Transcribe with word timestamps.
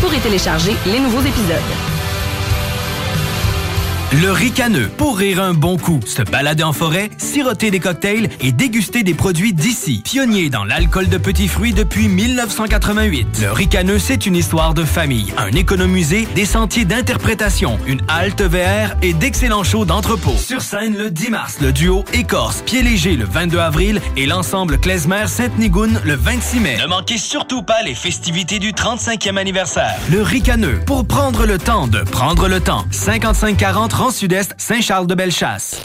pour 0.00 0.12
y 0.14 0.20
télécharger 0.20 0.76
les 0.86 0.98
nouveaux 0.98 1.20
épisodes. 1.20 1.89
Le 4.12 4.32
ricaneux, 4.32 4.88
pour 4.96 5.18
rire 5.18 5.40
un 5.40 5.54
bon 5.54 5.76
coup, 5.76 6.00
se 6.04 6.22
balader 6.22 6.64
en 6.64 6.72
forêt, 6.72 7.10
siroter 7.16 7.70
des 7.70 7.78
cocktails 7.78 8.28
et 8.40 8.50
déguster 8.50 9.04
des 9.04 9.14
produits 9.14 9.52
d'ici. 9.52 10.02
Pionnier 10.04 10.50
dans 10.50 10.64
l'alcool 10.64 11.08
de 11.08 11.16
petits 11.16 11.46
fruits 11.46 11.72
depuis 11.72 12.08
1988. 12.08 13.38
Le 13.40 13.52
ricaneux, 13.52 14.00
c'est 14.00 14.26
une 14.26 14.34
histoire 14.34 14.74
de 14.74 14.82
famille, 14.82 15.32
un 15.38 15.52
économusée, 15.52 16.26
des 16.34 16.44
sentiers 16.44 16.84
d'interprétation, 16.84 17.78
une 17.86 18.00
halte 18.08 18.42
VR 18.42 18.96
et 19.00 19.12
d'excellents 19.12 19.62
shows 19.62 19.84
d'entrepôt. 19.84 20.34
Sur 20.36 20.60
scène 20.60 20.96
le 20.98 21.12
10 21.12 21.30
mars, 21.30 21.58
le 21.60 21.70
duo 21.70 22.04
Écorce, 22.12 22.62
Pied 22.62 22.82
Léger 22.82 23.14
le 23.14 23.26
22 23.26 23.58
avril 23.60 24.00
et 24.16 24.26
l'ensemble 24.26 24.78
Klezmer 24.78 25.28
Sainte-Nigoune 25.28 26.00
le 26.04 26.16
26 26.16 26.58
mai. 26.58 26.78
Ne 26.82 26.88
manquez 26.88 27.16
surtout 27.16 27.62
pas 27.62 27.82
les 27.84 27.94
festivités 27.94 28.58
du 28.58 28.72
35e 28.72 29.36
anniversaire. 29.36 29.94
Le 30.10 30.20
ricaneux, 30.20 30.80
pour 30.84 31.06
prendre 31.06 31.46
le 31.46 31.58
temps 31.58 31.86
de 31.86 32.00
prendre 32.00 32.48
le 32.48 32.58
temps. 32.58 32.84
5540 32.90 33.99
Rang 34.00 34.10
Sud-Est, 34.10 34.54
Saint-Charles-de-Bellechasse. 34.56 35.82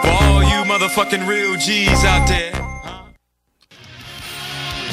for 0.00 0.08
all 0.08 0.42
you 0.42 0.64
motherfucking 0.64 1.28
real 1.28 1.58
G's 1.58 2.04
out 2.04 2.26
there. 2.26 2.54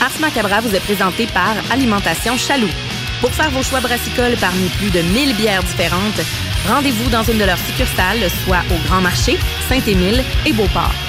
Ars 0.02 0.20
Macabra 0.20 0.60
vous 0.60 0.76
est 0.76 0.82
présenté 0.82 1.28
par 1.28 1.56
Alimentation 1.72 2.36
Chaloux. 2.36 2.68
Pour 3.22 3.32
faire 3.32 3.52
vos 3.52 3.64
choix 3.64 3.82
brassicoles 3.82 4.38
parmi 4.40 4.70
plus 4.70 4.92
de 4.92 5.02
1000 5.02 5.36
bières 5.36 5.64
différentes, 5.64 6.22
rendez-vous 6.68 7.10
dans 7.10 7.24
une 7.24 7.38
de 7.38 7.44
leurs 7.44 7.58
succursales, 7.58 8.30
soit 8.46 8.64
au 8.72 8.88
Grand 8.88 9.02
Marché, 9.02 9.38
Saint-Émile 9.68 10.24
et 10.46 10.54
Beauport. 10.54 11.09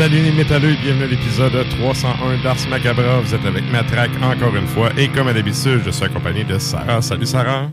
Salut 0.00 0.22
les 0.22 0.32
métalleux, 0.32 0.76
bienvenue 0.82 1.04
à 1.04 1.06
l'épisode 1.08 1.68
301 1.68 2.42
d'Ars 2.42 2.56
Macabra. 2.70 3.20
Vous 3.20 3.34
êtes 3.34 3.44
avec 3.44 3.70
Matraque 3.70 4.10
encore 4.22 4.56
une 4.56 4.66
fois 4.66 4.88
et 4.96 5.08
comme 5.08 5.28
à 5.28 5.34
l'habitude, 5.34 5.82
je 5.84 5.90
suis 5.90 6.04
accompagné 6.04 6.42
de 6.42 6.58
Sarah. 6.58 7.02
Salut 7.02 7.26
Sarah. 7.26 7.70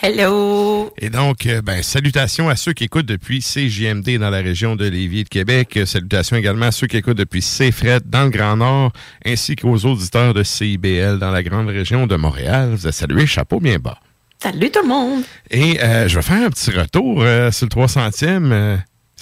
Hello! 0.00 0.94
Et 0.96 1.10
donc, 1.10 1.44
euh, 1.46 1.62
ben, 1.62 1.82
salutations 1.82 2.48
à 2.48 2.54
ceux 2.54 2.72
qui 2.72 2.84
écoutent 2.84 3.06
depuis 3.06 3.40
CJMD 3.40 4.16
dans 4.16 4.30
la 4.30 4.42
région 4.42 4.76
de 4.76 4.86
Lévis 4.86 5.22
et 5.22 5.24
de 5.24 5.28
Québec. 5.28 5.80
Salutations 5.86 6.36
également 6.36 6.66
à 6.66 6.70
ceux 6.70 6.86
qui 6.86 6.98
écoutent 6.98 7.18
depuis 7.18 7.40
CFRET 7.40 8.02
dans 8.06 8.22
le 8.22 8.30
Grand 8.30 8.58
Nord, 8.58 8.92
ainsi 9.24 9.56
qu'aux 9.56 9.86
auditeurs 9.86 10.34
de 10.34 10.44
CIBL 10.44 11.18
dans 11.18 11.32
la 11.32 11.42
grande 11.42 11.66
région 11.66 12.06
de 12.06 12.14
Montréal. 12.14 12.76
Vous 12.76 12.86
êtes 12.86 12.94
salués, 12.94 13.26
chapeau 13.26 13.58
bien 13.58 13.80
bas. 13.80 13.98
Salut 14.40 14.70
tout 14.70 14.82
le 14.82 14.88
monde! 14.88 15.22
Et 15.50 15.82
euh, 15.82 16.06
je 16.06 16.14
vais 16.14 16.22
faire 16.22 16.46
un 16.46 16.50
petit 16.50 16.70
retour 16.70 17.22
euh, 17.22 17.50
sur 17.50 17.66
le 17.66 17.70
300e. 17.70 18.52
euh, 18.52 18.76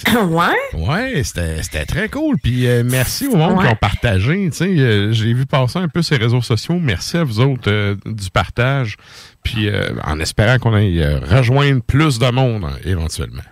ouais? 0.29 0.57
Ouais, 0.75 1.23
c'était 1.25 1.87
très 1.87 2.09
cool. 2.09 2.37
Puis 2.43 2.67
euh, 2.67 2.83
merci 2.85 3.27
au 3.27 3.37
monde 3.37 3.59
Ouais. 3.59 3.67
qui 3.67 3.73
ont 3.73 3.77
partagé. 3.77 4.49
Tu 4.51 4.57
sais, 4.57 4.65
euh, 4.69 5.13
j'ai 5.13 5.33
vu 5.33 5.47
passer 5.47 5.79
un 5.79 5.89
peu 5.89 6.03
ces 6.03 6.17
réseaux 6.17 6.43
sociaux. 6.43 6.79
Merci 6.81 7.17
à 7.17 7.25
vous 7.25 7.41
autres 7.41 7.71
euh, 7.71 7.97
du 8.05 8.31
partage. 8.31 8.97
Puis 9.43 9.69
euh, 9.69 9.91
en 10.05 10.19
espérant 10.21 10.59
qu'on 10.59 10.75
aille 10.75 11.05
rejoindre 11.25 11.83
plus 11.83 12.19
de 12.19 12.31
monde 12.31 12.65
hein, 12.65 12.77
éventuellement. 12.85 13.43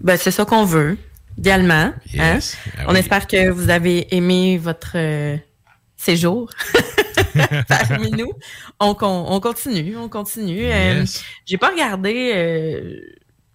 Ben, 0.00 0.16
c'est 0.16 0.30
ça 0.30 0.44
qu'on 0.44 0.64
veut, 0.64 0.96
idéalement. 1.38 1.92
Yes. 2.12 2.56
hein? 2.66 2.70
Ah 2.78 2.84
On 2.88 2.92
oui. 2.92 2.98
espère 3.00 3.26
que 3.26 3.50
vous 3.50 3.70
avez 3.70 4.14
aimé 4.14 4.58
votre 4.58 4.96
séjour 5.96 6.50
parmi 7.68 8.10
nous. 8.10 8.32
On, 8.80 8.94
on 9.00 9.40
continue, 9.40 9.96
on 9.96 10.08
continue. 10.08 10.62
Yes. 10.64 11.24
J'ai 11.46 11.56
pas 11.58 11.70
regardé. 11.70 13.00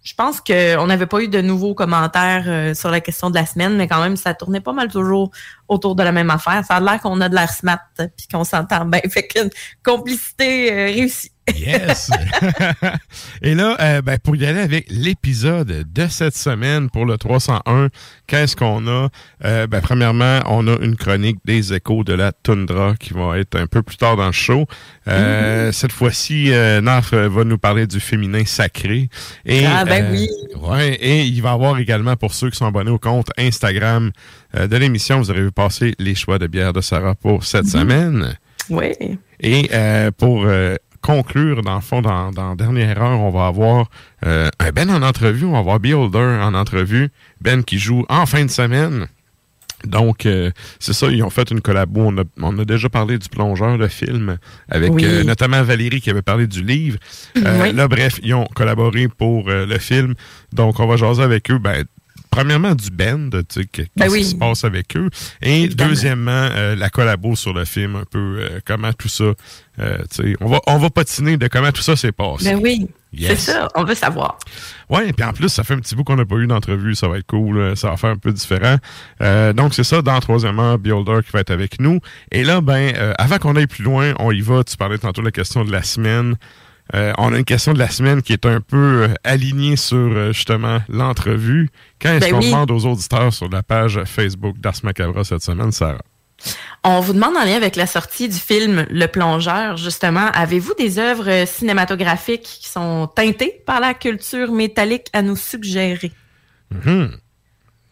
Je 0.02 0.14
pense 0.14 0.40
qu'on 0.40 0.86
n'avait 0.86 1.06
pas 1.06 1.20
eu 1.20 1.28
de 1.28 1.40
nouveaux 1.40 1.74
commentaires 1.74 2.44
euh, 2.46 2.74
sur 2.74 2.90
la 2.90 3.00
question 3.00 3.28
de 3.28 3.34
la 3.34 3.44
semaine, 3.44 3.76
mais 3.76 3.86
quand 3.86 4.00
même, 4.02 4.16
ça 4.16 4.32
tournait 4.32 4.60
pas 4.60 4.72
mal 4.72 4.88
toujours 4.88 5.30
autour 5.68 5.94
de 5.94 6.02
la 6.02 6.12
même 6.12 6.30
affaire. 6.30 6.64
Ça 6.66 6.76
a 6.76 6.80
l'air 6.80 7.00
qu'on 7.00 7.20
a 7.20 7.28
de 7.28 7.34
l'air 7.34 7.50
smart 7.50 7.80
puis 7.96 8.26
qu'on 8.32 8.44
s'entend 8.44 8.86
bien. 8.86 9.00
Fait 9.10 9.26
qu'une 9.26 9.50
complicité 9.84 10.72
euh, 10.72 10.84
réussie. 10.86 11.32
Yes! 11.54 12.10
Et 13.42 13.54
là, 13.54 13.76
euh, 13.80 14.02
ben, 14.02 14.18
pour 14.18 14.36
y 14.36 14.46
aller 14.46 14.60
avec 14.60 14.86
l'épisode 14.90 15.84
de 15.92 16.06
cette 16.08 16.36
semaine 16.36 16.90
pour 16.90 17.06
le 17.06 17.18
301, 17.18 17.88
qu'est-ce 18.26 18.54
qu'on 18.54 18.86
a? 18.86 19.08
Euh, 19.44 19.66
ben, 19.66 19.80
premièrement, 19.80 20.40
on 20.46 20.68
a 20.68 20.76
une 20.80 20.96
chronique 20.96 21.38
des 21.44 21.72
échos 21.72 22.04
de 22.04 22.12
la 22.12 22.32
toundra 22.32 22.94
qui 22.98 23.14
va 23.14 23.38
être 23.38 23.58
un 23.58 23.66
peu 23.66 23.82
plus 23.82 23.96
tard 23.96 24.16
dans 24.16 24.26
le 24.26 24.32
show. 24.32 24.66
Euh, 25.08 25.72
Cette 25.72 25.92
fois-ci, 25.92 26.50
Naf 26.82 27.12
euh, 27.12 27.28
va 27.28 27.44
nous 27.44 27.58
parler 27.58 27.86
du 27.86 28.00
féminin 28.00 28.44
sacré. 28.44 29.08
Et, 29.44 29.66
Ah, 29.66 29.84
ben 29.84 30.08
oui. 30.12 30.28
Ouais, 30.60 30.94
et 30.94 31.22
il 31.24 31.42
va 31.42 31.50
y 31.50 31.52
avoir 31.52 31.78
également, 31.78 32.16
pour 32.16 32.34
ceux 32.34 32.50
qui 32.50 32.56
sont 32.56 32.66
abonnés 32.66 32.90
au 32.90 32.98
compte 32.98 33.28
Instagram 33.38 34.10
de 34.54 34.76
l'émission, 34.76 35.18
vous 35.18 35.30
aurez 35.30 35.42
vu 35.42 35.52
passer 35.52 35.94
les 35.98 36.14
choix 36.14 36.38
de 36.38 36.46
bière 36.46 36.72
de 36.72 36.80
Sarah 36.80 37.14
pour 37.14 37.44
cette 37.44 37.66
semaine. 37.66 38.36
Oui. 38.68 38.92
Et 39.40 39.68
euh, 39.72 40.10
pour 40.16 40.44
euh, 40.44 40.76
conclure, 41.02 41.62
dans 41.62 41.76
le 41.76 41.80
fond, 41.80 42.02
dans, 42.02 42.30
dans 42.30 42.50
la 42.50 42.54
dernière 42.56 43.00
heure, 43.02 43.20
on 43.20 43.30
va 43.30 43.46
avoir 43.46 43.88
euh, 44.26 44.48
un 44.58 44.70
Ben 44.70 44.90
en 44.90 45.02
entrevue, 45.02 45.44
on 45.46 45.52
va 45.52 45.58
avoir 45.58 45.80
Beholder 45.80 46.38
en 46.42 46.54
entrevue, 46.54 47.08
Ben 47.40 47.64
qui 47.64 47.78
joue 47.78 48.04
en 48.08 48.26
fin 48.26 48.44
de 48.44 48.50
semaine. 48.50 49.06
Donc, 49.84 50.26
euh, 50.26 50.50
c'est 50.78 50.92
ça, 50.92 51.06
ils 51.08 51.22
ont 51.22 51.30
fait 51.30 51.50
une 51.50 51.62
collabo. 51.62 52.02
On 52.02 52.18
a, 52.18 52.24
on 52.42 52.58
a 52.58 52.66
déjà 52.66 52.90
parlé 52.90 53.16
du 53.16 53.30
plongeur, 53.30 53.78
le 53.78 53.88
film, 53.88 54.36
avec 54.68 54.92
Oui. 54.92 55.04
euh, 55.06 55.24
notamment 55.24 55.62
Valérie 55.62 56.02
qui 56.02 56.10
avait 56.10 56.20
parlé 56.20 56.46
du 56.46 56.62
livre. 56.62 56.98
Euh, 57.38 57.62
Oui. 57.62 57.72
Là, 57.72 57.88
bref, 57.88 58.20
ils 58.22 58.34
ont 58.34 58.44
collaboré 58.54 59.08
pour 59.08 59.48
le 59.48 59.78
film. 59.78 60.14
Donc, 60.52 60.80
on 60.80 60.86
va 60.86 60.96
jaser 60.96 61.22
avec 61.22 61.50
eux. 61.50 61.56
Ben, 61.58 61.84
premièrement, 62.30 62.74
du 62.74 62.90
band, 62.90 63.30
tu 63.30 63.40
sais, 63.50 63.66
qu'est-ce 63.66 63.88
Ben 63.96 64.08
oui. 64.10 64.20
qui 64.20 64.24
se 64.26 64.34
passe 64.36 64.64
avec 64.64 64.96
eux? 64.96 65.08
Et 65.42 65.64
Évidemment. 65.64 65.90
deuxièmement, 65.90 66.30
euh, 66.52 66.76
la 66.76 66.88
collabo 66.90 67.36
sur 67.36 67.52
le 67.52 67.64
film, 67.64 67.96
un 67.96 68.04
peu 68.10 68.38
euh, 68.40 68.60
comment 68.64 68.92
tout 68.92 69.08
ça, 69.08 69.24
euh, 69.24 69.98
tu 70.10 70.22
sais, 70.22 70.36
on 70.40 70.48
va, 70.48 70.60
on 70.66 70.78
va 70.78 70.90
patiner 70.90 71.36
de 71.36 71.48
comment 71.48 71.72
tout 71.72 71.82
ça 71.82 71.96
s'est 71.96 72.12
passé. 72.12 72.44
Ben 72.44 72.60
oui. 72.62 72.86
Yes. 73.12 73.40
C'est 73.40 73.52
ça, 73.52 73.66
on 73.74 73.82
veut 73.82 73.96
savoir. 73.96 74.38
Ouais, 74.88 75.08
et 75.08 75.12
puis 75.12 75.24
en 75.24 75.32
plus, 75.32 75.48
ça 75.48 75.64
fait 75.64 75.74
un 75.74 75.80
petit 75.80 75.96
bout 75.96 76.04
qu'on 76.04 76.14
n'a 76.14 76.24
pas 76.24 76.36
eu 76.36 76.46
d'entrevue, 76.46 76.94
ça 76.94 77.08
va 77.08 77.18
être 77.18 77.26
cool, 77.26 77.76
ça 77.76 77.90
va 77.90 77.96
faire 77.96 78.10
un 78.10 78.16
peu 78.16 78.32
différent. 78.32 78.76
Euh, 79.20 79.52
donc 79.52 79.74
c'est 79.74 79.82
ça, 79.82 80.00
dans 80.00 80.14
le 80.14 80.20
troisième 80.20 80.60
heure, 80.60 80.78
Beholder 80.78 81.18
qui 81.26 81.32
va 81.32 81.40
être 81.40 81.50
avec 81.50 81.80
nous. 81.80 81.98
Et 82.30 82.44
là, 82.44 82.60
ben, 82.60 82.92
euh, 82.96 83.12
avant 83.18 83.38
qu'on 83.38 83.56
aille 83.56 83.66
plus 83.66 83.82
loin, 83.82 84.12
on 84.20 84.30
y 84.30 84.40
va, 84.40 84.62
tu 84.62 84.76
parlais 84.76 84.96
tantôt 84.98 85.22
de 85.22 85.26
la 85.26 85.32
question 85.32 85.64
de 85.64 85.72
la 85.72 85.82
semaine. 85.82 86.36
Euh, 86.94 87.12
on 87.18 87.32
a 87.32 87.38
une 87.38 87.44
question 87.44 87.72
de 87.72 87.78
la 87.78 87.88
semaine 87.88 88.22
qui 88.22 88.32
est 88.32 88.46
un 88.46 88.60
peu 88.60 89.04
euh, 89.04 89.14
alignée 89.22 89.76
sur 89.76 89.96
euh, 89.96 90.32
justement 90.32 90.80
l'entrevue. 90.88 91.70
Quand 92.00 92.10
est-ce 92.10 92.26
Ben 92.26 92.30
qu'on 92.32 92.38
oui. 92.40 92.50
demande 92.50 92.70
aux 92.70 92.86
auditeurs 92.86 93.32
sur 93.32 93.48
la 93.48 93.62
page 93.62 94.02
Facebook 94.04 94.58
d'Ars 94.58 94.74
Macabra 94.82 95.24
cette 95.24 95.42
semaine, 95.42 95.72
Sarah? 95.72 96.02
On 96.82 97.00
vous 97.00 97.12
demande 97.12 97.36
en 97.36 97.44
lien 97.44 97.56
avec 97.56 97.76
la 97.76 97.86
sortie 97.86 98.28
du 98.28 98.38
film 98.38 98.86
Le 98.90 99.06
Plongeur, 99.06 99.76
justement, 99.76 100.26
avez-vous 100.32 100.74
des 100.78 100.98
œuvres 100.98 101.46
cinématographiques 101.46 102.58
qui 102.60 102.68
sont 102.68 103.08
teintées 103.14 103.62
par 103.66 103.80
la 103.80 103.92
culture 103.92 104.50
métallique 104.50 105.08
à 105.12 105.20
nous 105.20 105.36
suggérer? 105.36 106.12
Mhm. 106.70 107.16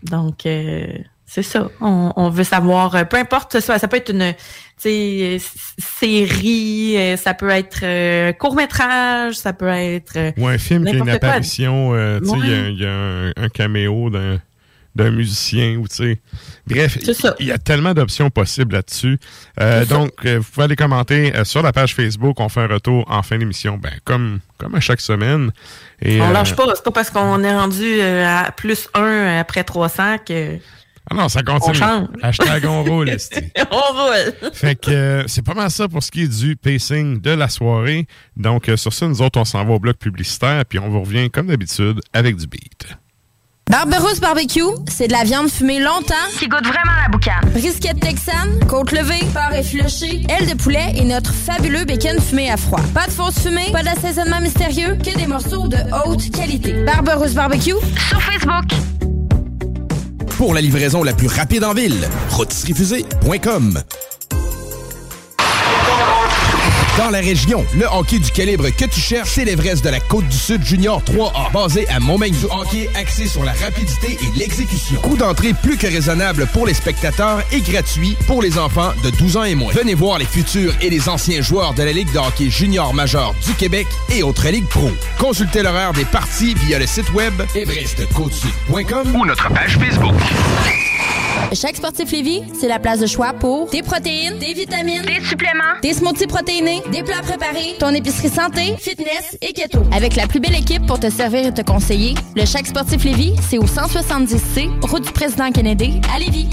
Donc, 0.04 0.46
euh, 0.46 0.86
c'est 1.30 1.42
ça. 1.42 1.68
On, 1.80 2.12
on 2.16 2.30
veut 2.30 2.42
savoir, 2.44 2.94
euh, 2.96 3.04
peu 3.04 3.18
importe 3.18 3.60
ça, 3.60 3.78
ça 3.78 3.86
peut 3.86 3.98
être 3.98 4.10
une 4.10 4.22
euh, 4.86 5.38
série, 5.78 6.96
euh, 6.96 7.16
ça 7.16 7.34
peut 7.34 7.50
être 7.50 7.80
euh, 7.82 8.32
court-métrage, 8.32 9.34
ça 9.34 9.52
peut 9.52 9.68
être... 9.68 10.16
euh, 10.16 10.32
Ou 10.38 10.48
un 10.48 10.58
film 10.58 10.84
qui 10.84 10.94
a 10.94 10.98
une 10.98 11.08
apparition, 11.10 11.90
euh, 11.94 12.18
tu 12.20 12.26
sais, 12.28 12.36
il 12.38 12.46
y 12.46 12.50
Ouais. 12.50 12.72
y, 12.74 12.86
a 12.86 12.90
un, 12.90 13.28
un 13.36 13.48
caméo 13.48 14.10
d'un 14.10 14.38
d'un 14.96 15.10
musicien 15.12 15.76
ou 15.76 15.86
tu 15.86 15.94
sais. 15.94 16.18
Bref, 16.66 16.98
il 17.38 17.46
y 17.46 17.52
a 17.52 17.58
tellement 17.58 17.94
d'options 17.94 18.30
possibles 18.30 18.74
là-dessus. 18.74 19.18
Euh, 19.60 19.84
donc, 19.84 20.10
euh, 20.24 20.38
vous 20.38 20.44
pouvez 20.50 20.64
aller 20.64 20.74
commenter 20.74 21.36
euh, 21.36 21.44
sur 21.44 21.62
la 21.62 21.70
page 21.72 21.94
Facebook. 21.94 22.40
On 22.40 22.48
fait 22.48 22.62
un 22.62 22.66
retour 22.66 23.04
en 23.08 23.22
fin 23.22 23.38
d'émission, 23.38 23.78
ben, 23.80 23.92
comme, 24.04 24.40
comme 24.56 24.74
à 24.74 24.80
chaque 24.80 25.00
semaine. 25.00 25.52
Et, 26.02 26.20
on 26.20 26.30
lâche 26.30 26.56
pas, 26.56 26.64
c'est 26.74 26.82
pas 26.82 26.90
parce 26.90 27.10
qu'on 27.10 27.44
est 27.44 27.54
rendu 27.54 27.84
euh, 28.00 28.26
à 28.26 28.50
plus 28.50 28.88
un 28.94 29.38
après 29.38 29.62
300 29.62 30.16
que 30.26 30.56
Ah 31.10 31.14
non, 31.14 31.28
ça 31.28 31.42
continue. 31.42 31.70
On 31.70 31.74
change. 31.74 32.08
Hashtag 32.22 32.64
on 32.66 32.82
roule, 32.82 33.10
on 33.70 33.76
roule. 33.76 34.52
Fait 34.52 34.74
que 34.74 34.90
euh, 34.90 35.24
c'est 35.26 35.42
pas 35.42 35.54
mal 35.54 35.70
ça 35.70 35.88
pour 35.88 36.02
ce 36.02 36.10
qui 36.10 36.22
est 36.22 36.28
du 36.28 36.56
pacing 36.56 37.20
de 37.20 37.30
la 37.30 37.48
soirée. 37.48 38.06
Donc, 38.36 38.68
euh, 38.68 38.76
sur 38.76 38.92
ça, 38.92 39.06
nous 39.06 39.22
autres, 39.22 39.38
on 39.40 39.44
s'en 39.44 39.64
va 39.64 39.74
au 39.74 39.78
bloc 39.78 39.96
publicitaire, 39.96 40.64
puis 40.66 40.78
on 40.78 40.88
vous 40.88 41.00
revient, 41.00 41.30
comme 41.30 41.46
d'habitude, 41.46 42.00
avec 42.12 42.36
du 42.36 42.46
beat. 42.46 42.86
Barberousse 43.70 44.18
Barbecue, 44.18 44.62
c'est 44.88 45.08
de 45.08 45.12
la 45.12 45.24
viande 45.24 45.50
fumée 45.50 45.78
longtemps 45.78 46.14
qui 46.38 46.48
goûte 46.48 46.64
vraiment 46.64 46.96
la 47.02 47.10
boucane. 47.10 47.50
Brisquette 47.52 48.00
texane, 48.00 48.58
côte 48.66 48.92
levée, 48.92 49.26
porc 49.34 49.52
effiloché, 49.52 50.22
aile 50.30 50.48
de 50.48 50.54
poulet 50.54 50.94
et 50.96 51.04
notre 51.04 51.34
fabuleux 51.34 51.84
bacon 51.84 52.18
fumé 52.18 52.50
à 52.50 52.56
froid. 52.56 52.80
Pas 52.94 53.06
de 53.06 53.10
fausse 53.10 53.40
fumée, 53.40 53.70
pas 53.70 53.82
d'assaisonnement 53.82 54.40
mystérieux, 54.40 54.96
que 54.96 55.14
des 55.14 55.26
morceaux 55.26 55.68
de 55.68 55.76
haute 56.06 56.30
qualité. 56.30 56.82
Barberousse 56.84 57.34
Barbecue, 57.34 57.74
Sur 58.08 58.22
Facebook. 58.22 59.17
Pour 60.38 60.54
la 60.54 60.60
livraison 60.60 61.02
la 61.02 61.14
plus 61.14 61.26
rapide 61.26 61.64
en 61.64 61.74
ville, 61.74 62.08
rôtisseriefusée.com. 62.30 63.82
Dans 66.98 67.10
la 67.10 67.18
région, 67.20 67.64
le 67.76 67.86
hockey 67.86 68.18
du 68.18 68.30
calibre 68.32 68.68
que 68.70 68.84
tu 68.84 68.98
cherches, 69.00 69.30
c'est 69.34 69.44
l'Everest 69.44 69.84
de 69.84 69.88
la 69.90 70.00
Côte-du-Sud 70.00 70.64
Junior 70.64 71.00
3A, 71.02 71.52
basé 71.52 71.86
à 71.88 72.00
Montmagny. 72.00 72.36
Du 72.36 72.46
hockey 72.46 72.90
axé 72.96 73.28
sur 73.28 73.44
la 73.44 73.52
rapidité 73.52 74.18
et 74.20 74.38
l'exécution. 74.38 75.00
Coût 75.00 75.16
d'entrée 75.16 75.54
plus 75.54 75.76
que 75.76 75.86
raisonnable 75.86 76.48
pour 76.52 76.66
les 76.66 76.74
spectateurs 76.74 77.40
et 77.52 77.60
gratuit 77.60 78.16
pour 78.26 78.42
les 78.42 78.58
enfants 78.58 78.92
de 79.04 79.10
12 79.10 79.36
ans 79.36 79.44
et 79.44 79.54
moins. 79.54 79.72
Venez 79.72 79.94
voir 79.94 80.18
les 80.18 80.24
futurs 80.24 80.74
et 80.80 80.90
les 80.90 81.08
anciens 81.08 81.40
joueurs 81.40 81.72
de 81.74 81.84
la 81.84 81.92
Ligue 81.92 82.12
de 82.12 82.18
hockey 82.18 82.50
junior 82.50 82.92
majeur 82.92 83.32
du 83.46 83.54
Québec 83.54 83.86
et 84.12 84.24
autres 84.24 84.48
ligues 84.48 84.66
pro. 84.68 84.90
Consultez 85.18 85.62
l'horaire 85.62 85.92
des 85.92 86.04
parties 86.04 86.54
via 86.54 86.80
le 86.80 86.86
site 86.86 87.12
web 87.14 87.34
everestcôtesud.com 87.54 89.14
Ou 89.14 89.24
notre 89.24 89.48
page 89.52 89.78
Facebook. 89.78 90.14
chaque 91.54 91.76
sportif 91.76 92.10
Lévis, 92.12 92.42
c'est 92.58 92.68
la 92.68 92.78
place 92.78 93.00
de 93.00 93.06
choix 93.06 93.32
pour 93.32 93.70
des 93.70 93.82
protéines, 93.82 94.38
des 94.38 94.52
vitamines, 94.52 95.02
Des 95.02 95.24
suppléments. 95.26 95.78
des 95.82 95.94
smoothies 95.94 96.26
protéinés, 96.26 96.82
des 96.90 97.02
plats 97.02 97.22
préparés, 97.22 97.76
ton 97.78 97.90
épicerie 97.90 98.28
santé, 98.28 98.74
fitness 98.78 99.36
et 99.42 99.52
keto. 99.52 99.82
Avec 99.92 100.16
la 100.16 100.26
plus 100.26 100.40
belle 100.40 100.54
équipe 100.54 100.86
pour 100.86 100.98
te 100.98 101.10
servir 101.10 101.46
et 101.46 101.54
te 101.54 101.62
conseiller, 101.62 102.14
le 102.36 102.44
Chaque 102.44 102.66
Sportif 102.66 103.04
Lévis, 103.04 103.34
c'est 103.48 103.58
au 103.58 103.64
170C, 103.64 104.70
route 104.88 105.04
du 105.04 105.12
président 105.12 105.50
Kennedy, 105.50 106.00
à 106.14 106.18
Lévis. 106.18 106.48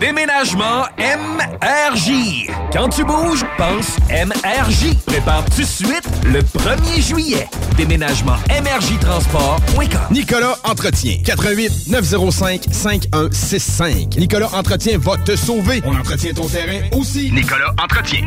Déménagement 0.00 0.84
MRJ. 0.98 2.46
Quand 2.72 2.88
tu 2.88 3.04
bouges, 3.04 3.44
pense 3.58 3.98
MRJ. 4.08 4.94
Prépare 5.04 5.44
tout 5.44 5.60
de 5.60 5.66
suite 5.66 6.08
le 6.24 6.40
1er 6.40 7.06
juillet. 7.06 7.46
Déménagement 7.76 8.36
MRJtransport.com. 8.48 10.00
Nicolas 10.10 10.56
Entretien. 10.64 11.18
88 11.22 11.88
905 11.88 12.62
5165. 12.70 14.16
Nicolas 14.16 14.48
Entretien 14.54 14.96
va 14.96 15.18
te 15.18 15.36
sauver. 15.36 15.82
On 15.84 15.94
entretient 15.94 16.32
ton 16.32 16.46
terrain 16.48 16.80
aussi. 16.92 17.30
Nicolas 17.30 17.74
Entretien. 17.82 18.22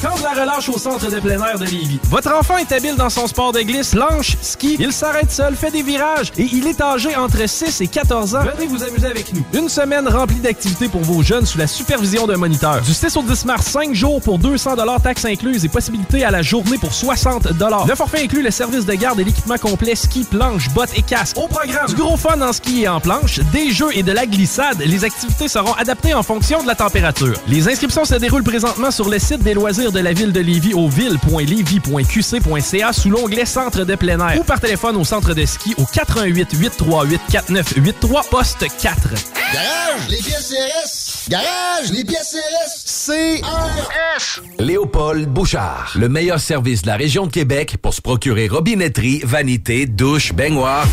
Quand 0.00 0.16
de 0.16 0.22
la 0.22 0.30
relâche 0.30 0.68
au 0.68 0.78
centre 0.78 1.10
de 1.10 1.18
plein 1.18 1.42
air 1.44 1.58
de 1.58 1.64
Lévis. 1.64 1.98
Votre 2.04 2.32
enfant 2.32 2.56
est 2.56 2.70
habile 2.70 2.94
dans 2.94 3.10
son 3.10 3.26
sport 3.26 3.50
de 3.50 3.60
glisse, 3.60 3.90
planche, 3.90 4.36
ski. 4.40 4.76
Il 4.78 4.92
s'arrête 4.92 5.32
seul, 5.32 5.56
fait 5.56 5.72
des 5.72 5.82
virages 5.82 6.30
et 6.38 6.48
il 6.52 6.68
est 6.68 6.80
âgé 6.80 7.16
entre 7.16 7.48
6 7.48 7.80
et 7.80 7.88
14 7.88 8.36
ans. 8.36 8.44
Venez 8.56 8.68
vous 8.68 8.84
amuser 8.84 9.06
avec 9.08 9.32
nous. 9.34 9.42
Une 9.58 9.68
semaine 9.68 10.06
remplie 10.06 10.38
d'activités 10.38 10.88
pour 10.88 11.00
vos 11.00 11.22
jeunes 11.22 11.46
sous 11.46 11.58
la 11.58 11.66
supervision 11.66 12.28
d'un 12.28 12.36
moniteur. 12.36 12.80
Du 12.82 12.94
6 12.94 13.16
au 13.16 13.22
10 13.22 13.44
mars, 13.46 13.66
5 13.66 13.92
jours 13.92 14.20
pour 14.20 14.38
200 14.38 14.76
taxes 15.02 15.24
incluses 15.24 15.64
et 15.64 15.68
possibilité 15.68 16.24
à 16.24 16.30
la 16.30 16.42
journée 16.42 16.78
pour 16.78 16.94
60 16.94 17.48
Le 17.88 17.94
forfait 17.96 18.22
inclut 18.22 18.42
le 18.42 18.52
service 18.52 18.86
de 18.86 18.94
garde 18.94 19.18
et 19.18 19.24
l'équipement 19.24 19.58
complet 19.58 19.96
ski, 19.96 20.22
planche, 20.22 20.70
bottes 20.70 20.96
et 20.96 21.02
casque. 21.02 21.36
Au 21.36 21.48
programme, 21.48 21.88
du 21.88 21.96
gros 21.96 22.16
fun 22.16 22.40
en 22.40 22.52
ski 22.52 22.82
et 22.82 22.88
en 22.88 23.00
planche, 23.00 23.40
des 23.52 23.72
jeux 23.72 23.90
et 23.94 24.04
de 24.04 24.12
la 24.12 24.26
glissade. 24.26 24.78
Les 24.78 25.04
activités 25.04 25.48
seront 25.48 25.72
adaptées 25.72 26.14
en 26.14 26.22
fonction 26.22 26.62
de 26.62 26.68
la 26.68 26.76
température. 26.76 27.34
Les 27.48 27.68
inscriptions 27.68 28.04
se 28.04 28.14
déroulent 28.14 28.44
présentement 28.44 28.92
sur 28.92 29.08
le 29.08 29.18
site 29.18 29.42
des 29.42 29.54
loisirs 29.54 29.87
de 29.90 30.00
la 30.00 30.12
ville 30.12 30.32
de 30.32 30.40
Lévis 30.40 30.74
au 30.74 30.88
ville.lévis.qc.ca 30.88 32.92
sous 32.92 33.10
l'onglet 33.10 33.46
Centre 33.46 33.84
de 33.84 33.94
plein 33.94 34.18
air 34.26 34.40
ou 34.40 34.44
par 34.44 34.60
téléphone 34.60 34.96
au 34.96 35.04
centre 35.04 35.34
de 35.34 35.44
ski 35.46 35.74
au 35.78 35.84
88 35.84 36.48
838 36.52 37.20
4983 37.30 38.22
poste 38.30 38.64
4. 38.80 39.08
Garage, 39.52 40.08
les 40.08 40.16
pièces 40.18 40.52
CRS. 40.54 41.28
Garage, 41.30 41.90
les 41.92 42.04
pièces 42.04 42.36
CRS. 42.36 43.06
CRS. 43.06 44.42
Léopold 44.58 45.28
Bouchard, 45.28 45.92
le 45.96 46.08
meilleur 46.08 46.40
service 46.40 46.82
de 46.82 46.88
la 46.88 46.96
région 46.96 47.26
de 47.26 47.32
Québec 47.32 47.76
pour 47.80 47.94
se 47.94 48.00
procurer 48.00 48.48
robinetterie, 48.48 49.20
vanité, 49.24 49.86
douche, 49.86 50.32
baignoire. 50.32 50.86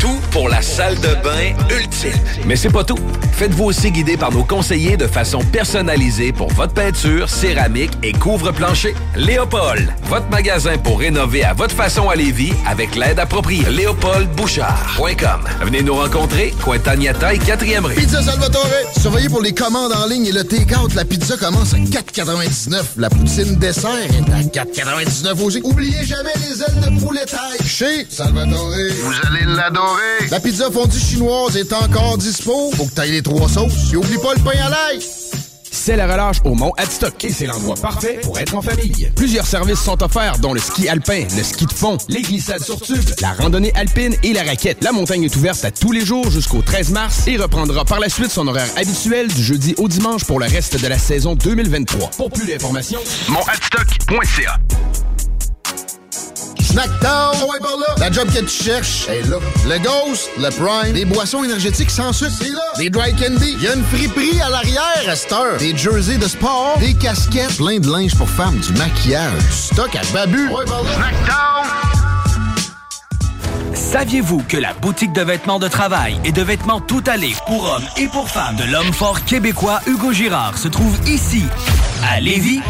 Tout 0.00 0.20
pour 0.30 0.48
la 0.48 0.60
salle 0.60 0.96
de 0.96 1.14
bain 1.24 1.54
ultime. 1.74 2.12
Mais 2.46 2.56
c'est 2.56 2.70
pas 2.70 2.84
tout. 2.84 2.98
Faites-vous 3.32 3.64
aussi 3.64 3.90
guider 3.90 4.16
par 4.16 4.30
nos 4.30 4.44
conseillers 4.44 4.96
de 4.96 5.06
façon 5.06 5.40
personnalisée 5.40 6.32
pour 6.32 6.52
votre 6.52 6.74
peinture, 6.74 7.30
céramique 7.30 7.92
et 8.02 8.12
couvre-plancher. 8.36 8.94
Léopold, 9.16 9.88
votre 10.04 10.28
magasin 10.28 10.76
pour 10.76 10.98
rénover 10.98 11.42
à 11.42 11.54
votre 11.54 11.74
façon 11.74 12.10
à 12.10 12.16
Lévis 12.16 12.52
avec 12.66 12.94
l'aide 12.94 13.18
appropriée. 13.18 13.64
LéopoldBouchard.com. 13.70 15.40
Venez 15.62 15.82
nous 15.82 15.94
rencontrer, 15.94 16.52
Cointagnata 16.62 17.32
et 17.32 17.38
4e 17.38 17.86
rue. 17.86 17.94
Pizza 17.94 18.22
Salvatore. 18.22 18.68
Surveillez 19.00 19.30
pour 19.30 19.40
les 19.40 19.54
commandes 19.54 19.92
en 19.92 20.06
ligne 20.06 20.26
et 20.26 20.32
le 20.32 20.44
take-out. 20.44 20.94
La 20.94 21.06
pizza 21.06 21.38
commence 21.38 21.72
à 21.72 21.78
4,99. 21.78 22.82
La 22.98 23.08
poutine 23.08 23.56
dessert 23.56 23.90
est 23.96 24.58
à 24.58 24.64
4,99 24.64 25.42
aussi. 25.42 25.60
Oubliez 25.64 26.04
jamais 26.04 26.32
les 26.46 26.62
ailes 26.62 26.94
de 26.94 27.00
poulet 27.00 27.24
taille. 27.24 27.66
Chez 27.66 28.06
Salvatore. 28.10 28.70
Vous 29.02 29.14
allez 29.28 29.46
l'adorer. 29.46 30.28
La 30.30 30.40
pizza 30.40 30.70
fondue 30.70 30.98
chinoise 30.98 31.56
est 31.56 31.72
encore 31.72 32.18
dispo. 32.18 32.70
Faut 32.76 32.84
que 32.84 32.92
t'ailles 32.92 33.12
les 33.12 33.22
trois 33.22 33.48
sauces. 33.48 33.92
Et 33.92 33.96
oublie 33.96 34.18
pas 34.18 34.34
le 34.34 34.40
pain 34.42 34.58
à 34.62 34.68
l'ail. 34.68 35.00
C'est 35.76 35.94
la 35.94 36.10
relâche 36.10 36.38
au 36.44 36.54
Mont 36.54 36.72
Adstock 36.78 37.22
et 37.24 37.30
c'est 37.30 37.46
l'endroit 37.46 37.76
parfait 37.76 38.18
pour 38.22 38.38
être 38.38 38.54
en 38.56 38.62
famille. 38.62 39.10
Plusieurs 39.14 39.46
services 39.46 39.78
sont 39.78 40.02
offerts 40.02 40.38
dont 40.38 40.54
le 40.54 40.58
ski 40.58 40.88
alpin, 40.88 41.24
le 41.36 41.42
ski 41.44 41.66
de 41.66 41.72
fond, 41.72 41.98
les 42.08 42.22
glissades 42.22 42.62
sur 42.62 42.80
tube, 42.80 43.04
la 43.20 43.32
randonnée 43.34 43.72
alpine 43.74 44.16
et 44.22 44.32
la 44.32 44.42
raquette. 44.42 44.82
La 44.82 44.90
montagne 44.90 45.24
est 45.24 45.36
ouverte 45.36 45.64
à 45.64 45.70
tous 45.70 45.92
les 45.92 46.04
jours 46.04 46.28
jusqu'au 46.30 46.62
13 46.62 46.90
mars 46.90 47.28
et 47.28 47.36
reprendra 47.36 47.84
par 47.84 48.00
la 48.00 48.08
suite 48.08 48.30
son 48.30 48.48
horaire 48.48 48.70
habituel 48.76 49.28
du 49.28 49.44
jeudi 49.44 49.74
au 49.76 49.86
dimanche 49.86 50.24
pour 50.24 50.40
le 50.40 50.46
reste 50.46 50.80
de 50.80 50.88
la 50.88 50.98
saison 50.98 51.34
2023. 51.34 52.10
Pour 52.16 52.30
plus 52.30 52.46
d'informations, 52.46 53.00
monadstock.ca. 53.28 54.58
Snackdown, 56.60 57.32
là. 57.62 57.94
La 57.98 58.10
job 58.10 58.28
que 58.30 58.40
tu 58.40 58.64
cherches 58.64 59.08
est 59.08 59.22
là. 59.28 59.36
Le 59.66 59.78
Ghost, 59.78 60.28
le 60.38 60.50
Prime, 60.50 60.92
des 60.92 61.04
boissons 61.04 61.42
énergétiques 61.44 61.90
sans 61.90 62.12
sucre, 62.12 62.32
c'est 62.38 62.50
là. 62.50 62.60
Des 62.76 62.90
dry 62.90 63.14
candy, 63.14 63.54
il 63.58 63.62
y 63.62 63.68
a 63.68 63.74
une 63.74 63.84
friperie 63.84 64.40
à 64.42 64.50
l'arrière 64.50 65.08
à 65.08 65.16
cette 65.16 65.32
heure. 65.32 65.56
Des 65.58 65.76
jerseys 65.76 66.18
de 66.18 66.28
sport, 66.28 66.76
des 66.78 66.94
casquettes, 66.94 67.56
plein 67.56 67.78
de 67.78 67.90
linge 67.90 68.14
pour 68.14 68.28
femmes, 68.28 68.58
du 68.58 68.72
maquillage, 68.74 69.32
du 69.32 69.52
stock 69.52 69.96
à 69.96 70.02
babu. 70.12 70.48
Par 70.50 70.82
là. 70.82 71.62
Saviez-vous 73.74 74.42
que 74.48 74.58
la 74.58 74.74
boutique 74.74 75.12
de 75.12 75.22
vêtements 75.22 75.58
de 75.58 75.68
travail 75.68 76.20
et 76.24 76.32
de 76.32 76.42
vêtements 76.42 76.80
tout 76.80 77.04
allés 77.06 77.34
pour 77.46 77.64
hommes 77.64 77.84
et 77.96 78.08
pour 78.08 78.28
femmes 78.28 78.56
de 78.56 78.64
l'homme 78.64 78.92
fort 78.92 79.24
québécois 79.24 79.80
Hugo 79.86 80.12
Girard 80.12 80.58
se 80.58 80.68
trouve 80.68 80.98
ici, 81.08 81.44
à 82.10 82.20
Lévis? 82.20 82.60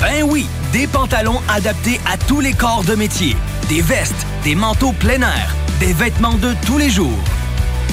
Ben 0.00 0.24
oui, 0.24 0.46
des 0.72 0.86
pantalons 0.86 1.40
adaptés 1.48 2.00
à 2.10 2.16
tous 2.18 2.40
les 2.40 2.52
corps 2.52 2.84
de 2.84 2.94
métier, 2.94 3.36
des 3.68 3.80
vestes, 3.80 4.26
des 4.44 4.54
manteaux 4.54 4.92
plein 4.92 5.22
air, 5.22 5.54
des 5.80 5.92
vêtements 5.92 6.34
de 6.34 6.54
tous 6.66 6.76
les 6.76 6.90
jours. 6.90 7.18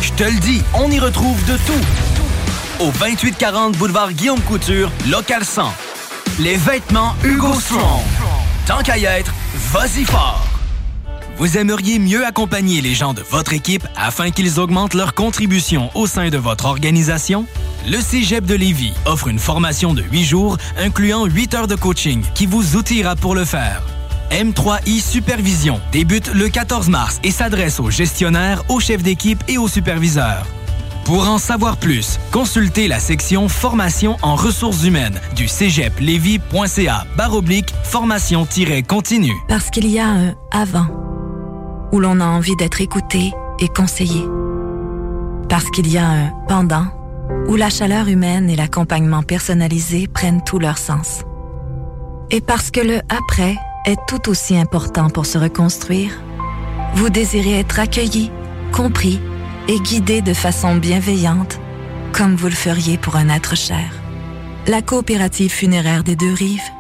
Je 0.02 0.12
te 0.12 0.24
le 0.24 0.40
dis, 0.40 0.62
on 0.74 0.92
y 0.92 1.00
retrouve 1.00 1.42
de 1.46 1.56
tout. 1.58 2.84
Au 2.84 2.92
2840 2.92 3.78
boulevard 3.78 4.12
Guillaume 4.12 4.42
Couture, 4.42 4.92
local 5.10 5.46
100. 5.46 5.74
Les 6.40 6.58
vêtements 6.58 7.16
Hugo 7.24 7.54
Strong. 7.54 8.02
Tant 8.66 8.82
qu'à 8.84 8.98
y 8.98 9.06
être, 9.06 9.34
vas-y 9.72 10.04
fort! 10.04 10.53
Vous 11.38 11.58
aimeriez 11.58 11.98
mieux 11.98 12.26
accompagner 12.26 12.82
les 12.82 12.94
gens 12.94 13.14
de 13.14 13.22
votre 13.22 13.54
équipe 13.54 13.88
afin 13.96 14.30
qu'ils 14.30 14.60
augmentent 14.60 14.94
leur 14.94 15.14
contribution 15.14 15.90
au 15.96 16.06
sein 16.06 16.30
de 16.30 16.38
votre 16.38 16.66
organisation? 16.66 17.46
Le 17.88 18.00
Cégep 18.00 18.46
de 18.46 18.54
Lévis 18.54 18.94
offre 19.06 19.28
une 19.28 19.40
formation 19.40 19.94
de 19.94 20.04
8 20.04 20.24
jours 20.24 20.58
incluant 20.78 21.26
8 21.26 21.54
heures 21.56 21.68
de 21.68 21.76
coaching 21.76 22.24
qui 22.36 22.46
vous 22.46 22.76
outillera 22.76 23.16
pour 23.16 23.34
le 23.34 23.46
faire. 23.46 23.82
M3I 24.32 25.02
Supervision 25.02 25.82
débute 25.92 26.32
le 26.34 26.50
14 26.50 26.90
mars 26.90 27.20
et 27.24 27.32
s'adresse 27.32 27.80
aux 27.80 27.90
gestionnaires, 27.90 28.64
aux 28.70 28.80
chefs 28.80 29.04
d'équipe 29.04 29.44
et 29.48 29.58
aux 29.58 29.68
superviseurs. 29.68 30.46
Pour 31.04 31.28
en 31.28 31.38
savoir 31.38 31.78
plus, 31.78 32.20
consultez 32.32 32.88
la 32.88 33.00
section 33.00 33.50
Formation 33.50 34.18
en 34.22 34.36
ressources 34.36 34.86
humaines 34.86 35.20
du 35.36 35.48
cégeplevy.ca 35.48 37.06
baroblique 37.18 37.74
formation-continue. 37.84 39.36
Parce 39.50 39.70
qu'il 39.70 39.88
y 39.88 40.00
a 40.00 40.08
un 40.08 40.36
avant 40.52 40.88
où 41.94 42.00
l'on 42.00 42.20
a 42.20 42.26
envie 42.26 42.56
d'être 42.56 42.82
écouté 42.82 43.32
et 43.60 43.68
conseillé. 43.68 44.26
Parce 45.48 45.70
qu'il 45.70 45.90
y 45.90 46.00
a 46.00 46.08
un 46.08 46.30
pendant 46.48 46.88
où 47.48 47.56
la 47.56 47.70
chaleur 47.70 48.08
humaine 48.08 48.50
et 48.50 48.56
l'accompagnement 48.56 49.22
personnalisé 49.22 50.08
prennent 50.08 50.44
tout 50.44 50.58
leur 50.58 50.80
sens. 50.80 51.24
Et 52.32 52.42
parce 52.42 52.72
que 52.72 52.82
le 52.82 52.98
après 53.10 53.56
est 53.86 54.00
tout 54.08 54.28
aussi 54.28 54.58
important 54.58 55.12
pour 55.12 55.28
se 55.28 55.38
reconstruire, 55.38 56.20
vous 56.96 57.12
désirez 57.12 57.60
être 57.60 57.80
accueilli, 57.80 58.32
compris 58.72 59.20
et 59.68 59.80
guidé 59.80 60.22
de 60.22 60.34
façon 60.34 60.76
bienveillante, 60.76 61.60
comme 62.12 62.36
vous 62.36 62.48
le 62.48 62.56
feriez 62.56 62.98
pour 62.98 63.18
un 63.18 63.30
être 63.30 63.56
cher. 63.56 63.94
La 64.66 64.82
coopérative 64.82 65.52
funéraire 65.52 66.04
des 66.04 66.16
deux 66.16 66.34
rives, 66.34 66.72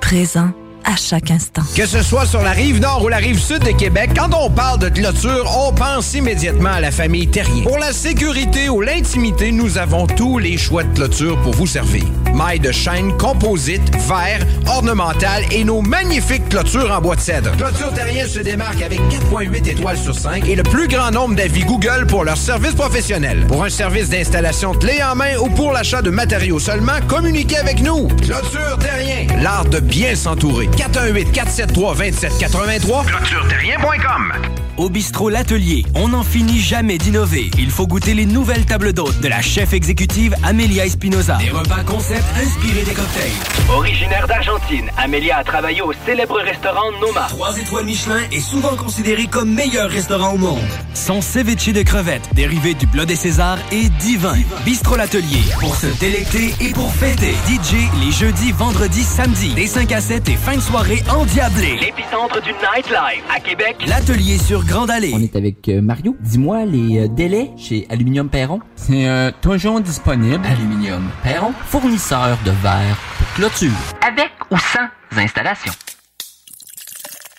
présent 0.00 0.50
à 0.84 0.96
chaque 0.96 1.30
instant. 1.30 1.62
Que 1.76 1.86
ce 1.86 2.02
soit 2.02 2.26
sur 2.26 2.42
la 2.42 2.52
rive 2.52 2.80
nord 2.80 3.04
ou 3.04 3.08
la 3.08 3.18
rive 3.18 3.38
sud 3.38 3.60
de 3.60 3.72
Québec, 3.72 4.10
quand 4.16 4.30
on 4.34 4.50
parle 4.50 4.78
de 4.78 4.88
clôture, 4.88 5.50
on 5.66 5.72
pense 5.72 6.14
immédiatement 6.14 6.70
à 6.70 6.80
la 6.80 6.90
famille 6.90 7.28
Terrien. 7.28 7.64
Pour 7.64 7.78
la 7.78 7.92
sécurité 7.92 8.68
ou 8.68 8.80
l'intimité, 8.80 9.52
nous 9.52 9.78
avons 9.78 10.06
tous 10.06 10.38
les 10.38 10.56
choix 10.56 10.84
de 10.84 10.94
clôture 10.94 11.40
pour 11.42 11.52
vous 11.52 11.66
servir. 11.66 12.04
Mailles 12.34 12.60
de 12.60 12.72
chaîne, 12.72 13.16
composite, 13.16 13.82
verre, 14.06 14.46
ornemental 14.66 15.44
et 15.50 15.64
nos 15.64 15.82
magnifiques 15.82 16.48
clôtures 16.48 16.90
en 16.90 17.00
bois 17.00 17.16
de 17.16 17.20
cèdre. 17.20 17.50
Clôture 17.56 17.92
Terrien 17.92 18.26
se 18.26 18.40
démarque 18.40 18.82
avec 18.82 19.00
4.8 19.00 19.68
étoiles 19.68 19.98
sur 19.98 20.14
5 20.14 20.48
et 20.48 20.54
le 20.54 20.62
plus 20.62 20.88
grand 20.88 21.10
nombre 21.10 21.34
d'avis 21.34 21.64
Google 21.64 22.06
pour 22.06 22.24
leur 22.24 22.36
service 22.36 22.74
professionnel. 22.74 23.44
Pour 23.46 23.64
un 23.64 23.70
service 23.70 24.08
d'installation 24.08 24.72
clé 24.72 25.02
en 25.02 25.14
main 25.14 25.36
ou 25.42 25.48
pour 25.50 25.72
l'achat 25.72 26.02
de 26.02 26.10
matériaux 26.10 26.58
seulement, 26.58 27.00
communiquez 27.08 27.58
avec 27.58 27.82
nous. 27.82 28.08
Clôture 28.22 28.78
Terrien, 28.78 29.26
l'art 29.42 29.66
de 29.66 29.80
bien 29.80 30.14
s'entourer. 30.14 30.69
418-473-2783. 30.76 33.04
ClôtureTerrien.com. 33.04 34.59
Au 34.80 34.88
bistrot 34.88 35.28
L'Atelier, 35.28 35.84
on 35.94 36.08
n'en 36.08 36.22
finit 36.22 36.58
jamais 36.58 36.96
d'innover. 36.96 37.50
Il 37.58 37.70
faut 37.70 37.86
goûter 37.86 38.14
les 38.14 38.24
nouvelles 38.24 38.64
tables 38.64 38.94
d'hôtes 38.94 39.20
de 39.20 39.28
la 39.28 39.42
chef 39.42 39.74
exécutive 39.74 40.34
Amelia 40.42 40.86
Espinoza. 40.86 41.36
Des 41.36 41.50
repas 41.50 41.84
concept 41.84 42.24
inspirés 42.34 42.84
des 42.84 42.94
cocktails. 42.94 43.30
Originaire 43.76 44.26
d'Argentine, 44.26 44.90
Amélia 44.96 45.36
a 45.36 45.44
travaillé 45.44 45.82
au 45.82 45.92
célèbre 46.06 46.40
restaurant 46.40 46.92
Noma. 46.98 47.26
Trois 47.28 47.58
étoiles 47.58 47.84
Michelin 47.84 48.22
est 48.32 48.40
souvent 48.40 48.74
considéré 48.74 49.26
comme 49.26 49.52
meilleur 49.52 49.90
restaurant 49.90 50.32
au 50.32 50.38
monde. 50.38 50.64
Son 50.94 51.20
ceviche 51.20 51.74
de 51.74 51.82
crevettes, 51.82 52.30
dérivé 52.34 52.72
du 52.72 52.86
bleu 52.86 53.04
des 53.04 53.16
Césars, 53.16 53.58
est 53.72 53.90
divin. 53.98 54.38
Bistrot 54.64 54.96
L'Atelier, 54.96 55.42
pour 55.58 55.76
se 55.76 55.88
délecter 56.00 56.54
et 56.58 56.70
pour 56.72 56.90
fêter. 56.94 57.34
DJ 57.46 57.74
les 58.02 58.12
jeudis, 58.12 58.52
vendredis, 58.52 59.04
samedis, 59.04 59.52
des 59.52 59.66
5 59.66 59.92
à 59.92 60.00
7 60.00 60.26
et 60.30 60.36
fin 60.36 60.56
de 60.56 60.62
soirée 60.62 61.02
endiablée. 61.10 61.76
L'épicentre 61.82 62.40
du 62.40 62.52
nightlife 62.52 63.24
à 63.30 63.40
Québec. 63.40 63.76
L'Atelier 63.86 64.38
sur 64.38 64.64
Grande 64.70 64.92
Allée. 64.92 65.10
On 65.12 65.20
est 65.20 65.34
avec 65.34 65.68
euh, 65.68 65.82
Mario. 65.82 66.16
Dis-moi 66.20 66.64
les 66.64 67.00
euh, 67.00 67.08
délais 67.08 67.50
chez 67.56 67.88
Aluminium 67.90 68.28
Perron. 68.28 68.60
C'est 68.76 69.08
euh, 69.08 69.32
toujours 69.42 69.80
disponible. 69.80 70.46
Aluminium 70.46 71.10
Perron, 71.24 71.52
fournisseur 71.66 72.38
de 72.44 72.52
verre 72.52 72.96
pour 73.18 73.32
clôture. 73.34 73.72
Avec 74.00 74.30
ou 74.48 74.56
sans 74.56 75.20
installation. 75.20 75.72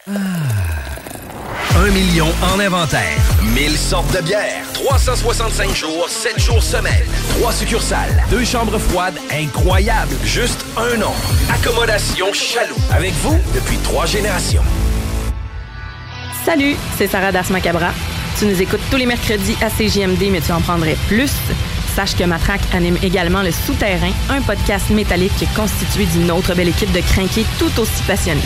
Un 0.07 1.89
million 1.93 2.27
en 2.53 2.59
inventaire. 2.59 3.17
1000 3.55 3.77
sortes 3.77 4.13
de 4.13 4.21
bières. 4.21 4.65
365 4.73 5.73
jours, 5.73 6.09
7 6.09 6.37
jours 6.37 6.61
semaine. 6.61 7.05
3 7.39 7.53
succursales. 7.53 8.23
Deux 8.29 8.43
chambres 8.43 8.77
froides 8.77 9.17
incroyables. 9.31 10.15
Juste 10.25 10.65
un 10.75 10.97
nom. 10.97 11.13
Accommodation 11.49 12.33
Chaloux. 12.33 12.75
Avec 12.91 13.13
vous 13.13 13.37
depuis 13.55 13.77
trois 13.77 14.05
générations. 14.05 14.63
Salut, 16.53 16.75
c'est 16.97 17.07
Sarah 17.07 17.31
Das 17.31 17.49
Macabra. 17.49 17.93
Tu 18.37 18.43
nous 18.43 18.61
écoutes 18.61 18.81
tous 18.89 18.97
les 18.97 19.05
mercredis 19.05 19.55
à 19.61 19.69
CJMD, 19.69 20.29
mais 20.29 20.41
tu 20.41 20.51
en 20.51 20.59
prendrais 20.59 20.97
plus. 21.07 21.31
Sache 21.95 22.13
que 22.13 22.25
Matraque 22.25 22.59
anime 22.73 22.97
également 23.01 23.41
Le 23.41 23.51
Souterrain, 23.51 24.11
un 24.29 24.41
podcast 24.41 24.89
métallique 24.89 25.45
constitué 25.55 26.05
d'une 26.07 26.29
autre 26.29 26.53
belle 26.53 26.67
équipe 26.67 26.91
de 26.91 26.99
crinqués 26.99 27.45
tout 27.57 27.71
aussi 27.79 28.03
passionnés. 28.05 28.41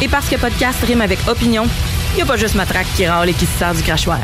Et 0.00 0.08
parce 0.08 0.26
que 0.26 0.36
podcast 0.36 0.82
rime 0.82 1.02
avec 1.02 1.18
opinion, 1.28 1.66
il 2.12 2.16
n'y 2.16 2.22
a 2.22 2.24
pas 2.24 2.38
juste 2.38 2.54
Matraque 2.54 2.86
qui 2.96 3.06
râle 3.06 3.28
et 3.28 3.34
qui 3.34 3.44
se 3.44 3.58
sert 3.58 3.74
du 3.74 3.82
crachoir. 3.82 4.20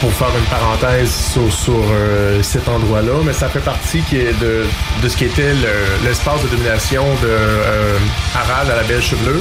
Pour 0.00 0.12
faire 0.12 0.28
une 0.38 0.44
parenthèse 0.44 1.12
sur, 1.32 1.52
sur, 1.52 1.74
euh, 1.90 2.40
cet 2.42 2.68
endroit-là, 2.68 3.14
mais 3.24 3.32
ça 3.32 3.48
fait 3.48 3.58
partie 3.60 4.00
qui 4.02 4.16
est 4.18 4.32
de, 4.40 4.64
de 5.02 5.08
ce 5.08 5.16
qui 5.16 5.24
était 5.24 5.54
le- 5.54 6.04
l'espace 6.06 6.40
de 6.42 6.48
domination 6.48 7.04
de 7.22 7.26
euh, 7.28 7.98
Harald 8.34 8.70
à 8.70 8.76
la 8.76 8.82
belle 8.84 9.02
chevelure, 9.02 9.40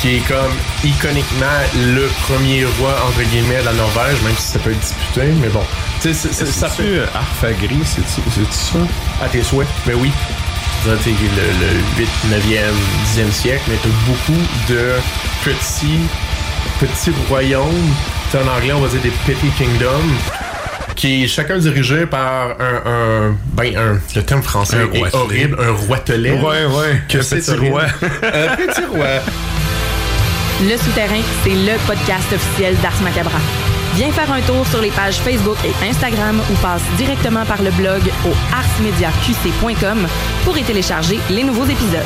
qui 0.00 0.16
est 0.16 0.20
comme 0.26 0.52
iconiquement 0.82 1.58
le 1.76 2.06
premier 2.26 2.64
roi 2.78 2.94
entre 3.06 3.22
guillemets 3.28 3.60
de 3.60 3.66
la 3.66 3.72
Norvège, 3.74 4.20
même 4.22 4.34
si 4.38 4.52
ça 4.52 4.58
peut 4.60 4.70
être 4.70 4.80
disputé, 4.80 5.26
mais 5.42 5.48
bon. 5.48 5.62
C'est- 6.00 6.14
c'est- 6.14 6.32
ça 6.32 6.68
C'est-tu, 6.70 6.82
fait 6.82 6.98
euh, 7.00 7.06
Arfagri, 7.14 7.78
c'est-tu 7.84 8.22
ça? 8.50 8.78
à 9.22 9.28
tes 9.28 9.42
souhaits, 9.42 9.68
mais 9.86 9.94
oui. 9.94 10.10
Le, 10.86 10.92
le 10.92 11.80
8, 11.98 12.08
9e, 12.30 12.74
10e 13.04 13.32
siècle, 13.32 13.62
mais 13.68 13.76
t'as 13.82 13.88
beaucoup 14.06 14.40
de 14.68 14.92
petits, 15.44 15.98
petits 16.78 17.12
royaumes. 17.28 17.92
En 18.36 18.56
anglais, 18.58 18.72
on 18.72 18.80
va 18.80 18.88
dire 18.88 19.00
des 19.00 19.12
petty 19.26 19.48
kingdoms. 19.56 20.12
Qui 20.94 21.24
est 21.24 21.26
chacun 21.26 21.58
dirigé 21.58 22.06
par 22.06 22.52
un, 22.58 22.90
un- 22.90 23.36
ben 23.52 23.76
un, 23.76 23.98
le 24.14 24.22
terme 24.22 24.42
français 24.42 24.76
Un 24.78 24.92
est 24.94 25.14
horrible, 25.14 25.56
un 25.60 25.72
roitelet. 25.72 26.32
Ouais, 26.32 26.64
ouais, 26.64 27.02
Que 27.08 27.18
un 27.18 27.22
c'est 27.22 27.36
petit 27.36 27.68
roi. 27.68 27.82
un 28.02 28.56
petit 28.56 28.84
roi. 28.90 29.06
Le 30.62 30.76
Souterrain, 30.78 31.20
c'est 31.44 31.50
le 31.50 31.76
podcast 31.86 32.32
officiel 32.32 32.76
d'Ars 32.82 33.00
Macabra. 33.02 33.38
Viens 33.94 34.10
faire 34.10 34.30
un 34.32 34.40
tour 34.42 34.66
sur 34.66 34.80
les 34.80 34.90
pages 34.90 35.16
Facebook 35.16 35.56
et 35.64 35.86
Instagram 35.86 36.40
ou 36.50 36.54
passe 36.56 36.82
directement 36.96 37.44
par 37.44 37.62
le 37.62 37.70
blog 37.72 38.00
au 38.26 38.32
arsmediaqc.com 38.54 40.06
pour 40.44 40.56
y 40.56 40.62
télécharger 40.62 41.18
les 41.30 41.42
nouveaux 41.42 41.64
épisodes. 41.66 42.02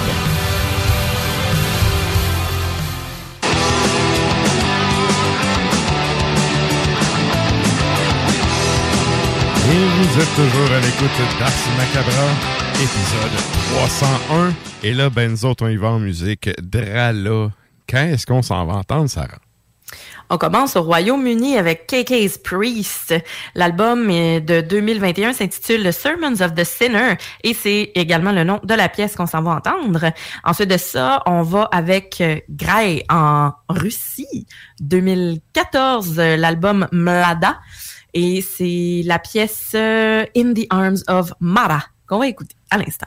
Et 9.70 9.72
vous 9.72 10.20
êtes 10.20 10.34
toujours 10.34 10.72
à 10.72 10.80
l'écoute 10.80 11.38
d'Ars 11.38 11.50
Macabra, 11.78 12.26
épisode 12.74 13.36
301. 13.76 14.52
Et 14.82 14.92
là, 14.92 15.10
ben 15.10 15.30
nous 15.30 15.44
autres, 15.44 15.64
on 15.64 15.68
y 15.68 15.76
va 15.76 15.90
en 15.90 16.00
musique. 16.00 16.50
Drala. 16.60 17.50
Qu'est-ce 17.86 18.26
qu'on 18.26 18.42
s'en 18.42 18.66
va 18.66 18.74
entendre, 18.74 19.08
Sarah? 19.08 19.38
On 20.28 20.38
commence 20.38 20.74
au 20.74 20.82
Royaume-Uni 20.82 21.56
avec 21.56 21.86
KK's 21.86 22.38
Priest. 22.38 23.14
L'album 23.54 24.08
de 24.08 24.60
2021 24.60 25.34
s'intitule 25.34 25.92
Sermons 25.92 26.40
of 26.40 26.54
the 26.54 26.64
Sinner 26.64 27.14
et 27.44 27.54
c'est 27.54 27.92
également 27.94 28.32
le 28.32 28.42
nom 28.42 28.58
de 28.64 28.74
la 28.74 28.88
pièce 28.88 29.14
qu'on 29.14 29.26
s'en 29.26 29.42
va 29.42 29.52
entendre. 29.52 30.12
Ensuite 30.42 30.70
de 30.70 30.78
ça, 30.78 31.22
on 31.26 31.42
va 31.42 31.68
avec 31.70 32.20
euh, 32.20 32.40
Grey 32.48 33.04
en 33.08 33.52
Russie. 33.68 34.46
2014, 34.80 36.18
euh, 36.18 36.36
l'album 36.36 36.88
Mlada 36.90 37.58
et 38.14 38.42
c'est 38.42 39.02
la 39.04 39.18
pièce 39.18 39.72
euh, 39.74 40.24
In 40.36 40.52
the 40.54 40.66
Arms 40.70 41.02
of 41.08 41.32
Mara 41.40 41.84
qu'on 42.06 42.18
va 42.18 42.28
écouter 42.28 42.56
à 42.70 42.78
l'instant. 42.78 43.06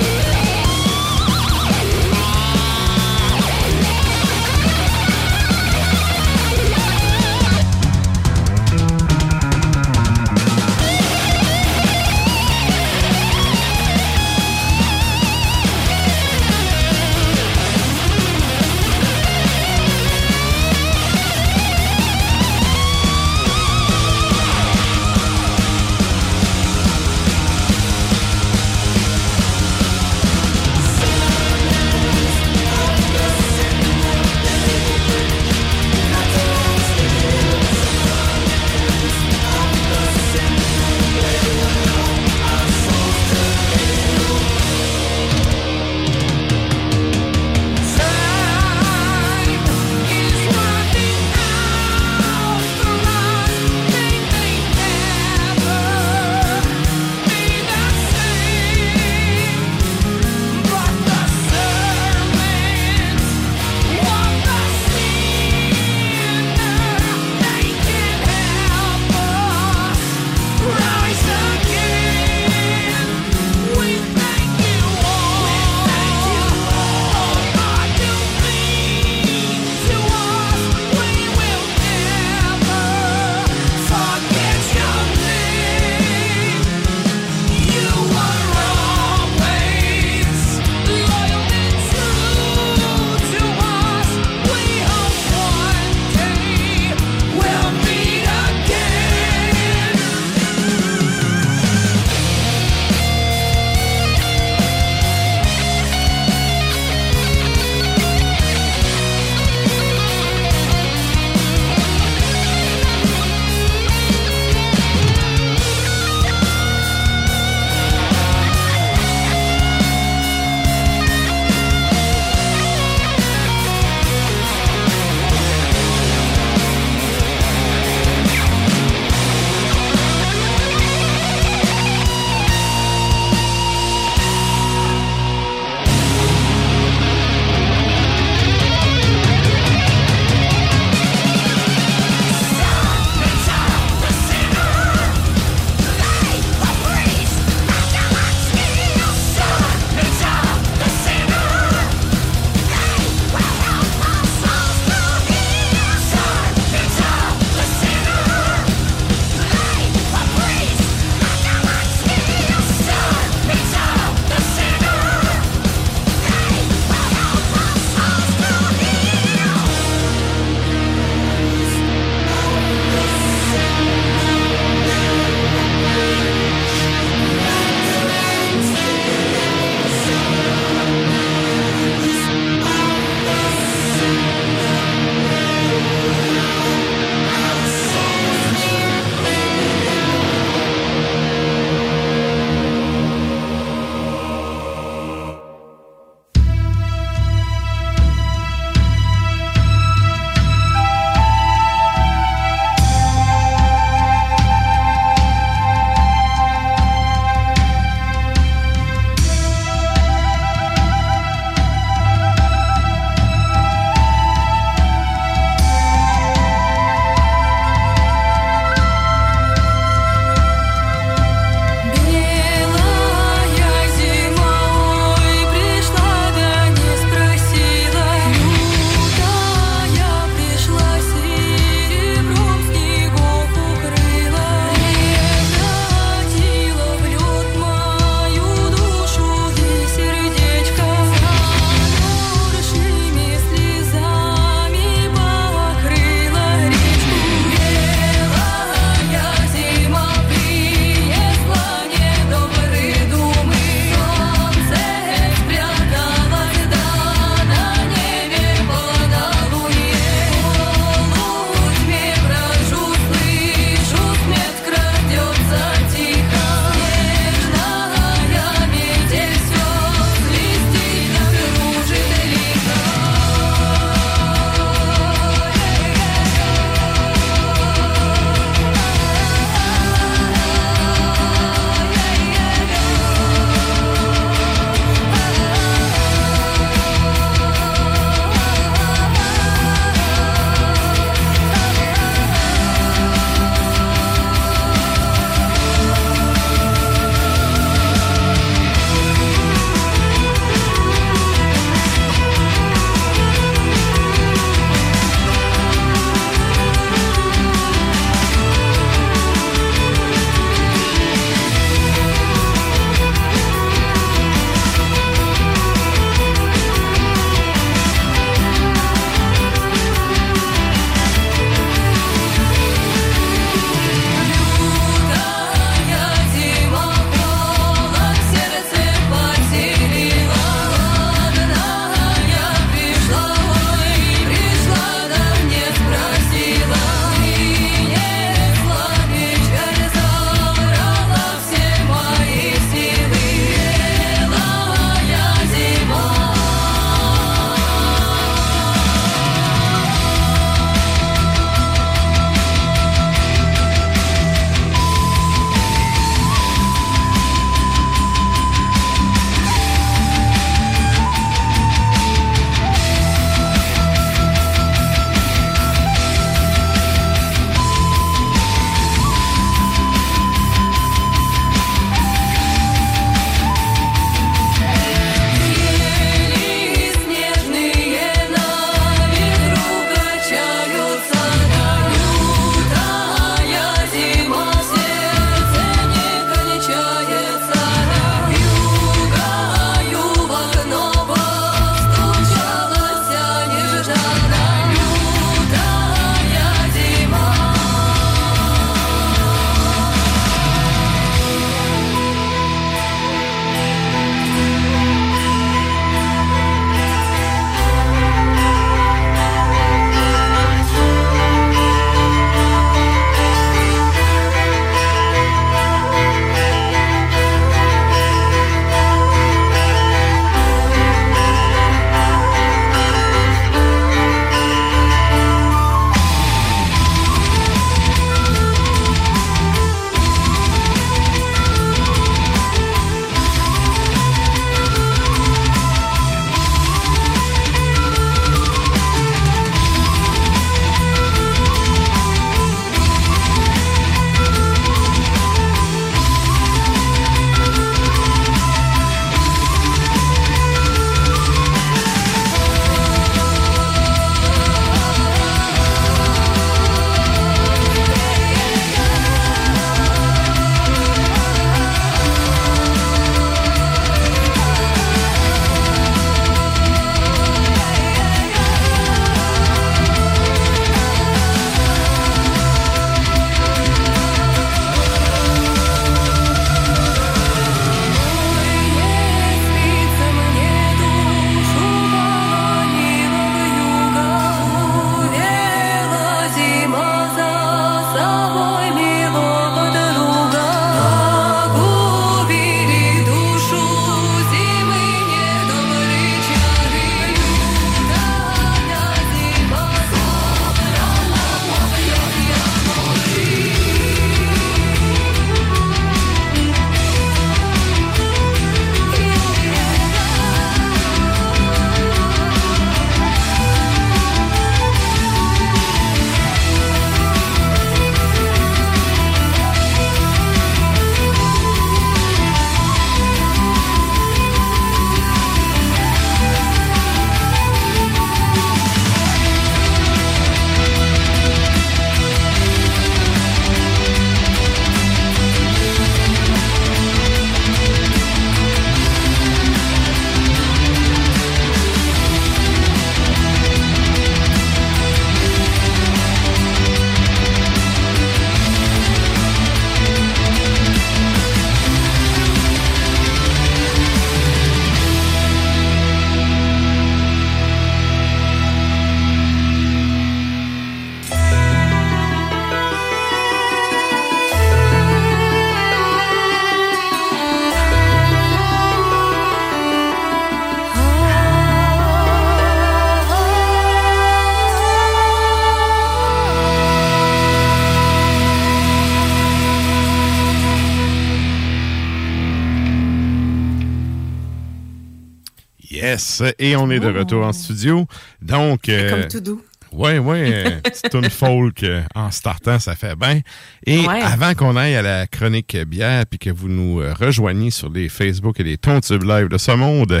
Yes, 585.94 586.22
et 586.38 586.56
on 586.56 586.70
est 586.70 586.80
de 586.80 586.88
retour 586.88 587.24
en 587.24 587.32
studio. 587.32 587.86
Donc, 588.20 588.68
euh, 588.68 588.90
Comme 588.90 589.08
tout 589.08 589.20
doux. 589.20 589.42
Ouais, 589.72 589.98
euh, 590.00 590.60
petite 590.62 590.90
tune 590.90 591.10
folk 591.10 591.62
euh, 591.64 591.82
en 591.94 592.10
startant, 592.10 592.58
ça 592.60 592.74
fait 592.76 592.94
bien. 592.96 593.20
Et 593.66 593.78
Ouais. 593.86 594.00
avant 594.02 594.34
qu'on 594.34 594.56
aille 594.56 594.74
à 594.76 594.82
la 594.82 595.06
chronique 595.06 595.56
bière 595.66 596.04
puis 596.08 596.18
que 596.18 596.30
vous 596.30 596.48
nous 596.48 596.80
euh, 596.80 596.94
rejoigniez 596.94 597.50
sur 597.50 597.70
les 597.70 597.88
Facebook 597.88 598.38
et 598.40 598.44
les 598.44 598.56
Tontubes 598.56 599.02
live 599.04 599.28
de 599.28 599.38
ce 599.38 599.50
monde, 599.52 600.00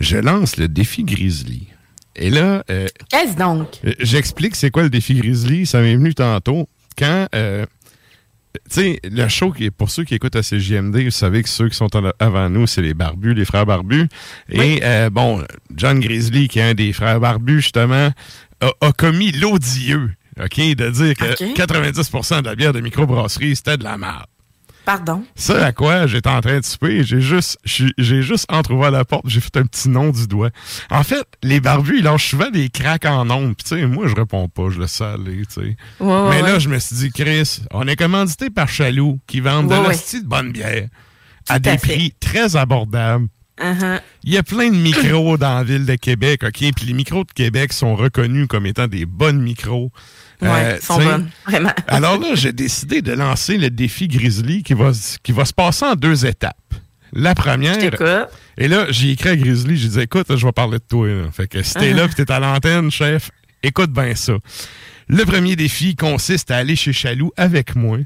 je 0.00 0.16
lance 0.18 0.56
le 0.56 0.68
défi 0.68 1.04
Grizzly. 1.04 1.68
Et 2.16 2.30
là, 2.30 2.62
euh, 2.70 2.88
Qu'est-ce 3.10 3.36
donc? 3.36 3.68
J'explique 4.00 4.54
c'est 4.56 4.70
quoi 4.70 4.82
le 4.82 4.90
défi 4.90 5.14
Grizzly. 5.14 5.66
Ça 5.66 5.80
m'est 5.80 5.96
venu 5.96 6.14
tantôt. 6.14 6.68
Quand, 6.98 7.26
euh, 7.34 7.64
tu 8.52 8.60
sais, 8.70 9.00
le 9.04 9.28
show, 9.28 9.50
qui 9.50 9.64
est 9.64 9.70
pour 9.70 9.90
ceux 9.90 10.04
qui 10.04 10.14
écoutent 10.14 10.36
à 10.36 10.42
CJMD, 10.42 11.04
vous 11.04 11.10
savez 11.10 11.42
que 11.42 11.48
ceux 11.48 11.68
qui 11.68 11.76
sont 11.76 11.88
avant 12.18 12.50
nous, 12.50 12.66
c'est 12.66 12.82
les 12.82 12.94
barbus, 12.94 13.34
les 13.34 13.44
frères 13.44 13.66
barbus. 13.66 14.08
Et 14.50 14.80
euh, 14.82 15.10
bon, 15.10 15.44
John 15.74 16.00
Grizzly, 16.00 16.48
qui 16.48 16.58
est 16.58 16.70
un 16.70 16.74
des 16.74 16.92
frères 16.92 17.20
barbus, 17.20 17.62
justement, 17.62 18.10
a, 18.60 18.70
a 18.80 18.92
commis 18.92 19.32
l'odieux, 19.32 20.12
OK, 20.40 20.56
de 20.58 20.90
dire 20.90 21.14
que 21.16 21.32
OK. 21.32 21.56
90% 21.56 22.42
de 22.42 22.46
la 22.46 22.54
bière 22.54 22.72
de 22.72 22.80
microbrasserie, 22.80 23.56
c'était 23.56 23.76
de 23.76 23.84
la 23.84 23.98
merde. 23.98 24.26
Pardon? 24.84 25.24
Ça, 25.36 25.64
à 25.64 25.72
quoi 25.72 26.06
j'étais 26.06 26.28
en 26.28 26.40
train 26.40 26.58
de 26.58 26.64
souper, 26.64 27.04
j'ai 27.04 27.20
juste, 27.20 27.58
j'ai 27.64 28.22
juste 28.22 28.46
entrouvert 28.50 28.90
la 28.90 29.04
porte, 29.04 29.24
j'ai 29.26 29.40
fait 29.40 29.56
un 29.56 29.64
petit 29.64 29.88
nom 29.88 30.10
du 30.10 30.26
doigt. 30.26 30.50
En 30.90 31.04
fait, 31.04 31.26
les 31.42 31.60
barbus, 31.60 31.98
ils 31.98 32.04
lâchent 32.04 32.30
souvent 32.30 32.50
des 32.50 32.68
craques 32.68 33.04
en 33.04 33.30
ondes. 33.30 33.54
Puis, 33.56 33.64
tu 33.64 33.80
sais, 33.80 33.86
moi, 33.86 34.08
je 34.08 34.14
réponds 34.14 34.48
pas, 34.48 34.70
je 34.70 34.80
laisse 34.80 34.92
ça 34.92 35.12
aller, 35.12 35.46
tu 35.46 35.54
sais. 35.54 35.76
Ouais, 36.00 36.06
ouais, 36.06 36.30
Mais 36.30 36.42
là, 36.42 36.58
je 36.58 36.68
me 36.68 36.78
suis 36.78 36.96
dit, 36.96 37.10
Chris, 37.12 37.62
on 37.70 37.86
est 37.86 37.96
commandité 37.96 38.50
par 38.50 38.68
Chaloux, 38.68 39.20
qui 39.26 39.40
vendent 39.40 39.70
Ouais, 39.70 39.78
de 39.78 39.84
l'hostie 39.84 40.22
de 40.22 40.28
bonne 40.28 40.52
bière 40.52 40.88
à 41.48 41.54
à 41.54 41.58
des 41.58 41.76
prix 41.76 42.14
très 42.20 42.56
abordables. 42.56 43.28
Uh-huh. 43.60 44.00
Il 44.24 44.32
y 44.32 44.38
a 44.38 44.42
plein 44.42 44.70
de 44.70 44.76
micros 44.76 45.36
dans 45.38 45.56
la 45.58 45.64
ville 45.64 45.86
de 45.86 45.94
Québec, 45.94 46.42
OK? 46.44 46.72
Puis 46.74 46.86
les 46.86 46.94
micros 46.94 47.24
de 47.24 47.32
Québec 47.32 47.72
sont 47.72 47.94
reconnus 47.94 48.46
comme 48.48 48.66
étant 48.66 48.88
des 48.88 49.06
bonnes 49.06 49.40
micros. 49.40 49.90
Ouais, 50.42 50.48
Euh, 50.64 50.78
ils 50.80 50.84
sont 50.84 50.96
bonnes. 50.98 51.30
Vraiment. 51.46 51.72
alors 51.88 52.18
là, 52.18 52.34
j'ai 52.34 52.52
décidé 52.52 53.00
de 53.02 53.12
lancer 53.12 53.56
le 53.58 53.70
défi 53.70 54.08
Grizzly 54.08 54.62
qui 54.62 54.74
va, 54.74 54.90
s- 54.90 55.18
qui 55.22 55.32
va 55.32 55.44
se 55.44 55.52
passer 55.52 55.84
en 55.86 55.94
deux 55.94 56.26
étapes. 56.26 56.56
La 57.12 57.34
première. 57.34 57.78
Je. 57.78 58.24
Et 58.58 58.68
là, 58.68 58.86
j'ai 58.90 59.10
écrit 59.12 59.28
à 59.30 59.36
Grizzly, 59.36 59.76
j'ai 59.76 59.88
dit 59.88 60.00
écoute, 60.00 60.26
je 60.34 60.46
vais 60.46 60.52
parler 60.52 60.78
de 60.78 60.84
toi. 60.88 61.06
là. 61.08 61.30
Fait 61.32 61.46
que 61.46 61.62
si 61.62 61.74
t'es 61.74 61.92
Uh-huh. 61.92 61.96
là 61.96 62.04
et 62.04 62.08
t'es 62.24 62.30
à 62.32 62.40
l'antenne, 62.40 62.90
chef, 62.90 63.30
écoute 63.62 63.90
bien 63.92 64.14
ça. 64.14 64.32
Le 65.08 65.24
premier 65.24 65.56
défi 65.56 65.94
consiste 65.94 66.50
à 66.50 66.56
aller 66.56 66.74
chez 66.76 66.92
Chaloux 66.92 67.30
avec 67.36 67.74
moi. 67.76 67.98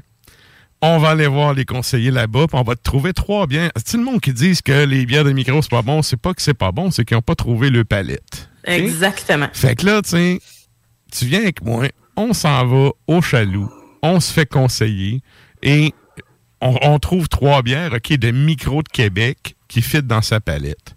On 0.81 0.99
va 0.99 1.09
aller 1.11 1.25
voir 1.27 1.53
les 1.53 1.65
conseillers 1.65 2.11
là-bas, 2.11 2.45
puis 2.49 2.57
on 2.59 2.63
va 2.63 2.75
te 2.75 2.83
trouver 2.83 3.13
trois 3.13 3.47
bières. 3.47 3.71
C'est 3.83 3.97
le 3.97 4.03
monde 4.03 4.19
qui 4.21 4.31
disent 4.33 4.61
que 4.61 4.85
les 4.85 5.05
bières 5.07 5.23
de 5.23 5.31
micro, 5.31 5.59
c'est 5.61 5.71
pas 5.71 5.81
bon? 5.81 6.01
C'est 6.03 6.17
pas 6.17 6.33
que 6.35 6.41
c'est 6.41 6.53
pas 6.53 6.71
bon, 6.71 6.91
c'est 6.91 7.03
qu'ils 7.05 7.15
n'ont 7.17 7.21
pas 7.23 7.33
trouvé 7.35 7.69
le 7.71 7.83
palette. 7.83 8.49
Exactement. 8.65 9.47
Fait 9.53 9.75
que 9.75 9.85
là, 9.85 10.01
tu 10.03 10.39
tu 11.11 11.25
viens 11.25 11.39
avec 11.41 11.63
moi, 11.63 11.87
on 12.17 12.33
s'en 12.33 12.65
va 12.65 12.89
au 13.07 13.21
Chaloux, 13.21 13.71
on 14.01 14.19
se 14.19 14.33
fait 14.33 14.45
conseiller 14.45 15.21
et 15.63 15.93
on, 16.59 16.75
on 16.81 16.99
trouve 16.99 17.29
trois 17.29 17.61
bières, 17.61 17.93
OK, 17.93 18.11
de 18.13 18.31
micro 18.31 18.83
de 18.83 18.89
Québec 18.89 19.55
qui 19.67 19.81
fit 19.81 20.03
dans 20.03 20.21
sa 20.21 20.39
palette. 20.39 20.95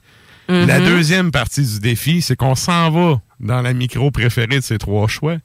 Mhm. 0.48 0.66
La 0.66 0.80
deuxième 0.80 1.30
partie 1.30 1.62
du 1.62 1.78
défi, 1.78 2.22
c'est 2.22 2.34
qu'on 2.34 2.54
s'en 2.56 2.90
va 2.90 3.20
dans 3.38 3.62
la 3.62 3.72
micro 3.72 4.10
préférée 4.10 4.58
de 4.58 4.64
ces 4.64 4.78
trois 4.78 5.06
choix, 5.06 5.36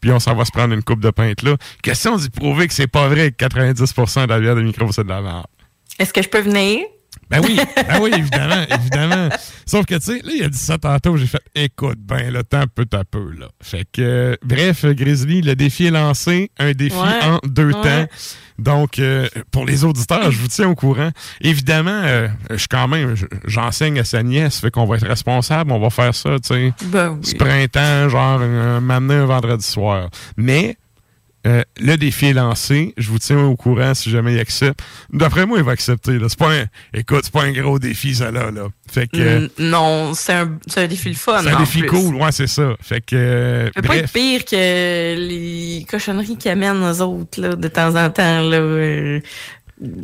puis 0.00 0.12
on 0.12 0.20
s'en 0.20 0.36
va 0.36 0.44
se 0.44 0.52
prendre 0.52 0.74
une 0.74 0.82
coupe 0.82 1.00
de 1.00 1.10
pinte 1.10 1.42
là. 1.42 1.56
Question 1.82 2.16
d'y 2.16 2.30
prouver 2.30 2.68
que 2.68 2.74
c'est 2.74 2.86
pas 2.86 3.08
vrai 3.08 3.32
que 3.32 3.44
90% 3.44 4.26
de 4.26 4.28
la 4.28 4.38
bière 4.38 4.54
de 4.54 4.62
micro, 4.62 4.92
c'est 4.92 5.04
de 5.04 5.08
la 5.08 5.22
merde. 5.22 5.46
Est-ce 5.98 6.12
que 6.12 6.22
je 6.22 6.28
peux 6.28 6.40
venir? 6.40 6.84
Ben 7.30 7.40
oui, 7.44 7.58
ben 7.76 8.00
oui, 8.00 8.10
évidemment, 8.16 8.64
évidemment. 8.74 9.28
Sauf 9.66 9.84
que, 9.86 9.94
tu 9.96 10.00
sais, 10.00 10.20
là, 10.24 10.32
il 10.34 10.42
a 10.44 10.48
dit 10.48 10.58
ça 10.58 10.78
tantôt, 10.78 11.16
j'ai 11.16 11.26
fait, 11.26 11.42
écoute, 11.54 11.98
ben, 12.00 12.32
le 12.32 12.42
temps 12.42 12.64
peut 12.74 12.86
à 12.92 13.04
peu, 13.04 13.32
là. 13.38 13.48
Fait 13.62 13.84
que, 13.92 14.00
euh, 14.00 14.36
bref, 14.42 14.84
Grizzly, 14.86 15.42
le 15.42 15.54
défi 15.54 15.86
est 15.86 15.90
lancé, 15.90 16.50
un 16.58 16.72
défi 16.72 16.96
Ouais, 16.96 17.24
en 17.24 17.38
deux 17.46 17.66
ouais. 17.66 17.72
temps. 17.72 18.06
Donc, 18.58 18.98
euh, 18.98 19.28
pour 19.52 19.66
les 19.66 19.84
auditeurs, 19.84 20.32
je 20.32 20.38
vous 20.38 20.48
tiens 20.48 20.68
au 20.68 20.74
courant. 20.74 21.10
Évidemment, 21.40 21.90
euh, 22.04 22.28
je 22.50 22.56
suis 22.56 22.68
quand 22.68 22.88
même, 22.88 23.14
je- 23.14 23.26
j'enseigne 23.46 24.00
à 24.00 24.04
sa 24.04 24.22
nièce, 24.22 24.58
fait 24.60 24.70
qu'on 24.70 24.84
va 24.86 24.96
être 24.96 25.06
responsable, 25.06 25.70
on 25.70 25.78
va 25.78 25.90
faire 25.90 26.14
ça, 26.14 26.30
tu 26.40 26.48
sais. 26.48 26.72
Ben 26.86 27.10
oui. 27.10 27.20
Ce 27.30 27.34
printemps, 27.36 28.08
genre, 28.08 28.40
un, 28.40 28.80
m'amener 28.80 29.14
un 29.14 29.26
vendredi 29.26 29.64
soir. 29.66 30.08
Mais, 30.36 30.76
euh, 31.48 31.62
le 31.80 31.96
défi 31.96 32.26
est 32.26 32.32
lancé. 32.34 32.92
Je 32.96 33.08
vous 33.08 33.18
tiens 33.18 33.42
au 33.44 33.56
courant 33.56 33.94
si 33.94 34.10
jamais 34.10 34.34
il 34.34 34.38
accepte. 34.40 34.80
D'après 35.12 35.46
moi, 35.46 35.58
il 35.58 35.64
va 35.64 35.72
accepter. 35.72 36.18
là. 36.18 36.26
C'est 36.28 36.38
pas 36.38 36.52
un, 36.52 36.64
écoute, 36.92 37.20
c'est 37.24 37.32
pas 37.32 37.44
un 37.44 37.52
gros 37.52 37.78
défi, 37.78 38.14
ça 38.14 38.30
là. 38.30 38.50
là. 38.50 38.68
Fait 38.90 39.06
que 39.06 39.16
euh, 39.18 39.48
Mm, 39.58 39.70
Non, 39.70 40.12
c'est 40.14 40.32
un, 40.34 40.58
c'est 40.66 40.82
un 40.82 40.86
défi 40.86 41.08
le 41.08 41.14
fun. 41.14 41.40
c'est 41.42 41.50
un 41.50 41.58
défi 41.60 41.80
plus. 41.80 41.88
cool. 41.88 42.14
Ouais, 42.16 42.32
c'est 42.32 42.46
ça. 42.46 42.74
Fait 42.80 43.00
que 43.00 43.16
euh, 43.16 43.66
Ça 43.74 43.82
peut 43.82 43.88
pas 43.88 43.96
être 43.96 44.12
pire 44.12 44.44
que 44.44 44.56
les 45.16 45.86
cochonneries 45.90 46.36
qu'ils 46.36 46.50
amènent 46.50 46.82
aux 46.82 47.00
autres, 47.00 47.40
là, 47.40 47.54
de 47.56 47.68
temps 47.68 47.94
en 47.96 48.10
temps, 48.10 48.40
là. 48.42 48.56
euh. 48.58 49.20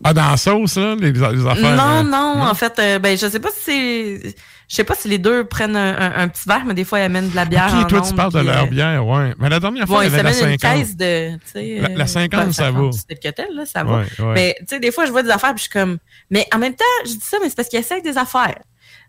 Ah, 0.05 0.15
dans 0.15 0.31
la 0.31 0.37
sauce, 0.37 0.77
là, 0.77 0.95
les, 1.01 1.11
les 1.11 1.23
affaires. 1.25 1.77
non, 1.77 1.99
euh, 1.99 2.03
non, 2.05 2.43
en 2.43 2.55
fait, 2.55 2.81
ben, 3.03 3.19
je 3.19 3.27
sais 3.29 3.41
pas 3.41 3.49
si 3.51 3.65
c'est, 3.65 4.35
je 4.69 4.77
sais 4.77 4.85
pas 4.85 4.95
si 4.95 5.09
les 5.09 5.19
deux 5.19 5.45
prennent 5.45 5.77
un, 5.77 5.97
un- 5.99 6.23
un 6.23 6.29
petit 6.29 6.49
verre, 6.49 6.65
mais 6.67 6.75
des 6.75 6.85
fois, 6.85 7.01
ils 7.01 7.05
amènent 7.05 7.31
de 7.31 7.37
la 7.37 7.45
bière 7.45 7.73
en 7.75 7.83
Ok, 7.83 7.89
toi, 7.89 8.01
tu 8.01 8.15
parles 8.15 8.33
de 8.33 8.39
leur 8.41 8.65
euh, 8.65 8.67
bière, 8.67 9.07
ouais. 9.07 9.35
Mais 9.39 9.49
la 9.49 9.61
dernière 9.61 9.87
fois, 9.87 9.97
Bon, 9.99 10.03
il 10.03 10.07
ils 10.07 10.11
y 10.11 10.15
avait 10.15 10.23
la 10.23 10.33
s'amènent 10.33 10.53
une 10.55 10.59
50. 10.59 10.79
caisse 10.79 10.97
de. 10.97 11.83
La- 11.83 11.89
la 11.97 12.05
euh, 12.05 12.07
50, 12.07 12.45
ben, 12.47 12.53
ça 12.53 12.71
va. 12.71 12.91
C'est 12.93 13.23
que 13.23 13.29
tel, 13.31 13.55
là, 13.55 13.67
ça 13.67 13.85
va. 13.85 13.99
Ouais, 13.99 14.05
ouais. 14.21 14.35
Mais, 14.35 14.57
tu 14.61 14.65
sais, 14.69 14.81
des 14.81 14.91
fois, 14.93 15.07
je 15.07 15.11
vois 15.13 15.23
des 15.23 15.31
affaires, 15.31 15.51
puis 15.55 15.65
je 15.65 15.71
suis 15.71 15.73
comme, 15.73 15.99
mais 16.31 16.47
en 16.55 16.59
même 16.59 16.75
temps, 16.75 16.85
je 17.05 17.11
dis 17.13 17.19
ça, 17.21 17.37
mais 17.43 17.49
c'est 17.49 17.57
parce 17.57 17.69
qu'ils 17.69 17.79
essayent 17.81 18.03
des 18.03 18.17
affaires. 18.19 18.59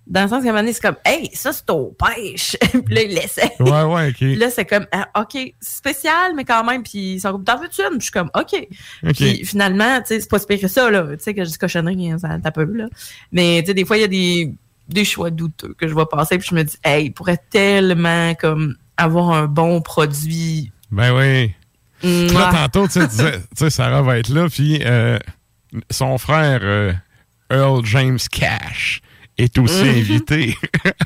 Dans 0.07 0.21
le 0.21 0.27
sens 0.29 0.43
qu'à 0.43 0.49
un 0.49 0.51
moment 0.51 0.59
donné, 0.61 0.71
c'est 0.73 0.83
comme, 0.83 0.97
hey, 1.03 1.31
ça, 1.33 1.51
c'est 1.51 1.67
au 1.71 1.95
pêche. 1.97 2.55
puis 2.85 2.93
là, 2.93 3.01
ils 3.01 3.15
l'essayent. 3.15 3.49
Ouais, 3.59 3.81
ouais, 3.81 4.09
ok. 4.09 4.15
Puis 4.17 4.35
là, 4.35 4.51
c'est 4.51 4.65
comme, 4.65 4.85
ah, 4.91 5.07
OK, 5.21 5.35
spécial, 5.59 6.33
mais 6.35 6.43
quand 6.43 6.63
même, 6.63 6.83
puis 6.83 7.13
ils 7.15 7.19
sont 7.21 7.31
comme, 7.31 7.43
t'en 7.43 7.57
veux-tu 7.59 7.81
une? 7.81 7.97
Puis 7.97 7.99
je 8.01 8.03
suis 8.03 8.11
comme, 8.11 8.29
OK. 8.35 8.67
Puis 9.15 9.43
finalement, 9.45 9.99
tu 10.01 10.07
sais, 10.09 10.19
c'est 10.19 10.29
pas 10.29 10.37
si 10.37 10.45
pire 10.45 10.59
que 10.61 10.67
ça, 10.67 10.91
là. 10.91 11.03
Tu 11.17 11.23
sais, 11.23 11.33
que 11.33 11.43
je 11.43 11.49
dis 11.49 11.57
cochonnerie, 11.57 12.11
hein, 12.11 12.19
ça 12.19 12.37
tape 12.43 12.53
peu, 12.53 12.65
là. 12.65 12.85
Mais, 13.31 13.61
tu 13.61 13.67
sais, 13.69 13.73
des 13.73 13.83
fois, 13.83 13.97
il 13.97 14.01
y 14.01 14.03
a 14.03 14.07
des, 14.07 14.53
des 14.87 15.05
choix 15.05 15.31
douteux 15.31 15.75
que 15.77 15.87
je 15.87 15.93
vois 15.93 16.09
passer, 16.09 16.37
puis 16.37 16.47
je 16.49 16.55
me 16.55 16.63
dis, 16.63 16.77
hey, 16.83 17.05
il 17.05 17.11
pourrait 17.11 17.41
tellement, 17.49 18.33
comme, 18.35 18.75
avoir 18.97 19.31
un 19.31 19.47
bon 19.47 19.81
produit. 19.81 20.71
Ben 20.91 21.15
oui. 21.15 21.53
Puis 21.99 22.27
là, 22.29 22.51
tantôt, 22.51 22.87
tu 22.87 23.01
sais, 23.01 23.69
Sarah 23.69 24.01
va 24.01 24.19
être 24.19 24.29
là, 24.29 24.47
puis 24.49 24.79
euh, 24.83 25.17
son 25.89 26.17
frère, 26.17 26.59
euh, 26.63 26.93
Earl 27.49 27.85
James 27.85 28.19
Cash, 28.31 29.01
est 29.37 29.57
aussi 29.57 29.83
Mhm. 29.83 29.89
invité. 29.89 30.57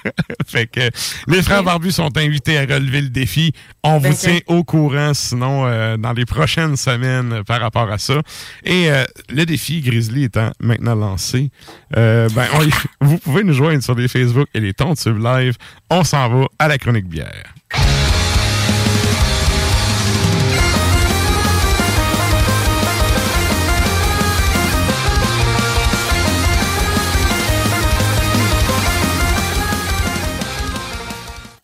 fait 0.48 0.68
que 0.68 0.90
les 1.28 1.42
frères 1.42 1.64
barbus 1.64 1.92
sont 1.94 2.16
invités 2.18 2.58
à 2.58 2.62
relever 2.62 3.02
le 3.02 3.10
défi. 3.10 3.52
On 3.84 3.98
vous 3.98 4.04
Ben, 4.10 4.14
tient 4.14 4.40
au 4.48 4.64
courant, 4.64 5.14
sinon, 5.14 5.66
euh, 5.66 5.98
dans 5.98 6.14
les 6.14 6.26
prochaines 6.26 6.76
semaines 6.76 7.34
euh, 7.34 7.44
par 7.44 7.62
rapport 7.62 7.90
à 7.92 7.98
ça. 7.98 8.22
Et 8.64 8.92
euh, 8.92 9.04
le 9.30 9.46
défi 9.46 9.82
Grizzly 9.82 10.24
étant 10.26 10.52
maintenant 10.60 10.96
lancé, 10.96 11.50
euh, 11.98 12.30
ben, 12.36 12.46
on 12.54 13.06
vous 13.06 13.18
pouvez 13.18 13.44
nous 13.44 13.54
joindre 13.54 13.84
sur 13.84 13.96
les 13.96 14.08
Facebook 14.08 14.48
et 14.54 14.60
les 14.60 14.74
Tontubes 14.74 15.24
Live. 15.24 15.56
On 15.90 16.04
s'en 16.04 16.30
va 16.30 16.46
à 16.60 16.68
la 16.68 16.78
chronique 16.78 17.08
bière. 17.08 17.54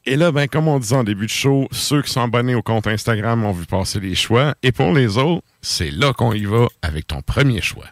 Et 0.08 0.16
là, 0.18 0.32
ben, 0.32 0.48
comme 0.48 0.68
on 0.68 0.78
disait 0.78 0.96
en 0.96 1.04
début 1.04 1.26
de 1.26 1.32
show, 1.32 1.68
ceux 1.72 2.02
qui 2.04 2.12
sont 2.12 2.22
abonnés 2.22 2.54
au 2.54 2.62
compte 2.62 2.86
Instagram 2.86 3.44
ont 3.44 3.52
vu 3.52 3.66
passer 3.66 4.00
les 4.00 4.14
choix. 4.14 4.54
Et 4.62 4.72
pour 4.72 4.94
les 4.94 5.18
autres, 5.18 5.44
c'est 5.62 5.90
là 5.90 6.14
qu'on 6.14 6.32
y 6.34 6.46
va 6.46 6.68
avec 6.84 7.08
ton 7.08 7.22
premier 7.22 7.62
choix. 7.62 7.86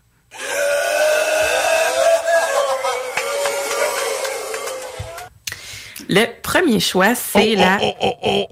Le 6.10 6.26
premier 6.42 6.80
choix, 6.80 7.16
c'est 7.16 7.56
la. 7.56 7.80
Oh, 7.82 7.94
oh, 8.02 8.14
oh. 8.24 8.48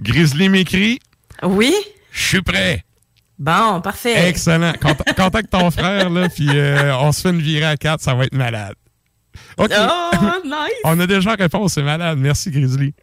Grizzly 0.00 0.48
m'écrit. 0.48 1.00
Oui? 1.42 1.74
Je 2.12 2.22
suis 2.28 2.42
prêt. 2.42 2.84
Bon, 3.38 3.80
parfait. 3.80 4.28
Excellent. 4.28 4.72
Cont- 4.80 4.94
contacte 5.16 5.50
ton 5.50 5.70
frère, 5.70 6.10
là, 6.10 6.28
puis 6.28 6.48
euh, 6.50 6.94
on 6.98 7.10
se 7.12 7.22
fait 7.22 7.30
une 7.30 7.40
virée 7.40 7.64
à 7.66 7.76
quatre, 7.76 8.00
ça 8.02 8.14
va 8.14 8.24
être 8.24 8.34
malade. 8.34 8.74
OK. 9.58 9.70
Oh, 9.76 10.10
nice! 10.44 10.80
on 10.84 10.98
a 11.00 11.06
déjà 11.06 11.34
réponse, 11.34 11.74
c'est 11.74 11.82
malade. 11.82 12.18
Merci, 12.18 12.50
Grizzly. 12.50 12.94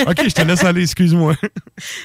OK, 0.00 0.28
je 0.28 0.34
te 0.34 0.42
laisse 0.42 0.64
aller, 0.64 0.82
excuse-moi. 0.82 1.34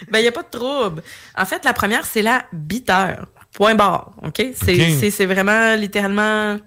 Ben, 0.09 0.19
il 0.19 0.23
n'y 0.23 0.27
a 0.27 0.31
pas 0.31 0.43
de 0.43 0.49
trouble. 0.49 1.01
En 1.35 1.45
fait, 1.45 1.63
la 1.65 1.73
première, 1.73 2.05
c'est 2.05 2.21
la 2.21 2.45
bitter. 2.53 3.15
Point 3.53 3.75
barre. 3.75 4.13
OK? 4.23 4.43
C'est 4.55 5.25
vraiment 5.25 5.75
littéralement 5.75 6.57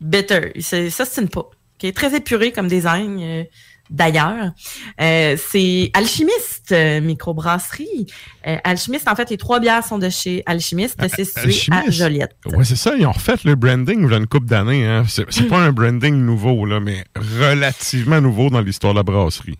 bitter. 0.00 0.52
Ça, 0.60 1.04
c'est 1.04 1.20
une 1.20 1.28
pas. 1.28 1.50
Très 1.94 2.14
épuré 2.14 2.52
comme 2.52 2.68
design. 2.68 3.46
D'ailleurs. 3.90 4.52
Euh, 5.00 5.36
c'est 5.38 5.90
Alchimiste 5.94 6.72
euh, 6.72 7.00
microbrasserie. 7.00 8.06
Euh, 8.46 8.56
Alchimiste, 8.64 9.08
en 9.08 9.14
fait, 9.14 9.30
les 9.30 9.36
trois 9.36 9.60
bières 9.60 9.84
sont 9.84 9.98
de 9.98 10.08
chez 10.08 10.42
Alchimiste. 10.46 10.98
C'est 11.14 11.24
situé 11.24 11.72
à. 11.74 11.90
Joliette. 11.90 12.36
Ouais, 12.46 12.64
c'est 12.64 12.76
ça. 12.76 12.94
Ils 12.96 13.06
ont 13.06 13.12
refait 13.12 13.36
le 13.44 13.54
branding 13.54 14.04
il 14.04 14.10
y 14.10 14.14
a 14.14 14.18
une 14.18 14.26
couple 14.26 14.46
d'années. 14.46 14.86
Hein. 14.86 15.04
C'est 15.08 15.48
pas 15.48 15.58
un 15.58 15.72
branding 15.72 16.14
nouveau, 16.14 16.66
là, 16.66 16.80
mais 16.80 17.04
relativement 17.16 18.20
nouveau 18.20 18.50
dans 18.50 18.60
l'histoire 18.60 18.94
de 18.94 18.98
la 18.98 19.02
brasserie. 19.02 19.58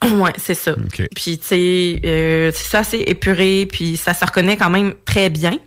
Ouais, 0.12 0.32
c'est 0.36 0.54
ça. 0.54 0.76
Puis, 1.16 1.38
tu 1.38 1.46
sais, 1.46 2.00
c'est 2.54 2.70
ça, 2.70 2.84
c'est 2.84 3.00
épuré, 3.00 3.66
puis 3.66 3.96
ça 3.96 4.14
se 4.14 4.24
reconnaît 4.24 4.56
quand 4.56 4.70
même 4.70 4.94
très 5.04 5.28
bien. 5.28 5.58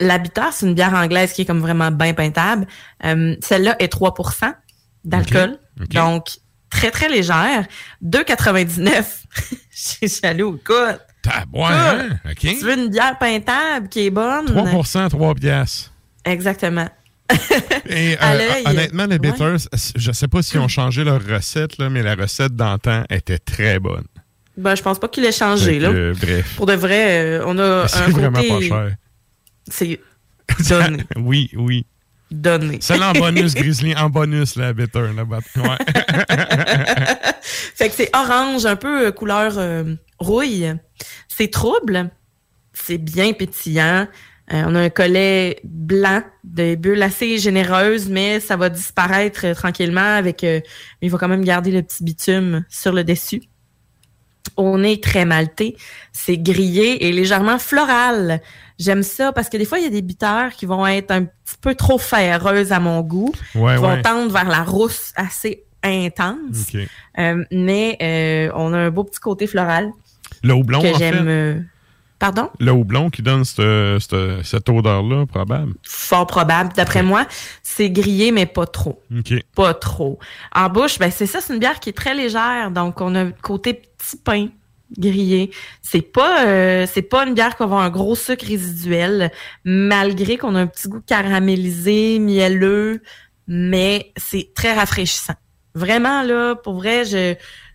L'habiteur, 0.00 0.52
c'est 0.52 0.66
une 0.66 0.74
bière 0.74 0.94
anglaise 0.94 1.32
qui 1.32 1.42
est 1.42 1.44
comme 1.44 1.60
vraiment 1.60 1.92
bien 1.92 2.12
peintable. 2.12 2.66
Celle-là 3.00 3.76
est 3.78 3.92
3% 3.92 4.52
d'alcool. 5.04 5.58
Donc, 5.90 6.26
très, 6.70 6.90
très 6.90 7.08
légère. 7.08 7.66
2,99. 8.04 9.04
J'ai 10.02 10.08
allé 10.22 10.42
au 10.42 10.52
coude. 10.52 11.00
Ouais, 11.52 11.64
hein? 11.64 12.18
OK. 12.24 12.38
Tu 12.38 12.56
veux 12.56 12.78
une 12.78 12.88
bière 12.88 13.18
peintable 13.18 13.88
qui 13.88 14.06
est 14.06 14.10
bonne? 14.10 14.46
3% 14.46 15.08
3 15.10 15.34
piastres. 15.34 15.92
Exactement. 16.24 16.88
Et, 17.88 18.16
euh, 18.20 18.62
honnêtement, 18.64 19.04
les 19.04 19.12
ouais. 19.12 19.18
bitters, 19.18 19.56
je 19.96 20.12
sais 20.12 20.28
pas 20.28 20.42
s'ils 20.42 20.60
ont 20.60 20.68
changé 20.68 21.04
leur 21.04 21.22
recette, 21.22 21.76
là, 21.78 21.90
mais 21.90 22.02
la 22.02 22.14
recette 22.14 22.56
d'antan 22.56 23.04
était 23.10 23.38
très 23.38 23.78
bonne. 23.78 24.06
Ben, 24.56 24.74
je 24.74 24.82
pense 24.82 24.98
pas 24.98 25.08
qu'il 25.08 25.24
ait 25.24 25.32
changé, 25.32 25.78
là. 25.78 25.90
bref. 26.14 26.54
Pour 26.56 26.66
de 26.66 26.72
vrai, 26.72 27.22
euh, 27.22 27.44
on 27.46 27.58
a 27.58 27.82
un 27.82 27.88
C'est 27.88 28.10
vraiment 28.10 28.42
pas 28.42 28.60
cher. 28.60 28.96
C'est 29.70 30.00
oui, 31.16 31.50
oui. 31.54 31.86
Donné. 32.30 32.78
Celle-là 32.80 33.10
en 33.10 33.12
bonus, 33.12 33.54
Grizzly, 33.56 33.94
en 33.96 34.10
bonus, 34.10 34.56
la 34.56 34.72
bitter. 34.72 35.12
Là, 35.16 35.24
bat- 35.24 35.38
ouais. 35.56 35.76
fait 37.42 37.88
que 37.88 37.94
c'est 37.94 38.10
orange, 38.14 38.66
un 38.66 38.76
peu 38.76 39.06
euh, 39.06 39.12
couleur 39.12 39.54
euh, 39.56 39.94
rouille. 40.18 40.74
C'est 41.28 41.50
trouble. 41.50 42.10
C'est 42.72 42.98
bien 42.98 43.32
pétillant. 43.32 44.06
Euh, 44.52 44.62
on 44.66 44.74
a 44.74 44.80
un 44.80 44.90
collet 44.90 45.60
blanc 45.64 46.22
de 46.44 46.74
bulles 46.74 47.02
assez 47.02 47.38
généreuses, 47.38 48.08
mais 48.08 48.40
ça 48.40 48.56
va 48.56 48.68
disparaître 48.68 49.46
euh, 49.46 49.54
tranquillement 49.54 50.16
avec. 50.16 50.42
il 50.42 51.10
va 51.10 51.18
quand 51.18 51.28
même 51.28 51.44
garder 51.44 51.70
le 51.70 51.82
petit 51.82 52.04
bitume 52.04 52.64
sur 52.68 52.92
le 52.92 53.04
dessus. 53.04 53.42
On 54.56 54.82
est 54.82 55.02
très 55.02 55.24
maltais. 55.24 55.76
C'est 56.12 56.38
grillé 56.38 57.06
et 57.06 57.12
légèrement 57.12 57.58
floral. 57.58 58.40
J'aime 58.78 59.02
ça 59.02 59.32
parce 59.32 59.48
que 59.48 59.56
des 59.56 59.64
fois, 59.64 59.78
il 59.78 59.84
y 59.84 59.86
a 59.88 59.90
des 59.90 60.02
bitters 60.02 60.50
qui 60.56 60.66
vont 60.66 60.86
être 60.86 61.10
un 61.10 61.24
petit 61.24 61.56
peu 61.60 61.74
trop 61.74 61.98
ferreuses 61.98 62.72
à 62.72 62.80
mon 62.80 63.00
goût. 63.00 63.32
Ouais, 63.54 63.74
qui 63.74 63.80
vont 63.82 63.88
ouais. 63.90 64.02
tendre 64.02 64.32
vers 64.32 64.48
la 64.48 64.62
rousse 64.62 65.12
assez 65.16 65.64
intense. 65.82 66.72
Euh, 67.18 67.44
mais 67.50 67.96
euh, 68.02 68.50
on 68.54 68.72
a 68.72 68.78
un 68.78 68.90
beau 68.90 69.04
petit 69.04 69.20
côté 69.20 69.46
floral 69.46 69.90
Le 70.42 70.54
houblon, 70.54 70.80
que 70.82 70.94
en 70.94 70.98
j'aime. 70.98 71.14
fait? 71.14 71.30
euh, 71.30 71.60
Pardon? 72.18 72.50
Le 72.58 72.72
houblon 72.72 73.10
qui 73.10 73.22
donne 73.22 73.44
cette, 73.44 74.00
cette, 74.00 74.44
cette 74.44 74.68
odeur-là, 74.68 75.24
probable? 75.26 75.74
Fort 75.84 76.26
probable. 76.26 76.70
D'après 76.74 77.04
moi, 77.04 77.26
c'est 77.62 77.90
grillé, 77.90 78.32
mais 78.32 78.44
pas 78.46 78.66
trop. 78.66 79.00
Pas 79.54 79.72
trop. 79.74 80.18
En 80.52 80.68
bouche, 80.68 80.98
ben 80.98 81.12
c'est 81.12 81.26
ça, 81.26 81.40
c'est 81.40 81.52
une 81.52 81.60
bière 81.60 81.78
qui 81.78 81.90
est 81.90 81.96
très 81.96 82.14
légère. 82.14 82.72
Donc, 82.72 83.00
on 83.00 83.14
a 83.14 83.20
un 83.22 83.30
côté 83.30 83.82
petit 84.08 84.16
pain 84.16 84.48
grillé. 84.98 85.50
C'est 85.82 86.00
pas 86.00 86.46
euh, 86.46 86.86
c'est 86.90 87.02
pas 87.02 87.26
une 87.26 87.34
bière 87.34 87.52
qui 87.52 87.58
va 87.58 87.64
avoir 87.64 87.80
un 87.82 87.90
gros 87.90 88.14
sucre 88.14 88.46
résiduel, 88.46 89.30
malgré 89.64 90.36
qu'on 90.38 90.54
a 90.54 90.60
un 90.60 90.66
petit 90.66 90.88
goût 90.88 91.00
caramélisé, 91.06 92.18
mielleux, 92.18 93.02
mais 93.46 94.12
c'est 94.16 94.52
très 94.54 94.72
rafraîchissant. 94.74 95.34
Vraiment, 95.74 96.22
là, 96.22 96.54
pour 96.54 96.74
vrai, 96.74 97.04
je. 97.04 97.34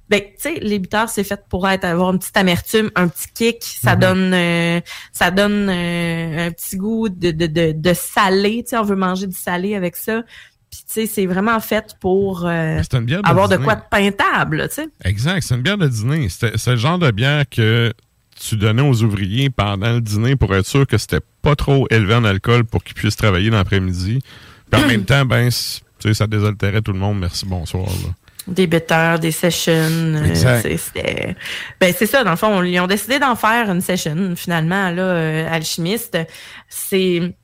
Ben, 0.09 0.21
tu 0.21 0.31
sais, 0.37 0.53
les 0.59 0.79
bitters, 0.79 1.07
c'est 1.09 1.23
fait 1.23 1.41
pour 1.49 1.67
être 1.67 1.85
avoir 1.85 2.11
une 2.11 2.19
petite 2.19 2.35
amertume, 2.35 2.91
un 2.95 3.07
petit 3.07 3.27
kick. 3.33 3.63
Ça 3.63 3.93
Mhm. 3.95 3.99
donne 4.01 4.33
euh, 4.33 4.81
ça 5.11 5.31
donne 5.31 5.69
euh, 5.69 6.47
un 6.47 6.51
petit 6.51 6.75
goût 6.77 7.09
de, 7.09 7.31
de, 7.31 7.47
de, 7.47 7.71
de 7.71 7.93
salé. 7.93 8.63
Tu 8.63 8.71
sais, 8.71 8.77
on 8.77 8.83
veut 8.83 8.97
manger 8.97 9.27
du 9.27 9.35
salé 9.35 9.75
avec 9.75 9.95
ça. 9.95 10.23
Puis, 10.73 10.83
tu 10.87 10.93
sais, 11.01 11.05
c'est 11.05 11.27
vraiment 11.27 11.59
fait 11.59 11.95
pour 11.99 12.47
euh, 12.47 12.81
de 12.81 13.27
avoir 13.29 13.47
de 13.47 13.57
quoi 13.57 13.75
de 13.75 13.83
peintable, 13.91 14.67
tu 14.69 14.75
sais. 14.75 14.87
Exact, 15.05 15.43
c'est 15.43 15.53
une 15.53 15.61
bière 15.61 15.77
de 15.77 15.87
dîner. 15.87 16.29
C'est 16.29 16.65
le 16.65 16.77
genre 16.77 16.97
de 16.97 17.11
bière 17.11 17.43
que 17.47 17.93
tu 18.39 18.55
donnais 18.55 18.81
aux 18.81 19.03
ouvriers 19.03 19.51
pendant 19.51 19.93
le 19.93 20.01
dîner 20.01 20.35
pour 20.35 20.55
être 20.55 20.65
sûr 20.65 20.87
que 20.87 20.97
c'était 20.97 21.19
pas 21.43 21.55
trop 21.55 21.85
élevé 21.91 22.15
en 22.15 22.23
alcool 22.23 22.63
pour 22.65 22.83
qu'ils 22.83 22.95
puissent 22.95 23.15
travailler 23.17 23.51
l'après-midi. 23.51 24.19
Puis 24.71 24.83
en 24.83 24.87
même 24.87 25.05
temps, 25.05 25.25
ben, 25.25 25.49
tu 25.49 25.53
sais, 25.99 26.13
ça 26.15 26.25
désaltérait 26.25 26.81
tout 26.81 26.93
le 26.93 26.97
monde. 26.97 27.19
Merci, 27.19 27.45
bonsoir. 27.45 27.85
là. 27.85 28.09
Des 28.47 28.65
bitters, 28.65 29.19
des 29.19 29.31
sessions. 29.31 29.71
euh, 29.71 31.33
ben, 31.79 31.93
c'est 31.95 32.07
ça, 32.07 32.23
dans 32.23 32.31
le 32.31 32.35
fond, 32.35 32.63
ils 32.63 32.79
ont 32.79 32.87
décidé 32.87 33.19
d'en 33.19 33.35
faire 33.35 33.69
une 33.69 33.81
session, 33.81 34.33
finalement, 34.35 34.89
là, 34.89 35.03
euh, 35.03 35.53
alchimiste. 35.53 36.17
C'est, 36.67 37.35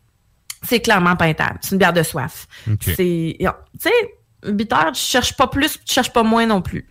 c'est 0.63 0.79
clairement 0.79 1.15
peintable. 1.15 1.59
C'est 1.61 1.71
une 1.71 1.77
bière 1.77 1.93
de 1.93 2.03
soif. 2.03 2.47
C'est, 2.81 3.37
tu 3.37 3.45
sais, 3.79 4.51
bitter, 4.51 4.91
tu 4.93 5.01
cherches 5.01 5.35
pas 5.35 5.47
plus, 5.47 5.79
tu 5.85 5.93
cherches 5.93 6.13
pas 6.13 6.23
moins 6.23 6.45
non 6.45 6.61
plus. 6.61 6.87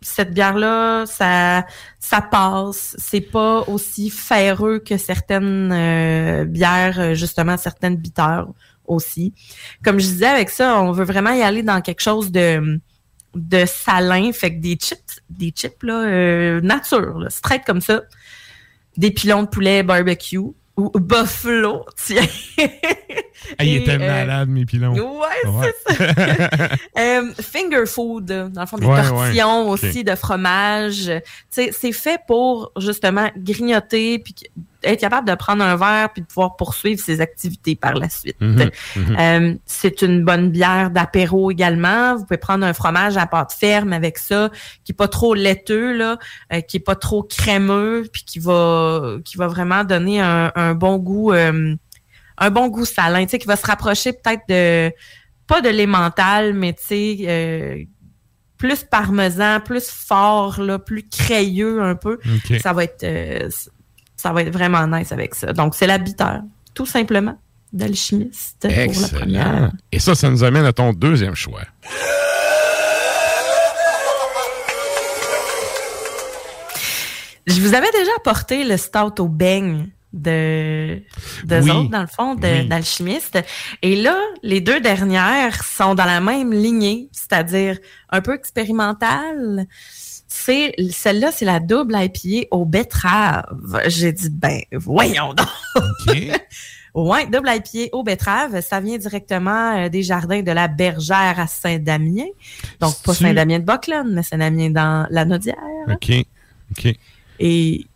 Cette 0.00 0.32
bière-là, 0.32 1.06
ça, 1.06 1.66
ça 1.98 2.22
passe. 2.22 2.94
C'est 2.98 3.20
pas 3.20 3.62
aussi 3.66 4.10
ferreux 4.10 4.78
que 4.78 4.96
certaines 4.96 5.72
euh, 5.72 6.44
bières, 6.44 7.14
justement, 7.14 7.56
certaines 7.56 7.96
bitters 7.96 8.46
aussi. 8.86 9.34
Comme 9.84 9.98
je 9.98 10.06
disais 10.06 10.26
avec 10.26 10.50
ça, 10.50 10.80
on 10.80 10.92
veut 10.92 11.04
vraiment 11.04 11.32
y 11.32 11.42
aller 11.42 11.62
dans 11.62 11.80
quelque 11.80 12.00
chose 12.00 12.30
de 12.30 12.80
de 13.34 13.66
salin, 13.66 14.32
fait 14.32 14.54
que 14.54 14.60
des 14.60 14.76
chips, 14.76 15.20
des 15.30 15.52
chips 15.54 15.82
là, 15.82 16.04
euh, 16.04 16.60
nature, 16.60 17.18
là, 17.18 17.30
straight 17.30 17.62
comme 17.64 17.80
ça, 17.80 18.02
des 18.96 19.10
pilons 19.10 19.42
de 19.42 19.48
poulet 19.48 19.82
barbecue 19.82 20.38
ou 20.78 20.90
buffalo, 20.98 21.84
tiens. 21.96 22.24
Ah, 23.58 23.64
il 23.64 23.76
Et, 23.76 23.76
était 23.82 23.92
euh, 23.94 23.98
malade, 23.98 24.48
mes 24.48 24.64
pilons. 24.64 24.92
Ouais, 24.94 25.26
c'est 25.86 25.96
ça. 25.96 26.14
Euh, 26.98 27.32
finger 27.40 27.86
food, 27.86 28.26
dans 28.26 28.60
le 28.60 28.66
fond, 28.66 28.76
des 28.78 28.86
Ouais, 28.86 29.02
tortillons 29.08 29.64
ouais. 29.64 29.70
aussi 29.70 30.04
de 30.04 30.14
fromage. 30.14 31.10
C'est 31.50 31.92
fait 31.92 32.20
pour 32.26 32.72
justement 32.78 33.28
grignoter 33.36 34.18
puis 34.18 34.34
être 34.82 35.00
capable 35.00 35.28
de 35.28 35.34
prendre 35.34 35.62
un 35.64 35.76
verre 35.76 36.10
puis 36.12 36.22
de 36.22 36.26
pouvoir 36.26 36.56
poursuivre 36.56 37.00
ses 37.00 37.20
activités 37.20 37.74
par 37.74 37.94
la 37.94 38.08
suite. 38.08 38.40
Mhm, 38.40 38.70
mhm. 38.96 39.16
Euh, 39.18 39.54
c'est 39.66 40.02
une 40.02 40.24
bonne 40.24 40.50
bière 40.50 40.90
d'apéro 40.90 41.50
également. 41.50 42.16
Vous 42.16 42.24
pouvez 42.24 42.38
prendre 42.38 42.64
un 42.64 42.72
fromage 42.72 43.16
à 43.16 43.26
pâte 43.26 43.52
ferme 43.52 43.92
avec 43.92 44.18
ça, 44.18 44.50
qui 44.84 44.92
est 44.92 44.94
pas 44.94 45.08
trop 45.08 45.34
laiteux 45.34 45.96
là, 45.96 46.18
euh, 46.52 46.60
qui 46.60 46.76
est 46.76 46.80
pas 46.80 46.96
trop 46.96 47.22
crémeux, 47.22 48.08
puis 48.12 48.24
qui 48.24 48.38
va 48.38 49.16
qui 49.24 49.36
va 49.36 49.46
vraiment 49.48 49.84
donner 49.84 50.20
un, 50.20 50.52
un 50.54 50.74
bon 50.74 50.98
goût, 50.98 51.32
euh, 51.32 51.74
un 52.38 52.50
bon 52.50 52.68
goût 52.68 52.84
salin, 52.84 53.24
tu 53.24 53.30
sais, 53.30 53.38
qui 53.38 53.46
va 53.46 53.56
se 53.56 53.66
rapprocher 53.66 54.12
peut-être 54.12 54.42
de 54.48 54.92
pas 55.46 55.60
de 55.60 55.70
l'emmental, 55.70 56.54
mais 56.54 56.72
tu 56.74 56.82
sais. 56.82 57.16
euh, 57.26 57.84
plus 58.58 58.82
parmesan, 58.82 59.60
plus 59.60 59.88
fort, 59.88 60.60
là, 60.60 60.78
plus 60.78 61.08
crayeux 61.08 61.80
un 61.80 61.94
peu. 61.94 62.18
Ça 62.60 62.72
va 62.72 62.84
être 62.84 63.04
euh, 63.04 63.48
ça 64.18 64.32
va 64.32 64.42
être 64.42 64.52
vraiment 64.52 64.86
nice 64.86 65.12
avec 65.12 65.34
ça. 65.34 65.52
Donc, 65.54 65.74
c'est 65.74 65.86
la 65.86 65.96
bitter, 65.96 66.40
tout 66.74 66.84
simplement, 66.86 67.38
d'alchimiste 67.72 68.58
pour 68.60 68.70
la 68.70 69.08
première. 69.08 69.46
Excellent. 69.46 69.72
Et 69.92 69.98
ça, 70.00 70.14
ça 70.14 70.28
nous 70.28 70.44
amène 70.44 70.64
à 70.66 70.72
ton 70.74 70.92
deuxième 70.92 71.34
choix. 71.34 71.62
Je 77.46 77.60
vous 77.60 77.74
avais 77.74 77.90
déjà 77.92 78.10
apporté 78.18 78.64
le 78.64 78.76
stout 78.76 79.20
au 79.22 79.28
beigne 79.28 79.86
de, 80.12 81.00
de 81.44 81.60
Oui. 81.60 81.70
autres, 81.70 81.90
dans 81.90 82.00
le 82.02 82.06
fond, 82.06 82.34
de- 82.34 82.46
Oui. 82.46 82.68
d'alchimiste. 82.68 83.38
Et 83.82 83.96
là, 83.96 84.18
les 84.42 84.60
deux 84.60 84.80
dernières 84.80 85.62
sont 85.64 85.94
dans 85.94 86.04
la 86.04 86.20
même 86.20 86.52
lignée, 86.52 87.08
c'est-à-dire 87.12 87.78
un 88.10 88.20
peu 88.20 88.34
expérimentale. 88.34 89.66
C'est 90.30 90.74
celle-là, 90.90 91.32
c'est 91.32 91.46
la 91.46 91.58
double 91.58 91.96
IPA 91.96 92.48
au 92.50 92.66
betterave. 92.66 93.46
J'ai 93.86 94.12
dit 94.12 94.28
ben 94.30 94.60
voyons 94.72 95.32
donc. 95.34 95.48
ouais, 96.94 97.26
double 97.26 97.48
IPA 97.48 97.96
au 97.96 98.02
betterave, 98.02 98.60
ça 98.60 98.80
vient 98.80 98.98
directement 98.98 99.76
euh, 99.78 99.88
des 99.88 100.02
jardins 100.02 100.42
de 100.42 100.52
la 100.52 100.68
Bergère 100.68 101.34
à 101.38 101.46
Saint-Damien. 101.46 102.26
Donc 102.80 102.94
pas 103.02 103.14
Saint-Damien 103.14 103.58
de 103.60 103.64
Boclone, 103.64 104.12
mais 104.14 104.22
Saint-Damien 104.22 104.70
dans 104.70 105.06
la 105.10 105.24
Naudière. 105.24 105.54
OK. 105.90 106.12
OK. 106.72 106.94
Et 107.40 107.86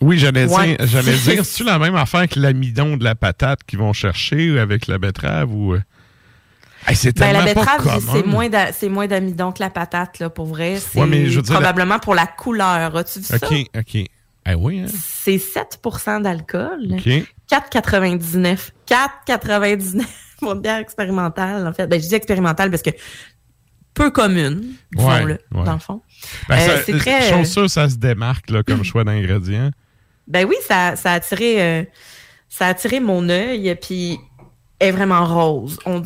Oui, 0.00 0.18
j'allais 0.18 0.52
Ouais. 0.52 0.76
dire, 0.76 0.86
j'allais 0.88 1.16
dire, 1.16 1.44
c'est-tu 1.44 1.64
la 1.64 1.78
même 1.78 1.94
affaire 1.94 2.28
que 2.28 2.40
l'amidon 2.40 2.96
de 2.96 3.04
la 3.04 3.14
patate 3.14 3.60
qu'ils 3.64 3.78
vont 3.78 3.92
chercher 3.92 4.58
avec 4.58 4.88
la 4.88 4.98
betterave 4.98 5.52
ou. 5.54 5.76
Euh? 6.88 6.92
Hey, 6.92 7.12
Ben, 7.12 7.32
la 7.32 7.44
betterave, 7.44 8.00
c'est 8.12 8.26
moins 8.26 8.48
c'est 8.72 8.88
moins 8.88 9.06
d'amidon 9.06 9.52
que 9.52 9.62
la 9.62 9.70
patate, 9.70 10.18
là, 10.18 10.30
pour 10.30 10.46
vrai. 10.46 10.76
C'est 10.78 11.00
Ouais, 11.00 11.06
mais 11.06 11.26
je 11.26 11.36
veux 11.36 11.42
dire, 11.42 11.54
la- 11.54 11.60
probablement 11.60 11.98
pour 11.98 12.14
la 12.14 12.26
couleur. 12.26 12.96
As-tu 12.96 13.18
vu 13.20 13.24
ça? 13.24 13.36
OK, 13.36 13.54
OK. 13.76 14.04
Ah 14.44 14.56
oui, 14.56 14.80
hein? 14.80 14.86
C'est 15.02 15.38
7% 15.38 16.22
d'alcool. 16.22 16.94
OK. 16.98 17.24
4,99. 17.50 18.70
4,99 18.86 20.04
pour 20.38 20.52
une 20.52 20.60
bière 20.60 20.78
expérimentale, 20.78 21.66
en 21.66 21.72
fait. 21.72 21.86
Ben, 21.86 22.00
je 22.00 22.06
dis 22.08 22.14
expérimentale 22.14 22.70
parce 22.70 22.82
que 22.82 22.90
peu 23.94 24.10
commune, 24.10 24.74
disons-le, 24.92 25.24
Ouais, 25.24 25.38
ouais. 25.54 25.64
dans 25.64 25.72
le 25.72 25.78
fond. 25.78 26.02
Ben, 26.48 26.56
Euh, 26.58 26.66
ça- 26.76 26.82
c'est 26.84 26.98
très. 26.98 27.30
chose 27.30 27.50
sûre, 27.50 27.70
ça 27.70 27.88
se 27.88 27.96
démarque 27.96 28.50
là, 28.50 28.62
comme 28.62 28.84
choix 28.84 29.02
d'ingrédients. 29.04 29.70
Ben 30.28 30.46
oui, 30.46 30.56
ça, 30.66 30.96
ça 30.96 31.12
a 31.12 31.14
attiré, 31.14 31.62
euh, 31.62 31.84
ça 32.48 32.66
a 32.66 32.70
attiré 32.70 33.00
mon 33.00 33.28
œil, 33.28 33.74
puis 33.80 34.18
elle 34.78 34.88
est 34.88 34.92
vraiment 34.92 35.24
rose. 35.24 35.78
On 35.86 36.02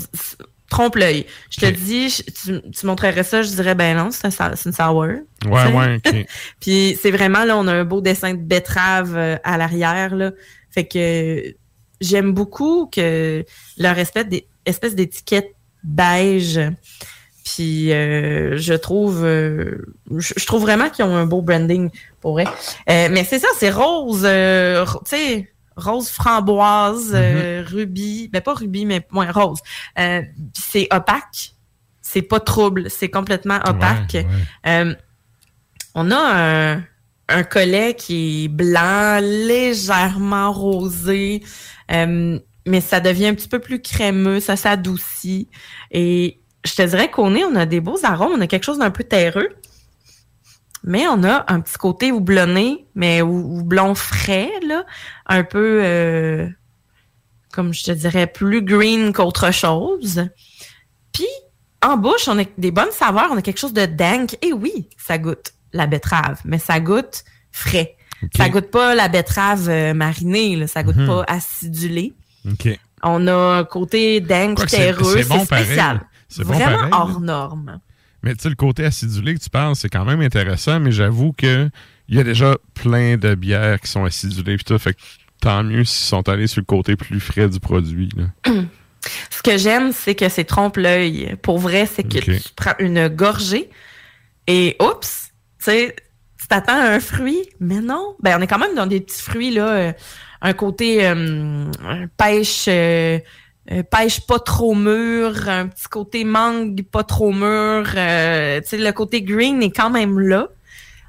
dit- 0.71 0.77
s- 0.77 0.77
trompe 0.77 0.97
l'œil. 0.97 1.27
Je 1.51 1.61
te 1.61 1.67
dis, 1.67 2.23
tu, 2.43 2.61
tu 2.71 2.87
montrerais 2.87 3.23
ça, 3.25 3.43
je 3.43 3.51
dirais 3.51 3.75
ben 3.75 3.97
non, 3.97 4.11
c'est 4.11 4.27
une 4.67 4.73
sour. 4.73 5.05
Ouais, 5.05 5.73
ouais, 5.75 5.97
ok. 6.05 6.27
puis 6.61 6.99
c'est 7.01 7.11
vraiment 7.11 7.45
là, 7.45 7.57
on 7.59 7.67
a 7.67 7.73
un 7.75 7.85
beau 7.85 8.01
dessin 8.01 8.33
de 8.35 8.39
betterave 8.39 9.15
euh, 9.17 9.37
à 9.45 9.59
l'arrière 9.59 10.15
là. 10.15 10.31
Fait 10.71 10.87
que 10.87 11.55
j'aime 12.01 12.33
beaucoup 12.33 12.89
que 12.91 13.45
leur 13.79 13.99
espèce 13.99 14.27
espèce 14.65 14.95
d'étiquette 14.95 15.53
beige. 15.83 16.61
Puis 17.45 17.93
euh, 17.93 18.57
je 18.59 18.75
trouve 18.75 19.25
euh, 19.25 19.79
je, 20.19 20.35
je 20.37 20.47
trouve 20.47 20.63
vraiment 20.63 20.89
qu'ils 20.91 21.05
ont 21.05 21.17
un 21.17 21.27
beau 21.27 21.43
branding 21.43 21.91
pour 22.21 22.33
vrai. 22.33 22.45
Euh, 22.89 23.09
mais 23.11 23.25
c'est 23.25 23.39
ça, 23.39 23.49
c'est 23.59 23.71
rose, 23.71 24.23
euh, 24.25 24.85
tu 24.85 24.93
sais, 25.07 25.53
rose 25.81 26.09
framboise, 26.11 27.13
euh, 27.15 27.65
rubis, 27.67 28.29
ben 28.33 28.41
pas 28.41 28.55
rubis, 28.55 28.87
mais 28.87 29.07
moins 29.11 29.31
rose. 29.33 29.59
Euh, 29.99 30.23
c'est 30.55 30.87
opaque, 30.93 31.55
c'est 32.03 32.23
pas 32.23 32.41
trouble, 32.41 32.91
c'est 32.91 33.11
complètement 33.11 33.59
opaque. 33.67 34.15
Ouais, 34.15 34.27
Euh, 34.67 34.95
on 35.95 36.11
a 36.11 36.17
un, 36.19 36.85
un 37.29 37.43
collet 37.43 37.95
qui 37.95 38.45
est 38.45 38.49
blanc, 38.49 39.21
légèrement 39.23 40.53
rosé, 40.53 41.43
euh, 41.93 42.39
mais 42.67 42.81
ça 42.81 43.01
devient 43.01 43.27
un 43.27 43.35
petit 43.35 43.49
peu 43.49 43.59
plus 43.59 43.81
crémeux, 43.81 44.41
ça 44.41 44.57
s'adoucit. 44.57 45.49
Et 45.91 46.41
je 46.65 46.75
te 46.75 46.83
dirais 46.83 47.11
qu'au 47.11 47.31
nez, 47.31 47.45
on 47.45 47.57
a 47.57 47.67
des 47.67 47.81
beaux 47.81 47.99
arômes, 48.05 48.33
on 48.37 48.41
a 48.41 48.47
quelque 48.47 48.65
chose 48.65 48.79
d'un 48.79 48.91
peu 48.91 49.05
terreux. 49.05 49.49
Mais 50.83 51.07
on 51.09 51.23
a 51.25 51.45
un 51.53 51.61
petit 51.61 51.77
côté 51.77 52.11
houblonné, 52.13 52.87
mais 52.95 53.21
hou- 53.23 53.59
houblon 53.61 53.95
frais, 53.95 54.51
là, 54.67 54.85
un 55.27 55.45
peu, 55.45 55.81
euh, 55.85 56.49
comme 57.53 57.75
je 57.75 57.85
te 57.85 57.91
dirais, 57.91 58.27
plus 58.27 58.63
green 58.63 59.13
qu'autre 59.13 59.53
chose. 59.53 60.25
Puis, 61.13 61.27
en 61.83 61.97
bouche, 61.97 62.29
on 62.29 62.39
a 62.39 62.45
des 62.59 62.71
bonnes 62.71 62.93
saveurs, 62.93 63.29
on 63.31 63.37
a 63.37 63.43
quelque 63.43 63.59
chose 63.61 63.73
de 63.75 63.87
dank. 63.87 64.37
Et 64.43 64.53
oui, 64.53 64.89
ça 64.97 65.19
goûte 65.19 65.53
la 65.73 65.87
betterave, 65.87 66.41
mais 66.45 66.59
ça 66.59 66.81
goûte 66.81 67.25
frais. 67.53 67.97
Ça 68.37 68.49
goûte 68.51 68.71
pas 68.71 68.95
la 68.95 69.09
betterave 69.09 69.69
euh, 69.69 69.95
marinée, 69.95 70.57
là, 70.57 70.67
ça 70.67 70.83
goûte 70.83 70.97
Mhm. 70.97 71.07
pas 71.07 71.25
acidulé. 71.27 72.15
On 73.03 73.27
a 73.27 73.33
un 73.35 73.65
côté 73.65 74.21
c'est- 74.69 74.77
terreux, 74.77 75.23
c'est 75.23 75.29
bon 75.29 75.45
spécial. 75.45 76.01
C'est 76.29 76.45
bon 76.45 76.53
Vraiment 76.53 76.77
pareil, 76.77 76.91
hors 76.93 77.21
norme. 77.21 77.81
Mais 78.23 78.35
tu 78.35 78.43
sais, 78.43 78.49
le 78.49 78.55
côté 78.55 78.85
acidulé 78.85 79.35
que 79.35 79.41
tu 79.41 79.51
parles, 79.51 79.77
c'est 79.77 79.89
quand 79.89 80.05
même 80.05 80.21
intéressant, 80.21 80.81
mais 80.81 80.93
j'avoue 80.93 81.33
que 81.33 81.69
il 82.09 82.17
y 82.17 82.21
a 82.21 82.25
déjà 82.25 82.57
plein 82.75 83.17
de 83.17 83.35
bières 83.35 83.81
qui 83.81 83.89
sont 83.89 84.05
acidulées 84.05 84.57
pis 84.57 84.65
tout, 84.65 84.79
fait 84.79 84.95
que 84.95 85.01
tant 85.41 85.63
mieux 85.63 85.85
s'ils 85.85 86.07
sont 86.07 86.29
allés 86.29 86.49
sur 86.49 86.61
le 86.61 86.67
côté 86.67 86.97
plus 86.97 87.21
frais 87.21 87.49
du 87.49 87.61
produit. 87.61 88.09
Là. 88.17 88.53
Ce 89.31 89.43
que 89.43 89.57
j'aime, 89.57 89.93
c'est 89.93 90.15
que 90.15 90.29
c'est 90.29 90.45
trompe-l'œil. 90.45 91.37
Pour 91.43 91.59
vrai, 91.59 91.87
c'est 91.87 92.03
que 92.03 92.19
tu 92.19 92.41
prends 92.55 92.75
une 92.79 93.09
gorgée 93.09 93.71
et 94.47 94.77
oups, 94.81 95.31
tu 95.59 95.65
sais, 95.65 95.97
tu 96.39 96.47
t'attends 96.49 96.75
à 96.75 96.91
un 96.91 97.01
fruit, 97.01 97.49
mais 97.61 97.81
non. 97.81 98.17
Ben, 98.21 98.37
on 98.39 98.43
est 98.43 98.47
quand 98.47 98.59
même 98.59 98.75
dans 98.75 98.87
des 98.87 99.01
petits 99.01 99.23
fruits, 99.23 99.53
là. 99.53 99.69
euh, 99.69 99.93
un 100.43 100.53
côté 100.53 101.07
euh, 101.07 101.67
pêche, 102.17 102.67
euh, 102.69 103.19
euh, 103.73 103.83
pêche 103.83 104.27
pas 104.27 104.39
trop 104.39 104.75
mûr, 104.75 105.49
un 105.49 105.69
petit 105.69 105.89
côté 105.89 106.25
mangue 106.25 106.83
pas 106.83 107.05
trop 107.05 107.33
mûr. 107.33 107.85
euh, 107.97 108.61
le 108.73 108.91
côté 108.91 109.23
green 109.23 109.63
est 109.63 109.71
quand 109.71 109.91
même 109.91 110.19
là. 110.19 110.49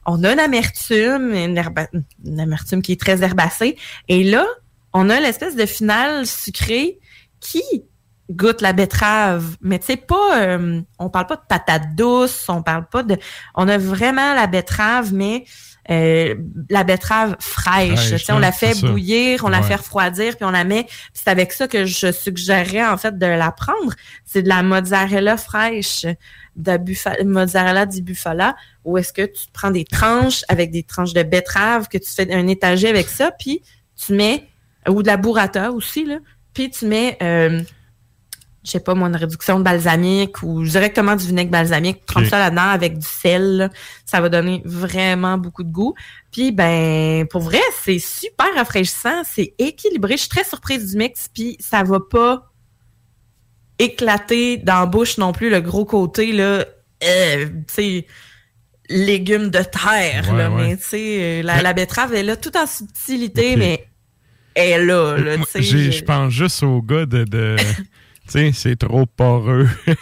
On 0.05 0.23
a 0.23 0.33
une 0.33 0.39
amertume, 0.39 1.33
une, 1.33 1.57
herba- 1.57 1.89
une 2.25 2.39
amertume 2.39 2.81
qui 2.81 2.93
est 2.93 2.99
très 2.99 3.23
herbacée. 3.23 3.77
Et 4.07 4.23
là, 4.23 4.45
on 4.93 5.09
a 5.09 5.19
l'espèce 5.19 5.55
de 5.55 5.65
finale 5.65 6.25
sucrée 6.25 6.99
qui 7.39 7.63
goûte 8.31 8.61
la 8.61 8.73
betterave. 8.73 9.57
Mais 9.61 9.77
tu 9.79 9.87
sais, 9.87 9.97
pas, 9.97 10.41
euh, 10.41 10.81
on 10.99 11.09
parle 11.09 11.27
pas 11.27 11.35
de 11.35 11.41
patate 11.47 11.95
douce, 11.95 12.45
on 12.49 12.63
parle 12.63 12.87
pas 12.87 13.03
de, 13.03 13.17
on 13.55 13.67
a 13.67 13.77
vraiment 13.77 14.33
la 14.33 14.47
betterave, 14.47 15.13
mais 15.13 15.45
euh, 15.89 16.35
la 16.69 16.83
betterave 16.83 17.35
fraîche. 17.39 18.11
On 18.35 18.39
la 18.39 18.51
fait 18.51 18.73
bouillir, 18.91 19.43
on 19.43 19.49
la 19.49 19.61
fait 19.63 19.75
refroidir, 19.75 20.35
puis 20.35 20.45
on 20.45 20.51
la 20.51 20.63
met. 20.63 20.85
C'est 21.13 21.27
avec 21.27 21.51
ça 21.53 21.67
que 21.67 21.85
je 21.85 22.11
suggérerais 22.11 22.85
en 22.85 22.97
fait 22.97 23.17
de 23.17 23.25
la 23.25 23.51
prendre. 23.51 23.93
C'est 24.25 24.43
de 24.43 24.49
la 24.49 24.61
mozzarella 24.63 25.37
fraîche, 25.37 26.05
de 26.55 26.77
buffa- 26.77 27.23
mozzarella 27.23 27.85
di 27.85 28.01
bufala, 28.01 28.55
où 28.85 28.97
est-ce 28.97 29.11
que 29.11 29.23
tu 29.25 29.45
prends 29.53 29.71
des 29.71 29.85
tranches 29.85 30.43
avec 30.49 30.69
des 30.71 30.83
tranches 30.83 31.13
de 31.13 31.23
betterave, 31.23 31.87
que 31.87 31.97
tu 31.97 32.11
fais 32.11 32.31
un 32.31 32.47
étagé 32.47 32.87
avec 32.89 33.09
ça, 33.09 33.31
puis 33.31 33.61
tu 33.95 34.13
mets 34.13 34.47
ou 34.87 35.01
de 35.01 35.07
la 35.07 35.17
burrata 35.17 35.71
aussi 35.71 36.05
là, 36.05 36.17
puis 36.53 36.69
tu 36.69 36.85
mets 36.85 37.17
euh, 37.21 37.61
je 38.63 38.71
sais 38.71 38.79
pas 38.79 38.93
moi 38.93 39.07
une 39.07 39.15
réduction 39.15 39.57
de 39.59 39.63
balsamique 39.63 40.43
ou 40.43 40.63
directement 40.63 41.15
du 41.15 41.25
vinaigre 41.25 41.49
balsamique, 41.51 42.05
trempe 42.05 42.25
ça 42.25 42.37
là-dedans 42.39 42.61
avec 42.69 42.97
du 42.99 43.05
sel, 43.07 43.57
là. 43.57 43.69
ça 44.05 44.21
va 44.21 44.29
donner 44.29 44.61
vraiment 44.65 45.37
beaucoup 45.37 45.63
de 45.63 45.71
goût. 45.71 45.95
Puis 46.31 46.51
ben 46.51 47.25
pour 47.27 47.41
vrai, 47.41 47.59
c'est 47.83 47.97
super 47.99 48.47
rafraîchissant, 48.55 49.23
c'est 49.25 49.53
équilibré, 49.57 50.13
je 50.13 50.21
suis 50.21 50.29
très 50.29 50.43
surprise 50.43 50.91
du 50.91 50.97
mix 50.97 51.27
puis 51.33 51.57
ça 51.59 51.83
va 51.83 51.99
pas 51.99 52.51
éclater 53.79 54.57
dans 54.57 54.81
la 54.81 54.85
bouche 54.85 55.17
non 55.17 55.31
plus 55.31 55.49
le 55.49 55.59
gros 55.61 55.85
côté 55.85 56.31
là 56.31 56.65
euh, 57.03 57.45
tu 57.67 57.73
sais 57.73 58.07
légumes 58.89 59.49
de 59.49 59.59
terre 59.63 60.29
Ouais, 60.31 60.37
là, 60.37 60.51
ouais. 60.51 60.67
mais 60.67 60.77
tu 60.77 60.83
sais 60.83 61.17
euh, 61.39 61.41
la, 61.43 61.73
betterave 61.73 62.13
elle 62.13 62.19
est 62.19 62.23
là 62.23 62.35
tout 62.35 62.55
en 62.57 62.67
subtilité 62.67 63.53
Ok. 63.53 63.57
mais 63.57 63.87
elle 64.53 64.81
est 64.81 64.85
là, 64.85 65.17
là 65.17 65.37
tu 65.37 65.63
sais 65.63 65.91
je- 65.91 66.03
pense 66.03 66.31
juste 66.33 66.61
au 66.61 66.81
gars 66.81 67.05
de. 67.05 67.55
sais, 68.31 68.51
c'est 68.53 68.75
trop 68.77 69.05
poreux. 69.05 69.67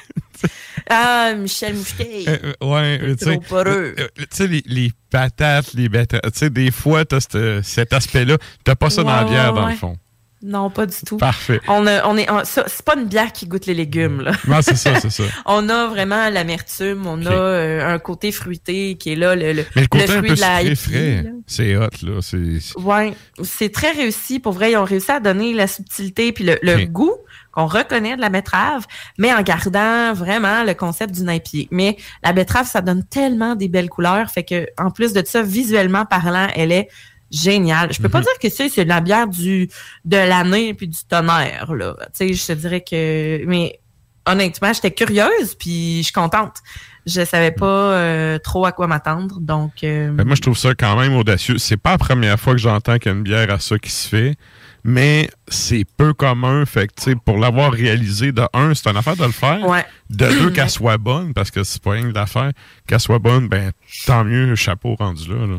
Ah, 0.89 1.34
Michel 1.38 1.75
Moucheté. 1.75 2.25
Euh, 2.27 2.53
ouais, 2.63 3.15
tu 3.17 3.25
sais, 3.25 3.32
trop 3.38 3.41
poreux. 3.41 3.65
euh, 3.67 3.95
euh, 3.99 4.07
tu 4.17 4.25
sais, 4.32 4.47
les, 4.47 4.63
les 4.65 4.91
patates, 5.11 5.73
les 5.73 5.89
betteraves, 5.89 6.32
tu 6.32 6.39
sais, 6.39 6.49
des 6.49 6.71
fois, 6.71 7.03
t'as 7.05 7.19
cet 7.61 7.93
aspect-là. 7.93 8.38
T'as 8.63 8.75
pas 8.75 8.89
ça 8.89 9.03
dans 9.03 9.15
la 9.15 9.25
bière, 9.25 9.53
dans 9.53 9.65
ouais. 9.65 9.73
le 9.73 9.77
fond. 9.77 9.97
Non, 10.42 10.70
pas 10.70 10.86
du 10.86 10.96
tout. 11.06 11.18
Parfait. 11.18 11.60
On, 11.68 11.86
a- 11.86 12.08
on 12.08 12.16
est, 12.18 12.30
on- 12.32 12.44
c'est 12.46 12.82
pas 12.86 12.96
une 12.96 13.06
bière 13.06 13.34
qui 13.34 13.46
goûte 13.46 13.66
les 13.66 13.74
légumes, 13.74 14.22
là. 14.22 14.32
Non, 14.48 14.62
c'est 14.62 14.78
ça, 14.78 15.00
c'est 15.00 15.10
ça. 15.10 15.24
on 15.46 15.68
a 15.68 15.88
vraiment 15.88 16.30
l'amertume, 16.30 17.06
on 17.06 17.26
a 17.26 17.32
euh, 17.32 17.94
un 17.94 18.00
côté 18.00 18.32
fruité 18.32 18.96
qui 18.96 19.12
est 19.12 19.16
là, 19.16 19.36
le, 19.36 19.52
le, 19.52 19.66
Mais 19.76 19.82
le 19.82 19.88
côté 19.88 20.04
un 20.06 20.08
fruit 20.18 20.30
peu 20.30 20.36
de 20.36 20.40
la 20.40 20.76
frais, 20.76 21.26
c'est 21.46 21.76
hot, 21.76 21.88
là. 22.04 22.20
C'est, 22.22 22.60
c'est- 22.62 22.78
Ouais, 22.80 23.14
c'est 23.44 23.72
très 23.72 23.92
réussi. 23.92 24.40
Pour 24.40 24.54
vrai, 24.54 24.72
ils 24.72 24.78
ont 24.78 24.86
réussi 24.86 25.12
à 25.12 25.20
donner 25.20 25.54
la 25.54 25.68
subtilité 25.68 26.32
puis 26.32 26.46
le, 26.46 26.58
le 26.62 26.86
goût 26.86 27.16
qu'on 27.52 27.66
reconnaît 27.66 28.16
de 28.16 28.22
la 28.22 28.30
betterave, 28.30 28.86
mais 29.18 29.34
en 29.34 29.42
gardant 29.42 30.14
vraiment 30.14 30.64
le 30.64 30.74
concept 30.76 31.16
du 31.16 31.24
napier. 31.24 31.68
Mais 31.72 31.98
la 32.24 32.32
betterave, 32.32 32.68
ça 32.68 32.82
donne 32.82 33.04
tellement 33.04 33.56
des 33.56 33.68
belles 33.68 33.90
couleurs, 33.90 34.30
fait 34.30 34.44
que 34.44 34.68
en 34.78 34.92
plus 34.92 35.14
de 35.14 35.24
ça, 35.26 35.42
visuellement 35.42 36.06
parlant, 36.06 36.48
elle 36.56 36.72
est 36.72 36.88
géniale. 37.32 37.93
Je 37.93 38.01
peux 38.01 38.09
pas 38.09 38.19
Mhm. 38.19 38.25
dire 38.25 38.39
que 38.41 38.49
c'est 38.49 38.69
c'est 38.69 38.86
la 38.86 39.01
bière 39.01 39.27
du 39.27 39.69
de 40.05 40.17
l'année 40.17 40.73
puis 40.73 40.88
du 40.88 40.97
tonnerre 41.07 41.73
là. 41.73 41.95
Tu 42.17 42.27
sais, 42.27 42.34
je 42.34 42.45
te 42.47 42.51
dirais 42.53 42.82
que 42.82 43.45
mais 43.45 43.80
honnêtement, 44.25 44.73
j'étais 44.73 44.91
curieuse 44.91 45.55
puis 45.57 45.97
je 45.99 46.03
suis 46.03 46.13
contente. 46.13 46.57
Je 47.05 47.25
savais 47.25 47.51
pas 47.51 47.65
euh, 47.93 48.38
trop 48.38 48.65
à 48.65 48.71
quoi 48.71 48.86
m'attendre, 48.86 49.39
donc 49.39 49.84
euh, 49.84 50.11
Ben, 50.11 50.25
moi, 50.27 50.36
je 50.36 50.41
trouve 50.41 50.57
ça 50.57 50.75
quand 50.75 50.95
même 50.99 51.15
audacieux. 51.15 51.57
C'est 51.57 51.77
pas 51.77 51.91
la 51.91 51.97
première 51.97 52.39
fois 52.39 52.53
que 52.53 52.59
j'entends 52.59 52.97
qu'il 52.99 53.11
y 53.11 53.15
a 53.15 53.17
une 53.17 53.23
bière 53.23 53.49
à 53.51 53.57
ça 53.59 53.80
qui 53.80 53.89
se 53.89 54.07
fait, 54.07 54.36
mais 54.84 55.27
c'est 55.47 55.86
peu 55.97 56.13
commun. 56.13 56.65
Fait 56.67 56.88
que, 56.88 56.93
tu 56.97 57.03
sais, 57.11 57.15
pour 57.15 57.38
l'avoir 57.39 57.71
réalisé, 57.71 58.32
de 58.32 58.43
un, 58.53 58.75
c'est 58.75 58.88
une 58.89 58.97
affaire 58.97 59.15
de 59.15 59.23
le 59.25 59.32
faire. 59.32 59.65
Ouais. 59.65 59.84
De 60.11 60.27
deux, 60.27 60.49
qu'elle 60.51 60.69
soit 60.69 60.97
bonne, 60.99 61.34
parce 61.34 61.49
que 61.49 61.63
c'est 61.63 61.82
pas 61.82 61.91
rien 61.91 62.03
que 62.03 62.11
d'affaire. 62.13 62.51
Qu'elle 62.86 62.99
soit 62.99 63.17
bonne, 63.19 63.47
ben, 63.47 63.71
tant 64.05 64.23
mieux, 64.23 64.53
chapeau 64.55 64.93
rendu 64.95 65.30
là. 65.30 65.47
là. 65.47 65.57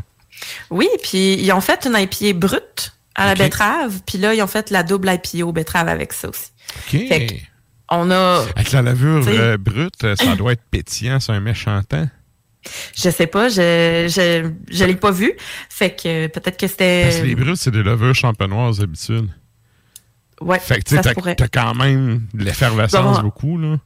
Oui, 0.70 0.88
puis 1.02 1.34
ils 1.34 1.52
ont 1.52 1.60
fait 1.60 1.86
une 1.86 1.96
IPA 1.96 2.38
brute 2.38 2.92
à 3.14 3.26
la 3.26 3.34
betterave, 3.34 4.00
puis 4.06 4.18
là, 4.18 4.32
ils 4.34 4.42
ont 4.42 4.46
fait 4.46 4.70
la 4.70 4.82
double 4.82 5.10
IPA 5.12 5.44
aux 5.46 5.52
betteraves 5.52 5.88
avec 5.88 6.12
ça 6.12 6.28
aussi. 6.28 6.50
OK. 6.76 7.08
Fait 7.08 7.26
que 7.26 7.34
on 7.92 8.10
a, 8.10 8.46
Avec 8.54 8.70
la 8.72 8.82
levure 8.82 9.24
euh, 9.26 9.56
brute, 9.58 10.04
euh, 10.04 10.14
ça 10.16 10.36
doit 10.36 10.52
être 10.52 10.62
pétillant, 10.70 11.18
c'est 11.18 11.32
un 11.32 11.40
méchant 11.40 11.82
temps. 11.82 12.08
je 12.94 13.10
sais 13.10 13.26
pas, 13.26 13.48
je 13.48 14.06
je, 14.08 14.48
je 14.70 14.84
l'ai 14.84 14.94
pas 14.94 15.10
vu, 15.10 15.32
fait 15.68 15.90
que 15.90 16.28
peut-être 16.28 16.56
que 16.56 16.66
Parce 16.66 16.72
que 16.76 17.10
c'était 17.10 17.22
les 17.24 17.34
brutes, 17.34 17.56
c'est 17.56 17.72
des 17.72 17.82
levures 17.82 18.14
champenoises 18.14 18.78
d'habitude. 18.78 19.28
ouais, 20.40 20.60
Fait 20.60 20.78
que, 20.80 20.88
tu 20.88 21.00
t'as 21.00 21.14
pourrait. 21.14 21.34
t'as 21.34 21.48
quand 21.48 21.74
même 21.74 22.26
de 22.32 22.44
l'effervescence 22.44 23.16
Bon. 23.16 23.22
beaucoup, 23.24 23.58
là. 23.58 23.76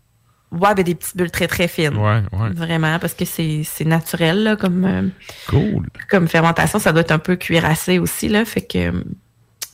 Ouais, 0.61 0.75
ben 0.75 0.83
des 0.83 0.95
petites 0.95 1.17
bulles 1.17 1.31
très 1.31 1.47
très 1.47 1.69
fines. 1.69 1.97
Ouais, 1.97 2.23
ouais. 2.33 2.51
Vraiment, 2.55 2.99
parce 2.99 3.15
que 3.15 3.25
c'est 3.25 3.85
naturel 3.85 4.43
là, 4.43 4.57
comme, 4.57 4.85
euh, 4.85 5.09
cool. 5.49 5.89
comme 6.09 6.29
fermentation. 6.29 6.79
Ça 6.79 6.93
doit 6.93 7.01
être 7.01 7.11
un 7.11 7.19
peu 7.19 7.37
cuirassé 7.37 7.99
aussi, 7.99 8.29
là. 8.29 8.45
Fait 8.45 8.63
que. 8.63 8.93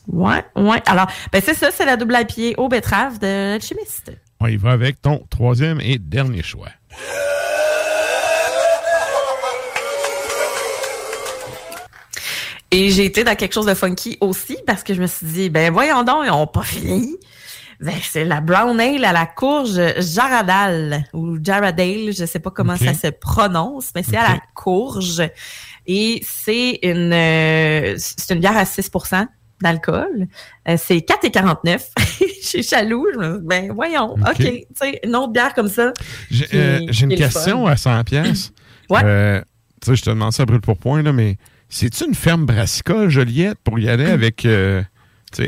Ouais, 0.07 0.43
ouais. 0.55 0.81
Alors, 0.87 1.07
ben 1.31 1.41
c'est 1.45 1.53
ça, 1.53 1.69
c'est 1.71 1.85
la 1.85 1.97
double 1.97 2.15
à 2.15 2.25
pied 2.25 2.55
aux 2.57 2.67
betteraves 2.67 3.19
de 3.19 3.51
l'alchimiste. 3.51 4.11
On 4.39 4.47
y 4.47 4.57
va 4.57 4.71
avec 4.71 5.01
ton 5.01 5.23
troisième 5.29 5.79
et 5.81 5.99
dernier 5.99 6.41
choix. 6.41 6.69
Et 12.71 12.89
j'ai 12.89 13.05
été 13.05 13.23
dans 13.25 13.35
quelque 13.35 13.53
chose 13.53 13.65
de 13.65 13.73
funky 13.73 14.17
aussi 14.21 14.57
parce 14.65 14.81
que 14.81 14.93
je 14.93 15.01
me 15.01 15.07
suis 15.07 15.27
dit, 15.27 15.49
ben 15.49 15.71
voyons 15.71 16.03
donc, 16.03 16.23
ils 16.23 16.29
n'ont 16.29 16.47
pas 16.47 16.63
fini. 16.63 17.17
Ben, 17.81 17.95
c'est 18.03 18.25
la 18.25 18.41
brown 18.41 18.79
ale 18.79 19.03
à 19.05 19.11
la 19.11 19.25
courge 19.25 19.81
Jaradal 19.99 21.03
ou 21.13 21.43
Jaradale, 21.43 22.13
je 22.13 22.25
sais 22.25 22.39
pas 22.39 22.51
comment 22.51 22.77
ça 22.77 22.93
se 22.93 23.07
prononce, 23.07 23.91
mais 23.95 24.03
c'est 24.03 24.17
à 24.17 24.33
la 24.33 24.41
courge. 24.53 25.23
Et 25.87 26.21
c'est 26.23 26.77
une 26.83 27.11
euh, 27.11 27.95
c'est 27.97 28.35
une 28.35 28.39
bière 28.39 28.55
à 28.55 28.65
6% 28.65 29.27
d'alcool. 29.61 30.27
Euh, 30.67 30.75
c'est 30.77 30.97
4,49. 30.97 31.81
Je 32.19 32.47
suis 32.47 32.63
jaloux. 32.63 33.07
Je 33.13 33.19
me 33.19 33.39
dis, 33.39 33.45
ben 33.47 33.71
voyons, 33.73 34.13
Ok. 34.13 34.37
Tu 34.37 34.65
sais, 34.75 34.99
une 35.03 35.15
autre 35.15 35.31
bière 35.31 35.53
comme 35.53 35.67
ça. 35.67 35.91
J'ai 36.29 36.47
euh, 36.53 36.79
une 37.01 37.15
question 37.15 37.65
fun. 37.65 37.71
à 37.71 37.77
100 37.77 38.03
pièces. 38.03 38.51
Ouais. 38.89 38.99
Euh, 39.05 39.41
tu 39.81 39.91
sais, 39.91 39.95
je 39.95 40.01
te 40.01 40.09
demande 40.09 40.33
ça 40.33 40.43
à 40.43 40.45
brûle 40.45 40.59
pour 40.59 40.77
point, 40.77 41.01
là, 41.01 41.13
mais 41.13 41.37
c'est-tu 41.69 42.03
une 42.03 42.13
ferme 42.13 42.45
brassicole, 42.45 43.07
Joliette, 43.07 43.57
pour 43.63 43.79
y 43.79 43.87
aller 43.87 44.03
avec, 44.11 44.45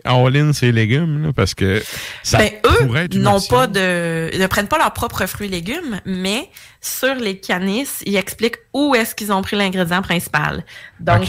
all-in 0.05 0.51
légumes, 0.71 1.23
là, 1.23 1.33
parce 1.33 1.53
que 1.53 1.81
ça 2.23 2.37
ben, 2.39 2.51
eux 2.65 2.85
pourrait 2.85 3.07
n'ont 3.13 3.39
pas 3.49 3.67
de, 3.67 4.29
ils 4.33 4.39
ne 4.39 4.47
prennent 4.47 4.67
pas 4.67 4.77
leurs 4.77 4.93
propres 4.93 5.25
fruits 5.25 5.47
et 5.47 5.51
légumes, 5.51 5.99
mais 6.05 6.49
sur 6.81 7.15
les 7.15 7.37
canisses, 7.39 8.01
ils 8.05 8.15
expliquent 8.15 8.57
où 8.73 8.95
est-ce 8.95 9.15
qu'ils 9.15 9.31
ont 9.31 9.41
pris 9.41 9.55
l'ingrédient 9.55 10.01
principal. 10.01 10.63
Donc, 10.99 11.23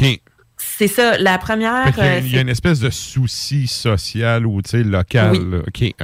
c'est 0.57 0.89
ça. 0.89 1.19
La 1.19 1.37
première, 1.39 1.87
y 1.97 2.01
a- 2.01 2.05
euh, 2.05 2.21
il 2.25 2.33
y 2.35 2.39
a 2.39 2.41
une 2.41 2.49
espèce 2.49 2.81
de 2.81 2.91
souci 2.91 3.67
social 3.67 4.47
ou, 4.47 4.63
tu 4.63 4.71
sais, 4.71 4.83
local. 4.83 5.33
Oui. 5.33 5.39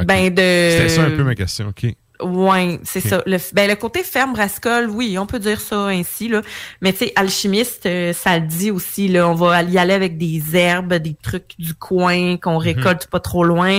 Ben, 0.04 0.28
de- 0.28 0.36
C'était 0.36 0.88
ça 0.88 1.02
un 1.02 1.10
peu 1.10 1.24
ma 1.24 1.34
question. 1.34 1.68
OK. 1.68 1.92
Ouais, 2.22 2.78
c'est 2.84 3.00
ça. 3.00 3.22
Le, 3.26 3.38
ben, 3.52 3.68
le 3.68 3.76
côté 3.76 4.02
ferme 4.02 4.32
brassicole, 4.32 4.88
oui, 4.90 5.16
on 5.18 5.26
peut 5.26 5.38
dire 5.38 5.60
ça 5.60 5.86
ainsi, 5.86 6.28
là. 6.28 6.42
Mais 6.80 6.92
tu 6.92 6.98
sais, 7.00 7.12
alchimiste, 7.16 7.86
euh, 7.86 8.12
ça 8.12 8.38
le 8.38 8.46
dit 8.46 8.70
aussi, 8.70 9.08
là. 9.08 9.28
On 9.28 9.34
va 9.34 9.62
y 9.62 9.78
aller 9.78 9.94
avec 9.94 10.18
des 10.18 10.42
herbes, 10.56 10.94
des 10.94 11.14
trucs 11.22 11.52
du 11.58 11.74
coin 11.74 12.36
qu'on 12.36 12.58
récolte 12.58 13.06
pas 13.06 13.20
trop 13.20 13.44
loin. 13.44 13.78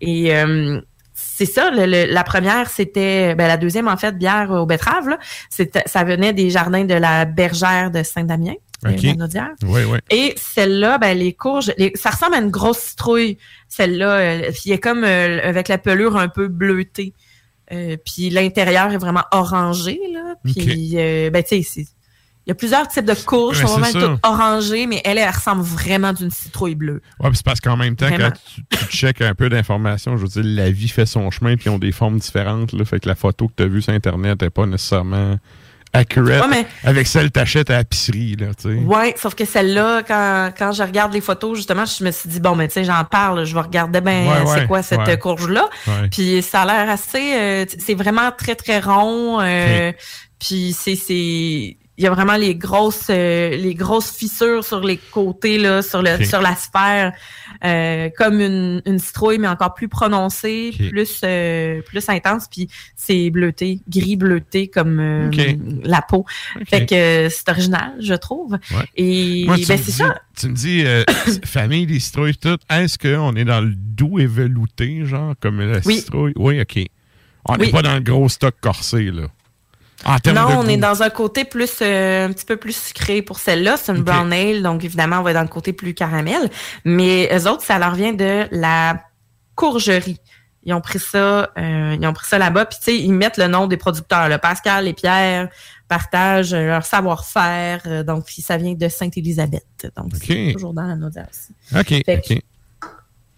Et 0.00 0.34
euh, 0.34 0.80
c'est 1.14 1.46
ça, 1.46 1.70
le- 1.70 1.86
le- 1.86 2.12
la 2.12 2.24
première, 2.24 2.68
c'était, 2.68 3.34
ben, 3.34 3.46
la 3.48 3.56
deuxième, 3.56 3.88
en 3.88 3.96
fait, 3.96 4.16
bière 4.16 4.50
aux 4.50 4.66
betteraves, 4.66 5.08
là. 5.08 5.18
C'était, 5.50 5.82
ça 5.86 6.04
venait 6.04 6.32
des 6.32 6.50
jardins 6.50 6.84
de 6.84 6.94
la 6.94 7.24
bergère 7.24 7.90
de 7.90 8.02
Saint-Damien. 8.02 8.54
euh, 8.84 8.90
OK. 8.90 9.02
la 9.02 9.14
Naudière. 9.14 9.50
Oui, 9.64 9.82
oui. 9.88 9.98
Et 10.10 10.34
celle-là, 10.36 10.98
ben, 10.98 11.16
les 11.16 11.32
courges, 11.34 11.72
les- 11.78 11.92
ça 11.94 12.10
ressemble 12.10 12.34
à 12.34 12.38
une 12.38 12.50
grosse 12.50 12.78
citrouille, 12.78 13.38
celle-là. 13.68 14.10
euh, 14.16 14.50
puis 14.52 14.72
est 14.72 14.78
comme 14.78 15.04
euh, 15.04 15.38
avec 15.44 15.68
la 15.68 15.78
pelure 15.78 16.16
un 16.16 16.26
peu 16.26 16.48
bleutée. 16.48 17.12
Euh, 17.72 17.96
puis 18.04 18.30
l'intérieur 18.30 18.92
est 18.92 18.98
vraiment 18.98 19.24
orangé, 19.32 19.98
là. 20.12 20.34
Puis, 20.44 20.92
euh, 20.94 21.30
ben, 21.30 21.42
tu 21.42 21.62
sais, 21.62 21.86
il 22.44 22.48
y 22.48 22.50
a 22.50 22.54
plusieurs 22.54 22.88
types 22.88 23.04
de 23.04 23.14
courges, 23.14 23.60
sont 23.60 23.78
vraiment 23.78 23.92
toutes 23.92 24.20
orangées, 24.24 24.86
mais 24.86 25.00
elle, 25.04 25.16
elle 25.16 25.30
ressemble 25.30 25.62
vraiment 25.62 26.12
d'une 26.12 26.30
citrouille 26.30 26.74
bleue. 26.74 27.00
Ouais, 27.20 27.28
puis 27.28 27.36
c'est 27.36 27.44
parce 27.44 27.60
qu'en 27.60 27.76
même 27.76 27.94
temps, 27.94 28.08
Vraiment. 28.08 28.30
quand 28.30 28.38
tu, 28.78 28.86
tu 28.88 28.96
checkes 28.96 29.22
un 29.22 29.34
peu 29.34 29.48
d'informations, 29.48 30.16
je 30.16 30.22
veux 30.22 30.28
dire, 30.28 30.42
la 30.44 30.70
vie 30.70 30.88
fait 30.88 31.06
son 31.06 31.30
chemin, 31.30 31.54
puis 31.56 31.66
ils 31.66 31.70
ont 31.70 31.78
des 31.78 31.92
formes 31.92 32.18
différentes. 32.18 32.72
Là, 32.72 32.84
fait 32.84 32.98
que 32.98 33.08
la 33.08 33.14
photo 33.14 33.46
que 33.46 33.54
tu 33.56 33.62
as 33.62 33.68
vue 33.68 33.80
sur 33.80 33.92
Internet 33.92 34.42
n'est 34.42 34.50
pas 34.50 34.66
nécessairement 34.66 35.38
accurate 35.92 36.42
Ouais, 36.42 36.48
mais- 36.48 36.66
avec 36.84 37.06
celle 37.06 37.26
que 37.26 37.32
t'achètes 37.32 37.70
à 37.70 37.76
la 37.78 37.84
pisserie. 37.84 38.36
Là, 38.36 38.46
tu 38.60 38.70
sais. 38.70 38.74
Ouais, 38.84 39.14
sauf 39.18 39.34
que 39.34 39.44
celle-là, 39.44 40.02
quand, 40.06 40.50
quand 40.56 40.72
je 40.72 40.82
regarde 40.82 41.12
les 41.12 41.20
photos, 41.20 41.56
justement, 41.56 41.84
je 41.84 42.04
me 42.04 42.10
suis 42.10 42.28
dit, 42.28 42.40
bon, 42.40 42.54
mais 42.54 42.68
tu 42.68 42.74
sais, 42.74 42.84
j'en 42.84 43.04
parle, 43.04 43.44
je 43.44 43.54
vais 43.54 43.60
regarder 43.60 44.00
ben, 44.00 44.26
Ouais, 44.28 44.34
c'est 44.46 44.60
ouais, 44.60 44.66
quoi 44.66 44.82
cette 44.82 45.18
courge-là? 45.18 45.68
Puis 46.10 46.42
ça 46.42 46.62
a 46.62 46.66
l'air 46.66 46.90
assez, 46.90 47.34
euh, 47.34 47.64
c'est 47.78 47.94
vraiment 47.94 48.30
très, 48.36 48.54
très 48.54 48.80
rond. 48.80 49.40
euh, 49.40 49.92
Puis 50.38 50.74
c'est, 50.78 50.96
c'est, 50.96 51.76
il 52.02 52.06
y 52.06 52.08
a 52.08 52.10
vraiment 52.10 52.36
les 52.36 52.56
grosses, 52.56 53.06
euh, 53.10 53.50
les 53.56 53.74
grosses 53.76 54.10
fissures 54.10 54.64
sur 54.64 54.80
les 54.80 54.96
côtés, 54.96 55.56
là, 55.56 55.82
sur 55.82 56.02
le, 56.02 56.24
sur 56.24 56.40
la 56.42 56.56
sphère, 56.56 57.12
euh, 57.64 58.08
comme 58.18 58.40
une, 58.40 58.82
une 58.86 58.98
citrouille, 58.98 59.38
mais 59.38 59.46
encore 59.46 59.72
plus 59.74 59.86
prononcée, 59.88 60.72
plus, 60.90 61.20
euh, 61.22 61.80
plus 61.82 62.08
intense. 62.08 62.48
Puis 62.50 62.68
c'est 62.96 63.30
bleuté, 63.30 63.78
gris 63.88 64.16
bleuté 64.16 64.66
comme 64.66 65.30
la 65.84 66.02
peau. 66.02 66.26
Fait 66.66 66.86
que 66.86 67.28
c'est 67.30 67.48
original, 67.48 67.92
je 68.00 68.14
trouve. 68.14 68.52
Ouais. 68.72 68.84
Et 68.96 69.44
Moi, 69.46 69.54
ben 69.54 69.60
me 69.60 69.66
c'est 69.66 69.76
dis- 69.84 69.92
ça. 69.92 70.20
Tu 70.36 70.48
me 70.48 70.54
dis, 70.54 70.84
famille 71.44 71.86
des 71.86 72.00
citrouilles, 72.00 72.36
tout. 72.36 72.58
Est-ce 72.68 72.98
qu'on 72.98 73.36
est 73.36 73.44
dans 73.44 73.60
le 73.60 73.74
doux 73.76 74.18
et 74.18 74.26
velouté, 74.26 75.04
genre, 75.04 75.34
comme 75.40 75.60
la 75.60 75.78
Oui. 75.84 75.98
citrouille? 75.98 76.32
Oui, 76.36 76.60
OK. 76.60 76.84
On 77.48 77.56
n'est 77.56 77.66
Oui. 77.66 77.70
pas 77.70 77.82
dans 77.82 77.94
le 77.94 78.00
gros 78.00 78.28
stock 78.28 78.54
corsé, 78.60 79.04
là. 79.12 79.28
Termes 80.22 80.36
Non, 80.36 80.58
on 80.58 80.68
est 80.68 80.76
dans 80.76 81.02
un 81.02 81.10
côté 81.10 81.44
plus 81.44 81.78
euh, 81.80 82.26
un 82.26 82.32
petit 82.32 82.44
peu 82.44 82.56
plus 82.56 82.76
sucré 82.76 83.22
pour 83.22 83.38
celle-là. 83.38 83.76
C'est 83.76 83.92
une 83.92 84.02
brown 84.02 84.32
ale, 84.32 84.62
donc 84.62 84.84
évidemment, 84.84 85.18
on 85.18 85.22
va 85.22 85.30
être 85.30 85.36
dans 85.36 85.42
le 85.42 85.48
côté 85.48 85.72
plus 85.72 85.94
caramel. 85.94 86.50
Mais 86.84 87.28
eux 87.32 87.48
autres, 87.48 87.62
ça 87.62 87.78
leur 87.78 87.94
vient 87.94 88.12
de 88.12 88.46
la 88.50 89.00
courgerie. 89.54 90.18
Ils 90.64 90.72
ont 90.74 90.80
pris 90.80 91.00
ça, 91.00 91.50
euh, 91.58 91.96
ils 92.00 92.06
ont 92.06 92.12
pris 92.12 92.28
ça 92.28 92.38
là-bas. 92.38 92.66
Puis 92.66 92.78
tu 92.78 92.84
sais, 92.84 92.98
ils 92.98 93.12
mettent 93.12 93.36
le 93.36 93.48
nom 93.48 93.66
des 93.66 93.76
producteurs. 93.76 94.28
Là. 94.28 94.38
Pascal 94.38 94.86
et 94.86 94.92
Pierre 94.92 95.48
partagent 95.88 96.54
leur 96.54 96.84
savoir-faire. 96.84 97.82
Euh, 97.86 98.02
donc, 98.02 98.26
puis 98.26 98.42
ça 98.42 98.56
vient 98.56 98.74
de 98.74 98.88
Sainte-Élisabeth. 98.88 99.90
Donc, 99.96 100.12
c'est 100.22 100.52
toujours 100.52 100.72
dans 100.72 100.82
la. 100.84 100.94
OK, 101.80 101.88
Fait 102.06 102.22
OK. 102.30 102.38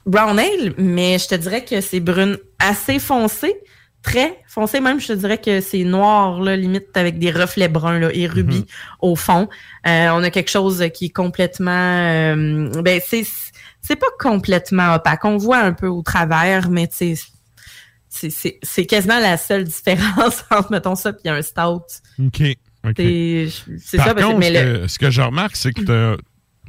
brown 0.07 0.39
ale, 0.39 0.75
mais 0.77 1.19
je 1.19 1.29
te 1.29 1.35
dirais 1.35 1.65
que 1.65 1.81
c'est 1.81 2.01
brune 2.01 2.37
assez 2.59 2.99
foncée, 2.99 3.57
très 4.05 4.39
foncée 4.47 4.79
même. 4.81 5.01
Je 5.01 5.09
te 5.09 5.13
dirais 5.15 5.39
que 5.39 5.61
c'est 5.61 5.83
noir, 5.83 6.41
là, 6.41 6.55
limite 6.57 6.97
avec 6.97 7.19
des 7.19 7.31
reflets 7.33 7.69
bruns 7.69 7.99
là, 7.99 8.11
et 8.13 8.27
rubis 8.29 8.59
Mhm. 8.61 8.65
au 9.01 9.17
fond. 9.17 9.49
Euh, 9.87 10.09
on 10.13 10.23
a 10.23 10.31
quelque 10.31 10.51
chose 10.51 10.85
qui 10.95 11.07
est 11.07 11.11
complètement, 11.11 11.71
euh, 11.73 12.71
ben 12.83 13.01
c'est 13.05 13.27
c'est 13.81 13.97
pas 13.97 14.07
complètement 14.21 14.95
opaque. 14.95 15.25
On 15.25 15.37
voit 15.39 15.59
un 15.59 15.73
peu 15.73 15.89
au 15.89 16.03
travers, 16.03 16.71
mais 16.71 16.89
c'est 16.93 17.15
c'est 18.09 18.59
c'est 18.63 18.87
quasiment 18.87 19.19
la 19.19 19.37
seule 19.37 19.65
différence 19.79 20.45
entre 20.51 20.71
mettons 20.71 20.95
ça 20.95 21.13
puis 21.13 21.29
un 21.29 21.43
stout. 21.43 21.83
OK. 22.21 22.43
C'est 22.97 23.49
ça, 23.97 24.15
parce 24.15 24.27
contre, 24.27 24.39
mais 24.39 24.53
ce, 24.55 24.63
le- 24.65 24.79
que, 24.83 24.89
ce 24.89 24.99
que 24.99 25.11
je 25.11 25.23
remarque, 25.23 25.57
c'est 25.57 25.73
que 25.73 25.81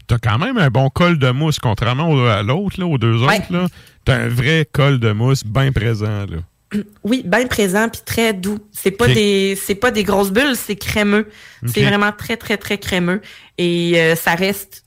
t'as 0.07 0.15
as 0.15 0.19
quand 0.19 0.37
même 0.37 0.57
un 0.57 0.69
bon 0.69 0.89
col 0.89 1.19
de 1.19 1.29
mousse, 1.31 1.59
contrairement 1.59 2.09
au- 2.09 2.25
à 2.25 2.41
l'autre, 2.41 2.79
là, 2.79 2.85
aux 2.85 2.97
deux 2.97 3.21
Ouais. 3.25 3.37
autres. 3.51 3.67
T'as 4.05 4.15
un 4.15 4.27
vrai 4.29 4.65
col 4.71 4.99
de 4.99 5.11
mousse 5.11 5.43
bien 5.43 5.71
présent. 5.73 6.25
Là. 6.25 6.37
Oui, 7.03 7.23
bien 7.25 7.47
présent 7.47 7.89
puis 7.89 8.01
très 8.05 8.33
doux. 8.33 8.59
C'est 8.71 8.91
pas 8.91 9.07
des 9.07 9.55
c'est 9.55 9.75
pas 9.75 9.91
des 9.91 10.03
grosses 10.03 10.31
bulles, 10.31 10.55
c'est 10.55 10.75
crémeux. 10.75 11.27
C'est 11.65 11.83
vraiment 11.83 12.11
très 12.11 12.37
très 12.37 12.57
très 12.57 12.77
crémeux 12.77 13.21
et 13.57 13.93
euh, 13.95 14.15
ça 14.15 14.35
reste 14.35 14.83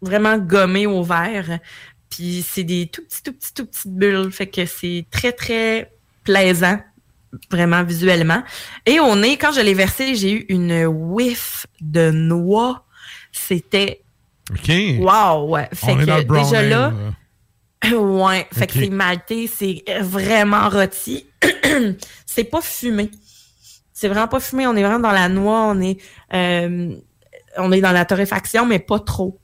vraiment 0.00 0.38
gommé 0.38 0.86
au 0.86 1.02
verre. 1.02 1.58
Puis 2.10 2.44
c'est 2.48 2.64
des 2.64 2.86
tout 2.86 3.02
petits 3.02 3.22
tout 3.22 3.32
petits 3.32 3.54
tout 3.54 3.66
petites 3.66 3.94
bulles, 3.94 4.30
fait 4.30 4.46
que 4.46 4.66
c'est 4.66 5.06
très 5.10 5.32
très 5.32 5.90
plaisant 6.24 6.78
vraiment 7.50 7.82
visuellement. 7.82 8.42
Et 8.86 9.00
au 9.00 9.16
nez, 9.16 9.36
quand 9.36 9.52
je 9.52 9.60
l'ai 9.60 9.74
versé, 9.74 10.14
j'ai 10.14 10.32
eu 10.32 10.46
une 10.48 10.86
whiff 10.86 11.66
de 11.80 12.10
noix. 12.10 12.84
C'était 13.32 14.02
OK. 14.50 14.70
wow, 14.98 15.48
ouais. 15.48 15.68
Fait 15.72 15.92
On 15.92 15.98
est 15.98 16.02
que 16.02 16.06
dans 16.06 16.18
le 16.18 16.24
brown 16.24 16.44
déjà 16.44 16.62
là. 16.62 16.92
Ouais, 17.96 18.46
fait 18.52 18.66
que 18.66 18.72
c'est 18.74 18.90
maltais, 18.90 19.48
c'est 19.52 19.84
vraiment 20.00 20.68
rôti. 20.68 21.26
c'est 22.26 22.44
pas 22.44 22.60
fumé. 22.60 23.10
C'est 23.92 24.08
vraiment 24.08 24.28
pas 24.28 24.40
fumé. 24.40 24.66
On 24.66 24.74
est 24.76 24.82
vraiment 24.82 25.00
dans 25.00 25.12
la 25.12 25.28
noix. 25.28 25.62
On 25.68 25.80
est, 25.80 25.98
euh, 26.32 26.94
on 27.56 27.72
est 27.72 27.80
dans 27.80 27.92
la 27.92 28.04
torréfaction, 28.04 28.66
mais 28.66 28.78
pas 28.78 28.98
trop. 29.00 29.38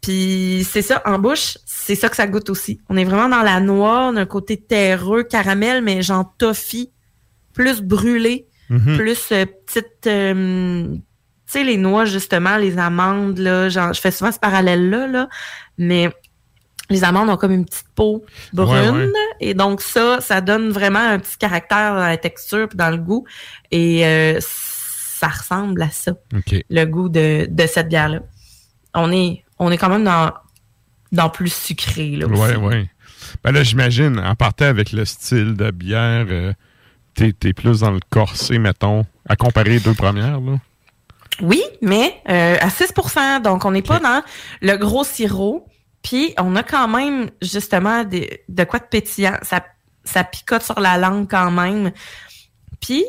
Puis 0.00 0.66
c'est 0.70 0.82
ça, 0.82 1.02
en 1.04 1.18
bouche, 1.18 1.58
c'est 1.66 1.94
ça 1.94 2.08
que 2.08 2.16
ça 2.16 2.26
goûte 2.26 2.50
aussi. 2.50 2.80
On 2.88 2.96
est 2.96 3.04
vraiment 3.04 3.28
dans 3.28 3.42
la 3.42 3.60
noix, 3.60 4.08
on 4.08 4.16
a 4.16 4.20
un 4.22 4.26
côté 4.26 4.56
terreux, 4.56 5.24
caramel, 5.24 5.82
mais 5.82 6.02
genre 6.02 6.32
toffee, 6.38 6.92
plus 7.52 7.82
brûlé, 7.82 8.46
Mhm. 8.70 8.96
plus 8.98 9.32
euh, 9.32 9.44
petite... 9.66 10.06
euh, 10.06 10.88
tu 10.94 11.00
sais, 11.46 11.64
les 11.64 11.78
noix, 11.78 12.04
justement, 12.04 12.58
les 12.58 12.76
amandes, 12.78 13.38
là, 13.38 13.68
genre, 13.70 13.92
je 13.94 14.00
fais 14.00 14.10
souvent 14.10 14.30
ce 14.30 14.38
parallèle-là, 14.38 15.06
là, 15.06 15.28
mais 15.78 16.10
les 16.90 17.04
amandes 17.04 17.28
ont 17.28 17.36
comme 17.36 17.52
une 17.52 17.64
petite 17.64 17.88
peau 17.94 18.24
brune. 18.52 18.70
Ouais, 18.70 19.06
ouais. 19.06 19.12
Et 19.40 19.54
donc, 19.54 19.80
ça, 19.80 20.20
ça 20.20 20.40
donne 20.40 20.70
vraiment 20.70 20.98
un 20.98 21.18
petit 21.18 21.36
caractère 21.36 21.94
dans 21.94 22.06
la 22.06 22.16
texture 22.16 22.68
puis 22.68 22.76
dans 22.76 22.90
le 22.90 22.96
goût. 22.96 23.24
Et 23.70 24.06
euh, 24.06 24.38
ça 24.40 25.28
ressemble 25.28 25.82
à 25.82 25.90
ça, 25.90 26.12
le 26.70 26.84
goût 26.84 27.08
de, 27.08 27.46
de 27.50 27.66
cette 27.66 27.88
bière-là. 27.88 28.20
On 28.94 29.12
est, 29.12 29.44
on 29.58 29.70
est 29.70 29.76
quand 29.76 29.88
même 29.88 30.04
dans, 30.04 30.32
dans 31.12 31.28
plus 31.28 31.52
sucré, 31.52 32.16
là, 32.16 32.26
aussi. 32.26 32.40
Ouais, 32.40 32.56
ouais. 32.56 32.90
Ben 33.44 33.52
là, 33.52 33.62
j'imagine, 33.62 34.18
en 34.18 34.34
partant 34.34 34.66
avec 34.66 34.92
le 34.92 35.04
style 35.04 35.54
de 35.54 35.70
bière, 35.70 36.26
euh, 36.30 36.52
t'es 37.14 37.34
es 37.44 37.52
plus 37.52 37.80
dans 37.80 37.90
le 37.90 38.00
corsé, 38.10 38.58
mettons, 38.58 39.04
à 39.28 39.36
comparer 39.36 39.70
les 39.70 39.80
deux 39.80 39.94
premières, 39.94 40.40
là. 40.40 40.58
Oui, 41.40 41.62
mais 41.82 42.20
euh, 42.28 42.56
à 42.60 42.68
6% 42.68 43.42
donc 43.42 43.64
on 43.64 43.70
n'est 43.70 43.82
pas 43.82 44.00
dans 44.00 44.22
le 44.60 44.76
gros 44.76 45.04
sirop. 45.04 45.66
Puis 46.02 46.34
on 46.38 46.54
a 46.56 46.62
quand 46.62 46.88
même 46.88 47.30
justement 47.42 48.04
des- 48.04 48.44
de 48.48 48.64
quoi 48.64 48.78
de 48.78 48.84
pétillant. 48.86 49.36
Ça, 49.42 49.64
ça 50.04 50.24
picote 50.24 50.62
sur 50.62 50.80
la 50.80 50.96
langue 50.98 51.28
quand 51.28 51.50
même. 51.50 51.90
Puis 52.80 53.04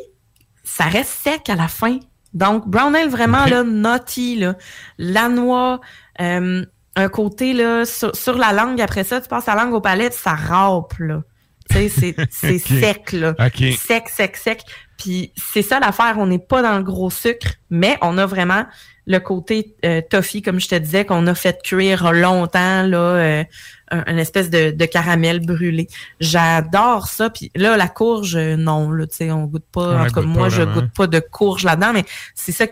ça 0.64 0.84
reste 0.84 1.10
sec 1.10 1.48
à 1.48 1.54
la 1.56 1.68
fin. 1.68 1.98
Donc 2.34 2.68
brown 2.68 2.94
ale 2.94 3.08
vraiment 3.08 3.44
là 3.46 3.64
nutty 3.64 4.36
là, 4.36 4.54
la 4.98 5.28
noix. 5.28 5.80
euh, 6.20 6.64
un 6.96 7.08
côté 7.08 7.52
là 7.52 7.84
sur, 7.84 8.14
sur 8.16 8.36
la 8.36 8.52
langue. 8.52 8.80
Après 8.80 9.04
ça, 9.04 9.20
tu 9.20 9.28
passes 9.28 9.46
la 9.46 9.54
langue 9.54 9.72
au 9.72 9.80
palais, 9.80 10.10
ça 10.10 10.34
râpe 10.34 10.94
là. 10.98 11.22
Tu 11.70 11.88
sais, 11.88 12.14
c'est 12.30 12.58
sec 12.58 13.12
là, 13.12 13.34
sec, 13.76 14.08
sec, 14.08 14.36
sec. 14.36 14.62
Puis 14.98 15.32
c'est 15.36 15.62
ça 15.62 15.78
l'affaire, 15.78 16.16
on 16.18 16.26
n'est 16.26 16.40
pas 16.40 16.62
dans 16.62 16.76
le 16.76 16.82
gros 16.82 17.08
sucre, 17.08 17.52
mais 17.70 17.96
on 18.02 18.18
a 18.18 18.26
vraiment 18.26 18.64
le 19.10 19.18
côté 19.18 19.74
euh, 19.84 20.00
toffee, 20.08 20.40
comme 20.40 20.60
je 20.60 20.68
te 20.68 20.76
disais, 20.76 21.04
qu'on 21.04 21.26
a 21.26 21.34
fait 21.34 21.60
cuire 21.62 22.12
longtemps 22.12 22.82
là, 22.86 22.98
euh, 22.98 23.44
un, 23.90 24.04
une 24.06 24.18
espèce 24.18 24.50
de, 24.50 24.70
de 24.70 24.84
caramel 24.84 25.44
brûlé. 25.44 25.88
J'adore 26.20 27.08
ça. 27.08 27.28
Puis 27.28 27.50
là, 27.56 27.76
la 27.76 27.88
courge, 27.88 28.36
euh, 28.36 28.56
non, 28.56 28.92
là, 28.92 29.08
tu 29.08 29.16
sais, 29.16 29.32
on 29.32 29.46
goûte 29.46 29.64
pas. 29.72 29.80
On 29.80 29.90
la 29.94 30.02
en 30.02 30.06
tout 30.06 30.14
cas, 30.14 30.20
goûte 30.20 30.30
moi, 30.30 30.48
je 30.48 30.62
goûte 30.62 30.92
pas 30.94 31.08
de 31.08 31.18
courge 31.18 31.64
là-dedans, 31.64 31.92
mais 31.92 32.04
c'est 32.36 32.52
ça. 32.52 32.66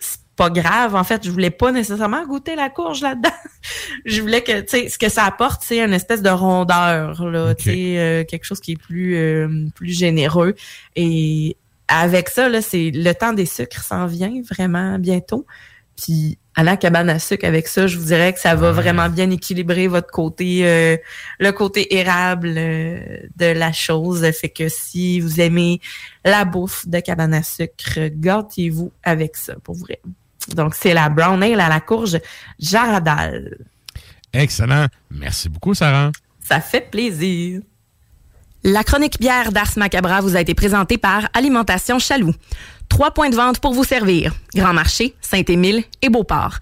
C'est 0.00 0.18
pas 0.34 0.50
grave. 0.50 0.96
En 0.96 1.04
fait, 1.04 1.24
je 1.24 1.30
voulais 1.30 1.50
pas 1.50 1.70
nécessairement 1.70 2.26
goûter 2.26 2.56
la 2.56 2.70
courge 2.70 3.00
là-dedans. 3.00 3.30
je 4.04 4.20
voulais 4.20 4.42
que, 4.42 4.62
tu 4.62 4.68
sais, 4.68 4.88
ce 4.88 4.98
que 4.98 5.08
ça 5.08 5.22
apporte, 5.24 5.62
c'est 5.62 5.80
une 5.80 5.92
espèce 5.92 6.22
de 6.22 6.30
rondeur, 6.30 7.24
là, 7.24 7.54
tu 7.54 7.70
sais, 7.70 7.98
euh, 7.98 8.24
quelque 8.24 8.44
chose 8.44 8.58
qui 8.58 8.72
est 8.72 8.82
plus, 8.82 9.14
euh, 9.14 9.68
plus 9.76 9.96
généreux. 9.96 10.56
Et 10.96 11.56
avec 11.86 12.30
ça, 12.30 12.48
là, 12.48 12.62
c'est 12.62 12.90
le 12.90 13.12
temps 13.12 13.32
des 13.32 13.46
sucres 13.46 13.84
s'en 13.84 14.06
vient 14.06 14.42
vraiment 14.50 14.98
bientôt. 14.98 15.46
Puis 15.96 16.38
à 16.56 16.62
la 16.62 16.76
cabane 16.76 17.10
à 17.10 17.18
sucre 17.18 17.46
avec 17.46 17.66
ça, 17.66 17.86
je 17.86 17.98
vous 17.98 18.06
dirais 18.06 18.32
que 18.32 18.40
ça 18.40 18.54
va 18.54 18.72
vraiment 18.72 19.08
bien 19.08 19.30
équilibrer 19.30 19.88
votre 19.88 20.10
côté, 20.10 20.66
euh, 20.66 20.96
le 21.38 21.52
côté 21.52 21.96
érable 21.96 22.54
euh, 22.56 23.18
de 23.36 23.46
la 23.46 23.72
chose. 23.72 24.24
Fait 24.32 24.48
que 24.48 24.68
si 24.68 25.20
vous 25.20 25.40
aimez 25.40 25.80
la 26.24 26.44
bouffe 26.44 26.86
de 26.86 27.00
cabane 27.00 27.34
à 27.34 27.42
sucre, 27.42 28.08
gâtez-vous 28.08 28.92
avec 29.02 29.36
ça, 29.36 29.54
pour 29.62 29.74
vrai. 29.74 30.00
Donc 30.54 30.74
c'est 30.74 30.94
la 30.94 31.08
brown 31.08 31.42
ale 31.42 31.60
à 31.60 31.68
la 31.68 31.80
courge 31.80 32.18
Jaradal. 32.58 33.56
Excellent. 34.32 34.86
Merci 35.10 35.48
beaucoup, 35.48 35.74
Sarah. 35.74 36.12
Ça 36.40 36.60
fait 36.60 36.90
plaisir. 36.90 37.62
La 38.66 38.82
chronique 38.82 39.20
bière 39.20 39.52
d'Ars 39.52 39.76
Macabra 39.76 40.22
vous 40.22 40.36
a 40.36 40.40
été 40.40 40.54
présentée 40.54 40.96
par 40.96 41.28
Alimentation 41.34 41.98
Chaloux. 41.98 42.34
Trois 42.88 43.10
points 43.10 43.30
de 43.30 43.36
vente 43.36 43.60
pour 43.60 43.72
vous 43.72 43.84
servir. 43.84 44.32
Grand 44.54 44.72
Marché, 44.72 45.14
Saint-Émile 45.20 45.84
et 46.02 46.08
Beauport. 46.08 46.58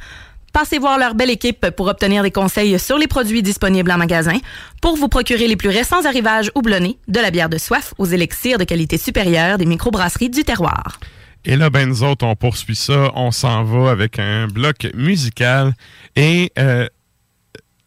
Passez 0.52 0.78
voir 0.78 0.98
leur 0.98 1.14
belle 1.14 1.30
équipe 1.30 1.70
pour 1.70 1.88
obtenir 1.88 2.22
des 2.22 2.30
conseils 2.30 2.78
sur 2.78 2.98
les 2.98 3.06
produits 3.06 3.42
disponibles 3.42 3.90
en 3.90 3.96
magasin, 3.96 4.38
pour 4.82 4.96
vous 4.96 5.08
procurer 5.08 5.48
les 5.48 5.56
plus 5.56 5.70
récents 5.70 6.04
arrivages 6.04 6.50
houblonnés, 6.54 6.98
de 7.08 7.20
la 7.20 7.30
bière 7.30 7.48
de 7.48 7.56
soif 7.56 7.94
aux 7.96 8.04
élixirs 8.04 8.58
de 8.58 8.64
qualité 8.64 8.98
supérieure 8.98 9.56
des 9.56 9.64
microbrasseries 9.64 10.28
du 10.28 10.44
terroir. 10.44 11.00
Et 11.44 11.56
là, 11.56 11.70
ben, 11.70 11.88
nous 11.88 12.04
autres, 12.04 12.26
on 12.26 12.36
poursuit 12.36 12.76
ça. 12.76 13.10
On 13.14 13.30
s'en 13.30 13.64
va 13.64 13.90
avec 13.90 14.18
un 14.18 14.46
bloc 14.46 14.86
musical. 14.94 15.72
Et, 16.16 16.52
euh, 16.58 16.86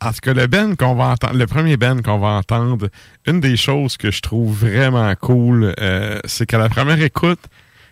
en 0.01 0.09
tout 0.09 0.19
cas, 0.21 0.33
le 0.33 0.47
band 0.47 0.75
qu'on 0.75 0.95
va 0.95 1.05
entendre, 1.09 1.35
le 1.35 1.47
premier 1.47 1.77
band 1.77 2.01
qu'on 2.01 2.17
va 2.17 2.29
entendre, 2.29 2.89
une 3.25 3.39
des 3.39 3.57
choses 3.57 3.95
que 3.95 4.11
je 4.11 4.21
trouve 4.21 4.65
vraiment 4.65 5.13
cool, 5.15 5.73
euh, 5.79 6.19
c'est 6.25 6.45
qu'à 6.45 6.57
la 6.57 6.67
première 6.67 7.01
écoute, 7.01 7.39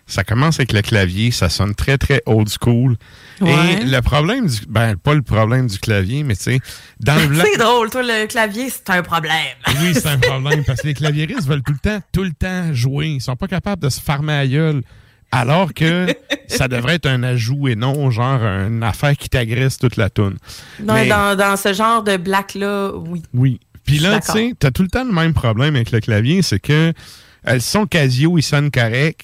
ça 0.06 0.22
commence 0.24 0.56
avec 0.60 0.72
le 0.72 0.82
clavier, 0.82 1.30
ça 1.30 1.48
sonne 1.48 1.74
très, 1.74 1.96
très 1.98 2.22
old 2.26 2.48
school. 2.48 2.96
Ouais. 3.40 3.50
Et 3.80 3.84
le 3.84 4.00
problème 4.02 4.46
du, 4.46 4.60
ben, 4.68 4.96
pas 4.96 5.14
le 5.14 5.22
problème 5.22 5.66
du 5.66 5.78
clavier, 5.78 6.22
mais 6.22 6.36
tu 6.36 6.42
sais, 6.44 6.60
dans 7.00 7.16
le. 7.28 7.34
C'est 7.44 7.58
drôle, 7.58 7.90
toi, 7.90 8.02
le 8.02 8.26
clavier, 8.26 8.68
c'est 8.70 8.90
un 8.90 9.02
problème. 9.02 9.32
Oui, 9.80 9.94
c'est 9.94 10.06
un 10.06 10.18
problème 10.18 10.62
parce 10.64 10.82
que 10.82 10.88
les 10.88 10.94
claviéristes 10.94 11.46
veulent 11.48 11.62
tout 11.62 11.72
le 11.72 11.78
temps, 11.78 12.00
tout 12.12 12.22
le 12.22 12.32
temps 12.32 12.72
jouer. 12.72 13.08
Ils 13.08 13.20
sont 13.20 13.36
pas 13.36 13.48
capables 13.48 13.82
de 13.82 13.88
se 13.88 14.00
farmer 14.00 14.34
à 14.34 14.46
gueule. 14.46 14.82
Alors 15.32 15.74
que 15.74 16.06
ça 16.46 16.68
devrait 16.68 16.94
être 16.94 17.06
un 17.06 17.24
ajout 17.24 17.66
et 17.66 17.74
non 17.74 18.08
genre 18.12 18.40
une 18.42 18.84
affaire 18.84 19.16
qui 19.16 19.28
t'agresse 19.28 19.78
toute 19.78 19.96
la 19.96 20.08
toune. 20.08 20.36
Dans, 20.78 20.94
Mais- 20.94 21.08
dans, 21.08 21.36
dans 21.36 21.56
ce 21.56 21.72
genre 21.72 22.04
de 22.04 22.16
black-là, 22.16 22.92
oui. 22.94 23.22
Oui. 23.32 23.60
Puis 23.84 23.98
là, 23.98 24.20
tu 24.20 24.30
sais, 24.30 24.52
t'as 24.56 24.70
tout 24.70 24.82
le 24.82 24.88
temps 24.88 25.04
le 25.04 25.12
même 25.12 25.34
problème 25.34 25.74
avec 25.74 25.90
le 25.90 25.98
clavier, 26.00 26.40
c'est 26.42 26.60
que 26.60 26.92
euh, 27.48 27.52
le 27.54 27.58
son 27.58 27.84
Casio, 27.86 28.38
il 28.38 28.42
sonne 28.42 28.70
correct. 28.70 29.22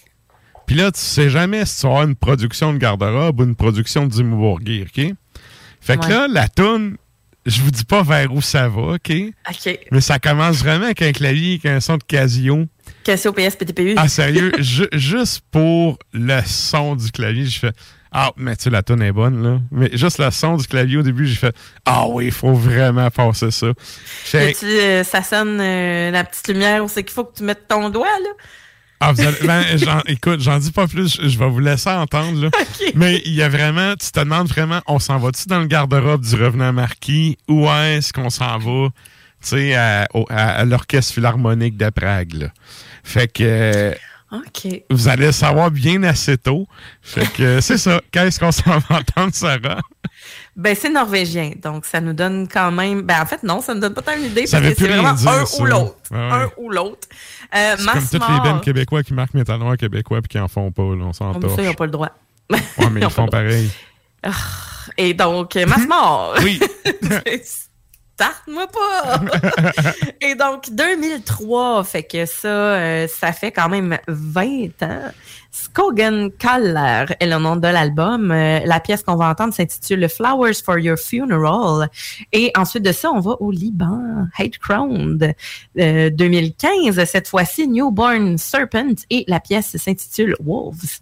Puis 0.71 0.79
là, 0.79 0.93
tu 0.93 1.01
sais 1.01 1.29
jamais 1.31 1.66
si 1.66 1.81
tu 1.81 1.83
vas 1.83 1.89
avoir 1.95 2.05
une 2.07 2.14
production 2.14 2.73
de 2.73 2.79
garde-robe 2.79 3.41
ou 3.41 3.43
une 3.43 3.57
production 3.57 4.07
de 4.07 4.23
Borgir, 4.23 4.87
OK? 4.87 5.05
Fait 5.81 5.97
que 5.97 6.05
Ouais. 6.05 6.09
là, 6.11 6.29
la 6.31 6.47
toune, 6.47 6.97
je 7.45 7.61
vous 7.61 7.73
dis 7.73 7.85
pas 7.85 8.05
vers 8.05 8.33
où 8.33 8.41
ça 8.41 8.68
va, 8.68 8.93
OK? 8.95 9.11
OK. 9.51 9.79
Mais 9.91 10.01
ça 10.01 10.21
commence 10.21 10.59
vraiment 10.59 10.85
avec 10.85 11.03
un 11.03 11.11
clavier, 11.11 11.55
avec 11.55 11.66
un 11.66 11.81
son 11.81 11.97
de 11.97 12.05
Casio. 12.05 12.66
Casio 13.03 13.33
PS 13.33 13.57
PTPU. 13.57 13.95
Ah, 13.97 14.07
sérieux? 14.07 14.53
Ju- 14.61 14.87
juste 14.93 15.41
pour 15.51 15.99
le 16.12 16.41
son 16.47 16.95
du 16.95 17.11
clavier, 17.11 17.47
j'ai 17.47 17.59
fait 17.59 17.77
Ah, 18.12 18.31
mais 18.37 18.55
tu 18.55 18.62
sais, 18.62 18.71
la 18.71 18.85
tonne 18.85 19.03
est 19.03 19.11
bonne, 19.11 19.43
là. 19.43 19.59
Mais 19.73 19.91
juste 19.97 20.18
le 20.21 20.31
son 20.31 20.57
du 20.57 20.68
clavier 20.68 20.99
au 20.99 21.03
début, 21.03 21.27
j'ai 21.27 21.35
fait 21.35 21.57
Ah 21.85 22.07
oui, 22.07 22.27
il 22.27 22.33
faut 22.33 22.53
vraiment 22.55 23.11
passer 23.11 23.51
ça. 23.51 23.73
Fait- 23.77 24.53
Et 24.53 24.55
tu, 24.55 24.66
euh, 24.66 25.03
ça 25.03 25.25
sonne 25.25 25.59
euh, 25.61 26.12
la 26.12 26.23
petite 26.23 26.47
lumière 26.47 26.85
où 26.85 26.89
c'est 26.89 27.03
qu'il 27.03 27.12
faut 27.12 27.25
que 27.25 27.37
tu 27.39 27.43
mettes 27.43 27.66
ton 27.66 27.91
doigt, 27.91 28.07
là? 28.07 28.31
Ah, 29.03 29.12
vous 29.12 29.20
allez- 29.22 29.36
ben, 29.46 29.64
j'en- 29.78 30.03
écoute, 30.07 30.40
j'en 30.40 30.59
dis 30.59 30.70
pas 30.72 30.86
plus, 30.86 31.16
je, 31.20 31.28
je 31.28 31.38
vais 31.38 31.48
vous 31.48 31.59
laisser 31.59 31.88
entendre, 31.88 32.42
là. 32.42 32.51
Mais 32.94 33.22
il 33.24 33.32
y 33.34 33.42
a 33.42 33.48
vraiment, 33.48 33.94
tu 33.96 34.11
te 34.12 34.20
demandes 34.20 34.48
vraiment, 34.48 34.82
on 34.86 34.98
s'en 34.98 35.18
va-tu 35.18 35.46
dans 35.48 35.59
le 35.61 35.66
garde-robe 35.66 36.22
du 36.22 36.34
revenant 36.34 36.72
marquis? 36.72 37.38
Ou 37.48 37.66
est-ce 37.70 38.12
qu'on 38.12 38.28
s'en 38.30 38.59
va, 38.59 38.88
tu 38.88 39.48
sais, 39.48 39.74
à, 39.74 40.07
à- 40.28 40.51
à 40.51 40.64
l'Orchestre 40.66 41.14
Philharmonique 41.14 41.76
de 41.78 41.88
Prague, 41.88 42.34
là? 42.34 42.46
Fait 43.03 43.26
que. 43.32 43.94
OK. 44.32 44.82
Vous 44.90 45.09
allez 45.09 45.26
le 45.26 45.32
savoir 45.32 45.70
bien 45.70 46.03
assez 46.05 46.36
tôt. 46.38 46.68
Fait 47.03 47.26
que 47.32 47.61
c'est 47.61 47.78
ça. 47.78 48.01
Qu'est-ce 48.12 48.38
qu'on 48.38 48.53
s'en 48.53 48.78
va 48.78 48.98
entendre, 48.98 49.34
Sarah? 49.34 49.80
Ben, 50.61 50.77
c'est 50.79 50.91
norvégien. 50.91 51.53
Donc, 51.63 51.87
ça 51.87 52.01
nous 52.03 52.13
donne 52.13 52.47
quand 52.47 52.71
même. 52.71 53.01
Ben, 53.03 53.23
en 53.23 53.27
fait, 53.27 53.43
non, 53.43 53.61
ça 53.63 53.73
nous 53.75 53.81
donne 53.81 53.95
pas 53.95 54.03
tant 54.03 54.15
une 54.17 54.25
idée 54.25 54.47
Ça 54.47 54.61
parce 54.61 54.75
que 54.75 54.79
c'est 54.81 54.89
vraiment 54.89 55.13
dire, 55.15 55.31
un 55.31 55.45
ou 55.59 55.65
l'autre. 55.65 55.97
Ouais. 56.11 56.19
Un 56.19 56.51
ou 56.59 56.69
l'autre. 56.71 57.09
Euh, 57.57 57.77
C'est 57.79 57.87
comme 57.87 58.01
toutes 58.21 58.29
les 58.45 58.51
bands 58.51 58.59
québécois 58.61 59.03
qui 59.03 59.15
marquent 59.15 59.33
Métal 59.35 59.59
Noir 59.59 59.77
québécois 59.79 60.21
puis 60.21 60.29
qui 60.29 60.39
en 60.39 60.49
font 60.49 60.71
pas, 60.71 60.83
là. 60.83 61.05
On 61.07 61.13
s'en 61.15 61.33
Ah, 61.33 61.39
mais 61.43 61.49
ça, 61.49 61.55
ils 61.57 61.59
n'ont 61.63 61.65
torche. 61.65 61.77
pas 61.77 61.85
le 61.87 61.91
droit. 61.91 62.11
Ouais, 62.51 62.59
mais 62.91 63.01
Ils 63.01 63.05
ont 63.05 63.09
ils 63.09 63.11
font 63.11 63.27
pareil. 63.29 63.71
droit. 64.23 64.35
Et 64.99 65.15
donc, 65.15 65.57
euh, 65.57 65.67
Masse 65.67 65.87
Mort. 65.89 66.35
Oui. 66.43 66.61
Starte-moi 68.15 68.67
pas! 68.67 69.21
Et 70.21 70.35
donc, 70.35 70.65
2003, 70.71 71.85
fait 71.85 72.03
que 72.03 72.27
ça, 72.27 72.49
euh, 72.49 73.09
ça 73.09 73.33
fait 73.33 73.51
quand 73.51 73.71
même 73.71 73.97
20 74.09 74.83
ans. 74.83 75.11
Skogan 75.51 76.30
Kaller 76.38 77.07
est 77.18 77.26
le 77.26 77.38
nom 77.38 77.57
de 77.57 77.66
l'album. 77.66 78.30
Euh, 78.30 78.61
la 78.64 78.80
pièce 78.80 79.03
qu'on 79.03 79.16
va 79.16 79.28
entendre 79.28 79.53
s'intitule 79.53 80.09
Flowers 80.09 80.62
for 80.64 80.78
Your 80.78 80.96
Funeral. 80.96 81.88
Et 82.32 82.53
ensuite 82.57 82.84
de 82.84 82.92
ça, 82.92 83.11
on 83.11 83.20
va 83.20 83.32
au 83.40 83.51
Liban, 83.51 84.26
Hate 84.38 84.59
Crowned. 84.59 85.34
Euh, 85.78 86.11
2015, 86.11 87.05
cette 87.05 87.28
fois-ci, 87.28 87.66
Newborn 87.66 88.38
Serpent. 88.38 88.94
Et 89.11 89.24
la 89.26 89.40
pièce 89.40 89.76
s'intitule 89.76 90.36
Wolves. 90.40 91.01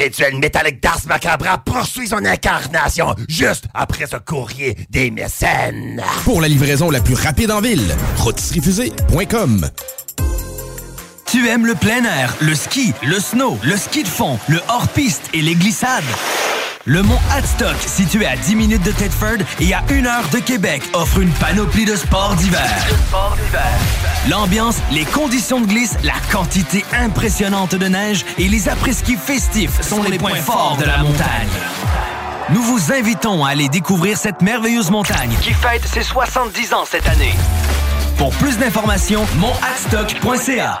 Rituel 0.00 0.38
métallique 0.38 0.82
d'Ars 0.82 1.00
Macabra 1.06 1.58
poursuit 1.58 2.08
son 2.08 2.24
incarnation 2.24 3.14
juste 3.28 3.64
après 3.74 4.06
ce 4.06 4.16
courrier 4.16 4.76
des 4.88 5.10
mécènes. 5.10 6.02
Pour 6.24 6.40
la 6.40 6.48
livraison 6.48 6.90
la 6.90 7.00
plus 7.00 7.14
rapide 7.14 7.50
en 7.50 7.60
ville, 7.60 7.94
rôtisseriefusée.com. 8.16 9.68
Tu 11.26 11.48
aimes 11.48 11.66
le 11.66 11.74
plein 11.74 12.04
air, 12.04 12.34
le 12.40 12.54
ski, 12.54 12.92
le 13.02 13.20
snow, 13.20 13.58
le 13.62 13.76
ski 13.76 14.02
de 14.02 14.08
fond, 14.08 14.38
le 14.48 14.60
hors-piste 14.68 15.28
et 15.34 15.42
les 15.42 15.54
glissades? 15.54 16.02
Le 16.86 17.02
mont 17.02 17.18
Hadstock, 17.30 17.76
situé 17.84 18.24
à 18.24 18.36
10 18.36 18.56
minutes 18.56 18.82
de 18.82 18.90
Thetford 18.90 19.36
et 19.60 19.74
à 19.74 19.82
1 19.90 20.06
heure 20.06 20.26
de 20.32 20.38
Québec, 20.38 20.82
offre 20.94 21.18
une 21.18 21.30
panoplie 21.32 21.84
de 21.84 21.94
sports 21.94 22.34
d'hiver. 22.36 22.70
L'ambiance, 24.30 24.76
les 24.90 25.04
conditions 25.04 25.60
de 25.60 25.66
glisse, 25.66 25.98
la 26.02 26.14
quantité 26.32 26.82
impressionnante 26.98 27.74
de 27.74 27.86
neige 27.86 28.24
et 28.38 28.48
les 28.48 28.70
après-ski 28.70 29.18
festifs 29.18 29.82
sont 29.82 30.02
les 30.02 30.16
points 30.16 30.36
forts 30.36 30.78
de 30.80 30.86
la 30.86 30.98
montagne. 31.02 31.48
Nous 32.48 32.62
vous 32.62 32.92
invitons 32.94 33.44
à 33.44 33.50
aller 33.50 33.68
découvrir 33.68 34.16
cette 34.16 34.40
merveilleuse 34.40 34.90
montagne 34.90 35.36
qui 35.42 35.52
fête 35.52 35.86
ses 35.86 36.02
70 36.02 36.72
ans 36.72 36.84
cette 36.86 37.06
année. 37.06 37.34
Pour 38.16 38.30
plus 38.36 38.56
d'informations, 38.56 39.26
monadstock.ca. 39.36 40.80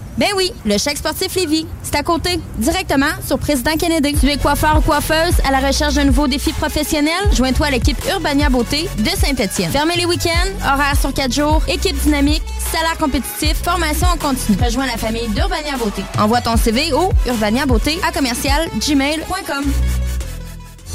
Ben 0.21 0.29
oui, 0.37 0.53
le 0.65 0.77
chèque 0.77 0.99
sportif 0.99 1.33
Lévis. 1.33 1.65
C'est 1.81 1.95
à 1.95 2.03
côté, 2.03 2.39
directement 2.59 3.09
sur 3.25 3.39
Président 3.39 3.75
Kennedy. 3.75 4.13
Tu 4.19 4.29
es 4.29 4.37
coiffeur 4.37 4.77
ou 4.77 4.81
coiffeuse 4.81 5.33
à 5.43 5.49
la 5.49 5.67
recherche 5.67 5.95
d'un 5.95 6.03
nouveau 6.03 6.27
défi 6.27 6.53
professionnel? 6.53 7.15
Joins-toi 7.33 7.65
à 7.65 7.71
l'équipe 7.71 7.97
Urbania 8.07 8.47
Beauté 8.49 8.87
de 8.99 9.09
Saint-Étienne. 9.09 9.71
Fermez 9.71 9.95
les 9.95 10.05
week-ends, 10.05 10.51
horaires 10.63 10.95
sur 11.01 11.11
4 11.11 11.33
jours, 11.33 11.63
équipe 11.67 11.99
dynamique, 12.03 12.43
salaire 12.71 12.99
compétitif, 12.99 13.55
formation 13.63 14.05
en 14.09 14.17
continu. 14.17 14.59
Rejoins 14.63 14.85
la 14.85 14.97
famille 14.97 15.27
d'Urbania 15.29 15.75
Beauté. 15.79 16.03
Envoie 16.19 16.41
ton 16.41 16.55
CV 16.55 16.93
au 16.93 17.11
urbaniabeauté 17.25 17.97
à 18.07 18.11
commercial 18.11 18.69
gmail.com. 18.77 19.63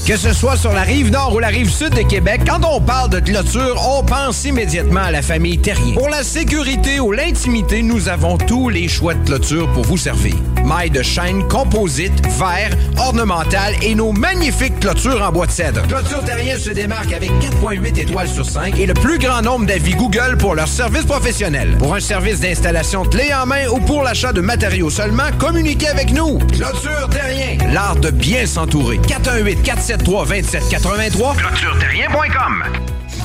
Que 0.07 0.16
ce 0.16 0.32
soit 0.32 0.57
sur 0.57 0.72
la 0.72 0.82
rive 0.82 1.11
nord 1.11 1.34
ou 1.34 1.40
la 1.40 1.48
rive 1.48 1.68
sud 1.68 1.92
de 1.92 2.02
Québec, 2.02 2.42
quand 2.46 2.64
on 2.64 2.80
parle 2.80 3.11
de 3.11 3.18
clôture, 3.18 3.74
on 3.90 4.04
pense 4.04 4.44
immédiatement 4.44 5.00
à 5.00 5.11
la 5.11 5.20
famille 5.20 5.59
Terrien. 5.59 5.94
Pour 5.94 6.09
la 6.09 6.22
sécurité 6.22 7.00
ou 7.00 7.11
l'intimité, 7.11 7.82
nous 7.82 8.09
avons 8.09 8.38
tous 8.38 8.68
les 8.68 8.86
choix 8.86 9.14
de 9.14 9.26
clôture 9.26 9.68
pour 9.72 9.82
vous 9.84 9.96
servir. 9.96 10.36
Mailles 10.64 10.90
de 10.90 11.02
chaîne, 11.02 11.46
composite, 11.48 12.12
verre, 12.38 12.70
ornemental 12.98 13.74
et 13.82 13.96
nos 13.96 14.12
magnifiques 14.12 14.78
clôtures 14.78 15.22
en 15.22 15.32
bois 15.32 15.46
de 15.46 15.50
cèdre. 15.50 15.82
Clôture 15.88 16.24
Terrien 16.24 16.57
se 16.57 16.70
démarque 16.70 17.12
avec 17.12 17.30
4.8 17.30 17.98
étoiles 17.98 18.28
sur 18.28 18.44
5 18.44 18.78
et 18.78 18.86
le 18.86 18.94
plus 18.94 19.18
grand 19.18 19.42
nombre 19.42 19.66
d'avis 19.66 19.94
Google 19.94 20.36
pour 20.38 20.54
leur 20.54 20.68
service 20.68 21.04
professionnel. 21.04 21.76
Pour 21.78 21.96
un 21.96 22.00
service 22.00 22.40
d'installation 22.40 23.02
clé 23.04 23.34
en 23.34 23.46
main 23.46 23.66
ou 23.72 23.80
pour 23.80 24.04
l'achat 24.04 24.32
de 24.32 24.40
matériaux 24.40 24.90
seulement, 24.90 25.30
communiquez 25.38 25.88
avec 25.88 26.12
nous. 26.12 26.38
Clôture 26.38 27.09
Terrien, 27.11 27.59
l'art 27.72 27.96
de 27.96 28.11
bien 28.11 28.46
s'entourer. 28.46 28.98
418 28.98 29.62
473 29.64 29.95
2783 29.99 31.34
clôtureterrien.com 31.36 32.64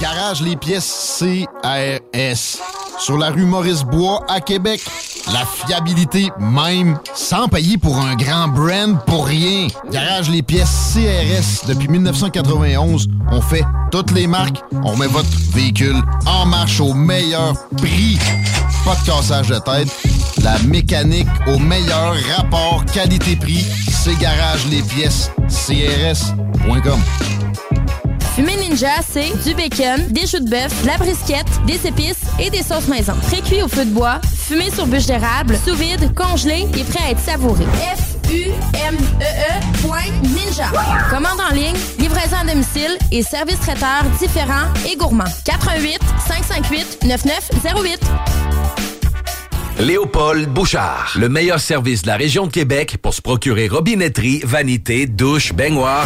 Garage 0.02 0.42
les 0.42 0.56
pièces 0.56 1.20
CRS. 1.20 2.60
Sur 2.98 3.18
la 3.18 3.30
rue 3.30 3.46
Maurice-Bois 3.46 4.26
à 4.28 4.42
Québec. 4.42 4.82
La 5.32 5.46
fiabilité 5.46 6.32
même, 6.40 6.98
sans 7.14 7.48
payer 7.48 7.78
pour 7.78 8.00
un 8.00 8.16
grand 8.16 8.48
brand 8.48 8.98
pour 9.06 9.28
rien. 9.28 9.68
Garage 9.92 10.30
les 10.30 10.42
pièces 10.42 10.94
CRS. 10.94 11.68
Depuis 11.68 11.88
1991, 11.88 13.08
on 13.32 13.42
fait 13.42 13.64
toutes 13.92 14.12
les 14.12 14.26
marques. 14.26 14.62
On 14.84 14.98
met 14.98 15.08
votre 15.08 15.30
véhicule 15.54 16.02
en 16.26 16.48
marche 16.48 16.80
au 16.80 16.94
meilleur 16.94 17.54
prix. 17.78 18.18
Pas 18.84 18.96
de 18.96 19.06
cassage 19.06 19.50
de 19.50 19.60
tête. 19.60 20.21
La 20.44 20.58
mécanique 20.68 21.28
au 21.48 21.60
meilleur 21.60 22.16
rapport 22.36 22.84
qualité-prix. 22.86 23.64
C'est 23.90 24.18
Garage 24.18 24.66
les 24.72 24.82
pièces 24.82 25.30
CRS.com. 25.48 27.00
Fumée 28.36 28.56
Ninja, 28.56 29.02
c'est 29.08 29.32
du 29.44 29.54
bacon, 29.54 30.08
des 30.10 30.26
choux 30.26 30.40
de 30.40 30.50
bœuf, 30.50 30.82
de 30.82 30.88
la 30.88 30.98
brisquette, 30.98 31.46
des 31.68 31.86
épices 31.86 32.24
et 32.40 32.50
des 32.50 32.64
sauces 32.64 32.88
maison. 32.88 33.14
Pré-cuit 33.28 33.62
au 33.62 33.68
feu 33.68 33.86
de 33.86 33.92
bois, 33.92 34.20
fumé 34.36 34.72
sur 34.72 34.88
bûche 34.88 35.06
d'érable, 35.06 35.58
sous 35.64 35.76
vide, 35.76 36.12
congelé 36.16 36.66
et 36.76 36.84
prêt 36.86 37.04
à 37.06 37.12
être 37.12 37.20
savouré. 37.20 37.66
F-U-M-E-E 37.96 39.86
point 39.86 40.10
Ninja. 40.24 40.72
Commande 41.10 41.42
en 41.42 41.54
ligne, 41.54 41.76
livraison 42.00 42.38
à 42.42 42.46
domicile 42.46 42.98
et 43.12 43.22
service 43.22 43.60
traiteur 43.60 44.06
différents 44.20 44.74
et 44.92 44.96
gourmands. 44.96 45.26
88 45.46 46.00
558 46.28 47.04
9908. 47.06 48.00
Léopold 49.82 50.48
Bouchard, 50.48 51.16
le 51.20 51.28
meilleur 51.28 51.60
service 51.60 52.04
de 52.04 52.08
la 52.08 52.16
région 52.16 52.46
de 52.46 52.52
Québec 52.52 52.98
pour 53.02 53.16
se 53.16 53.22
procurer 53.22 53.68
robinetterie, 53.68 54.42
vanité, 54.44 55.08
douche, 55.08 55.54
baignoire. 55.54 56.06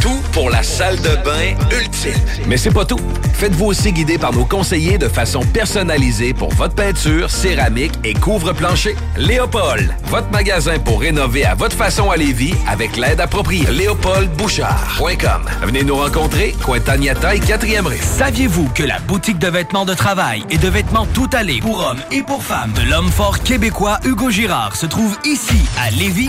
Tout 0.00 0.20
pour 0.32 0.50
la 0.50 0.62
salle 0.62 0.96
de 0.96 1.16
bain 1.24 1.54
ultime. 1.70 2.12
Mais 2.46 2.56
c'est 2.56 2.70
pas 2.70 2.84
tout. 2.84 3.00
Faites-vous 3.34 3.66
aussi 3.66 3.92
guider 3.92 4.18
par 4.18 4.32
nos 4.32 4.44
conseillers 4.44 4.98
de 4.98 5.08
façon 5.08 5.40
personnalisée 5.40 6.34
pour 6.34 6.52
votre 6.54 6.74
peinture, 6.74 7.30
céramique 7.30 7.92
et 8.04 8.14
couvre-plancher. 8.14 8.96
Léopold, 9.16 9.94
votre 10.06 10.30
magasin 10.30 10.78
pour 10.78 11.00
rénover 11.00 11.44
à 11.44 11.54
votre 11.54 11.76
façon 11.76 12.10
à 12.10 12.16
Lévis 12.16 12.54
avec 12.68 12.96
l'aide 12.96 13.20
appropriée. 13.20 13.66
LéopoldBouchard.com. 13.70 15.42
Venez 15.62 15.84
nous 15.84 15.96
rencontrer, 15.96 16.54
Cointagnata 16.62 17.34
et 17.34 17.40
4e 17.40 17.86
rue. 17.86 17.98
Saviez-vous 18.00 18.68
que 18.74 18.82
la 18.82 18.98
boutique 19.00 19.38
de 19.38 19.48
vêtements 19.48 19.84
de 19.84 19.94
travail 19.94 20.44
et 20.50 20.58
de 20.58 20.68
vêtements 20.68 21.06
tout 21.06 21.30
allés 21.32 21.60
pour 21.60 21.80
hommes 21.86 22.00
et 22.10 22.22
pour 22.22 22.42
femmes 22.42 22.72
de 22.72 22.82
l'homme 22.90 23.10
fort 23.10 23.40
québécois 23.40 23.98
Hugo 24.04 24.30
Girard 24.30 24.76
se 24.76 24.86
trouve 24.86 25.16
ici 25.24 25.60
à 25.78 25.90
Lévis? 25.90 26.28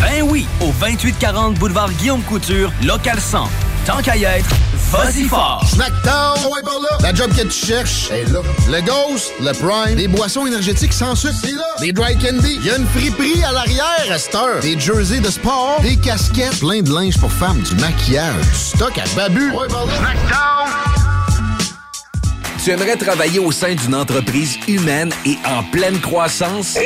Ben 0.00 0.22
oui, 0.22 0.46
au 0.60 0.72
2840 0.80 1.54
boulevard 1.54 1.90
Guillaume 1.92 2.22
Couture, 2.22 2.72
local 2.86 3.20
100. 3.20 3.48
Tant 3.84 3.98
qu'à 4.02 4.16
y 4.16 4.24
être, 4.24 4.48
vas-y 4.90 5.24
fort! 5.24 5.64
Snackdown, 5.68 6.38
ouais, 6.52 6.62
par 6.62 6.80
là. 6.80 6.98
La 7.00 7.14
job 7.14 7.30
que 7.34 7.42
tu 7.42 7.66
cherches 7.66 8.10
est 8.10 8.24
là. 8.32 8.40
Le 8.68 8.80
Ghost, 8.80 9.32
le 9.40 9.52
Prime, 9.52 9.96
des 9.96 10.08
boissons 10.08 10.46
énergétiques 10.46 10.92
sans 10.92 11.14
sucre, 11.14 11.34
c'est 11.40 11.52
là. 11.52 11.64
Des 11.80 11.92
dry 11.92 12.16
candy, 12.16 12.58
il 12.60 12.66
y 12.66 12.70
a 12.70 12.76
une 12.76 12.86
friperie 12.86 13.42
à 13.44 13.52
l'arrière 13.52 14.06
à 14.10 14.18
cette 14.18 14.34
heure. 14.34 14.60
Des 14.60 14.78
jerseys 14.78 15.20
de 15.20 15.30
sport, 15.30 15.78
des 15.82 15.96
casquettes, 15.96 16.58
plein 16.60 16.82
de 16.82 16.92
linge 16.92 17.18
pour 17.18 17.32
femmes, 17.32 17.60
du 17.60 17.74
maquillage, 17.76 18.40
du 18.40 18.54
stock 18.58 18.98
à 18.98 19.04
babu. 19.16 19.50
Ouais, 19.50 19.68
par 19.68 19.86
là. 19.86 20.95
Tu 22.66 22.72
aimerais 22.72 22.96
travailler 22.96 23.38
au 23.38 23.52
sein 23.52 23.76
d'une 23.76 23.94
entreprise 23.94 24.58
humaine 24.66 25.12
et 25.24 25.38
en 25.46 25.62
pleine 25.62 26.00
croissance? 26.00 26.76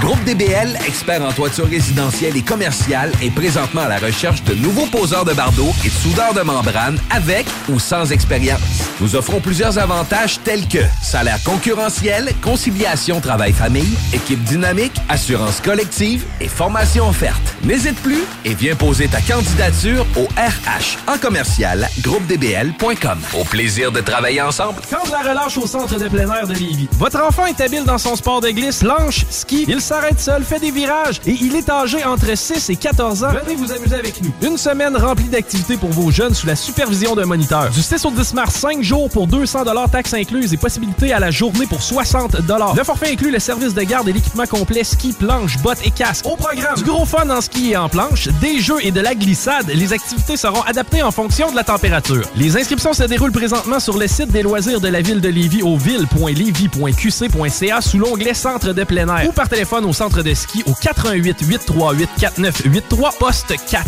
Groupe 0.00 0.22
DBL, 0.22 0.78
expert 0.86 1.20
en 1.22 1.32
toiture 1.32 1.66
résidentielle 1.66 2.36
et 2.36 2.42
commerciale, 2.42 3.10
est 3.20 3.34
présentement 3.34 3.80
à 3.80 3.88
la 3.88 3.98
recherche 3.98 4.44
de 4.44 4.54
nouveaux 4.54 4.86
poseurs 4.86 5.24
de 5.24 5.32
bardeaux 5.32 5.72
et 5.84 5.88
de 5.88 5.92
soudeurs 5.92 6.34
de 6.34 6.42
membrane 6.42 7.00
avec 7.10 7.46
ou 7.68 7.80
sans 7.80 8.12
expérience. 8.12 8.60
Nous 9.00 9.16
offrons 9.16 9.40
plusieurs 9.40 9.76
avantages 9.76 10.38
tels 10.44 10.68
que 10.68 10.84
salaire 11.02 11.42
concurrentiel, 11.42 12.32
conciliation 12.40 13.20
travail-famille, 13.20 13.98
équipe 14.12 14.44
dynamique, 14.44 14.94
assurance 15.08 15.60
collective 15.60 16.24
et 16.40 16.46
formation 16.46 17.08
offerte. 17.08 17.56
N'hésite 17.64 18.00
plus 18.02 18.22
et 18.44 18.54
viens 18.54 18.76
poser 18.76 19.08
ta 19.08 19.20
candidature 19.20 20.06
au 20.16 20.28
RH 20.36 21.12
en 21.12 21.18
commercial 21.18 21.88
groupedbl.com. 22.02 23.18
Au 23.36 23.42
plaisir 23.42 23.90
de 23.90 24.00
travailler 24.00 24.42
ensemble. 24.42 24.80
Quand 24.92 25.06
de 25.06 25.10
la 25.10 25.22
relâche 25.22 25.56
au 25.56 25.66
centre 25.66 25.98
de 25.98 26.06
plein 26.06 26.30
air 26.30 26.46
de 26.46 26.52
Lévis. 26.52 26.86
Votre 26.98 27.22
enfant 27.22 27.46
est 27.46 27.58
habile 27.62 27.84
dans 27.84 27.96
son 27.96 28.14
sport 28.14 28.42
de 28.42 28.50
glisse, 28.50 28.80
planche, 28.80 29.24
ski. 29.30 29.64
Il 29.66 29.80
s'arrête 29.80 30.20
seul, 30.20 30.44
fait 30.44 30.58
des 30.58 30.70
virages 30.70 31.18
et 31.26 31.30
il 31.30 31.56
est 31.56 31.70
âgé 31.70 32.04
entre 32.04 32.36
6 32.36 32.68
et 32.68 32.76
14 32.76 33.24
ans. 33.24 33.32
Venez 33.42 33.54
vous 33.54 33.72
amuser 33.72 33.94
avec 33.94 34.20
nous. 34.20 34.30
Une 34.46 34.58
semaine 34.58 34.94
remplie 34.94 35.28
d'activités 35.28 35.78
pour 35.78 35.88
vos 35.88 36.10
jeunes 36.10 36.34
sous 36.34 36.46
la 36.46 36.56
supervision 36.56 37.14
d'un 37.14 37.24
moniteur. 37.24 37.70
Du 37.70 37.80
6 37.80 38.04
au 38.04 38.10
10 38.10 38.34
mars, 38.34 38.54
5 38.56 38.82
jours 38.82 39.08
pour 39.08 39.26
200 39.26 39.64
taxes 39.90 40.12
incluses 40.12 40.52
et 40.52 40.58
possibilité 40.58 41.14
à 41.14 41.20
la 41.20 41.30
journée 41.30 41.66
pour 41.66 41.82
60 41.82 42.36
Le 42.76 42.84
forfait 42.84 43.12
inclut 43.12 43.30
le 43.30 43.38
service 43.38 43.72
de 43.72 43.82
garde 43.84 44.10
et 44.10 44.12
l'équipement 44.12 44.44
complet 44.44 44.84
ski, 44.84 45.14
planche, 45.18 45.56
bottes 45.62 45.86
et 45.86 45.90
casque. 45.90 46.26
Au 46.26 46.36
programme, 46.36 46.76
du 46.76 46.84
gros 46.84 47.06
fun 47.06 47.30
en 47.30 47.40
ski 47.40 47.70
et 47.70 47.78
en 47.78 47.88
planche, 47.88 48.28
des 48.42 48.60
jeux 48.60 48.84
et 48.84 48.90
de 48.90 49.00
la 49.00 49.14
glissade. 49.14 49.70
Les 49.74 49.94
activités 49.94 50.36
seront 50.36 50.62
adaptées 50.62 51.02
en 51.02 51.12
fonction 51.12 51.50
de 51.50 51.56
la 51.56 51.64
température. 51.64 52.28
Les 52.36 52.58
inscriptions 52.58 52.92
se 52.92 53.04
déroulent 53.04 53.32
présentement 53.32 53.80
sur 53.80 53.96
le 53.96 54.06
site 54.06 54.30
des 54.30 54.42
loisirs 54.42 54.81
de 54.82 54.88
la 54.88 55.00
ville 55.00 55.20
de 55.20 55.28
Lévis 55.28 55.62
au 55.62 55.78
ville.lévis.qc.ca 55.78 57.80
sous 57.80 57.98
l'onglet 57.98 58.34
Centre 58.34 58.72
de 58.72 58.84
plein 58.84 59.08
air 59.16 59.28
ou 59.28 59.32
par 59.32 59.48
téléphone 59.48 59.84
au 59.84 59.92
centre 59.92 60.22
de 60.22 60.34
ski 60.34 60.62
au 60.66 60.74
88 60.74 61.38
838 61.40 62.10
4983 62.18 63.12
poste 63.18 63.54
4. 63.70 63.86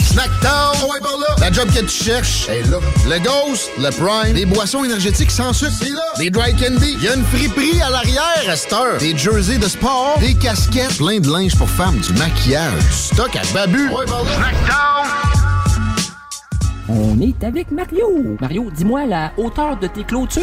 Snackdown, 0.00 0.90
ouais. 0.90 0.98
La 1.40 1.52
job 1.52 1.68
que 1.72 1.80
tu 1.80 2.04
cherches, 2.04 2.48
est 2.48 2.68
là. 2.68 2.78
Le 3.08 3.18
Ghost, 3.20 3.70
le 3.78 3.90
Prime, 3.90 4.34
des 4.34 4.46
boissons 4.46 4.82
énergétiques 4.82 5.30
sans 5.30 5.52
sucre, 5.52 5.72
c'est 5.78 5.90
là. 5.90 6.02
Des 6.18 6.30
dry 6.30 6.52
candy, 6.56 6.96
il 6.98 7.04
y 7.04 7.08
a 7.08 7.14
une 7.14 7.24
friperie 7.24 7.80
à 7.80 7.90
l'arrière 7.90 8.44
à 8.48 8.56
cette 8.56 8.72
heure. 8.72 8.98
Des 8.98 9.16
jerseys 9.16 9.58
de 9.58 9.68
sport, 9.68 10.16
des 10.18 10.34
casquettes, 10.34 10.96
plein 10.96 11.20
de 11.20 11.30
linge 11.30 11.54
pour 11.56 11.70
femmes, 11.70 11.98
du 11.98 12.12
maquillage, 12.14 12.72
du 12.72 12.92
stock 12.92 13.36
à 13.36 13.42
babu. 13.54 13.88
Ouais, 13.90 14.04
par. 14.06 14.22
Snackdown! 14.24 15.39
On 16.92 17.20
est 17.20 17.44
avec 17.44 17.70
Mario. 17.70 18.36
Mario, 18.40 18.68
dis-moi 18.74 19.06
la 19.06 19.32
hauteur 19.36 19.78
de 19.78 19.86
tes 19.86 20.02
clôtures. 20.02 20.42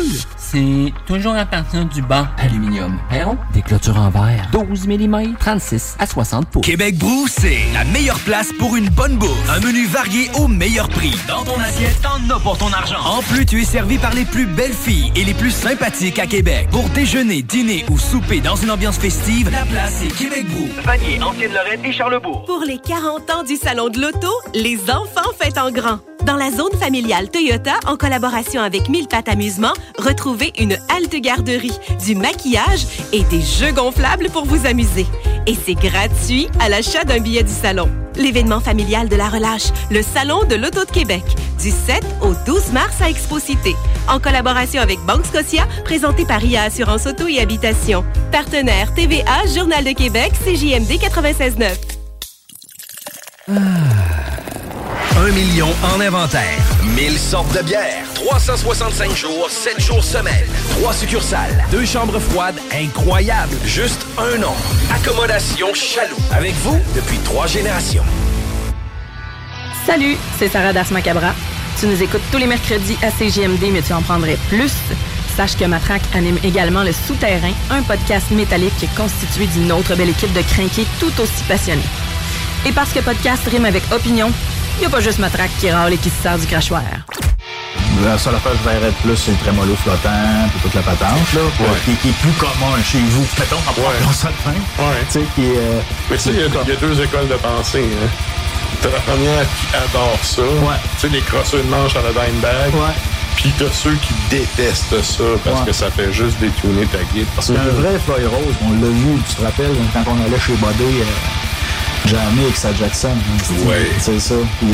C'est 0.49 0.93
toujours 1.05 1.35
à 1.35 1.45
partir 1.45 1.83
du 1.83 2.01
banc 2.01 2.25
aluminium. 2.37 2.97
Perron, 3.09 3.37
des 3.53 3.61
clôtures 3.61 3.97
en 3.97 4.09
verre. 4.09 4.47
12 4.53 4.87
mm, 4.87 5.35
36 5.37 5.97
à 5.99 6.05
60 6.05 6.47
pouces. 6.47 6.65
Québec 6.65 6.97
Brou, 6.97 7.27
c'est 7.27 7.65
la 7.73 7.83
meilleure 7.83 8.19
place 8.19 8.53
pour 8.57 8.77
une 8.77 8.87
bonne 8.87 9.17
bouffe. 9.17 9.49
Un 9.49 9.59
menu 9.59 9.85
varié 9.87 10.29
au 10.39 10.47
meilleur 10.47 10.87
prix. 10.87 11.13
Dans 11.27 11.43
ton 11.43 11.59
assiette, 11.59 12.01
t'en 12.01 12.33
as 12.33 12.39
pour 12.39 12.57
ton 12.57 12.71
argent. 12.71 13.01
En 13.03 13.21
plus, 13.23 13.45
tu 13.45 13.61
es 13.61 13.65
servi 13.65 13.97
par 13.97 14.13
les 14.13 14.23
plus 14.23 14.45
belles 14.45 14.71
filles 14.71 15.11
et 15.17 15.25
les 15.25 15.33
plus 15.33 15.51
sympathiques 15.51 16.17
à 16.17 16.27
Québec. 16.27 16.69
Pour 16.71 16.87
déjeuner, 16.89 17.41
dîner 17.41 17.83
ou 17.89 17.97
souper 17.97 18.39
dans 18.39 18.55
une 18.55 18.71
ambiance 18.71 18.97
festive, 18.97 19.49
la 19.51 19.65
place 19.65 20.01
est 20.01 20.17
Québec 20.17 20.45
Brou. 20.47 20.69
Vanier, 20.85 21.21
Ancienne-Lorraine 21.21 21.83
et 21.83 21.91
Charlebourg. 21.91 22.45
Pour 22.45 22.63
les 22.65 22.77
40 22.77 23.29
ans 23.31 23.43
du 23.43 23.57
Salon 23.57 23.89
de 23.89 23.99
l'Auto, 23.99 24.31
les 24.53 24.79
enfants 24.89 25.29
fêtent 25.37 25.57
en 25.57 25.71
grand. 25.71 25.99
Dans 26.27 26.35
la 26.35 26.51
zone 26.51 26.77
familiale 26.77 27.29
Toyota, 27.29 27.75
en 27.85 27.95
collaboration 27.95 28.61
avec 28.61 28.89
Mille 28.89 29.07
Pattes 29.07 29.29
Amusement, 29.29 29.71
une 30.57 30.77
halte 30.89 31.15
garderie, 31.15 31.77
du 32.05 32.15
maquillage 32.15 32.85
et 33.13 33.23
des 33.23 33.41
jeux 33.41 33.71
gonflables 33.71 34.29
pour 34.29 34.45
vous 34.45 34.65
amuser. 34.65 35.05
Et 35.45 35.55
c'est 35.55 35.75
gratuit 35.75 36.47
à 36.59 36.69
l'achat 36.69 37.03
d'un 37.03 37.19
billet 37.19 37.43
du 37.43 37.51
salon. 37.51 37.89
L'événement 38.15 38.59
familial 38.59 39.09
de 39.09 39.15
la 39.15 39.29
relâche, 39.29 39.67
le 39.91 40.01
Salon 40.01 40.43
de 40.45 40.55
l'Auto 40.55 40.83
de 40.85 40.91
Québec, 40.91 41.23
du 41.61 41.69
7 41.69 42.03
au 42.21 42.33
12 42.45 42.71
mars 42.71 43.01
à 43.01 43.09
Expo 43.09 43.39
Cité. 43.39 43.75
En 44.09 44.19
collaboration 44.19 44.81
avec 44.81 44.99
Banque 45.05 45.25
Scotia, 45.25 45.67
présenté 45.85 46.25
par 46.25 46.43
IA 46.43 46.63
Assurance 46.63 47.05
Auto 47.05 47.27
et 47.27 47.39
Habitation. 47.39 48.03
Partenaire 48.31 48.93
TVA, 48.95 49.45
Journal 49.55 49.83
de 49.83 49.91
Québec, 49.91 50.31
CJMD 50.43 50.99
96.9. 50.99 51.97
Un 55.19 55.31
million 55.31 55.69
en 55.81 55.99
inventaire. 55.99 56.61
1000 56.95 57.17
sortes 57.17 57.51
de 57.57 57.63
bières. 57.63 58.05
365 58.13 59.15
jours, 59.15 59.49
7 59.49 59.79
jours 59.81 60.03
semaine. 60.03 60.45
3 60.79 60.93
succursales. 60.93 61.65
Deux 61.71 61.85
chambres 61.85 62.19
froides 62.19 62.59
incroyables. 62.71 63.57
Juste 63.65 64.05
un 64.19 64.37
nom. 64.37 64.53
Accommodation 64.93 65.73
Chaloux. 65.73 66.15
Avec 66.31 66.53
vous 66.57 66.77
depuis 66.95 67.17
trois 67.19 67.47
générations. 67.47 68.03
Salut, 69.87 70.17
c'est 70.37 70.49
Sarah 70.49 70.71
Das 70.71 70.91
Macabra. 70.91 71.33
Tu 71.79 71.87
nous 71.87 72.03
écoutes 72.03 72.21
tous 72.31 72.37
les 72.37 72.45
mercredis 72.45 72.97
à 73.01 73.09
CGMD, 73.09 73.71
mais 73.71 73.81
tu 73.81 73.93
en 73.93 74.03
prendrais 74.03 74.37
plus. 74.49 74.73
Sache 75.35 75.57
que 75.57 75.65
Matraque 75.65 76.03
anime 76.13 76.37
également 76.43 76.83
Le 76.83 76.91
Souterrain, 76.91 77.53
un 77.71 77.81
podcast 77.81 78.29
métallique 78.29 78.87
constitué 78.95 79.47
d'une 79.47 79.71
autre 79.71 79.95
belle 79.95 80.09
équipe 80.09 80.33
de 80.33 80.41
crinqués 80.41 80.85
tout 80.99 81.13
aussi 81.19 81.43
passionnés. 81.47 81.81
Et 82.67 82.71
parce 82.71 82.91
que 82.91 82.99
podcast 82.99 83.43
rime 83.47 83.65
avec 83.65 83.83
opinion, 83.91 84.31
il 84.77 84.81
n'y 84.81 84.85
a 84.85 84.89
pas 84.89 84.99
juste 85.01 85.19
Matraque 85.19 85.51
qui 85.59 85.69
râle 85.71 85.93
et 85.93 85.97
qui 85.97 86.09
se 86.09 86.21
sert 86.21 86.37
du 86.37 86.45
crachoir. 86.47 86.81
La 88.05 88.17
seule 88.17 88.35
affaire 88.35 88.51
que 88.51 88.57
je 88.59 88.69
verrais 88.69 88.91
de 88.91 88.95
plus, 89.03 89.17
c'est 89.17 89.31
le 89.31 89.37
trémolo 89.37 89.75
flottant, 89.75 90.47
puis 90.51 90.59
toute 90.61 90.75
la 90.75 90.81
patente, 90.81 91.33
là, 91.33 91.41
Ouais. 91.59 91.67
qui, 91.83 91.95
qui 91.95 92.09
est 92.09 92.19
plus 92.21 92.31
commun 92.33 92.77
chez 92.85 92.99
vous. 93.09 93.25
Mettons, 93.39 93.55
en 93.57 93.81
ouais. 93.81 94.13
ça 94.13 94.29
de 94.29 94.51
même. 94.51 94.61
Ouais. 94.77 94.95
Tu 95.11 95.19
sais, 95.19 95.25
qui 95.35 95.45
est... 95.45 95.57
euh, 95.57 95.79
Mais 96.11 96.17
tu 96.17 96.23
sais, 96.23 96.29
il 96.29 96.39
y, 96.39 96.43
a- 96.43 96.61
il 96.63 96.69
y 96.69 96.71
a 96.73 96.75
deux 96.75 97.01
écoles 97.01 97.27
de 97.27 97.35
pensée. 97.35 97.85
Hein. 98.03 98.07
T'as 98.81 98.89
la 98.89 98.99
première 98.99 99.45
qui 99.59 99.75
adore 99.75 100.19
ça. 100.21 100.41
Tu 100.43 100.99
sais, 100.99 101.07
les 101.09 101.21
crosseurs 101.21 101.63
de 101.63 101.69
manche 101.69 101.95
à 101.95 102.01
la 102.03 102.09
Dimebag. 102.11 102.71
Puis 103.35 103.51
t'as 103.57 103.71
ceux 103.71 103.93
qui 103.95 104.13
détestent 104.29 105.01
ça 105.01 105.23
parce 105.43 105.59
Ouais. 105.61 105.65
que 105.67 105.73
ça 105.73 105.89
fait 105.89 106.11
juste 106.13 106.39
détuner 106.39 106.85
ta 106.85 106.99
guide. 107.13 107.25
Parce 107.35 107.47
qu'un 107.47 107.53
vrai 107.81 107.97
Floyd 108.05 108.27
Rose, 108.27 108.55
on 108.63 108.71
l'a 108.73 108.89
vu, 108.89 109.17
tu 109.27 109.35
te 109.35 109.41
rappelles, 109.43 109.75
quand 109.93 110.03
on 110.11 110.25
allait 110.25 110.39
chez 110.39 110.53
Bodé, 110.53 110.83
euh, 110.83 111.03
jamais 112.05 112.43
avec 112.43 112.55
sa 112.55 112.73
Jackson. 112.73 113.09
hein, 113.09 113.37
c'est- 113.43 113.67
Ouais. 113.67 113.87
C'est 113.99 114.19
ça. 114.19 114.35
Puis, 114.59 114.67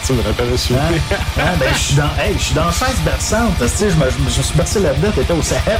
tu 0.06 0.12
me 0.14 0.22
rappelles 0.22 0.52
aussi. 0.52 0.74
Hein? 0.74 0.94
Hein, 1.38 1.42
ben, 1.58 1.68
je 1.74 1.78
suis 1.78 1.94
dans, 1.94 2.04
hey, 2.22 2.34
je 2.38 2.42
suis 2.44 2.54
dans 2.54 2.70
16 2.70 2.88
berçantes. 3.04 3.52
Tu 3.60 3.68
sais, 3.68 3.90
je 3.90 3.96
me, 3.96 4.04
je 4.34 4.42
suis 4.42 4.54
bercé 4.56 4.80
là-dedans, 4.80 5.10
t'étais 5.14 5.32
au 5.32 5.42
Sahel. 5.42 5.78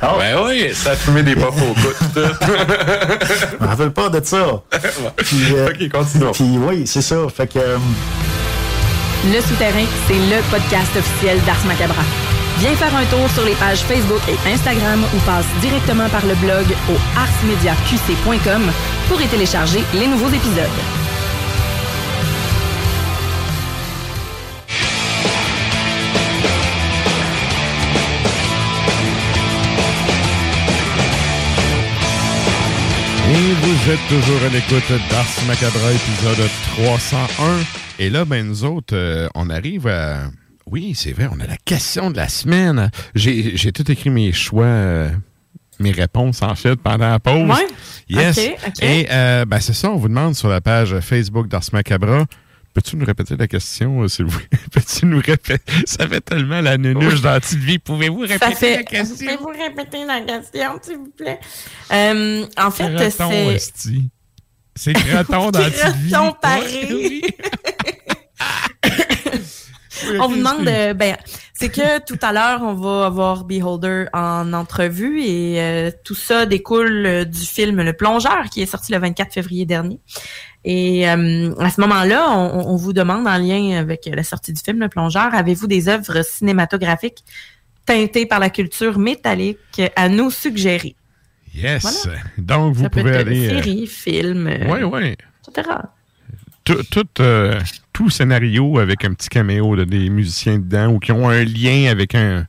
Ben 0.00 0.36
oui, 0.46 0.70
ça 0.74 0.92
a 0.92 0.94
fumé 0.96 1.24
des 1.24 1.34
pop 1.34 1.52
au 1.56 1.74
bout. 1.74 1.94
Je 2.14 3.64
me 3.64 3.68
rappelle 3.68 3.90
pas 3.90 4.08
de 4.08 4.24
ça. 4.24 4.46
Puis, 5.16 5.46
euh, 5.54 5.70
ok, 5.70 5.88
continue. 5.90 6.30
Puis 6.32 6.58
oui, 6.58 6.86
c'est 6.86 7.02
ça. 7.02 7.16
Fait 7.36 7.48
que. 7.52 7.58
euh, 7.58 7.78
Le 9.24 9.40
Souterrain, 9.40 9.84
c'est 10.06 10.14
le 10.14 10.40
podcast 10.52 10.90
officiel 10.96 11.40
d'Ars 11.44 11.64
Macabra. 11.66 12.02
Viens 12.58 12.74
faire 12.74 12.94
un 12.96 13.04
tour 13.04 13.30
sur 13.30 13.44
les 13.44 13.54
pages 13.54 13.82
Facebook 13.82 14.20
et 14.28 14.52
Instagram 14.52 15.04
ou 15.14 15.18
passe 15.20 15.46
directement 15.60 16.08
par 16.08 16.26
le 16.26 16.34
blog 16.34 16.66
au 16.90 16.96
arsmediaqc.com 17.16 18.62
pour 19.08 19.22
y 19.22 19.26
télécharger 19.28 19.84
les 19.94 20.08
nouveaux 20.08 20.28
épisodes. 20.28 20.66
Et 33.30 33.52
vous 33.52 33.90
êtes 33.92 34.08
toujours 34.08 34.42
à 34.42 34.48
l'écoute 34.48 34.90
d'Ars 35.10 35.46
Macabra, 35.46 35.92
épisode 35.92 36.50
301. 36.76 37.58
Et 38.00 38.10
là, 38.10 38.24
ben, 38.24 38.44
nous 38.44 38.64
autres, 38.64 38.96
euh, 38.96 39.28
on 39.36 39.48
arrive 39.48 39.86
à... 39.86 40.22
Oui, 40.70 40.92
c'est 40.94 41.12
vrai, 41.12 41.28
on 41.32 41.40
a 41.40 41.46
la 41.46 41.56
question 41.56 42.10
de 42.10 42.16
la 42.16 42.28
semaine. 42.28 42.90
J'ai 43.14 43.72
tout 43.72 43.90
écrit 43.90 44.10
mes 44.10 44.32
choix, 44.32 44.64
euh, 44.64 45.10
mes 45.78 45.92
réponses, 45.92 46.42
en 46.42 46.54
fait, 46.54 46.76
pendant 46.76 47.08
la 47.08 47.18
pause. 47.18 47.48
Ouais. 47.48 47.66
Yes. 48.08 48.38
Et 48.82 49.06
euh, 49.10 49.44
ben, 49.44 49.60
c'est 49.60 49.72
ça, 49.72 49.90
on 49.90 49.96
vous 49.96 50.08
demande 50.08 50.34
sur 50.34 50.48
la 50.48 50.60
page 50.60 50.98
Facebook 51.00 51.48
d'Ars 51.48 51.64
Macabra, 51.72 52.26
Peux-tu 52.74 52.96
nous 52.96 53.06
répéter 53.06 53.34
la 53.36 53.48
question, 53.48 54.02
euh, 54.02 54.08
s'il 54.08 54.26
vous 54.26 54.38
plaît? 54.38 54.48
Peux-tu 54.72 55.06
nous 55.06 55.20
répéter? 55.24 55.72
Ça 55.86 56.06
fait 56.06 56.20
tellement 56.20 56.60
la 56.60 56.76
nunuche 56.76 57.22
dans 57.22 57.30
la 57.30 57.40
petite 57.40 57.58
vie. 57.60 57.78
Pouvez-vous 57.78 58.20
répéter 58.20 58.54
fait. 58.54 58.76
la 58.76 58.82
question? 58.82 59.16
Pouvez-vous 59.16 59.64
répéter 59.64 60.04
la 60.04 60.20
question, 60.20 60.78
s'il 60.82 60.96
vous 60.98 61.12
plaît? 61.16 61.40
En 62.56 62.70
fait, 62.70 63.10
c'est. 63.10 64.00
C'est 64.76 64.92
graton 64.92 65.50
dans 65.50 65.58
la 65.58 65.70
petite 65.70 65.96
vie. 65.96 66.10
Graton 66.10 66.26
Ouais, 66.26 66.34
pareil. 66.40 67.22
on 70.20 70.28
vous 70.28 70.36
demande, 70.36 70.66
euh, 70.68 70.94
ben, 70.94 71.16
c'est 71.54 71.68
que 71.68 72.00
tout 72.06 72.18
à 72.22 72.32
l'heure, 72.32 72.60
on 72.62 72.74
va 72.74 73.06
avoir 73.06 73.44
Beholder 73.44 74.06
en 74.12 74.52
entrevue 74.52 75.20
et 75.22 75.60
euh, 75.60 75.90
tout 76.04 76.14
ça 76.14 76.46
découle 76.46 77.06
euh, 77.06 77.24
du 77.24 77.40
film 77.40 77.82
Le 77.82 77.92
Plongeur 77.92 78.44
qui 78.50 78.62
est 78.62 78.66
sorti 78.66 78.92
le 78.92 78.98
24 78.98 79.32
février 79.32 79.66
dernier. 79.66 80.00
Et 80.64 81.08
euh, 81.08 81.54
à 81.60 81.70
ce 81.70 81.80
moment-là, 81.80 82.30
on, 82.30 82.68
on 82.70 82.76
vous 82.76 82.92
demande 82.92 83.26
en 83.26 83.38
lien 83.38 83.78
avec 83.78 84.08
la 84.12 84.22
sortie 84.22 84.52
du 84.52 84.60
film 84.60 84.80
Le 84.80 84.88
Plongeur, 84.88 85.34
avez-vous 85.34 85.66
des 85.66 85.88
œuvres 85.88 86.22
cinématographiques 86.24 87.24
teintées 87.86 88.26
par 88.26 88.38
la 88.40 88.50
culture 88.50 88.98
métallique 88.98 89.80
à 89.96 90.08
nous 90.08 90.30
suggérer? 90.30 90.94
Yes. 91.54 92.06
Donc, 92.36 92.74
vous 92.74 92.84
ça 92.84 92.90
peut 92.90 93.00
pouvez 93.00 93.12
être 93.12 93.26
aller. 93.26 93.48
séries, 93.48 93.86
films, 93.86 94.48
Oui, 94.68 94.82
oui. 94.82 95.14
etc. 95.48 95.70
tout, 96.64 96.82
tout, 96.90 97.06
euh, 97.20 97.58
tout 97.98 98.10
scénario 98.10 98.78
avec 98.78 99.04
un 99.04 99.12
petit 99.12 99.28
caméo 99.28 99.74
de 99.74 99.82
des 99.82 100.08
musiciens 100.08 100.58
dedans 100.60 100.86
ou 100.92 101.00
qui 101.00 101.10
ont 101.10 101.28
un 101.28 101.42
lien 101.42 101.90
avec 101.90 102.14
un, 102.14 102.46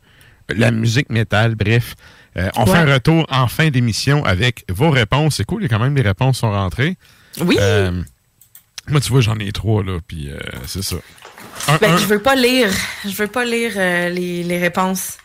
la 0.47 0.70
musique 0.70 1.10
métal, 1.10 1.56
bref. 1.56 1.95
Euh, 2.38 2.50
on 2.56 2.66
Ouais. 2.66 2.72
fait 2.72 2.78
un 2.78 2.93
retour 2.93 3.26
en 3.32 3.47
fin 3.47 3.70
d'émission 3.72 4.24
avec 4.26 4.64
vos 4.70 4.91
réponses. 4.91 5.38
C'est 5.38 5.45
cool, 5.45 5.64
il 5.64 5.72
y 5.72 5.74
a 5.74 5.76
quand 5.76 5.84
même 5.84 5.95
des 5.95 6.04
réponses 6.04 6.38
sont 6.38 6.52
rentrées. 6.52 6.97
Oui. 7.41 7.58
Euh, 7.60 8.00
moi, 8.89 9.02
tu 9.02 9.10
vois, 9.10 9.22
j'en 9.22 9.39
ai 9.39 9.52
trois, 9.52 9.84
là, 9.84 9.97
puis 10.06 10.30
euh, 10.30 10.38
c'est 10.68 10.84
ça. 10.84 10.97
Un- 11.68 11.78
Ben, 11.78 11.93
un- 11.93 11.97
je 11.97 12.06
veux 12.06 12.22
pas 12.22 12.36
lire, 12.36 12.70
je 13.04 13.16
veux 13.16 13.28
pas 13.28 13.43
lire 13.43 13.72
les, 13.76 14.43
les 14.43 14.58
réponses. 14.60 15.18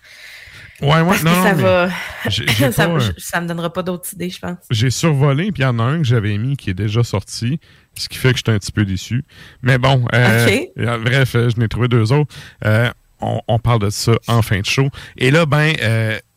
Ouais, 0.84 1.00
ouais, 1.00 1.04
Parce 1.04 1.22
que 1.22 1.24
non, 1.24 1.42
ça 1.42 1.54
mais 1.54 1.62
va. 1.62 1.88
ça, 2.72 2.86
pas, 2.86 2.92
euh, 2.92 3.00
ça 3.16 3.40
me 3.40 3.48
donnera 3.48 3.72
pas 3.72 3.82
d'autres 3.82 4.12
idées, 4.12 4.28
je 4.28 4.38
pense. 4.38 4.58
J'ai 4.70 4.90
survolé, 4.90 5.50
puis 5.50 5.62
il 5.62 5.66
y 5.66 5.68
en 5.68 5.78
a 5.78 5.82
un 5.82 5.98
que 5.98 6.04
j'avais 6.04 6.36
mis 6.36 6.56
qui 6.56 6.70
est 6.70 6.74
déjà 6.74 7.02
sorti, 7.02 7.58
ce 7.94 8.08
qui 8.08 8.18
fait 8.18 8.32
que 8.32 8.36
j'étais 8.38 8.52
un 8.52 8.58
petit 8.58 8.72
peu 8.72 8.84
déçu. 8.84 9.24
Mais 9.62 9.78
bon, 9.78 10.04
euh, 10.14 10.60
euh, 10.78 10.98
bref, 10.98 11.32
je 11.32 11.58
n'ai 11.58 11.68
trouvé 11.68 11.88
deux 11.88 12.12
autres. 12.12 12.34
Euh, 12.64 12.90
on, 13.20 13.40
on 13.48 13.58
parle 13.58 13.80
de 13.80 13.90
ça 13.90 14.12
en 14.28 14.42
fin 14.42 14.60
de 14.60 14.66
show. 14.66 14.88
Et 15.16 15.30
là, 15.30 15.46
ben, 15.46 15.72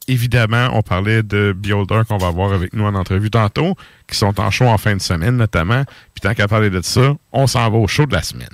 évidemment, 0.07 0.69
on 0.73 0.81
parlait 0.81 1.23
de 1.23 1.53
Beholder 1.55 2.03
qu'on 2.07 2.17
va 2.17 2.27
avoir 2.27 2.53
avec 2.53 2.73
nous 2.73 2.85
en 2.85 2.95
entrevue 2.95 3.29
tantôt, 3.29 3.75
qui 4.07 4.17
sont 4.17 4.39
en 4.39 4.49
show 4.51 4.65
en 4.65 4.77
fin 4.77 4.95
de 4.95 5.01
semaine 5.01 5.35
notamment. 5.35 5.83
Puis 6.13 6.21
tant 6.21 6.33
qu'à 6.33 6.47
parler 6.47 6.69
de 6.69 6.81
ça, 6.81 7.15
on 7.33 7.47
s'en 7.47 7.69
va 7.69 7.77
au 7.77 7.87
show 7.87 8.05
de 8.05 8.13
la 8.13 8.23
semaine. 8.23 8.47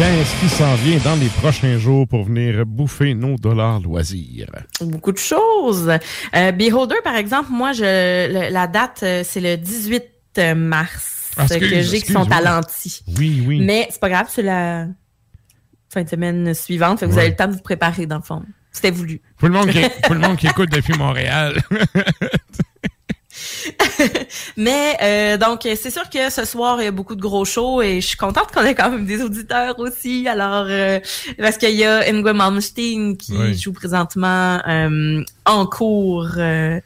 Qu'est-ce 0.00 0.40
qui 0.40 0.48
s'en 0.48 0.74
vient 0.76 0.96
dans 1.04 1.16
les 1.16 1.28
prochains 1.28 1.76
jours 1.76 2.08
pour 2.08 2.24
venir 2.24 2.64
bouffer 2.64 3.12
nos 3.12 3.36
dollars 3.36 3.80
loisirs? 3.80 4.48
Beaucoup 4.80 5.12
de 5.12 5.18
choses. 5.18 5.92
Euh, 6.34 6.52
Beholder, 6.52 6.94
par 7.04 7.16
exemple, 7.16 7.50
moi, 7.50 7.74
je 7.74 8.50
la 8.50 8.66
date, 8.66 9.00
euh, 9.02 9.20
c'est 9.26 9.42
le 9.42 9.58
18 9.58 10.54
mars 10.56 11.32
Ah, 11.36 11.42
excuse, 11.42 11.70
que 11.70 11.80
j'ai 11.82 12.00
qui 12.00 12.12
sont 12.12 12.24
excuse, 12.24 12.32
oui. 12.32 13.02
Oui, 13.18 13.44
oui. 13.46 13.60
Mais 13.62 13.88
c'est 13.90 14.00
pas 14.00 14.08
grave, 14.08 14.28
c'est 14.30 14.40
la 14.42 14.86
fin 15.92 16.02
de 16.02 16.08
semaine 16.08 16.54
suivante. 16.54 17.00
Fait 17.00 17.06
que 17.06 17.10
vous 17.10 17.18
avez 17.18 17.28
le 17.28 17.36
temps 17.36 17.48
de 17.48 17.52
vous 17.52 17.60
préparer, 17.60 18.06
dans 18.06 18.16
le 18.16 18.22
fond. 18.22 18.42
C'était 18.72 18.92
voulu. 18.92 19.20
Pour 19.36 19.48
le 19.48 19.54
monde 19.54 19.68
qui, 19.68 19.82
pour 20.04 20.14
le 20.14 20.20
monde 20.20 20.38
qui 20.38 20.46
écoute 20.46 20.70
depuis 20.70 20.96
Montréal. 20.96 21.60
Mais 24.56 24.96
euh, 25.02 25.36
donc, 25.36 25.60
c'est 25.62 25.90
sûr 25.90 26.08
que 26.10 26.30
ce 26.30 26.44
soir, 26.44 26.80
il 26.80 26.84
y 26.84 26.88
a 26.88 26.90
beaucoup 26.90 27.14
de 27.14 27.20
gros 27.20 27.44
shows 27.44 27.82
et 27.82 28.00
je 28.00 28.06
suis 28.06 28.16
contente 28.16 28.50
qu'on 28.52 28.64
ait 28.64 28.74
quand 28.74 28.90
même 28.90 29.06
des 29.06 29.22
auditeurs 29.22 29.78
aussi. 29.78 30.26
Alors, 30.28 30.66
euh, 30.68 30.98
parce 31.38 31.56
qu'il 31.56 31.74
y 31.74 31.84
a 31.84 32.08
Ingrid 32.08 32.36
Malmsteen 32.36 33.16
qui 33.16 33.36
Oui. 33.36 33.54
joue 33.58 33.72
présentement 33.72 34.60
euh, 34.68 35.22
en 35.46 35.66
cours 35.66 36.28
euh, 36.36 36.80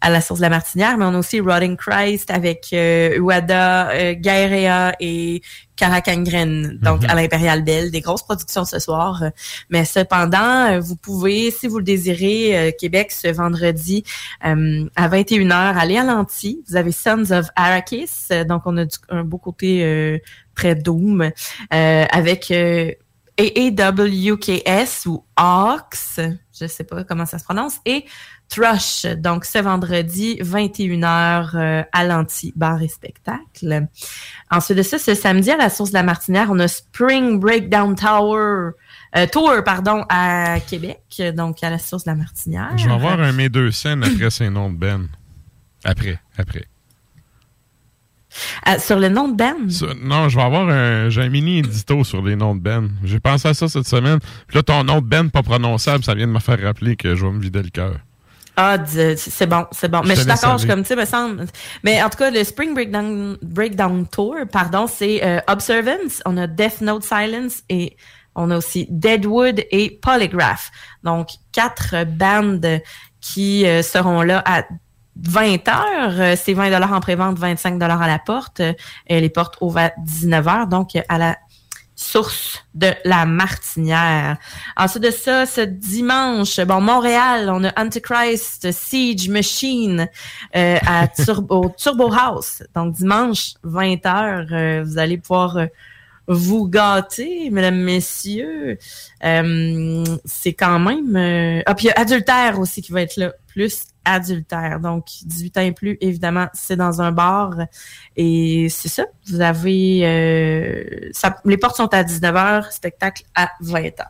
à 0.00 0.10
la 0.10 0.20
source 0.20 0.38
de 0.40 0.44
la 0.44 0.50
Martinière, 0.50 0.96
mais 0.96 1.04
on 1.04 1.14
a 1.14 1.18
aussi 1.18 1.40
Rotting 1.40 1.76
Christ 1.76 2.30
avec 2.30 2.68
euh, 2.72 3.16
Uada, 3.18 3.90
euh, 3.90 4.14
Gaïrea 4.16 4.92
et 5.00 5.42
Karakangren, 5.76 6.78
donc 6.82 7.02
Mhm. 7.02 7.10
à 7.10 7.14
l'Impérial 7.14 7.62
Belle, 7.64 7.90
des 7.90 8.00
grosses 8.00 8.22
productions 8.22 8.64
ce 8.64 8.78
soir. 8.78 9.22
Mais 9.70 9.84
cependant, 9.84 10.70
euh, 10.72 10.80
vous 10.80 10.96
pouvez, 10.96 11.50
si 11.50 11.66
vous 11.66 11.78
le 11.78 11.84
désirez, 11.84 12.56
euh, 12.56 12.70
Québec 12.78 13.10
ce 13.12 13.28
vendredi 13.28 14.04
euh, 14.46 14.86
à 14.96 15.08
21h, 15.08 15.76
aller 15.78 15.96
à 15.96 16.04
l'anti. 16.04 16.62
Vous 16.68 16.76
avez 16.76 16.92
Sons 16.92 17.30
of 17.32 17.46
Arrakis, 17.56 18.10
donc 18.48 18.62
on 18.66 18.76
a 18.76 18.84
du- 18.84 18.96
un 19.08 19.24
beau 19.24 19.38
côté 19.38 19.84
euh, 19.84 20.18
très 20.54 20.74
doom, 20.74 21.22
euh, 21.22 22.04
avec 22.10 22.50
euh, 22.50 22.90
AAWKS 23.38 25.06
ou 25.06 25.24
Ox, 25.40 26.18
je 26.58 26.66
sais 26.66 26.84
pas 26.84 27.04
comment 27.04 27.26
ça 27.26 27.38
se 27.38 27.44
prononce, 27.44 27.76
et 27.84 28.04
Thrush, 28.48 29.04
donc 29.18 29.44
ce 29.44 29.58
vendredi, 29.58 30.38
21h 30.40 31.50
euh, 31.54 31.82
à 31.92 32.04
l'anti, 32.04 32.52
bar 32.56 32.80
et 32.80 32.88
spectacle. 32.88 33.86
Ensuite 34.50 34.78
de 34.78 34.82
ça, 34.82 34.98
ce 34.98 35.14
samedi 35.14 35.50
à 35.50 35.56
la 35.56 35.68
source 35.68 35.90
de 35.90 35.94
la 35.94 36.02
Martinière, 36.02 36.48
on 36.50 36.58
a 36.58 36.68
Spring 36.68 37.38
Breakdown 37.38 37.94
Tower, 37.94 38.70
euh, 39.16 39.26
Tour, 39.30 39.62
pardon, 39.64 40.04
à 40.08 40.60
Québec, 40.60 41.22
donc 41.36 41.62
à 41.62 41.70
la 41.70 41.78
source 41.78 42.04
de 42.04 42.10
la 42.10 42.16
Martinière. 42.16 42.76
Je 42.76 42.86
vais 42.86 42.94
avoir 42.94 43.20
un 43.20 43.32
mes 43.32 43.50
deux 43.50 43.70
scènes 43.70 44.02
après 44.02 44.30
ces 44.30 44.48
noms 44.48 44.70
de 44.70 44.76
Ben. 44.78 45.08
Après, 45.84 46.18
après. 46.38 46.64
Ah, 48.64 48.78
sur 48.78 48.98
le 48.98 49.08
nom 49.08 49.28
de 49.28 49.36
Ben? 49.36 49.56
Non, 50.02 50.28
je 50.28 50.36
vais 50.36 50.42
avoir 50.42 50.68
un, 50.68 51.08
j'ai 51.08 51.22
un 51.22 51.28
mini 51.28 51.58
édito 51.58 52.04
sur 52.04 52.22
les 52.22 52.36
noms 52.36 52.54
de 52.54 52.60
Ben. 52.60 52.90
J'ai 53.04 53.20
pensé 53.20 53.48
à 53.48 53.54
ça 53.54 53.68
cette 53.68 53.86
semaine. 53.86 54.20
Puis 54.46 54.56
là, 54.56 54.62
ton 54.62 54.84
nom 54.84 55.00
de 55.00 55.06
Ben 55.06 55.30
pas 55.30 55.42
prononçable, 55.42 56.04
ça 56.04 56.14
vient 56.14 56.26
de 56.26 56.32
me 56.32 56.38
faire 56.38 56.60
rappeler 56.60 56.96
que 56.96 57.14
je 57.14 57.26
vais 57.26 57.32
me 57.32 57.40
vider 57.40 57.62
le 57.62 57.70
cœur. 57.70 57.96
Ah, 58.60 58.76
c'est 58.84 59.46
bon, 59.46 59.66
c'est 59.70 59.88
bon. 59.88 60.00
Mais 60.02 60.16
je 60.16 60.22
suis 60.22 60.26
d'accord, 60.26 60.54
je 60.54 60.58
suis 60.58 60.68
comme, 60.68 60.82
tu 60.82 60.88
sais, 60.88 60.96
me 60.96 61.04
semble. 61.04 61.46
Mais 61.84 62.02
en 62.02 62.10
tout 62.10 62.18
cas, 62.18 62.28
le 62.28 62.42
Spring 62.42 62.74
Breakdown, 62.74 63.38
Breakdown 63.40 64.04
Tour, 64.08 64.34
pardon, 64.50 64.88
c'est 64.88 65.22
euh, 65.22 65.38
Observance, 65.46 66.20
on 66.26 66.36
a 66.36 66.48
Death 66.48 66.80
Note 66.80 67.04
Silence 67.04 67.62
et 67.68 67.96
on 68.34 68.50
a 68.50 68.56
aussi 68.56 68.88
Deadwood 68.90 69.64
et 69.70 70.00
Polygraph. 70.02 70.72
Donc, 71.04 71.28
quatre 71.52 72.04
bandes 72.04 72.80
qui 73.20 73.64
euh, 73.64 73.82
seront 73.82 74.22
là 74.22 74.42
à 74.44 74.64
20 75.14 75.68
heures. 75.68 76.20
Euh, 76.20 76.34
C'est 76.36 76.54
20 76.54 76.70
dollars 76.70 76.92
en 76.92 77.00
prévente, 77.00 77.38
25 77.38 77.78
dollars 77.78 78.02
à 78.02 78.08
la 78.08 78.18
porte. 78.18 78.60
Et 79.06 79.20
les 79.20 79.30
portes 79.30 79.56
ouvrent 79.60 79.78
à 79.78 79.92
19 80.04 80.48
heures, 80.48 80.66
donc 80.66 80.98
à 81.08 81.18
la 81.18 81.36
source 82.00 82.64
de 82.74 82.92
la 83.04 83.26
Martinière. 83.26 84.36
Ensuite 84.76 85.02
de 85.02 85.10
ça, 85.10 85.46
ce 85.46 85.62
dimanche, 85.62 86.60
bon, 86.60 86.80
Montréal, 86.80 87.50
on 87.52 87.64
a 87.64 87.72
Antichrist 87.80 88.70
Siege 88.70 89.28
Machine 89.28 90.08
euh, 90.54 90.78
à 90.86 91.08
Turbo, 91.08 91.74
Turbo 91.76 92.12
House. 92.12 92.62
Donc, 92.74 92.94
dimanche, 92.94 93.54
20h, 93.64 94.82
vous 94.84 94.98
allez 94.98 95.18
pouvoir 95.18 95.56
euh, 95.56 95.66
vous 96.28 96.68
gâter, 96.68 97.50
mesdames, 97.50 97.80
messieurs. 97.80 98.78
Euh, 99.24 100.04
c'est 100.24 100.52
quand 100.52 100.78
même... 100.78 101.16
euh, 101.16 101.62
Ah, 101.66 101.74
puis 101.74 101.86
il 101.86 101.88
y 101.88 101.92
a 101.92 101.98
Adultère 102.00 102.60
aussi 102.60 102.80
qui 102.80 102.92
va 102.92 103.02
être 103.02 103.16
là. 103.16 103.32
Plus 103.58 103.86
adultère. 104.04 104.78
Donc, 104.78 105.06
18 105.24 105.58
ans 105.58 105.62
et 105.62 105.72
plus, 105.72 105.98
évidemment, 106.00 106.46
c'est 106.54 106.76
dans 106.76 107.02
un 107.02 107.10
bar. 107.10 107.56
Et 108.14 108.68
c'est 108.70 108.86
ça. 108.88 109.06
Vous 109.26 109.40
avez... 109.40 110.02
euh, 110.04 111.08
ça, 111.10 111.34
les 111.44 111.56
portes 111.56 111.76
sont 111.76 111.92
à 111.92 112.04
19h, 112.04 112.70
spectacle 112.70 113.24
à 113.34 113.50
20h. 113.60 114.06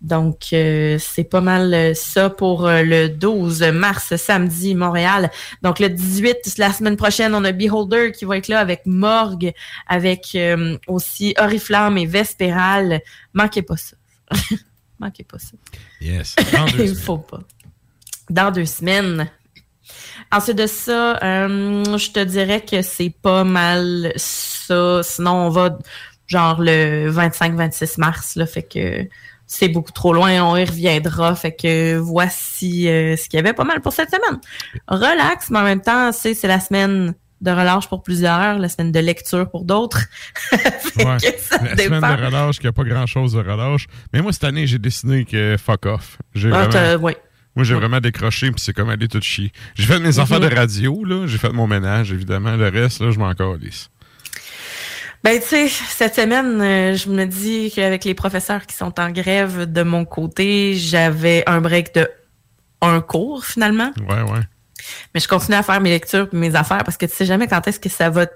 Donc, 0.00 0.52
euh, 0.52 0.98
c'est 1.00 1.24
pas 1.24 1.40
mal 1.40 1.74
euh, 1.74 1.94
ça 1.94 2.30
pour 2.30 2.68
le 2.68 3.08
12 3.08 3.60
mars, 3.72 4.14
samedi, 4.14 4.76
Montréal. 4.76 5.32
Donc, 5.62 5.80
le 5.80 5.88
18, 5.88 6.56
la 6.58 6.72
semaine 6.72 6.96
prochaine, 6.96 7.34
on 7.34 7.42
a 7.42 7.50
Beholder 7.50 8.12
qui 8.12 8.26
va 8.26 8.36
être 8.36 8.46
là 8.46 8.60
avec 8.60 8.86
Morgue, 8.86 9.52
avec 9.88 10.28
euh, 10.36 10.78
aussi 10.86 11.34
Oriflamme 11.40 11.98
et 11.98 12.06
Vespéral. 12.06 13.00
Manquez 13.34 13.62
pas 13.62 13.76
ça. 13.76 13.96
Manquez 15.00 15.24
pas 15.24 15.40
ça. 15.40 15.56
Yes. 16.00 16.36
Il 16.78 16.94
faut 16.94 17.18
pas. 17.18 17.40
Dans 18.30 18.50
deux 18.50 18.64
semaines. 18.64 19.28
Ensuite 20.32 20.56
de 20.58 20.66
ça, 20.66 21.16
euh, 21.22 21.98
je 21.98 22.10
te 22.12 22.20
dirais 22.20 22.60
que 22.64 22.80
c'est 22.82 23.12
pas 23.22 23.42
mal 23.44 24.12
ça. 24.16 25.02
Sinon, 25.02 25.46
on 25.46 25.48
va 25.50 25.76
genre 26.28 26.60
le 26.60 27.10
25-26 27.10 27.98
mars, 27.98 28.36
là, 28.36 28.46
fait 28.46 28.62
que 28.62 29.04
c'est 29.48 29.66
beaucoup 29.68 29.90
trop 29.90 30.12
loin, 30.12 30.40
on 30.44 30.56
y 30.56 30.64
reviendra. 30.64 31.34
Fait 31.34 31.50
que 31.56 31.96
voici 31.96 32.88
euh, 32.88 33.16
ce 33.16 33.28
qu'il 33.28 33.38
y 33.38 33.40
avait 33.40 33.52
pas 33.52 33.64
mal 33.64 33.80
pour 33.80 33.92
cette 33.92 34.10
semaine. 34.10 34.40
Relax, 34.86 35.50
mais 35.50 35.58
en 35.58 35.64
même 35.64 35.80
temps, 35.82 36.12
c'est 36.12 36.34
c'est 36.34 36.46
la 36.46 36.60
semaine 36.60 37.14
de 37.40 37.50
relâche 37.50 37.88
pour 37.88 38.02
plusieurs, 38.04 38.58
la 38.58 38.68
semaine 38.68 38.92
de 38.92 39.00
lecture 39.00 39.50
pour 39.50 39.64
d'autres. 39.64 40.02
Ouais. 40.96 41.04
La 41.62 41.74
dépend. 41.74 41.96
semaine 41.96 42.00
de 42.18 42.24
relâche, 42.26 42.56
qu'il 42.56 42.64
n'y 42.66 42.68
a 42.68 42.72
pas 42.72 42.84
grand-chose 42.84 43.32
de 43.32 43.38
relâche. 43.38 43.86
Mais 44.12 44.20
moi, 44.20 44.32
cette 44.32 44.44
année, 44.44 44.66
j'ai 44.66 44.78
décidé 44.78 45.24
que 45.24 45.56
fuck 45.58 45.86
off. 45.86 46.18
J'ai 46.34 46.50
Ah, 46.52 46.66
t'as- 46.66 46.82
vraiment... 46.96 47.04
ouais. 47.04 47.16
Moi, 47.56 47.64
j'ai 47.64 47.74
vraiment 47.74 48.00
décroché, 48.00 48.50
puis 48.52 48.60
c'est 48.60 48.72
comme 48.72 48.90
aller 48.90 49.08
tout 49.08 49.20
chier. 49.20 49.52
J'ai 49.74 49.84
fait 49.84 49.98
mes 49.98 50.18
Mhm. 50.18 50.38
de 50.40 50.54
radio, 50.54 51.04
là. 51.04 51.26
J'ai 51.26 51.38
fait 51.38 51.52
mon 51.52 51.66
ménage, 51.66 52.12
évidemment. 52.12 52.54
Le 52.56 52.68
reste, 52.68 53.00
là, 53.00 53.10
je 53.10 53.18
m'en 53.18 53.34
calisse. 53.34 53.90
Ben, 55.22 55.38
tu 55.40 55.46
sais, 55.46 55.68
cette 55.68 56.14
semaine, 56.14 56.60
euh, 56.62 56.96
je 56.96 57.10
me 57.10 57.26
dis 57.26 57.70
qu'avec 57.74 58.04
les 58.04 58.14
professeurs 58.14 58.64
qui 58.66 58.74
sont 58.74 58.98
en 58.98 59.10
grève 59.10 59.70
de 59.70 59.82
mon 59.82 60.04
côté, 60.06 60.74
j'avais 60.76 61.42
un 61.46 61.60
break 61.60 61.94
de 61.94 62.08
un 62.80 63.02
cours, 63.02 63.44
finalement. 63.44 63.92
Ouais, 64.08 64.22
ouais. 64.22 64.40
Mais 65.14 65.20
je 65.20 65.28
continue 65.28 65.56
à 65.56 65.62
faire 65.62 65.80
mes 65.82 65.90
lectures 65.90 66.28
et 66.32 66.36
mes 66.36 66.54
affaires 66.54 66.84
parce 66.84 66.96
que 66.96 67.04
tu 67.04 67.14
sais 67.14 67.26
jamais 67.26 67.46
quand 67.48 67.66
est-ce 67.68 67.78
que 67.78 67.90
ça 67.90 68.08
va 68.08 68.26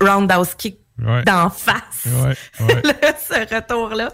roundhouse 0.00 0.54
kick 0.56 0.78
Ouais. 1.00 1.22
d'en 1.24 1.50
face. 1.50 2.06
Ouais, 2.06 2.36
ouais. 2.66 2.82
ce 3.28 3.54
retour-là. 3.54 4.10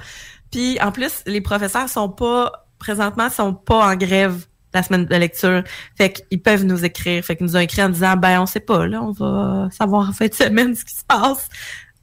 Puis, 0.50 0.78
en 0.80 0.92
plus, 0.92 1.22
les 1.26 1.40
professeurs 1.40 1.88
sont 1.88 2.08
pas, 2.08 2.68
présentement, 2.80 3.30
sont 3.30 3.54
pas 3.54 3.92
en 3.92 3.94
grève 3.94 4.46
la 4.74 4.82
semaine 4.82 5.04
de 5.06 5.14
lecture. 5.16 5.62
Fait 5.96 6.12
qu'ils 6.12 6.40
peuvent 6.40 6.64
nous 6.64 6.84
écrire. 6.84 7.24
Fait 7.24 7.36
qu'ils 7.36 7.46
nous 7.46 7.56
ont 7.56 7.60
écrit 7.60 7.82
en 7.82 7.88
disant, 7.90 8.16
ben, 8.16 8.40
on 8.40 8.46
sait 8.46 8.60
pas, 8.60 8.86
là, 8.86 9.02
on 9.02 9.12
va 9.12 9.68
savoir 9.70 10.08
en 10.08 10.12
fin 10.12 10.26
de 10.26 10.34
semaine 10.34 10.74
ce 10.74 10.84
qui 10.84 10.94
se 10.94 11.04
passe. 11.06 11.48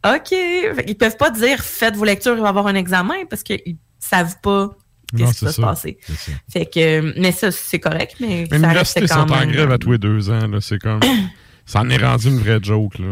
OK. 0.06 0.30
Fait 0.30 0.86
qu'ils 0.86 0.98
peuvent 0.98 1.18
pas 1.18 1.32
dire, 1.32 1.60
faites 1.60 1.96
vos 1.96 2.06
lectures, 2.06 2.36
il 2.36 2.42
va 2.42 2.48
y 2.48 2.50
avoir 2.50 2.68
un 2.68 2.76
examen 2.76 3.26
parce 3.30 3.44
qu'ils 3.44 3.78
savent 4.00 4.36
pas 4.42 4.70
qu'est-ce 5.18 5.40
qui 5.40 5.46
va 5.46 5.52
se 5.52 5.62
passer. 5.62 5.98
Fait 6.52 6.66
que, 6.66 7.20
mais 7.20 7.32
ça, 7.32 7.52
c'est 7.52 7.80
correct, 7.80 8.16
mais, 8.20 8.48
Mais 8.52 8.60
ça 8.84 9.08
sont 9.08 9.32
en 9.32 9.46
grève 9.46 9.72
à 9.72 9.78
tous 9.78 9.94
les 9.94 9.98
deux 9.98 10.30
ans, 10.30 10.48
là. 10.48 10.60
C'est 10.62 10.80
comme... 10.80 11.00
Ça 11.70 11.82
en 11.82 11.90
est 11.90 11.98
rendu 11.98 12.30
une 12.30 12.40
vraie 12.40 12.60
joke, 12.62 12.98
là. 12.98 13.08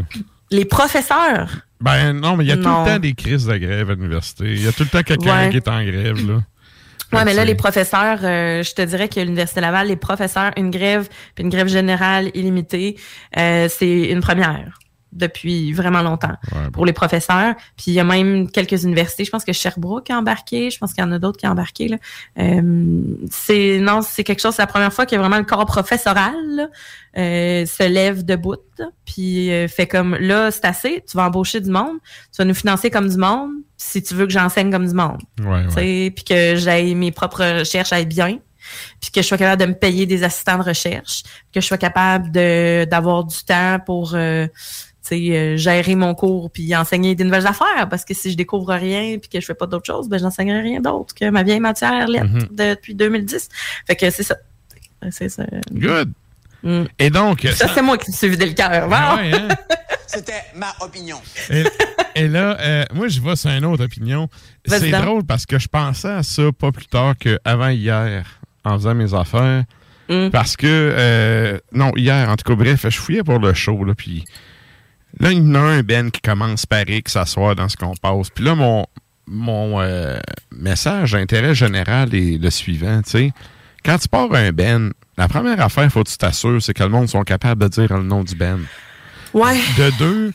Les 0.50 0.64
professeurs, 0.64 1.50
Ben 1.82 2.14
non, 2.14 2.38
mais 2.38 2.46
il 2.46 2.48
y 2.48 2.52
a 2.54 2.56
tout 2.56 2.62
le 2.62 2.86
temps 2.86 3.00
des 3.00 3.14
crises 3.14 3.48
de 3.48 3.58
grève 3.58 3.90
à 3.90 3.96
l'université. 3.96 4.46
Il 4.46 4.62
y 4.64 4.68
a 4.70 4.72
tout 4.72 4.84
le 4.84 4.90
temps 4.90 5.04
quelqu'un 5.04 5.44
Ouais. 5.44 5.50
qui 5.50 5.58
est 5.58 5.68
en 5.68 5.84
grève, 5.84 6.26
là. 6.26 6.42
Ouais, 7.16 7.26
mais 7.26 7.34
là, 7.34 7.46
les 7.46 7.56
professeurs, 7.56 8.20
euh, 8.24 8.62
je 8.62 8.74
te 8.74 8.82
dirais 8.82 9.08
que 9.08 9.20
l'Université 9.20 9.62
Laval, 9.62 9.88
les 9.88 9.96
professeurs, 9.96 10.52
une 10.58 10.70
grève, 10.70 11.08
puis 11.34 11.44
une 11.44 11.50
grève 11.50 11.68
générale 11.68 12.30
illimitée, 12.34 12.98
euh, 13.38 13.68
c'est 13.70 14.10
une 14.10 14.22
première 14.22 14.80
depuis 15.16 15.74
vraiment 15.74 16.02
longtemps 16.02 16.36
pour 16.74 16.86
les 16.86 16.94
professeurs. 16.94 17.56
Puis 17.78 17.88
il 17.88 17.94
y 17.94 18.00
a 18.00 18.04
même 18.04 18.50
quelques 18.52 18.84
universités, 18.84 19.26
je 19.26 19.32
pense 19.32 19.46
que 19.46 19.54
Sherbrooke 19.54 20.10
a 20.10 20.18
embarqué, 20.18 20.70
je 20.70 20.78
pense 20.78 20.94
qu'il 20.94 21.04
y 21.04 21.08
en 21.08 21.12
a 21.12 21.20
d'autres 21.20 21.38
qui 21.38 21.48
ont 21.48 21.52
embarqué. 21.52 21.88
Là. 21.88 21.98
Euh, 22.40 23.02
c'est 23.32 23.80
non, 23.80 24.02
c'est 24.02 24.24
quelque 24.24 24.42
chose, 24.42 24.56
c'est 24.56 24.62
la 24.62 24.68
première 24.68 24.94
fois 24.94 25.06
que 25.06 25.16
vraiment 25.16 25.38
le 25.38 25.44
corps 25.46 25.66
professoral 25.66 26.36
là, 26.56 26.68
euh, 27.18 27.66
se 27.66 27.88
lève 27.88 28.26
debout, 28.26 28.58
puis 29.06 29.52
euh, 29.52 29.68
fait 29.68 29.88
comme 29.88 30.16
là, 30.16 30.52
c'est 30.52 30.66
assez, 30.66 31.04
tu 31.10 31.18
vas 31.18 31.26
embaucher 31.26 31.62
du 31.62 31.70
monde, 31.70 31.98
tu 32.34 32.38
vas 32.38 32.46
nous 32.46 32.54
financer 32.54 32.90
comme 32.90 33.10
du 33.10 33.18
monde, 33.18 33.52
si 33.78 34.04
tu 34.04 34.14
veux 34.14 34.26
que 34.26 34.34
j'enseigne 34.34 34.72
comme 34.72 34.88
du 34.88 34.94
monde. 34.94 35.22
Ouais, 35.40 35.66
Tu 35.68 35.74
sais, 35.74 36.14
puis 36.16 36.24
que 36.26 36.56
j'aille 36.56 36.96
mes 36.96 37.12
propres 37.12 37.60
recherches 37.60 37.94
aillent 37.94 38.06
bien, 38.06 38.40
puis 39.00 39.12
que 39.12 39.22
je 39.22 39.28
sois 39.28 39.38
capable 39.38 39.62
de 39.62 39.68
me 39.68 39.74
payer 39.74 40.06
des 40.06 40.24
assistants 40.24 40.58
de 40.58 40.64
recherche, 40.64 41.24
que 41.54 41.62
je 41.62 41.66
sois 41.66 41.78
capable 41.78 42.32
de 42.32 42.86
d'avoir 42.90 43.24
du 43.24 43.38
temps 43.46 43.80
pour 43.86 44.14
euh, 44.16 44.48
sais, 45.07 45.38
euh, 45.38 45.57
gérer 45.57 45.95
mon 45.95 46.15
cours 46.15 46.49
puis 46.52 46.76
enseigner 46.76 47.15
des 47.15 47.23
nouvelles 47.23 47.48
affaires. 47.48 47.88
Parce 47.90 48.06
que 48.06 48.14
si 48.14 48.32
je 48.32 48.38
découvre 48.38 48.73
rien 48.73 49.18
puis 49.19 49.30
que 49.30 49.40
je 49.40 49.45
fais 49.45 49.53
pas 49.53 49.68
d'autres 49.68 49.86
choses, 49.86 50.10
ben 50.10 50.19
j'enseignerai 50.19 50.61
rien 50.61 50.82
d'autre 50.82 51.14
que 51.14 51.30
ma 51.30 51.44
vieille 51.44 51.60
matière 51.60 52.07
lettre 52.07 52.26
Mhm. 52.26 52.48
depuis 52.52 52.95
2010. 52.95 53.49
Fait 53.88 53.95
que 53.95 54.10
c'est 54.10 54.23
ça. 54.23 54.36
C'est 55.11 55.30
ça. 55.30 55.45
Good. 55.72 56.11
Mm. 56.64 56.84
Et 56.98 57.10
donc. 57.11 57.48
Ça, 57.53 57.68
c'est 57.68 57.82
moi 57.84 57.98
qui 57.98 58.10
me 58.10 58.15
suis 58.15 58.27
vidé 58.30 58.45
le 58.48 58.53
cœur. 58.53 58.90
Ah 58.91 59.15
ouais, 59.18 59.32
hein? 59.34 59.48
C'était 60.07 60.44
ma 60.56 60.73
opinion. 60.82 61.18
Et, 61.49 61.64
et 62.15 62.27
là, 62.27 62.57
euh, 62.60 62.86
moi, 62.94 63.07
je 63.07 63.19
vais 63.22 63.36
sur 63.36 63.49
une 63.52 63.65
autre 63.65 63.84
opinion. 63.84 64.30
C'est 64.65 64.90
drôle 64.90 65.23
parce 65.26 65.45
que 65.45 65.60
je 65.60 65.68
pensais 65.68 66.10
à 66.10 66.23
ça 66.23 66.44
pas 66.57 66.72
plus 66.72 66.86
tard 66.88 67.14
qu'avant 67.19 67.69
hier, 67.69 68.40
en 68.64 68.77
faisant 68.77 68.95
mes 68.95 69.14
affaires. 69.14 69.64
Mm. 70.10 70.30
Parce 70.30 70.56
que, 70.56 70.65
euh, 70.68 71.60
non, 71.72 71.91
hier, 71.95 72.30
en 72.30 72.36
tout 72.36 72.44
cas, 72.49 72.56
bref, 72.56 72.86
je 72.88 72.98
fouillais 72.98 73.23
pour 73.23 73.40
le 73.40 73.53
show, 73.53 73.84
là, 73.84 73.94
puis 73.95 74.23
là, 75.20 75.32
il 75.32 75.38
y 75.38 75.42
en 75.42 75.56
a 75.56 75.60
un 75.60 75.82
Ben 75.84 76.12
qui 76.12 76.22
commence 76.22 76.66
par 76.66 76.88
X 76.90 77.14
s'asseoir 77.14 77.56
dans 77.56 77.70
ce 77.70 77.78
qu'on 77.78 77.94
passe. 77.96 78.30
Puis 78.30 78.44
là, 78.44 78.56
mon, 78.56 78.86
mon 79.28 79.82
euh, 79.82 80.20
message 80.56 81.14
d'intérêt 81.14 81.56
général 81.56 82.14
est 82.14 82.42
le 82.42 82.50
suivant, 82.50 83.02
tu 83.04 83.12
sais. 83.12 83.32
Quand 83.84 83.98
tu 83.98 84.08
pars 84.08 84.34
un 84.34 84.52
Ben, 84.52 84.92
la 85.18 85.28
première 85.28 85.62
affaire, 85.62 85.90
faut 85.92 86.04
que 86.04 86.10
tu 86.10 86.18
t'assures, 86.18 86.62
c'est 86.62 86.74
que 86.74 86.84
le 86.84 86.90
monde 86.90 87.08
sont 87.08 87.24
capables 87.24 87.62
de 87.62 87.68
dire 87.68 87.96
le 87.96 88.04
nom 88.04 88.24
du 88.24 88.36
Ben. 88.36 88.60
Ouais. 89.34 89.58
De 89.78 89.92
deux, 90.00 90.34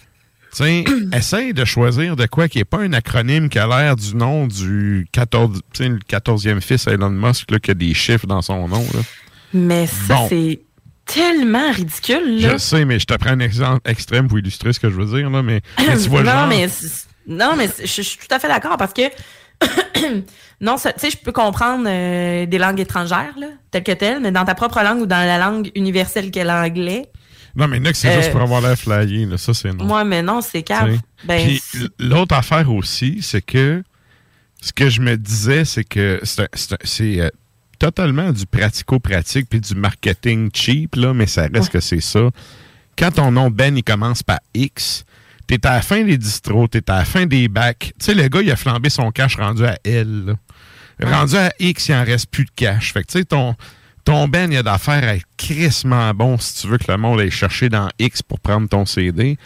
essaye 1.13 1.53
de 1.55 1.65
choisir 1.65 2.17
de 2.17 2.27
quoi 2.27 2.49
qui 2.49 2.59
n'est 2.59 2.65
pas 2.65 2.79
un 2.79 2.93
acronyme 2.93 3.49
qui 3.49 3.59
a 3.59 3.67
l'air 3.67 3.97
du 3.97 4.15
nom 4.17 4.47
du 4.47 5.07
14, 5.13 5.61
tu 5.73 5.83
sais, 5.85 5.89
le 5.89 5.99
14e 5.99 6.61
fils 6.61 6.87
Elon 6.87 7.11
Musk, 7.11 7.51
là, 7.51 7.59
qui 7.59 7.71
a 7.71 7.75
des 7.75 7.95
chiffres 7.95 8.27
dans 8.27 8.43
son 8.43 8.67
nom. 8.69 8.85
Là. 8.95 9.01
Mais 9.53 9.87
ça, 9.87 10.15
Bon. 10.15 10.27
c'est 10.29 10.61
tellement 11.13 11.71
ridicule. 11.73 12.41
Là. 12.41 12.53
Je 12.53 12.59
sais, 12.59 12.85
mais 12.85 12.99
je 12.99 13.07
te 13.07 13.15
prends 13.15 13.31
un 13.31 13.41
exemple 13.41 13.81
extrême 13.91 14.29
pour 14.29 14.39
illustrer 14.39 14.73
ce 14.73 14.81
que 14.81 14.91
je 14.91 14.95
veux 14.95 15.17
dire, 15.19 15.31
là, 15.31 15.43
mais, 15.43 15.61
mais 15.79 15.97
tu 15.99 16.09
vois 16.09 16.21
le 16.21 16.27
non, 16.27 16.33
genre. 16.33 16.47
mais 16.49 16.69
non, 17.27 17.57
mais 17.57 17.69
je, 17.81 17.87
je 17.87 18.03
suis 18.03 18.19
tout 18.19 18.35
à 18.35 18.39
fait 18.39 18.49
d'accord 18.49 18.77
parce 18.77 18.93
que 18.93 19.03
non, 20.61 20.77
tu 20.77 20.89
sais, 20.97 21.11
je 21.11 21.17
peux 21.19 21.33
comprendre 21.33 21.85
euh, 21.87 22.47
des 22.47 22.59
langues 22.59 22.81
étrangères, 22.81 23.35
là, 23.39 23.49
telles 23.71 23.83
que 23.85 23.93
telles, 23.93 24.21
mais 24.21 24.33
dans 24.33 24.45
ta 24.45 24.55
propre 24.55 24.81
langue 24.83 25.01
ou 25.03 25.07
dans 25.07 25.25
la 25.27 25.39
langue 25.39 25.71
universelle 25.75 26.31
qu'est 26.31 26.45
l'anglais, 26.45 27.07
Non, 27.57 27.69
mais 27.69 27.79
là, 27.81 27.91
c'est 27.93 28.13
juste 28.15 28.29
Euh, 28.29 28.33
pour 28.33 28.41
avoir 28.43 28.61
l'air 28.61 28.77
flyé, 28.79 29.27
là, 29.27 29.37
ça, 29.37 29.53
c'est 29.53 29.73
non. 29.73 29.85
moi, 29.85 30.05
mais 30.05 30.23
non, 30.23 30.41
c'est. 30.41 30.63
T'sais. 30.63 30.99
Ben, 31.25 31.47
Puis 31.47 31.63
l'autre 31.99 32.35
affaire 32.35 32.73
aussi, 32.73 33.19
c'est 33.23 33.43
que 33.43 33.83
ce 34.63 34.73
que 34.73 34.89
je 34.89 35.01
me 35.01 35.17
disais, 35.17 35.65
c'est 35.65 35.85
que 35.85 36.21
c'est 36.85 37.31
totalement 37.81 38.31
du 38.31 38.47
pratico-pratique 38.47 39.49
puis 39.51 39.61
du 39.61 39.75
marketing 39.75 40.51
cheap, 40.55 40.95
là, 40.95 41.13
mais 41.13 41.27
ça 41.27 41.49
reste 41.53 41.73
que 41.73 41.81
c'est 41.81 42.01
ça. 42.01 42.31
Quand 42.97 43.11
ton 43.11 43.33
nom 43.33 43.51
Ben, 43.51 43.77
il 43.77 43.83
commence 43.83 44.23
par 44.23 44.39
X, 44.55 45.05
t'es 45.47 45.67
à 45.67 45.77
la 45.77 45.83
fin 45.83 46.05
des 46.05 46.19
distros, 46.19 46.69
t'es 46.69 46.89
à 46.91 46.99
la 46.99 47.05
fin 47.05 47.27
des 47.27 47.49
bacs. 47.49 47.95
Tu 47.99 48.05
sais, 48.05 48.15
le 48.15 48.29
gars, 48.29 48.43
il 48.43 48.51
a 48.51 48.57
flambé 48.57 48.91
son 48.91 49.11
cash 49.11 49.37
rendu 49.37 49.65
à 49.65 49.79
L. 49.83 50.37
Rendu 51.03 51.37
à 51.37 51.51
X, 51.59 51.89
il 51.89 51.95
en 51.95 52.05
reste 52.05 52.31
plus 52.31 52.45
de 52.45 52.51
cash. 52.55 52.93
Fait 52.93 53.03
que, 53.03 53.11
tu 53.11 53.19
sais, 53.19 53.25
ton, 53.25 53.57
ton 54.05 54.29
Ben, 54.29 54.53
il 54.53 54.59
a 54.59 54.63
d'affaires 54.63 55.03
à 55.05 55.17
être 55.17 55.27
crissement 55.39 56.13
bon 56.13 56.37
si 56.37 56.61
tu 56.61 56.69
veux 56.69 56.77
que 56.77 56.93
le 56.93 56.99
monde 56.99 57.19
aille 57.19 57.31
chercher 57.31 57.71
dans 57.71 57.89
X 57.99 58.23
pour 58.23 58.39
prendre 58.41 58.69
ton 58.69 58.85
CD. 58.85 59.39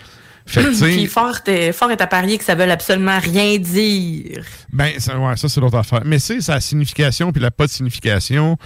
Fait 0.47 0.63
que, 0.63 0.85
Puis 0.85 1.07
fort, 1.07 1.39
est- 1.47 1.73
fort 1.73 1.91
est 1.91 2.01
à 2.01 2.07
parier 2.07 2.37
que 2.39 2.45
ça 2.45 2.55
veut 2.55 2.71
absolument 2.71 3.19
rien 3.19 3.59
dire. 3.59 4.45
Ben, 4.73 4.93
ça, 4.99 5.19
ouais, 5.19 5.37
ça 5.37 5.49
c'est 5.49 5.61
l'autre 5.61 5.79
affaire. 5.79 6.03
Mais 6.05 6.19
c'est 6.19 6.41
sa 6.41 6.61
signification 6.61 7.33
puis 7.33 7.41
la 7.41 7.51
pas 7.51 7.67
de 7.67 7.71
signification. 7.71 8.59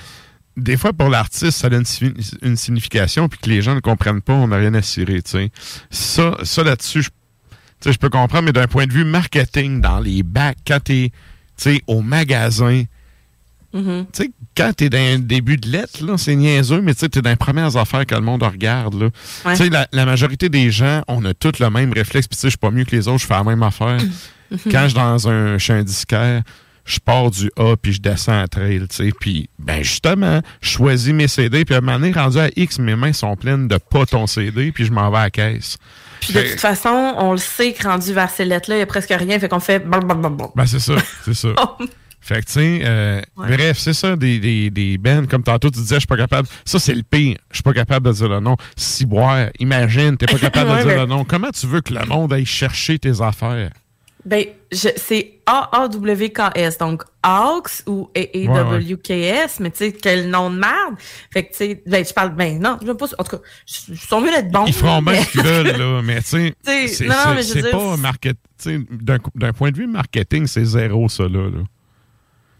Des 0.56 0.76
fois, 0.76 0.92
pour 0.92 1.08
l'artiste, 1.08 1.58
ça 1.58 1.68
donne 1.68 1.84
une, 2.00 2.14
une 2.42 2.56
signification 2.56 3.28
puis 3.28 3.38
que 3.38 3.48
les 3.48 3.62
gens 3.62 3.76
ne 3.76 3.80
comprennent 3.80 4.20
pas, 4.22 4.32
on 4.32 4.48
n'a 4.48 4.56
rien 4.56 4.74
à 4.74 4.82
cirer, 4.82 5.22
tu 5.22 5.30
sais. 5.30 5.50
Ça, 5.88 6.36
ça 6.42 6.64
là-dessus, 6.64 7.04
je, 7.86 7.96
peux 7.96 8.08
comprendre, 8.08 8.46
mais 8.46 8.52
d'un 8.52 8.66
point 8.66 8.86
de 8.86 8.92
vue 8.92 9.04
marketing, 9.04 9.80
dans 9.80 10.00
les 10.00 10.24
bacs, 10.24 10.58
quand 10.66 10.80
t'es, 10.82 11.12
tu 11.56 11.74
sais, 11.74 11.82
au 11.86 12.02
magasin, 12.02 12.82
Mhm. 13.78 14.06
tu 14.12 14.22
sais, 14.24 14.30
quand 14.56 14.72
t'es 14.76 14.88
dans 14.90 14.98
un 14.98 15.18
début 15.18 15.56
de 15.56 15.68
lettre, 15.68 16.04
là, 16.04 16.18
c'est 16.18 16.34
niaiseux, 16.34 16.80
mais 16.80 16.94
tu 16.94 17.00
sais, 17.00 17.08
t'es 17.08 17.22
dans 17.22 17.30
les 17.30 17.36
premières 17.36 17.76
affaires 17.76 18.04
que 18.06 18.14
le 18.14 18.20
monde 18.20 18.42
regarde, 18.42 18.94
là. 18.94 19.08
Ouais. 19.44 19.56
Tu 19.56 19.64
sais, 19.64 19.68
la, 19.70 19.86
la 19.92 20.04
majorité 20.04 20.48
des 20.48 20.70
gens, 20.70 21.02
on 21.08 21.24
a 21.24 21.34
tous 21.34 21.58
le 21.60 21.70
même 21.70 21.92
réflexe, 21.92 22.26
puis 22.26 22.36
tu 22.36 22.40
sais, 22.42 22.46
je 22.48 22.50
suis 22.52 22.58
pas 22.58 22.70
mieux 22.70 22.84
que 22.84 22.94
les 22.96 23.08
autres, 23.08 23.20
je 23.20 23.26
fais 23.26 23.34
la 23.34 23.44
même 23.44 23.62
affaire. 23.62 23.98
Mhm. 24.50 24.72
Quand 24.72 24.80
je 24.84 24.86
suis 24.86 24.94
dans 24.94 25.28
un, 25.28 25.58
chez 25.58 25.74
un 25.74 25.82
disquaire, 25.82 26.42
je 26.86 26.98
pars 26.98 27.30
du 27.30 27.50
A, 27.58 27.76
puis 27.76 27.92
je 27.92 28.00
descends 28.00 28.40
à 28.40 28.48
trail, 28.48 28.80
tu 28.88 28.96
sais, 28.96 29.10
puis, 29.20 29.50
ben, 29.58 29.82
justement, 29.82 30.40
je 30.62 30.70
choisis 30.70 31.12
mes 31.12 31.28
CD, 31.28 31.66
puis 31.66 31.74
à 31.74 31.78
un 31.78 31.80
moment 31.82 31.98
donné, 31.98 32.12
rendu 32.12 32.38
à 32.38 32.48
X, 32.56 32.78
mes 32.78 32.96
mains 32.96 33.12
sont 33.12 33.36
pleines 33.36 33.68
de 33.68 33.76
pas 33.76 34.06
ton 34.06 34.26
CD, 34.26 34.72
puis 34.72 34.86
je 34.86 34.90
m'en 34.90 35.10
vais 35.10 35.18
à 35.18 35.22
la 35.24 35.30
caisse. 35.30 35.76
Puis 36.20 36.32
de 36.32 36.40
toute 36.40 36.60
façon, 36.60 37.14
on 37.18 37.32
le 37.32 37.38
sait 37.38 37.74
que 37.74 37.86
rendu 37.86 38.12
vers 38.14 38.30
ces 38.30 38.46
lettres-là, 38.46 38.76
il 38.76 38.78
n'y 38.78 38.82
a 38.82 38.86
presque 38.86 39.14
rien, 39.16 39.38
fait 39.38 39.48
qu'on 39.48 39.60
fait. 39.60 39.80
Ben, 39.86 40.66
c'est 40.66 40.80
ça, 40.80 40.94
c'est 41.24 41.34
ça. 41.34 41.48
Fait 42.28 42.40
que, 42.42 42.46
tu 42.46 42.52
sais, 42.52 42.80
euh, 42.84 43.20
Ouais. 43.38 43.56
bref, 43.56 43.78
c'est 43.78 43.94
ça, 43.94 44.14
des, 44.16 44.38
des, 44.38 44.68
des 44.68 44.98
bands, 44.98 45.24
comme 45.26 45.42
tantôt, 45.42 45.70
tu 45.70 45.78
disais, 45.78 45.94
je 45.94 46.00
suis 46.00 46.06
pas 46.06 46.16
capable. 46.18 46.46
Ça, 46.66 46.78
c'est 46.78 46.94
le 46.94 47.02
pire. 47.02 47.38
Je 47.50 47.56
suis 47.56 47.62
pas 47.62 47.72
capable 47.72 48.06
de 48.06 48.12
dire 48.12 48.28
le 48.28 48.40
nom. 48.40 48.56
Ciboire, 48.76 49.48
imagine, 49.58 50.16
t'es 50.18 50.26
pas 50.26 50.38
capable 50.38 50.70
Ouais, 50.72 50.76
de 50.78 50.82
dire 50.82 50.88
mais- 50.96 51.00
le 51.00 51.06
nom. 51.06 51.24
Comment 51.24 51.50
tu 51.50 51.66
veux 51.66 51.80
que 51.80 51.94
le 51.94 52.04
monde 52.04 52.32
aille 52.34 52.44
chercher 52.44 52.98
tes 52.98 53.20
affaires? 53.22 53.70
Ben, 54.26 54.44
c'est 54.70 55.38
A-A-W-K-S, 55.46 56.76
donc 56.76 57.02
AUX 57.24 57.82
ou 57.86 58.10
A-A-W-K-S, 58.14 59.60
mais 59.60 59.70
tu 59.70 59.78
sais, 59.78 59.92
quel 59.92 60.28
nom 60.28 60.50
de 60.50 60.56
merde? 60.58 60.96
Fait 61.32 61.44
que, 61.44 61.50
tu 61.52 61.56
sais, 61.56 61.82
ben, 61.86 62.04
je 62.04 62.12
parle, 62.12 62.34
ben, 62.34 62.58
non, 62.60 62.76
je 62.82 62.86
veux 62.88 62.94
pas, 62.96 63.06
en 63.18 63.24
tout 63.24 63.36
cas, 63.36 63.42
ils 63.88 63.96
sont 63.96 64.20
mieux 64.20 64.30
d'être 64.30 64.50
bons. 64.50 64.66
Ils 64.66 64.72
feront 64.74 65.00
bien 65.00 65.22
ce 65.22 65.30
qu'ils 65.30 65.42
veulent, 65.42 65.66
là, 65.78 66.02
mais 66.04 66.20
tu 66.22 66.52
sais, 66.62 66.88
c'est 66.88 67.70
pas 67.70 67.96
market. 67.96 68.36
tu 68.62 68.70
sais, 68.70 68.80
D'un 68.90 69.18
d'un 69.34 69.52
point 69.52 69.70
de 69.70 69.76
vue 69.76 69.86
marketing, 69.86 70.46
c'est 70.46 70.64
zéro, 70.64 71.08
ça, 71.08 71.22
là. 71.24 71.48
là. 71.48 71.62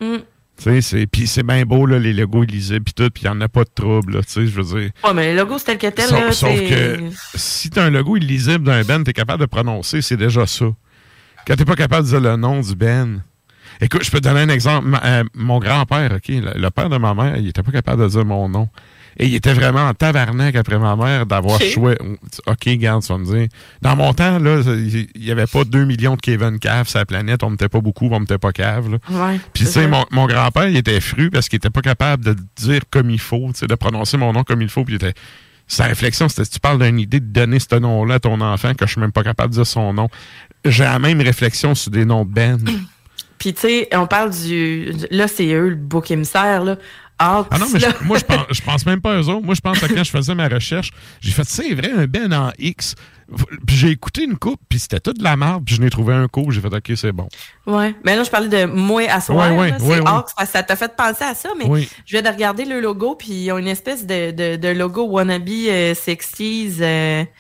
Mm. 0.01 0.17
Tu 0.61 1.07
Puis 1.07 1.27
c'est 1.29 1.45
bien 1.45 1.65
beau, 1.65 1.87
là, 1.87 2.01
les 2.01 2.13
logos 2.13 2.43
illisibles, 2.43 2.85
puis 2.85 2.95
tout, 2.95 3.09
puis 3.11 3.23
il 3.25 3.31
n'y 3.31 3.37
en 3.37 3.41
a 3.41 3.49
pas 3.49 3.63
de 3.63 3.71
trouble, 3.73 4.21
tu 4.25 4.47
je 4.47 4.61
veux 4.61 4.81
dire. 4.81 4.91
Ouais, 5.05 5.15
mais 5.15 5.33
le 5.33 5.39
logo, 5.39 5.57
c'est 5.59 5.67
tel 5.67 5.79
que 5.79 5.87
tel, 5.95 6.07
Sauf, 6.07 6.21
là, 6.21 6.33
sauf 6.33 6.51
que 6.69 6.99
si 7.37 7.71
t'as 7.71 7.85
un 7.85 7.91
logo 7.91 8.17
illisible 8.17 8.65
d'un 8.65 8.83
Ben, 8.83 9.05
t'es 9.05 9.13
capable 9.13 9.41
de 9.41 9.47
prononcer, 9.47 10.03
c'est 10.03 10.17
déjà 10.17 10.47
ça. 10.47 10.67
Quand 11.47 11.55
t'es 11.55 11.65
pas 11.65 11.77
capable 11.77 12.05
de 12.07 12.11
dire 12.11 12.21
le 12.21 12.37
nom 12.37 12.61
du 12.61 12.75
Ben. 12.75 13.23
Écoute, 13.81 14.03
je 14.03 14.11
peux 14.11 14.19
te 14.19 14.25
donner 14.25 14.41
un 14.41 14.49
exemple. 14.49 14.89
Ma- 14.89 15.05
euh, 15.05 15.25
mon 15.35 15.61
grand-père, 15.61 16.13
OK, 16.13 16.29
le, 16.29 16.61
le 16.61 16.71
père 16.71 16.89
de 16.91 16.97
ma 16.97 17.15
mère, 17.15 17.37
il 17.37 17.47
était 17.49 17.63
pas 17.63 17.71
capable 17.71 18.03
de 18.03 18.09
dire 18.09 18.25
mon 18.25 18.49
nom. 18.49 18.69
Et 19.21 19.27
il 19.27 19.35
était 19.35 19.53
vraiment 19.53 19.87
en 19.89 19.95
tabarnak 19.95 20.55
après 20.55 20.79
ma 20.79 20.95
mère 20.95 21.27
d'avoir 21.27 21.57
Ok. 21.57 21.65
choisi. 21.73 21.99
OK, 22.47 22.69
garde, 22.79 23.03
tu 23.03 23.09
vas 23.13 23.19
me 23.19 23.25
dire. 23.25 23.49
Dans 23.83 23.97
mon 23.97 24.13
temps, 24.15 24.39
là, 24.39 24.61
il 24.65 25.09
il 25.15 25.25
y 25.25 25.31
avait 25.33 25.47
pas 25.47 25.65
2 25.65 25.85
millions 25.85 26.15
de 26.15 26.21
Kevin 26.21 26.59
Cave 26.61 26.87
sur 26.89 26.99
la 27.01 27.07
planète. 27.07 27.43
On 27.43 27.51
n'était 27.51 27.69
pas 27.69 27.81
beaucoup, 27.81 28.09
on 28.13 28.21
n'était 28.21 28.39
pas 28.39 28.53
cave. 28.53 28.91
Là. 28.91 28.99
Ouais, 29.11 29.41
Puis, 29.53 29.65
tu 29.65 29.71
sais, 29.71 29.89
mon, 29.89 30.05
mon 30.13 30.27
grand-père, 30.27 30.69
il 30.69 30.77
était 30.77 31.01
fru 31.01 31.31
parce 31.31 31.49
qu'il 31.49 31.57
était 31.57 31.71
pas 31.71 31.81
capable 31.83 32.25
de 32.25 32.37
dire 32.57 32.83
comme 32.91 33.11
il 33.11 33.19
faut, 33.19 33.51
de 33.61 33.75
prononcer 33.75 34.17
mon 34.17 34.33
nom 34.33 34.45
comme 34.45 34.63
il 34.63 34.69
faut. 34.69 34.85
Puis, 34.85 34.95
il 34.95 35.05
était. 35.05 35.15
Sa 35.67 35.85
réflexion, 35.85 36.29
c'était 36.31 36.45
si 36.45 36.53
tu 36.53 36.61
parles 36.61 36.83
d'une 36.83 36.99
idée 36.99 37.21
de 37.21 37.27
donner 37.27 37.59
ce 37.59 37.75
nom-là 37.75 38.15
à 38.15 38.21
ton 38.21 38.41
enfant, 38.41 38.73
que 38.73 38.87
je 38.87 38.93
suis 38.93 39.01
même 39.01 39.13
pas 39.13 39.23
capable 39.23 39.51
de 39.51 39.57
dire 39.57 39.67
son 39.67 39.93
nom. 39.93 40.09
J'ai 40.65 40.85
la 40.85 40.99
même 40.99 41.21
réflexion 41.21 41.75
sur 41.75 41.91
des 41.91 42.05
noms 42.07 42.25
de 42.25 42.31
Ben. 42.31 42.59
Puis, 43.37 43.53
tu 43.53 43.61
sais, 43.61 43.89
on 43.93 44.07
parle 44.07 44.31
du. 44.31 44.93
Là, 45.11 45.29
c'est 45.29 45.53
eux, 45.53 45.69
le 45.69 45.75
bouc 45.77 46.11
émissaire, 46.11 46.65
là. 46.65 46.77
Ah 47.19 47.45
non, 47.59 47.67
mais 47.73 47.81
je- 47.81 47.87
moi, 48.05 48.19
je 48.19 48.25
pense, 48.25 48.47
je 48.51 48.61
pense 48.63 48.87
même 48.87 49.01
pas 49.01 49.15
à 49.15 49.21
eux 49.21 49.29
autres. 49.29 49.45
Moi, 49.45 49.55
je 49.55 49.61
pense 49.61 49.83
à 49.83 49.89
quand 49.89 50.05
je 50.05 50.11
faisais 50.11 50.35
ma 50.35 50.49
recherche, 50.49 50.91
j'ai 51.21 51.33
fait, 51.33 51.45
c'est 51.45 51.75
vrai, 51.75 51.91
un 51.91 52.07
Ben 52.07 52.33
en 52.33 52.53
X. 52.59 52.95
Puis 53.67 53.77
j'ai 53.77 53.91
écouté 53.91 54.23
une 54.25 54.39
coupe, 54.39 54.61
puis 54.71 54.79
c'était 54.79 55.01
toute 55.01 55.19
de 55.19 55.23
la 55.25 55.37
merde, 55.37 55.63
puis 55.67 55.75
je 55.75 55.83
n'ai 55.83 55.91
trouvé 55.91 56.15
un 56.15 56.29
coup, 56.29 56.51
j'ai 56.51 56.63
fait, 56.63 56.73
OK, 56.75 56.93
c'est 56.97 57.13
bon. 57.13 57.29
Ouais. 57.67 57.95
Mais 58.03 58.17
là, 58.17 58.23
je 58.25 58.31
parlais 58.31 58.49
de 58.49 58.65
moi 58.65 59.03
à 59.11 59.21
soir. 59.21 59.51
Ouais, 59.53 59.73
ouais, 59.73 59.73
ouais, 59.83 60.01
que 60.01 60.47
ça 60.47 60.63
t'a 60.63 60.77
fait 60.77 60.97
penser 60.97 61.25
à 61.25 61.35
ça, 61.35 61.51
mais 61.59 61.67
Oui. 61.67 61.89
je 62.07 62.13
viens 62.17 62.23
de 62.23 62.35
regarder 62.35 62.65
le 62.65 62.81
logo, 62.81 63.17
puis 63.17 63.29
ils 63.33 63.53
ont 63.53 63.59
une 63.59 63.69
espèce 63.69 64.07
de, 64.07 64.31
de, 64.31 64.57
de 64.57 64.69
logo 64.69 65.05
wannabe 65.09 65.47
euh, 65.49 65.93
60s, 65.93 66.77
euh, 66.81 67.25
tu 67.25 67.31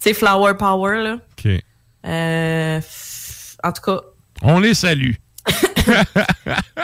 sais, 0.00 0.12
Flower 0.14 0.54
Power, 0.58 1.02
là. 1.02 1.14
OK. 1.38 1.50
Euh, 2.06 2.80
en 3.62 3.72
tout 3.72 3.82
cas, 3.82 4.00
On 4.42 4.58
les 4.60 4.74
salue. 4.74 5.12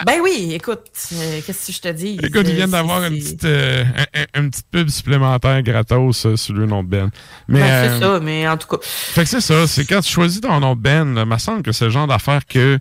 Ben 0.04 0.20
oui, 0.22 0.50
écoute, 0.54 0.82
euh, 1.12 1.40
qu'est-ce 1.44 1.66
que 1.68 1.72
je 1.72 1.80
te 1.80 1.88
dis? 1.92 2.18
Écoute, 2.22 2.46
ils 2.48 2.54
viennent 2.54 2.70
d'avoir 2.70 3.00
c'est- 3.02 3.08
une 3.08 3.18
petite, 3.18 3.44
euh, 3.44 3.84
un- 4.14 4.20
un- 4.20 4.42
une 4.42 4.50
petite 4.50 4.66
pub 4.70 4.88
supplémentaire 4.88 5.62
gratos 5.62 6.26
euh, 6.26 6.36
sur 6.36 6.54
le 6.54 6.66
nom 6.66 6.82
de 6.82 6.88
Ben. 6.88 7.10
Mais, 7.48 7.60
Ben, 7.60 7.66
euh, 7.66 7.94
c'est 7.98 8.04
ça, 8.04 8.20
mais 8.20 8.48
en 8.48 8.56
tout 8.56 8.68
cas. 8.68 8.76
Fait 8.82 9.22
que 9.24 9.28
c'est 9.28 9.40
ça, 9.40 9.66
c'est 9.66 9.84
quand 9.84 10.00
tu 10.00 10.10
choisis 10.12 10.40
ton 10.40 10.58
nom 10.60 10.74
de 10.76 10.80
Ben, 10.80 11.16
il 11.16 11.24
me 11.24 11.38
semble 11.38 11.62
que 11.62 11.72
c'est 11.72 11.84
le 11.86 11.90
genre 11.90 12.06
d'affaire 12.06 12.46
que. 12.46 12.78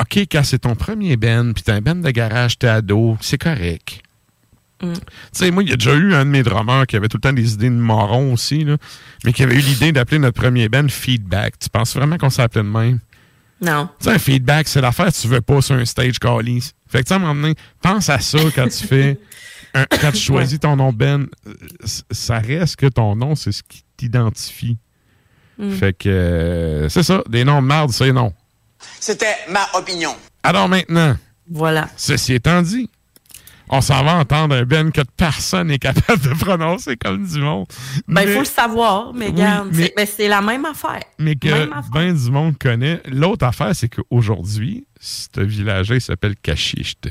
OK, 0.00 0.16
quand 0.30 0.42
c'est 0.42 0.60
ton 0.60 0.74
premier 0.74 1.16
Ben, 1.16 1.52
puis 1.52 1.62
t'as 1.62 1.74
un 1.74 1.80
Ben 1.80 2.00
de 2.00 2.10
garage, 2.10 2.58
t'es 2.58 2.66
ado, 2.68 3.16
c'est 3.20 3.38
correct. 3.38 4.00
Mm. 4.82 4.94
Tu 4.94 5.00
sais, 5.32 5.50
moi, 5.50 5.62
il 5.62 5.68
y 5.68 5.72
a 5.72 5.76
déjà 5.76 5.94
eu 5.94 6.14
un 6.14 6.24
de 6.24 6.30
mes 6.30 6.42
drummers 6.42 6.86
qui 6.88 6.96
avait 6.96 7.08
tout 7.08 7.18
le 7.18 7.20
temps 7.20 7.32
des 7.32 7.52
idées 7.54 7.68
de 7.70 7.74
moron 7.74 8.32
aussi, 8.32 8.64
là, 8.64 8.76
mais 9.24 9.32
qui 9.32 9.42
avait 9.44 9.54
eu 9.54 9.60
l'idée 9.60 9.92
d'appeler 9.92 10.18
notre 10.18 10.40
premier 10.40 10.68
band 10.68 10.88
Feedback. 10.88 11.58
Tu 11.58 11.68
penses 11.68 11.94
vraiment 11.94 12.16
qu'on 12.18 12.30
s'appelait 12.30 12.62
de 12.64 12.68
même? 12.68 12.98
Non. 13.62 13.88
Tu 14.00 14.04
sais, 14.06 14.10
un 14.14 14.18
feedback, 14.18 14.68
c'est 14.68 14.80
l'affaire 14.80 15.06
que 15.06 15.18
tu 15.20 15.28
veux 15.28 15.40
pas 15.40 15.62
sur 15.62 15.76
un 15.76 15.84
stage 15.84 16.18
callis. 16.18 16.72
Fait 16.88 16.98
que, 16.98 17.04
tu 17.04 17.08
sais, 17.08 17.14
à 17.14 17.16
un 17.16 17.20
moment 17.20 17.34
donné, 17.42 17.54
pense 17.80 18.08
à 18.10 18.18
ça 18.18 18.38
quand 18.54 18.68
tu 18.68 18.86
fais. 18.86 19.18
un- 19.74 19.86
quand 20.00 20.10
tu 20.12 20.18
choisis 20.18 20.58
ton 20.60 20.76
nom 20.76 20.92
Ben, 20.92 21.26
euh, 21.46 21.54
ça 22.10 22.38
reste 22.40 22.76
que 22.76 22.86
ton 22.86 23.14
nom, 23.16 23.34
c'est 23.36 23.52
ce 23.52 23.62
qui 23.62 23.84
t'identifie. 23.96 24.76
Mm. 25.58 25.70
Fait 25.70 25.92
que 25.96 26.08
euh, 26.08 26.88
c'est 26.88 27.02
ça, 27.04 27.22
des 27.28 27.44
noms 27.44 27.62
de 27.62 27.66
marde, 27.66 27.90
c'est 27.92 28.12
non. 28.12 28.32
C'était 28.98 29.36
ma 29.48 29.66
opinion. 29.74 30.14
Alors 30.42 30.68
maintenant, 30.68 31.16
Voilà. 31.48 31.88
ceci 31.96 32.34
étant 32.34 32.60
dit, 32.62 32.90
on 33.74 33.80
s'en 33.80 34.04
va 34.04 34.16
entendre 34.16 34.54
un 34.54 34.64
Ben 34.64 34.92
que 34.92 35.00
personne 35.16 35.68
n'est 35.68 35.78
capable 35.78 36.20
de 36.22 36.34
prononcer 36.38 36.96
comme 36.96 37.26
du 37.26 37.40
monde. 37.40 37.66
Ben, 38.06 38.22
il 38.22 38.32
faut 38.34 38.40
le 38.40 38.44
savoir, 38.44 39.12
mais 39.14 39.26
Oui, 39.26 39.32
regarde, 39.32 39.68
mais- 39.72 39.84
c'est- 39.86 39.92
mais 39.96 40.06
c'est 40.06 40.28
la 40.28 40.42
même 40.42 40.64
affaire. 40.66 41.00
mais 41.18 41.34
que 41.36 41.48
Même 41.48 41.72
affaire. 41.72 41.90
ben 41.90 42.14
du 42.14 42.30
monde 42.30 42.58
connaît. 42.58 43.00
L'autre 43.06 43.46
affaire, 43.46 43.74
c'est 43.74 43.88
qu'aujourd'hui, 43.88 44.86
ce 45.00 45.40
village-là, 45.40 45.96
il 45.96 46.00
s'appelle 46.00 46.36
Cachichte. 46.36 47.08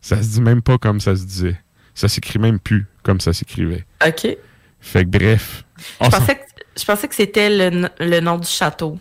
Ça 0.00 0.22
se 0.22 0.28
dit 0.28 0.40
même 0.40 0.62
pas 0.62 0.78
comme 0.78 1.00
ça 1.00 1.14
se 1.14 1.24
disait. 1.24 1.60
Ça 1.94 2.08
s'écrit 2.08 2.38
même 2.38 2.58
plus 2.58 2.86
comme 3.02 3.20
ça 3.20 3.32
s'écrivait. 3.34 3.84
OK. 4.06 4.26
Fait 4.80 5.04
que 5.04 5.10
bref. 5.10 5.64
Je 6.00 6.08
pensais 6.08 6.34
que, 6.36 6.40
je 6.80 6.84
pensais 6.86 7.08
que 7.08 7.14
c'était 7.14 7.70
le, 7.70 7.88
le 8.00 8.20
nom 8.20 8.38
du 8.38 8.48
château. 8.48 8.98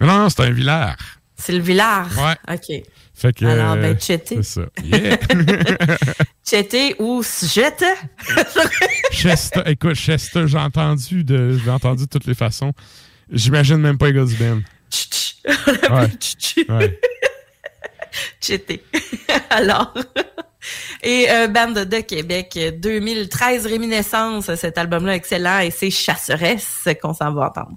Non, 0.00 0.06
non, 0.18 0.28
c'est 0.28 0.42
un 0.42 0.50
village. 0.50 0.96
C'est 1.36 1.52
le 1.52 1.60
village. 1.60 2.10
Ouais. 2.16 2.54
OK. 2.54 2.82
Fait 3.14 3.32
que. 3.32 3.44
Alors, 3.44 3.76
ben, 3.76 3.96
Tchété. 3.96 4.42
C'est 4.42 4.60
ça. 4.60 4.62
Yeah. 4.82 5.18
Ou 6.98 7.22
Jette. 7.22 7.84
Chester, 9.12 9.62
écoute, 9.66 9.94
Chester, 9.94 10.46
j'ai 10.46 10.58
entendu 10.58 11.22
de, 11.22 11.58
j'ai 11.64 11.70
entendu 11.70 12.04
de 12.04 12.08
toutes 12.08 12.26
les 12.26 12.34
façons. 12.34 12.72
J'imagine 13.30 13.76
même 13.76 13.98
pas 13.98 14.08
les 14.08 14.14
gars 14.14 14.24
du 14.24 14.34
Ben. 14.34 14.62
Ouais. 15.46 16.08
Ouais. 16.70 17.00
Tchété. 18.40 18.82
Alors. 19.50 19.92
Et 21.02 21.26
euh, 21.30 21.48
Band 21.48 21.72
de 21.72 22.00
Québec, 22.00 22.54
euh, 22.56 22.70
2013 22.70 23.66
Réminiscence, 23.66 24.54
cet 24.54 24.78
album-là 24.78 25.14
excellent, 25.14 25.58
et 25.58 25.70
c'est 25.70 25.90
Chasseresse 25.90 26.88
qu'on 27.02 27.12
s'en 27.12 27.32
va 27.34 27.48
entendre. 27.48 27.76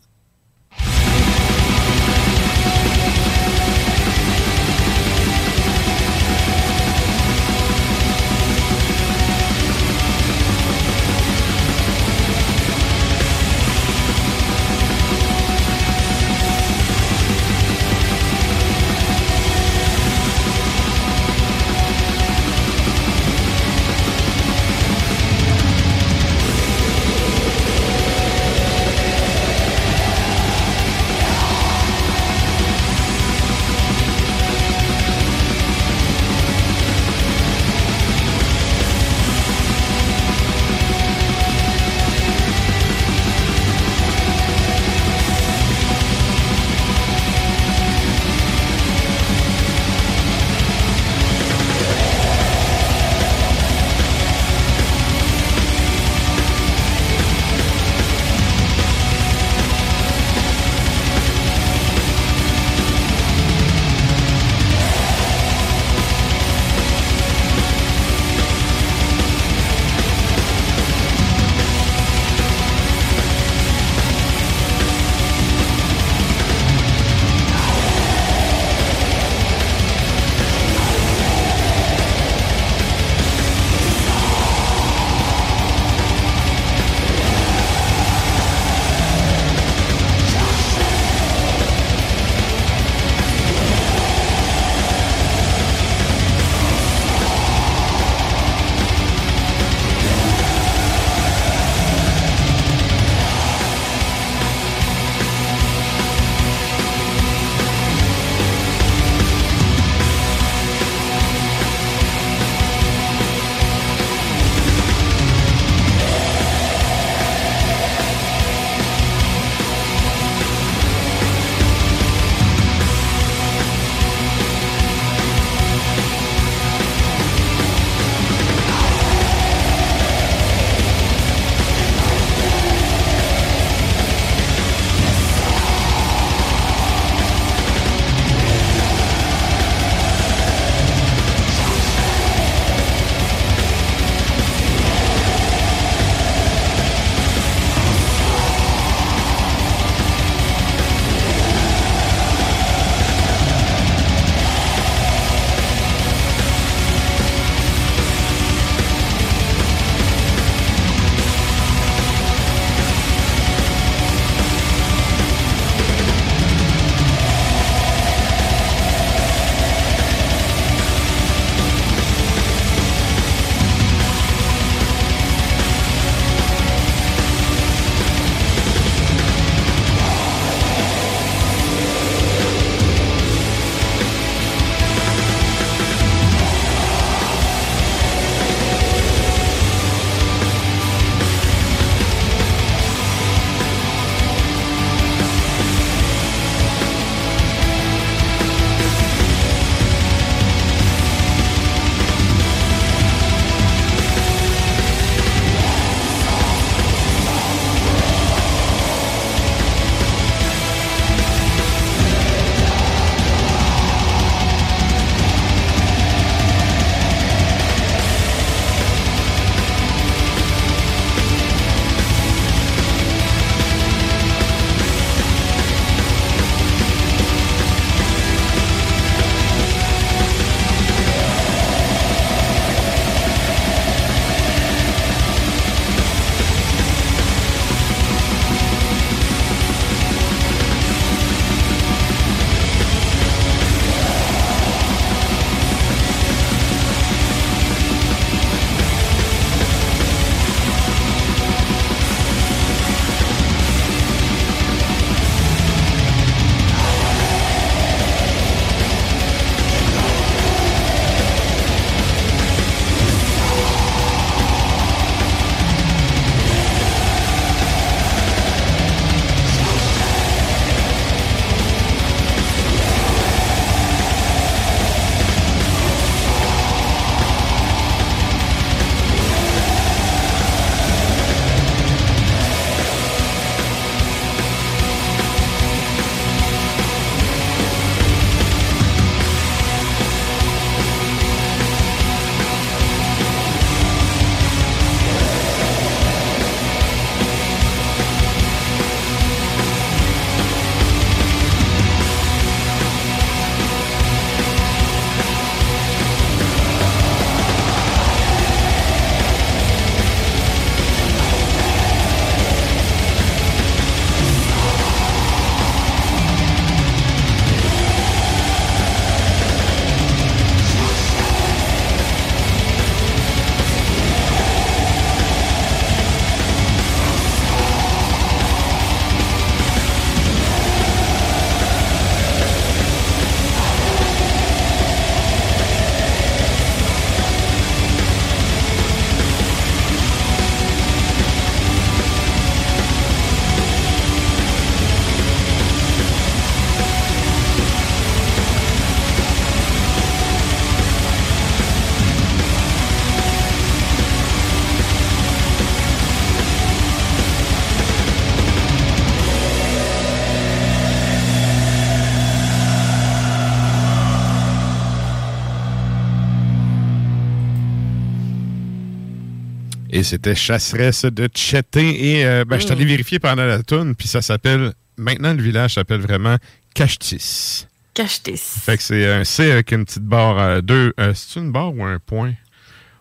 C'était 370.07 370.35
Chasseresse 370.35 371.05
de 371.05 371.27
Cheté. 371.35 372.17
Et 372.19 372.25
euh, 372.25 372.45
ben, 372.45 372.57
je 372.57 372.63
suis 372.65 372.71
allé 372.71 372.85
vérifier 372.85 373.19
pendant 373.19 373.45
la 373.45 373.61
tune, 373.63 373.95
puis 373.95 374.07
ça 374.07 374.21
s'appelle. 374.21 374.73
Maintenant, 374.97 375.33
le 375.33 375.41
village 375.43 375.73
s'appelle 375.75 376.01
vraiment 376.01 376.37
Cachtis. 376.73 377.65
Cachetis. 377.93 378.41
Fait 378.63 378.77
que 378.77 378.83
c'est 378.83 379.07
un 379.11 379.23
C 379.23 379.51
avec 379.51 379.71
une 379.71 379.85
petite 379.85 380.03
barre. 380.03 380.39
euh, 380.39 380.61
deux. 380.61 380.93
euh, 380.99 381.13
c'est 381.15 381.39
une 381.39 381.51
barre 381.51 381.73
ou 381.75 381.83
un 381.83 381.99
point? 381.99 382.33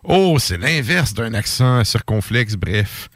Oh, 0.05 0.37
c'est 0.39 0.59
l'inverse 0.59 1.15
d'un 1.15 1.33
accent 1.35 1.83
circonflexe, 1.85 2.55
bref. 2.55 3.09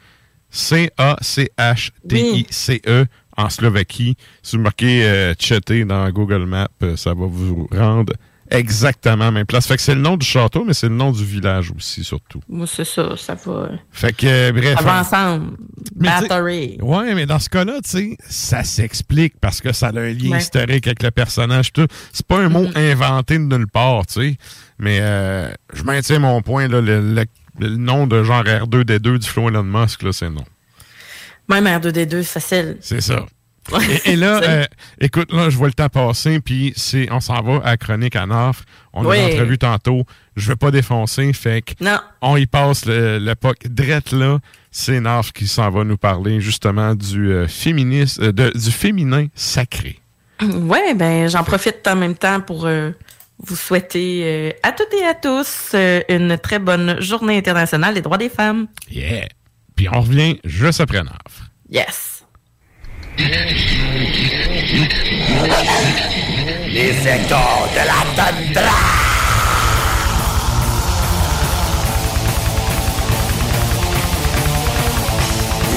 C-A-C-H-T-I-C-E 0.49 3.05
en 3.37 3.49
Slovaquie. 3.49 4.17
Si 4.43 4.57
vous 4.57 4.63
marquez 4.63 5.05
euh, 5.05 5.33
Cheté 5.39 5.85
dans 5.85 6.09
Google 6.09 6.45
Maps, 6.45 6.67
euh, 6.83 6.97
ça 6.97 7.13
va 7.13 7.25
vous 7.27 7.69
rendre 7.71 8.11
exactement 8.51 9.31
même 9.31 9.45
place. 9.45 9.65
Fait 9.67 9.75
que 9.77 9.81
c'est 9.81 9.95
le 9.95 10.01
nom 10.01 10.17
du 10.17 10.25
château, 10.25 10.63
mais 10.65 10.73
c'est 10.73 10.89
le 10.89 10.95
nom 10.95 11.11
du 11.11 11.23
village 11.25 11.71
aussi, 11.75 12.03
surtout. 12.03 12.41
Moi, 12.47 12.67
c'est 12.67 12.85
ça, 12.85 13.15
ça 13.17 13.33
va. 13.35 13.69
Fait 13.91 14.13
que, 14.15 14.27
euh, 14.27 14.51
bref. 14.51 14.75
Ça 14.77 14.83
va 14.83 14.97
hein. 14.97 15.01
ensemble. 15.01 15.57
Mais 15.95 16.07
Battery. 16.09 16.77
Ouais, 16.81 17.15
mais 17.15 17.25
dans 17.25 17.39
ce 17.39 17.49
cas-là, 17.49 17.79
tu 17.83 17.89
sais, 17.89 18.17
ça 18.29 18.63
s'explique 18.63 19.33
parce 19.41 19.61
que 19.61 19.71
ça 19.73 19.87
a 19.87 19.89
un 19.97 20.13
lien 20.13 20.31
Ouais. 20.31 20.37
historique 20.39 20.85
avec 20.87 21.01
le 21.01 21.11
personnage. 21.11 21.71
tout. 21.73 21.87
C'est 22.13 22.25
pas 22.27 22.37
un 22.39 22.49
mot 22.49 22.65
Mm-hmm. 22.65 22.91
inventé 22.91 23.33
de 23.39 23.43
nulle 23.43 23.67
part, 23.67 24.05
tu 24.05 24.21
sais. 24.21 24.37
Mais 24.77 24.99
euh, 25.01 25.51
je 25.73 25.83
maintiens 25.83 26.19
mon 26.19 26.41
point, 26.41 26.67
là, 26.67 26.81
le, 26.81 27.01
le- 27.15 27.25
le 27.59 27.69
nom 27.75 28.07
de 28.07 28.23
genre 28.23 28.43
R2D2 28.43 29.17
du 29.19 29.27
Flow 29.27 29.49
Elon 29.49 29.63
Musk, 29.63 30.03
là, 30.03 30.11
c'est 30.13 30.29
non. 30.29 30.43
Même 31.49 31.65
R2D2, 31.65 32.23
facile. 32.23 32.77
C'est 32.81 33.01
ça. 33.01 33.25
Et, 34.05 34.11
et 34.11 34.15
là, 34.15 34.41
euh, 34.43 34.65
écoute, 34.99 35.31
là, 35.31 35.49
je 35.49 35.57
vois 35.57 35.67
le 35.67 35.73
temps 35.73 35.89
passer, 35.89 36.39
puis 36.39 36.73
c'est, 36.75 37.11
on 37.11 37.19
s'en 37.19 37.41
va 37.41 37.61
à 37.63 37.77
Chronique 37.77 38.15
à 38.15 38.25
Nafre. 38.25 38.63
On 38.93 39.05
Oui. 39.05 39.17
a 39.17 39.27
une 39.29 39.33
entrevue 39.35 39.57
tantôt. 39.57 40.03
Je 40.35 40.49
veux 40.49 40.55
pas 40.55 40.71
défoncer, 40.71 41.31
fait 41.33 41.61
que 41.61 41.73
Non. 41.83 41.99
on 42.21 42.37
y 42.37 42.45
passe 42.47 42.85
le- 42.85 43.17
l'époque 43.19 43.67
drette 43.69 44.11
là. 44.11 44.39
C'est 44.71 44.99
Nafre 44.99 45.31
qui 45.33 45.47
s'en 45.47 45.69
va 45.69 45.83
nous 45.83 45.97
parler 45.97 46.39
justement 46.41 46.95
du 46.95 47.31
euh, 47.31 47.47
féministe, 47.47 48.19
euh, 48.21 48.31
de- 48.31 48.51
du 48.57 48.71
féminin 48.71 49.27
sacré. 49.35 49.99
Ouais, 50.41 50.93
ben 50.95 51.29
j'en 51.29 51.43
profite 51.43 51.85
en 51.87 51.95
même 51.95 52.15
temps 52.15 52.41
pour 52.41 52.67
vous 53.43 53.55
souhaiter 53.55 54.55
à 54.63 54.71
toutes 54.71 54.91
et 54.99 55.05
à 55.05 55.13
tous 55.13 55.75
une 56.09 56.35
très 56.39 56.57
bonne 56.57 56.99
journée 56.99 57.37
internationale 57.37 57.93
des 57.93 58.01
droits 58.01 58.17
des 58.17 58.29
femmes. 58.29 58.65
Yeah. 58.89 59.27
Puis 59.75 59.87
on 59.89 60.01
revient 60.01 60.39
juste 60.43 60.81
après 60.81 61.03
Nafre. 61.03 61.49
Yes. 61.69 62.20
Les 66.67 67.07
échos 67.07 67.67
de 67.75 67.83
la 67.85 68.01
tundra. 68.15 68.79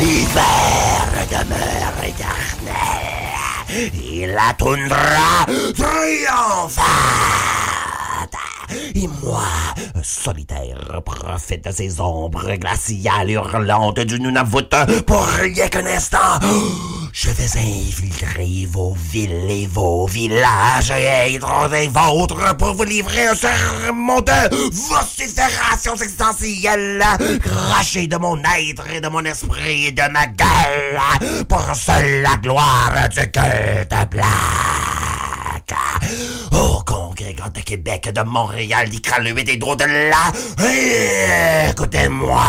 L'hiver 0.01 1.07
demeure 1.31 1.97
éternel 2.03 3.91
et 4.11 4.27
la 4.27 4.55
toundra 4.55 5.47
triomphante. 5.75 7.54
Et 8.95 9.09
moi, 9.23 9.43
solitaire, 10.03 11.01
profite 11.05 11.65
de 11.65 11.73
ces 11.73 12.01
ombres 12.01 12.55
glaciales 12.57 13.31
hurlantes 13.31 14.01
du 14.01 14.20
Nunavut 14.20 14.69
pour 15.07 15.24
rien 15.24 15.69
qu'un 15.69 15.86
instant. 15.86 16.39
Je 17.12 17.31
vais 17.31 17.61
infiltrer 17.61 18.66
vos 18.69 18.95
villes 18.95 19.49
et 19.49 19.66
vos 19.66 20.07
villages 20.07 20.91
et 20.91 21.35
être 21.35 21.69
des 21.70 21.89
vôtres 21.89 22.57
pour 22.57 22.74
vous 22.74 22.85
livrer 22.85 23.28
un 23.28 23.35
sermon 23.35 24.20
de 24.20 24.55
vocifération 24.73 25.95
existentielle, 25.95 27.05
craché 27.41 28.09
de 28.09 28.16
mon 28.16 28.36
être 28.39 28.85
et 28.93 29.01
de 29.01 29.09
mon 29.09 29.24
esprit 29.24 29.86
et 29.86 29.93
de 29.93 30.11
ma 30.11 30.27
gueule, 30.27 31.47
pour 31.49 31.74
seule 31.74 32.23
la 32.23 32.36
gloire 32.36 33.09
du 33.11 33.31
culte 33.31 33.95
Ô 36.53 36.82
congrégants 36.85 37.51
de 37.53 37.61
Québec, 37.61 38.12
de 38.12 38.23
Montréal, 38.23 38.89
d'Iqaluit 38.89 39.49
et 39.49 39.57
d'au-delà, 39.57 40.32
écoutez-moi, 41.70 42.43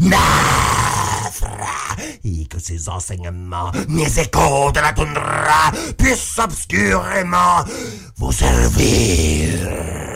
Nafra, 0.00 1.96
et 2.24 2.46
que 2.46 2.58
ces 2.58 2.88
enseignements, 2.88 3.70
mes 3.88 4.18
échos 4.18 4.72
de 4.72 4.80
la 4.80 4.92
toundra, 4.92 5.72
puissent 5.98 6.38
obscurément 6.38 7.64
vous 8.16 8.32
servir. 8.32 10.13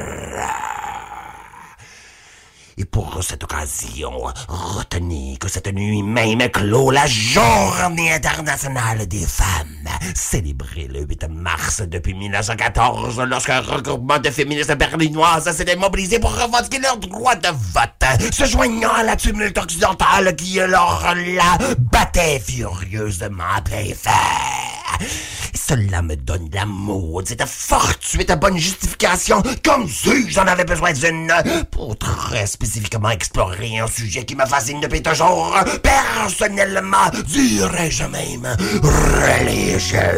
Et 2.81 2.85
pour 2.85 3.19
cette 3.25 3.43
occasion, 3.43 4.13
retenez 4.47 5.37
que 5.41 5.49
cette 5.49 5.75
nuit 5.75 6.01
même 6.05 6.49
clôt 6.49 6.93
la 6.93 7.07
Journée 7.07 8.13
internationale 8.13 9.09
des 9.09 9.27
femmes, 9.27 9.89
célébrée 10.15 10.87
le 10.89 11.01
8 11.01 11.29
mars 11.29 11.83
depuis 11.83 12.15
1914, 12.15 13.21
lorsqu'un 13.23 13.63
regroupement 13.63 14.21
de 14.21 14.31
féministes 14.31 14.77
berlinoises 14.77 15.51
s'était 15.51 15.75
mobilisé 15.75 16.21
pour 16.21 16.33
revendiquer 16.33 16.79
leur 16.79 16.99
droit 16.99 17.35
de 17.35 17.49
vote, 17.49 18.33
se 18.33 18.45
joignant 18.45 18.93
à 18.93 19.03
la 19.03 19.17
tumulte 19.17 19.59
occidentale 19.59 20.37
qui, 20.37 20.61
alors 20.61 21.03
là, 21.03 21.59
battait 21.79 22.39
furieusement 22.39 23.57
à 23.57 23.61
plein 23.61 23.93
fer. 23.93 25.38
Cela 25.69 26.01
me 26.01 26.17
donne 26.17 26.49
la 26.55 26.65
maudite 26.65 27.45
fortuite 27.45 28.33
bonne 28.41 28.57
justification, 28.57 29.43
comme 29.63 29.87
si 29.87 30.31
j'en 30.31 30.47
avais 30.47 30.65
besoin 30.65 30.95
d'une, 30.95 31.31
pour 31.71 31.95
très 31.99 32.47
spécifiquement 32.47 33.11
explorer 33.11 33.79
un 33.79 33.87
sujet 33.87 34.25
qui 34.25 34.35
me 34.35 34.47
fascine 34.47 34.81
depuis 34.81 35.03
toujours, 35.03 35.55
personnellement, 35.83 37.11
dirais-je 37.27 38.05
même, 38.05 38.57
religieusement. 38.83 40.09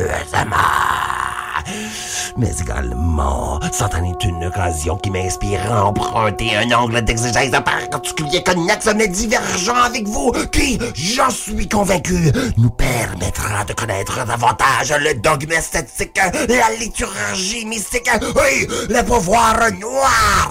Mais 2.37 2.53
également, 2.61 3.61
c'en 3.73 3.89
est 3.89 4.25
une 4.25 4.45
occasion 4.45 4.97
qui 4.97 5.11
m'inspire 5.11 5.73
à 5.73 5.85
emprunter 5.87 6.57
un 6.57 6.71
angle 6.73 7.03
d'exégèse 7.03 7.51
particulier 7.51 8.43
connexe 8.43 8.89
mais 8.95 9.09
divergent 9.09 9.75
avec 9.75 10.07
vous, 10.07 10.33
qui, 10.53 10.79
j'en 10.95 11.31
suis 11.31 11.69
convaincu, 11.69 12.33
nous 12.57 12.71
permettra 12.71 13.65
de 13.65 13.73
connaître 13.73 14.25
davantage 14.27 14.95
le 15.01 15.15
dogme 15.15 15.53
esthétique, 15.53 16.21
la 16.49 16.77
liturgie 16.79 17.67
mystique, 17.67 18.11
oui, 18.37 18.67
le 18.89 19.03
pouvoir 19.03 19.57
noir, 19.79 20.51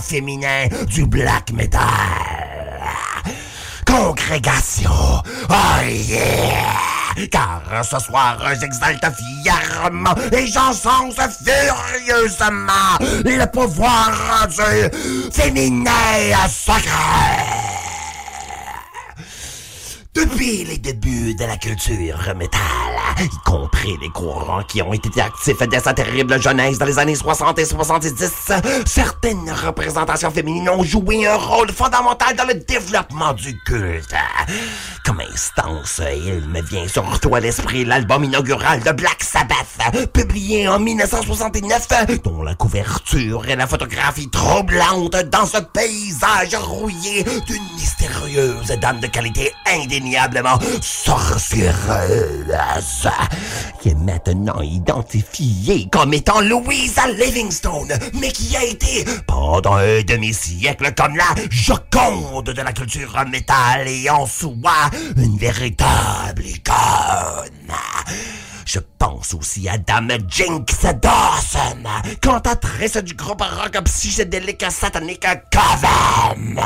féminin 0.00 0.66
du 0.86 1.06
black 1.06 1.52
metal. 1.52 1.80
Congrégation, 3.86 4.90
oh 4.90 5.84
yeah! 5.84 7.01
Car 7.30 7.62
ce 7.82 7.98
soir, 7.98 8.38
j'exalte 8.60 9.04
fièrement 9.16 10.14
et 10.32 10.46
j'encense 10.46 11.16
furieusement 11.44 12.98
le 13.24 13.44
pouvoir 13.46 14.48
du 14.48 15.32
féminin 15.32 15.90
sacré. 16.48 17.91
Depuis 20.14 20.64
les 20.64 20.76
débuts 20.76 21.34
de 21.34 21.44
la 21.44 21.56
culture 21.56 22.34
métal, 22.36 22.60
y 23.18 23.28
compris 23.46 23.96
les 24.02 24.10
courants 24.10 24.62
qui 24.62 24.82
ont 24.82 24.92
été 24.92 25.22
actifs 25.22 25.62
dès 25.70 25.80
sa 25.80 25.94
terrible 25.94 26.38
jeunesse 26.38 26.76
dans 26.76 26.84
les 26.84 26.98
années 26.98 27.14
60 27.14 27.58
et 27.58 27.64
70, 27.64 28.52
certaines 28.84 29.50
représentations 29.50 30.30
féminines 30.30 30.68
ont 30.68 30.82
joué 30.82 31.26
un 31.26 31.36
rôle 31.36 31.72
fondamental 31.72 32.36
dans 32.36 32.44
le 32.44 32.54
développement 32.54 33.32
du 33.32 33.58
culte. 33.64 34.14
Comme 35.06 35.20
instance, 35.32 36.02
il 36.26 36.46
me 36.46 36.60
vient 36.60 36.86
surtout 36.86 37.34
à 37.34 37.40
l'esprit 37.40 37.86
l'album 37.86 38.24
inaugural 38.24 38.82
de 38.82 38.92
Black 38.92 39.22
Sabbath, 39.22 40.12
publié 40.12 40.68
en 40.68 40.78
1969, 40.78 42.22
dont 42.22 42.42
la 42.42 42.54
couverture 42.54 43.48
et 43.48 43.56
la 43.56 43.66
photographie 43.66 44.28
troublante 44.28 45.16
dans 45.30 45.46
ce 45.46 45.58
paysage 45.58 46.54
rouillé 46.54 47.24
d'une 47.46 47.64
mystérieuse 47.76 48.68
dame 48.80 49.00
de 49.00 49.06
qualité 49.06 49.50
indéniablement 50.02 50.58
qui 53.80 53.88
est 53.88 53.94
maintenant 53.94 54.60
identifiée 54.60 55.88
comme 55.90 56.14
étant 56.14 56.40
Louisa 56.40 57.06
Livingstone, 57.08 57.92
mais 58.14 58.30
qui 58.30 58.56
a 58.56 58.64
été 58.64 59.04
pendant 59.26 59.74
un 59.74 60.02
demi-siècle 60.02 60.92
comme 60.96 61.16
la 61.16 61.34
Joconde 61.50 62.50
de 62.50 62.62
la 62.62 62.72
culture 62.72 63.24
métal 63.30 63.88
et 63.88 64.10
en 64.10 64.26
soi 64.26 64.90
une 65.16 65.36
véritable 65.36 66.44
icône. 66.44 67.72
Je 68.64 68.78
pense 68.98 69.34
aussi 69.34 69.68
à 69.68 69.78
Dame 69.78 70.12
Jinx 70.28 70.82
Dawson, 71.00 71.82
cantatrice 72.22 72.96
du 72.98 73.14
groupe 73.14 73.42
rock 73.42 73.82
psychédélique 73.84 74.64
satanique 74.70 75.26
Coven, 75.50 76.60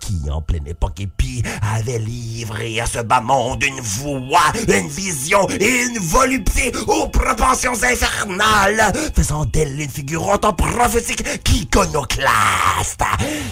qui 0.00 0.30
en 0.30 0.40
pleine 0.40 0.66
époque 0.66 1.00
épi 1.00 1.42
avait 1.74 1.98
livré 1.98 2.80
à 2.80 2.86
ce 2.86 3.00
bas 3.00 3.20
monde 3.20 3.62
une 3.62 3.80
voix, 3.80 4.52
une 4.68 4.88
vision 4.88 5.46
et 5.48 5.82
une 5.82 5.98
volupté 5.98 6.72
aux 6.86 7.08
propensions 7.08 7.82
infernales, 7.82 8.92
faisant 9.14 9.44
d'elle 9.44 9.80
une 9.80 9.90
figure 9.90 10.26
autant 10.28 10.52
prophétique 10.52 11.42
qu'iconoclaste, 11.42 13.02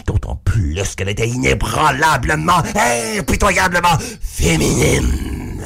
d'autant 0.06 0.36
plus 0.44 0.60
qu'elle 0.96 1.08
était 1.08 1.28
inébranlablement, 1.28 2.62
impitoyablement 3.18 3.98
féminine. 4.20 5.60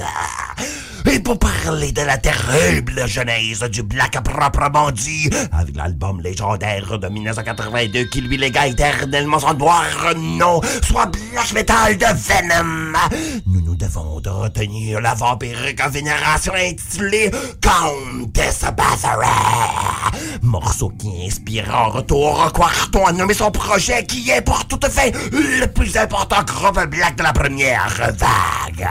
Et 1.11 1.21
pour 1.21 1.39
parler 1.39 1.93
de 1.93 2.01
la 2.03 2.17
terrible 2.17 3.07
genèse 3.07 3.63
du 3.65 3.83
black 3.83 4.23
proprement 4.23 4.91
dit, 4.91 5.29
avec 5.53 5.77
l'album 5.77 6.21
légendaire 6.21 6.99
de 6.99 7.09
1982 7.09 8.05
qui 8.05 8.23
lui 8.23 8.37
légua 8.37 8.67
éternellement 8.67 9.39
son 9.39 9.55
noir 9.55 9.85
nom, 10.17 10.61
soit 10.83 11.07
black 11.07 11.53
metal 11.53 11.97
de 11.99 12.07
Venom, 12.07 12.99
nous 13.47 13.61
nous 13.61 13.77
devons 13.77 14.21
de 14.21 14.31
retenir 14.31 15.01
la 15.01 15.15
vampirique 15.15 15.83
vénération 15.91 16.55
intitulée 16.55 17.31
Countess 17.61 18.65
Bathory. 18.77 19.29
Morceau 20.43 20.91
qui 20.99 21.27
inspire 21.27 21.75
en 21.75 21.91
retour 21.91 22.51
Quarton 22.53 23.07
à 23.07 23.13
nommer 23.13 23.35
son 23.35 23.51
projet 23.51 24.05
qui 24.05 24.31
est 24.31 24.43
pour 24.43 24.67
toute 24.67 24.87
fin 24.87 25.11
le 25.33 25.67
plus 25.67 25.97
important 25.97 26.43
groupe 26.45 26.87
black 26.87 27.17
de 27.17 27.23
la 27.23 27.33
première 27.33 28.13
vague. 28.19 28.89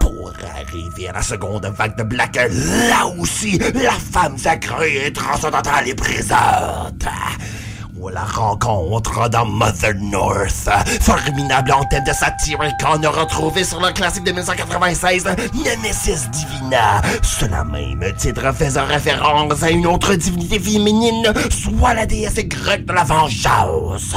Pour 0.00 0.32
arriver 0.56 1.08
à 1.08 1.12
la 1.12 1.22
seconde 1.22 1.66
vague 1.66 1.96
de 1.96 2.02
Black, 2.02 2.36
là 2.36 3.06
aussi, 3.18 3.58
la 3.58 3.92
femme 3.92 4.38
sacrée 4.38 5.06
et 5.06 5.12
transcendantale 5.12 5.88
est 5.88 5.94
présente. 5.94 7.06
La 8.10 8.24
rencontre 8.24 9.28
dans 9.28 9.46
Mother 9.46 9.94
North, 9.94 10.68
formidable 11.00 11.72
antenne 11.72 12.02
de 12.04 12.12
satire 12.12 12.58
qu'on 12.80 13.02
a 13.02 13.08
retrouvé 13.08 13.62
sur 13.64 13.80
le 13.80 13.92
classique 13.92 14.24
de 14.24 14.30
1996, 14.30 15.24
Nemesis 15.54 16.28
Divina. 16.30 17.00
Cela 17.22 17.64
même 17.64 18.04
titre 18.16 18.52
faisant 18.54 18.86
référence 18.86 19.62
à 19.62 19.70
une 19.70 19.86
autre 19.86 20.14
divinité 20.14 20.58
féminine, 20.58 21.32
soit 21.50 21.94
la 21.94 22.04
déesse 22.06 22.44
grecque 22.46 22.86
de 22.86 22.92
la 22.92 23.04
vengeance. 23.04 24.14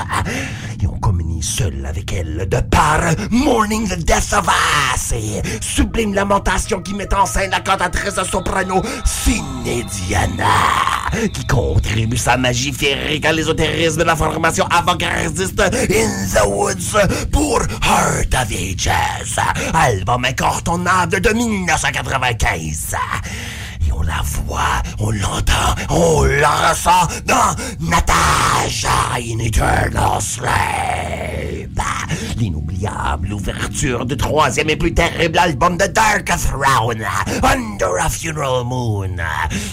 Et 0.82 0.88
on 0.88 0.98
communie 1.00 1.44
seul 1.44 1.86
avec 1.86 2.12
elle 2.12 2.50
de 2.50 2.60
par 2.62 3.02
Morning 3.30 3.88
the 3.88 4.00
Death 4.00 4.34
of 4.34 4.48
Us 4.96 5.12
et 5.12 5.42
sublime 5.62 6.14
lamentation 6.14 6.82
qui 6.82 6.96
met 6.96 7.14
en 7.14 7.26
scène 7.26 7.52
la 7.52 7.60
cantatrice 7.60 8.22
soprano 8.30 8.82
Diana, 9.66 10.46
qui 11.34 11.46
contribue 11.48 12.18
sa 12.18 12.38
magie 12.38 12.72
féerique 12.72 13.26
à 13.26 13.32
l'ésotérisme 13.32 13.75
de 13.76 14.04
la 14.04 14.16
formation 14.16 14.66
avant-gardiste 14.72 15.60
In 15.60 16.28
the 16.34 16.48
Woods 16.48 16.96
pour 17.30 17.60
Heart 17.84 18.34
of 18.34 18.50
Ages, 18.50 19.38
album 19.74 20.24
incontournable 20.24 21.20
de 21.20 21.30
1995. 21.34 22.96
Et 23.86 23.92
on 23.92 24.02
la 24.02 24.22
voit, 24.24 24.82
on 25.00 25.12
l'entend, 25.12 25.76
on 25.90 26.24
la 26.24 26.70
ressent 26.70 27.06
dans 27.26 27.54
Natasha 27.82 29.18
in 29.18 29.40
Eternal 29.40 30.22
Slave. 30.22 31.36
L'inoubliable 32.86 33.34
ouverture 33.34 34.06
du 34.06 34.16
troisième 34.16 34.70
et 34.70 34.76
plus 34.76 34.94
terrible 34.94 35.40
album 35.40 35.78
de 35.78 35.86
Dark 35.88 36.26
Throne, 36.26 37.04
Under 37.44 37.96
a 38.00 38.10
Funeral 38.10 38.64
Moon. 38.64 39.16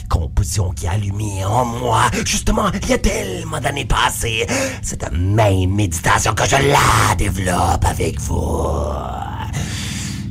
Composition 0.08 0.70
qui 0.70 0.86
a 0.86 0.92
allumé 0.92 1.44
en 1.44 1.64
moi, 1.64 2.04
justement, 2.24 2.70
il 2.82 2.88
y 2.88 2.92
a 2.94 2.98
tellement 2.98 3.60
d'années 3.60 3.84
passées, 3.84 4.46
cette 4.82 5.10
même 5.12 5.74
méditation 5.74 6.34
que 6.34 6.44
je 6.46 6.56
la 6.56 7.14
développe 7.16 7.84
avec 7.84 8.18
vous. 8.20 8.62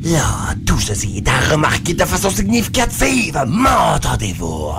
Là, 0.04 0.56
tout 0.66 0.80
ceci 0.80 1.18
est 1.18 1.28
à 1.30 1.52
remarquer 1.52 1.94
de 1.94 2.06
façon 2.06 2.32
significative, 2.32 3.44
m'entendez-vous? 3.46 4.72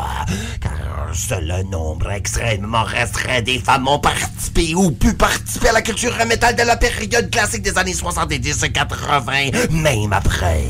Car 0.60 0.72
seul 1.14 1.50
un 1.50 1.62
nombre 1.64 2.10
extrêmement 2.10 2.84
restreint 2.84 3.42
des 3.42 3.58
femmes 3.58 3.88
ont 3.88 3.98
participé 3.98 4.74
ou 4.74 4.90
pu 4.90 5.14
participer 5.14 5.68
à 5.68 5.72
la 5.72 5.82
culture 5.82 6.14
métal 6.26 6.56
de 6.56 6.62
la 6.62 6.76
période 6.76 7.30
classique 7.30 7.62
des 7.62 7.76
années 7.78 7.94
70 7.94 8.62
et 8.64 8.72
80, 8.72 9.50
même 9.70 10.12
après. 10.12 10.62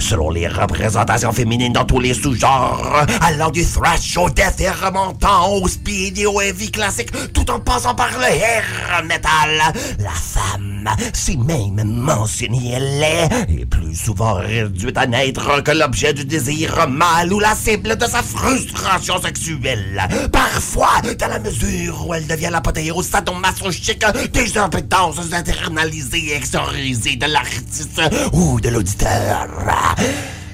Selon 0.00 0.30
les 0.30 0.48
représentations 0.48 1.32
féminines 1.32 1.72
dans 1.72 1.84
tous 1.84 2.00
les 2.00 2.14
sous-genres, 2.14 3.04
allant 3.20 3.50
du 3.50 3.64
thrash 3.64 4.16
au 4.16 4.28
death 4.30 4.60
et 4.60 4.70
remontant 4.70 5.52
au 5.52 5.68
speed 5.68 6.18
et 6.18 6.26
au 6.26 6.40
heavy 6.40 6.70
classique, 6.70 7.10
tout 7.32 7.50
en 7.50 7.60
passant 7.60 7.94
par 7.94 8.10
le 8.18 8.24
hair 8.24 8.64
metal, 9.04 9.74
la 9.98 10.10
femme, 10.10 10.88
si 11.12 11.36
même 11.36 11.84
mentionnée 11.84 12.72
elle 12.74 13.02
est, 13.02 13.60
est 13.60 13.66
plus 13.66 13.94
souvent 13.94 14.34
réduite 14.34 14.96
à 14.96 15.06
n'être 15.06 15.62
que 15.62 15.72
l'objet 15.72 16.12
du 16.12 16.24
désir 16.24 16.88
mâle 16.88 17.32
ou 17.32 17.40
la 17.40 17.54
cible 17.54 17.96
de 17.96 18.06
sa 18.06 18.22
frustration 18.22 19.20
sexuelle. 19.20 20.02
Parfois, 20.32 21.00
dans 21.18 21.28
la 21.28 21.38
mesure 21.38 22.06
où 22.06 22.14
elle 22.14 22.26
devient 22.26 22.50
l'apothéose 22.50 23.08
sadomasochistique 23.08 24.04
des 24.32 24.58
impétences 24.58 25.32
internalisées 25.32 26.30
et 26.30 26.36
exorcisées 26.36 27.16
de 27.16 27.26
l'artiste 27.26 28.00
ou 28.32 28.60
de 28.60 28.68
l'auditeur. 28.68 29.49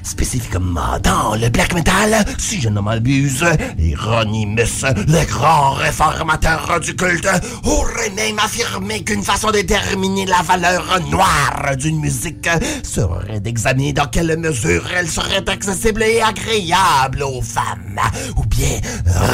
Spécifiquement 0.02 0.98
dans 1.02 1.34
le 1.34 1.48
black 1.48 1.74
metal, 1.74 2.24
si 2.38 2.60
je 2.60 2.68
ne 2.68 2.80
m'abuse, 2.80 3.44
Hieronymus, 3.76 4.84
le 5.08 5.26
grand 5.26 5.72
réformateur 5.72 6.78
du 6.80 6.94
culte, 6.94 7.28
aurait 7.64 8.10
même 8.10 8.38
affirmé 8.38 9.02
qu'une 9.02 9.24
façon 9.24 9.48
de 9.48 9.54
déterminer 9.54 10.24
la 10.26 10.42
valeur 10.42 11.00
noire 11.10 11.76
d'une 11.76 12.00
musique 12.00 12.48
serait 12.84 13.40
d'examiner 13.40 13.92
dans 13.92 14.06
quelle 14.06 14.38
mesure 14.38 14.84
elle 14.96 15.08
serait 15.08 15.48
accessible 15.48 16.04
et 16.04 16.22
agréable 16.22 17.24
aux 17.24 17.42
femmes, 17.42 18.00
ou 18.36 18.44
bien 18.46 18.78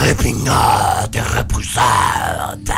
répugnante 0.03 1.15
et 1.15 1.21
repoussante. 1.21 2.73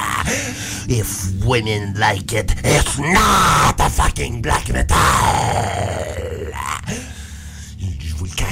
If 0.88 1.30
women 1.44 1.94
like 1.96 2.32
it, 2.32 2.54
it's 2.64 2.98
not 2.98 3.78
a 3.78 3.88
fucking 3.88 4.42
black 4.42 4.68
metal. 4.70 6.33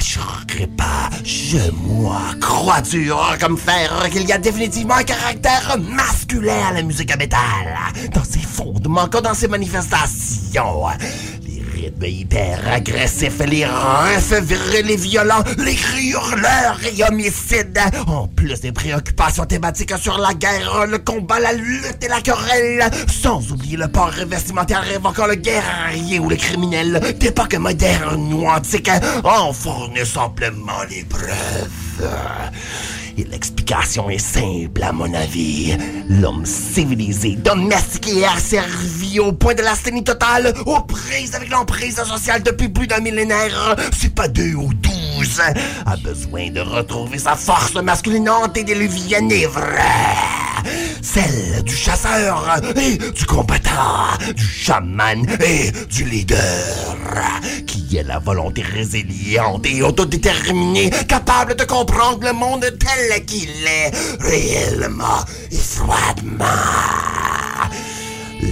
Cacherai 0.03 0.67
pas, 0.67 1.09
je, 1.23 1.71
moi, 1.71 2.19
crois 2.41 2.81
dur 2.81 3.37
comme 3.39 3.57
fer 3.57 4.09
qu'il 4.11 4.27
y 4.27 4.33
a 4.33 4.37
définitivement 4.37 4.95
un 4.95 5.03
caractère 5.03 5.77
masculin 5.79 6.67
à 6.69 6.73
la 6.73 6.81
musique 6.81 7.17
métal, 7.17 7.39
dans 8.13 8.23
ses 8.25 8.41
fondements 8.41 9.07
comme 9.07 9.21
dans 9.21 9.33
ses 9.33 9.47
manifestations. 9.47 10.87
Les 11.83 11.89
rythmes 11.89 12.05
hyper 12.05 12.59
agressifs, 12.71 13.39
les 13.39 13.65
refs 13.65 14.31
et 14.31 14.95
violents, 14.95 15.43
les 15.57 15.75
hurleurs 16.01 16.79
et 16.85 17.03
homicides, 17.03 17.77
en 18.07 18.25
plus 18.29 18.61
des 18.61 18.71
préoccupations 18.71 19.45
thématiques 19.45 19.97
sur 19.97 20.17
la 20.17 20.33
guerre, 20.33 20.85
le 20.87 20.99
combat, 20.99 21.41
la 21.41 21.51
lutte 21.51 22.01
et 22.01 22.07
la 22.07 22.21
querelle, 22.21 22.89
sans 23.11 23.51
oublier 23.51 23.75
le 23.75 23.89
port 23.89 24.13
vestimentaire 24.25 24.89
évoquant 24.93 25.27
le 25.27 25.35
guerrier 25.35 26.19
ou 26.19 26.29
le 26.29 26.37
criminel 26.37 27.01
d'époque 27.19 27.55
moderne 27.55 28.33
ou 28.33 28.47
antique, 28.47 28.89
en 29.25 29.51
fournissent 29.51 30.15
amplement 30.15 30.83
les 30.89 31.03
preuves. 31.03 32.09
Et 33.17 33.25
l'explication 33.25 34.09
est 34.09 34.17
simple 34.17 34.81
à 34.81 34.91
mon 34.91 35.13
avis. 35.13 35.77
L'homme 36.09 36.45
civilisé, 36.45 37.35
domestiqué 37.35 38.19
et 38.19 38.25
asservi 38.25 39.19
au 39.19 39.31
point 39.33 39.53
de 39.53 39.61
la 39.61 39.75
totale, 40.03 40.53
aux 40.65 40.81
prises 40.81 41.35
avec 41.35 41.49
l'emprise 41.49 41.95
sociale 41.95 42.41
depuis 42.41 42.69
plus 42.69 42.87
d'un 42.87 42.99
millénaire, 42.99 43.75
c'est 43.95 44.15
pas 44.15 44.27
deux 44.27 44.55
ou 44.55 44.73
douze, 44.73 45.02
a 45.85 45.95
besoin 45.97 46.49
de 46.49 46.61
retrouver 46.61 47.19
sa 47.19 47.35
force 47.35 47.75
masculine 47.75 48.29
antédiluvienne 48.29 49.31
et 49.31 49.45
vraie. 49.45 50.17
Celle 51.01 51.63
du 51.63 51.75
chasseur 51.75 52.59
et 52.75 52.97
du 52.97 53.25
combattant, 53.25 54.17
du 54.35 54.45
chaman 54.45 55.25
et 55.45 55.71
du 55.87 56.05
leader, 56.05 56.39
qui 57.67 57.97
est 57.97 58.03
la 58.03 58.19
volonté 58.19 58.61
résiliente 58.61 59.65
et 59.65 59.81
autodéterminée, 59.81 60.89
capable 61.07 61.55
de 61.55 61.63
comprendre 61.65 62.25
le 62.25 62.33
monde 62.33 62.65
tel 62.79 63.25
qu'il 63.25 63.49
est, 63.49 63.91
réellement 64.19 65.23
et 65.51 65.55
froidement. 65.55 66.45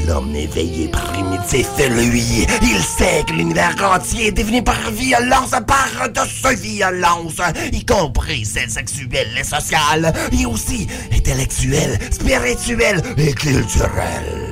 L'homme 0.08 0.36
éveillé 0.36 0.88
primitif, 0.88 1.68
lui, 1.90 2.46
il 2.62 2.82
sait 2.82 3.24
que 3.28 3.34
l'univers 3.34 3.76
entier 3.82 4.28
est 4.28 4.32
défini 4.32 4.62
par 4.62 4.92
violence, 4.92 5.52
par 5.68 6.10
de 6.10 6.20
ce 6.20 6.56
violence, 6.56 7.42
y 7.72 7.86
compris 7.86 8.46
celle 8.46 8.70
sexuelle 8.70 9.30
et 9.40 9.44
sociale, 9.44 10.14
et 10.32 10.46
aussi 10.46 10.88
intellectuelle, 11.14 12.00
spirituelle 12.12 13.02
et 13.18 13.34
culturelle. 13.34 14.52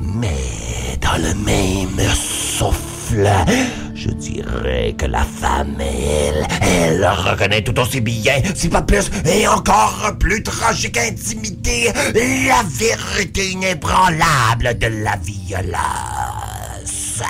Mais 0.00 0.34
Mais 0.90 0.98
dans 1.00 1.16
le 1.16 1.34
même 1.34 2.14
souffle, 2.14 3.28
je 3.94 4.10
dirais 4.10 4.94
que 4.98 5.06
la 5.06 5.22
femme, 5.22 5.76
elle, 5.80 6.46
elle 6.60 7.06
reconnaît 7.06 7.62
tout 7.62 7.78
aussi 7.78 8.00
bien, 8.00 8.42
si 8.54 8.68
pas 8.68 8.82
plus, 8.82 9.10
et 9.24 9.46
encore 9.46 10.12
plus 10.18 10.42
tragique 10.42 10.98
intimité, 10.98 11.92
la 12.14 12.62
vérité 12.68 13.50
inébranlable 13.50 14.78
de 14.78 15.04
la 15.04 15.16
violence. 15.16 17.22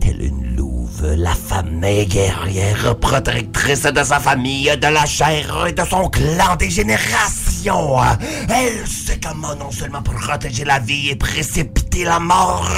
Telle 0.00 0.22
une 0.22 0.56
louve, 0.56 1.14
la 1.16 1.34
femme 1.34 1.84
est 1.84 2.06
guerrière, 2.06 2.96
protectrice 2.98 3.82
de 3.82 4.02
sa 4.02 4.18
famille, 4.18 4.72
de 4.76 4.88
la 4.88 5.04
chair 5.04 5.66
et 5.68 5.72
de 5.72 5.84
son 5.84 6.08
clan 6.08 6.56
des 6.58 6.70
générations. 6.70 7.45
Elle 7.68 8.86
sait 8.86 9.18
comment 9.20 9.56
non 9.56 9.72
seulement 9.72 10.00
protéger 10.00 10.64
la 10.64 10.78
vie 10.78 11.08
et 11.10 11.16
précipiter 11.16 12.04
la 12.04 12.20
mort, 12.20 12.70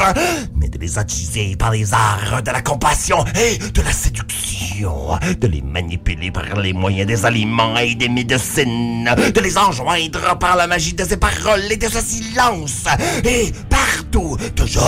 mais 0.54 0.70
de 0.70 0.78
les 0.78 0.98
attiser 0.98 1.56
par 1.56 1.72
les 1.72 1.92
arts 1.92 2.42
de 2.42 2.50
la 2.50 2.62
compassion 2.62 3.22
et 3.34 3.58
de 3.58 3.82
la 3.82 3.92
séduction, 3.92 5.18
de 5.38 5.46
les 5.46 5.60
manipuler 5.60 6.30
par 6.30 6.56
les 6.56 6.72
moyens 6.72 7.06
des 7.06 7.26
aliments 7.26 7.76
et 7.76 7.96
des 7.96 8.08
médecines, 8.08 9.10
de 9.14 9.40
les 9.40 9.58
enjoindre 9.58 10.38
par 10.38 10.56
la 10.56 10.66
magie 10.66 10.94
de 10.94 11.04
ses 11.04 11.18
paroles 11.18 11.70
et 11.70 11.76
de 11.76 11.88
ce 11.88 12.00
silence, 12.00 12.84
et 13.24 13.52
partout, 13.68 14.38
toujours, 14.56 14.82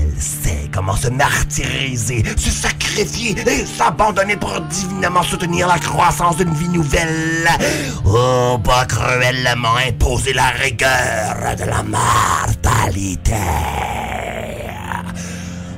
elle 0.00 0.18
sait 0.18 0.70
comment 0.72 0.96
se 0.96 1.08
martyriser, 1.08 2.24
se 2.38 2.50
sacrifier 2.50 3.36
et 3.46 3.66
s'abandonner 3.66 4.36
pour 4.36 4.58
divinement 4.62 5.22
soutenir 5.22 5.68
la 5.68 5.78
croissance 5.78 6.36
d'une 6.36 6.54
vie 6.54 6.68
nouvelle, 6.68 7.48
ou 8.04 8.58
pas 8.62 8.84
cruellement 8.86 9.76
imposer 9.88 10.32
la 10.32 10.48
rigueur 10.48 11.56
de 11.58 11.64
la 11.64 11.82
mortalité. 11.82 13.34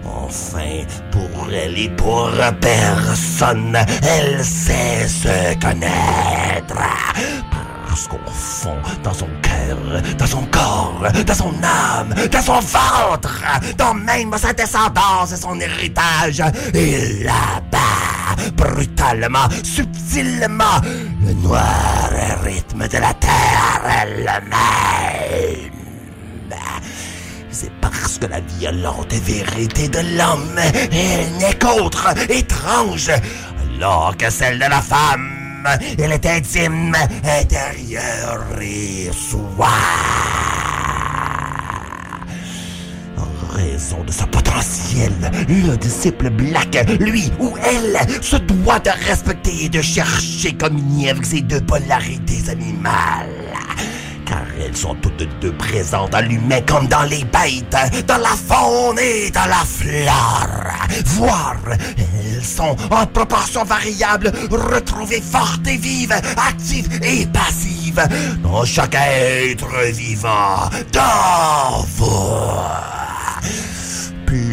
Enfin, 0.05 0.85
pour 1.11 1.49
elle 1.53 1.79
et 1.79 1.89
pour 1.91 2.31
personne, 2.61 3.79
elle 4.03 4.45
sait 4.45 5.09
se 5.09 5.55
connaître. 5.61 6.75
Parce 7.89 8.09
qu'au 8.09 8.19
fond, 8.33 8.77
dans 9.05 9.15
son 9.15 9.29
cœur, 9.41 10.03
dans 10.19 10.27
son 10.27 10.43
corps, 10.47 11.05
dans 11.27 11.35
son 11.35 11.55
âme, 11.63 12.15
dans 12.31 12.43
son 12.43 12.61
ventre, 12.61 13.43
dans 13.79 13.95
même 13.95 14.37
sa 14.37 14.53
descendance 14.53 15.33
et 15.33 15.37
son 15.37 15.61
héritage, 15.61 16.43
et 16.75 17.23
là-bas, 17.23 17.94
brutalement, 18.53 19.49
subtilement, 19.63 20.81
le 21.25 21.33
noir 21.35 22.11
rythme 22.45 22.87
de 22.89 22.99
la 22.99 23.15
terre 23.15 23.83
elle-même. 24.03 24.51
C'est 27.51 27.73
parce 27.81 28.19
que 28.19 28.27
la 28.27 28.41
violente 28.41 29.13
vérité 29.13 29.89
de 29.89 30.01
l'homme, 30.19 30.59
elle 30.59 31.33
n'est 31.39 31.55
qu'autre, 31.55 32.09
étrange, 32.29 33.11
alors 33.77 34.17
que 34.17 34.29
celle 34.31 34.59
de 34.59 34.69
la 34.69 34.83
femme, 34.83 35.31
elle 35.99 36.13
est 36.13 36.27
intime, 36.27 36.97
intérieure 37.25 38.45
et 38.61 39.11
soi. 39.13 39.69
Raison 43.55 44.03
de 44.05 44.13
son 44.13 44.27
potentiel, 44.27 45.13
le 45.49 45.77
disciple 45.77 46.31
Black, 46.31 46.77
lui 47.01 47.31
ou 47.41 47.53
elle, 47.63 47.99
se 48.23 48.37
doit 48.37 48.79
de 48.81 48.91
respecter 49.07 49.65
et 49.65 49.69
de 49.69 49.81
chercher 49.81 50.53
communier 50.55 51.11
avec 51.11 51.25
ces 51.25 51.41
deux 51.41 51.61
polarités 51.61 52.51
animales. 52.51 53.29
Car 54.27 54.43
elles 54.59 54.77
sont 54.77 54.95
toutes 54.97 55.29
deux 55.41 55.53
présentes 55.53 56.11
dans 56.11 56.27
l'humain 56.27 56.61
comme 56.67 56.87
dans 56.89 57.03
les 57.03 57.25
bêtes, 57.25 58.07
dans 58.07 58.19
la 58.19 58.29
faune 58.29 58.99
et 58.99 59.31
dans 59.31 59.47
la 59.47 59.65
flore. 59.65 60.75
Voire, 61.07 61.57
elles 61.99 62.45
sont 62.45 62.77
en 62.91 63.07
proportion 63.07 63.65
variable, 63.65 64.33
retrouvées 64.51 65.23
fortes 65.23 65.67
et 65.67 65.77
vives, 65.77 66.13
actives 66.13 66.89
et 67.03 67.27
passives 67.27 68.07
dans 68.43 68.65
chaque 68.65 68.95
être 68.95 69.69
vivant, 69.93 70.71
dans 70.93 71.85
vous 71.97 73.24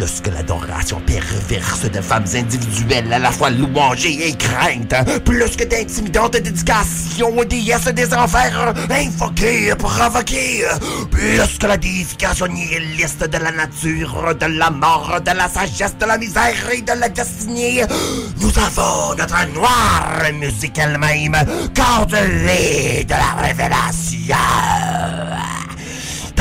plus 0.02 0.22
que 0.22 0.32
l'adoration 0.32 1.00
perverse 1.02 1.84
de 1.84 2.02
femmes 2.02 2.26
individuelles 2.34 3.14
à 3.14 3.20
la 3.20 3.30
fois 3.30 3.52
louangées 3.52 4.30
et 4.30 4.34
craintes, 4.34 4.96
plus 5.24 5.56
que 5.56 5.64
d'intimidantes 5.64 6.38
dédications 6.38 7.38
aux 7.38 7.46
déesses 7.46 7.94
des 7.94 8.12
enfers 8.12 8.74
invoquées, 8.90 9.76
provoquées, 9.78 10.66
plus 11.12 11.58
que 11.60 11.68
la 11.68 11.78
déification 11.78 12.48
nihiliste 12.48 13.30
de 13.30 13.38
la 13.38 13.52
nature, 13.52 14.34
de 14.40 14.48
la 14.48 14.72
mort, 14.72 15.20
de 15.24 15.38
la 15.38 15.48
sagesse, 15.48 15.96
de 16.00 16.06
la 16.08 16.18
misère 16.18 16.72
et 16.74 16.82
de 16.82 17.00
la 17.00 17.10
destinée, 17.10 17.84
nous 18.40 18.54
avons 18.58 19.14
notre 19.16 19.54
noire 19.54 20.24
musique 20.34 20.80
elle-même, 20.80 21.38
cordelée 21.76 23.06
de 23.08 23.14
la 23.14 23.40
révélation. 23.40 24.36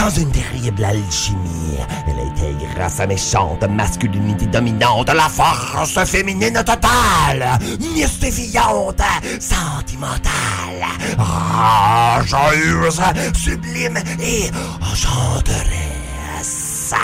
Dans 0.00 0.08
une 0.08 0.32
terrible 0.32 0.82
alchimie, 0.82 1.76
elle 2.06 2.26
intègre 2.26 2.80
à 2.80 2.88
sa 2.88 3.06
méchante 3.06 3.62
masculinité 3.68 4.46
dominante 4.46 5.12
la 5.12 5.28
force 5.28 6.02
féminine 6.06 6.64
totale, 6.64 7.58
mystifiante, 7.94 9.02
sentimentale, 9.38 10.86
rageuse, 11.18 13.02
sublime 13.34 13.98
et 14.22 14.50
enchanteresse. 14.80 16.94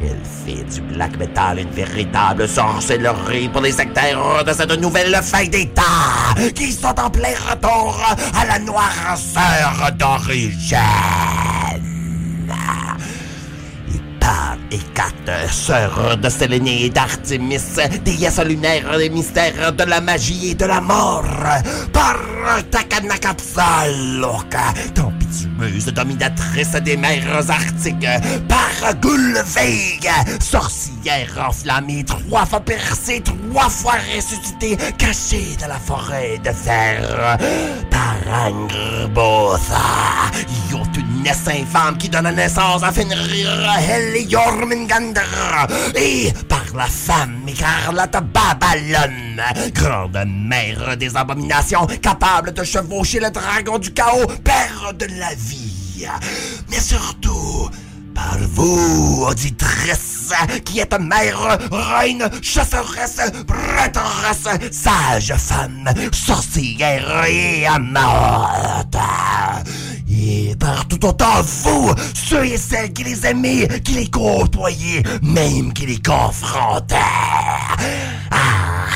Elle 0.00 0.22
fait 0.46 0.62
du 0.72 0.80
black 0.80 1.18
metal 1.18 1.58
une 1.58 1.70
véritable 1.70 2.48
sorcellerie 2.48 3.48
pour 3.48 3.62
les 3.62 3.72
sectaires 3.72 4.44
de 4.44 4.52
cette 4.52 4.80
nouvelle 4.80 5.18
fin 5.24 5.44
d'État 5.46 5.82
qui 6.54 6.70
sont 6.70 7.00
en 7.00 7.10
plein 7.10 7.34
retour 7.50 8.00
à 8.40 8.46
la 8.46 8.60
noirceur 8.60 9.90
d'origine. 9.98 10.78
Par 14.24 14.56
et 14.70 14.78
quatre 14.94 15.52
sœurs 15.52 16.16
de 16.16 16.30
Sélénée 16.30 16.86
et 16.86 16.88
d'Artémis, 16.88 17.60
déesses 18.06 18.42
lunaires 18.42 18.96
des 18.96 19.10
mystères 19.10 19.70
de 19.70 19.84
la 19.84 20.00
magie 20.00 20.52
et 20.52 20.54
de 20.54 20.64
la 20.64 20.80
mort. 20.80 21.26
Par 21.92 22.16
Takanakapsaloka, 22.70 24.72
tempétueuse 24.94 25.92
dominatrice 25.92 26.72
des 26.72 26.96
mers 26.96 27.50
arctiques. 27.50 28.08
Par 28.48 28.94
Gulveig, 28.94 30.08
sorcière 30.40 31.44
enflammée, 31.46 32.02
trois 32.04 32.46
fois 32.46 32.60
percée, 32.60 33.22
trois 33.22 33.68
fois 33.68 33.96
ressuscitée, 34.16 34.78
cachée 34.96 35.54
dans 35.60 35.68
la 35.68 35.78
forêt 35.78 36.40
de 36.42 36.50
fer. 36.50 37.38
Par 37.90 38.46
Angrbosa, 38.46 39.82
Yotunès 41.24 41.48
infâme 41.48 41.96
qui 41.96 42.08
donne 42.08 42.30
naissance 42.34 42.82
à 42.82 42.92
Fenrir, 42.92 43.48
Heliormingandr, 43.78 45.22
et 45.94 46.32
par 46.48 46.64
la 46.74 46.84
femme 46.84 47.46
écarlate 47.48 48.16
Babylone, 48.32 49.42
grande 49.72 50.22
mère 50.26 50.96
des 50.98 51.16
abominations, 51.16 51.86
capable 52.02 52.52
de 52.52 52.62
chevaucher 52.62 53.20
le 53.20 53.30
dragon 53.30 53.78
du 53.78 53.92
chaos, 53.92 54.26
père 54.44 54.92
de 54.98 55.06
la 55.18 55.34
vie. 55.34 56.06
Mais 56.68 56.80
surtout, 56.80 57.70
par 58.14 58.38
vous, 58.38 59.24
auditrice, 59.26 60.32
qui 60.64 60.80
êtes 60.80 60.98
mère, 61.00 61.58
reine, 61.70 62.28
chasseresse, 62.42 63.32
prêtresse, 63.46 64.70
sage 64.70 65.34
femme, 65.38 65.88
sorcière 66.12 67.24
et 67.26 67.66
amante. 67.66 68.96
Et 70.16 70.54
partout 70.58 71.04
autant 71.04 71.42
vous, 71.42 71.92
ceux 72.14 72.44
et 72.46 72.56
celles 72.56 72.92
qui 72.92 73.02
les 73.04 73.26
aimaient, 73.26 73.68
qui 73.82 73.92
les 73.92 74.08
côtoyaient, 74.08 75.02
même 75.22 75.72
qui 75.72 75.86
les 75.86 76.00
confrontaient. 76.00 76.94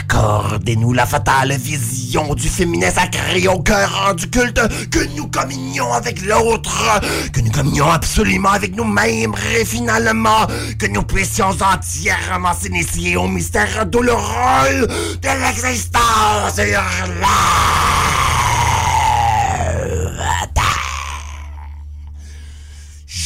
Accordez-nous 0.00 0.92
la 0.92 1.06
fatale 1.06 1.52
vision 1.52 2.34
du 2.34 2.48
féminin 2.48 2.90
sacré 2.90 3.48
au 3.48 3.58
cœur 3.60 4.14
du 4.16 4.30
culte, 4.30 4.60
que 4.90 5.16
nous 5.16 5.26
communions 5.28 5.92
avec 5.92 6.24
l'autre, 6.24 7.00
que 7.32 7.40
nous 7.40 7.50
communions 7.50 7.90
absolument 7.90 8.52
avec 8.52 8.76
nous-mêmes 8.76 9.34
et 9.58 9.64
finalement 9.64 10.46
que 10.78 10.86
nous 10.86 11.02
puissions 11.02 11.50
entièrement 11.50 12.54
s'initier 12.54 13.16
au 13.16 13.26
mystère 13.26 13.86
douloureux 13.86 14.86
de 15.20 15.28
l'existence 15.42 16.58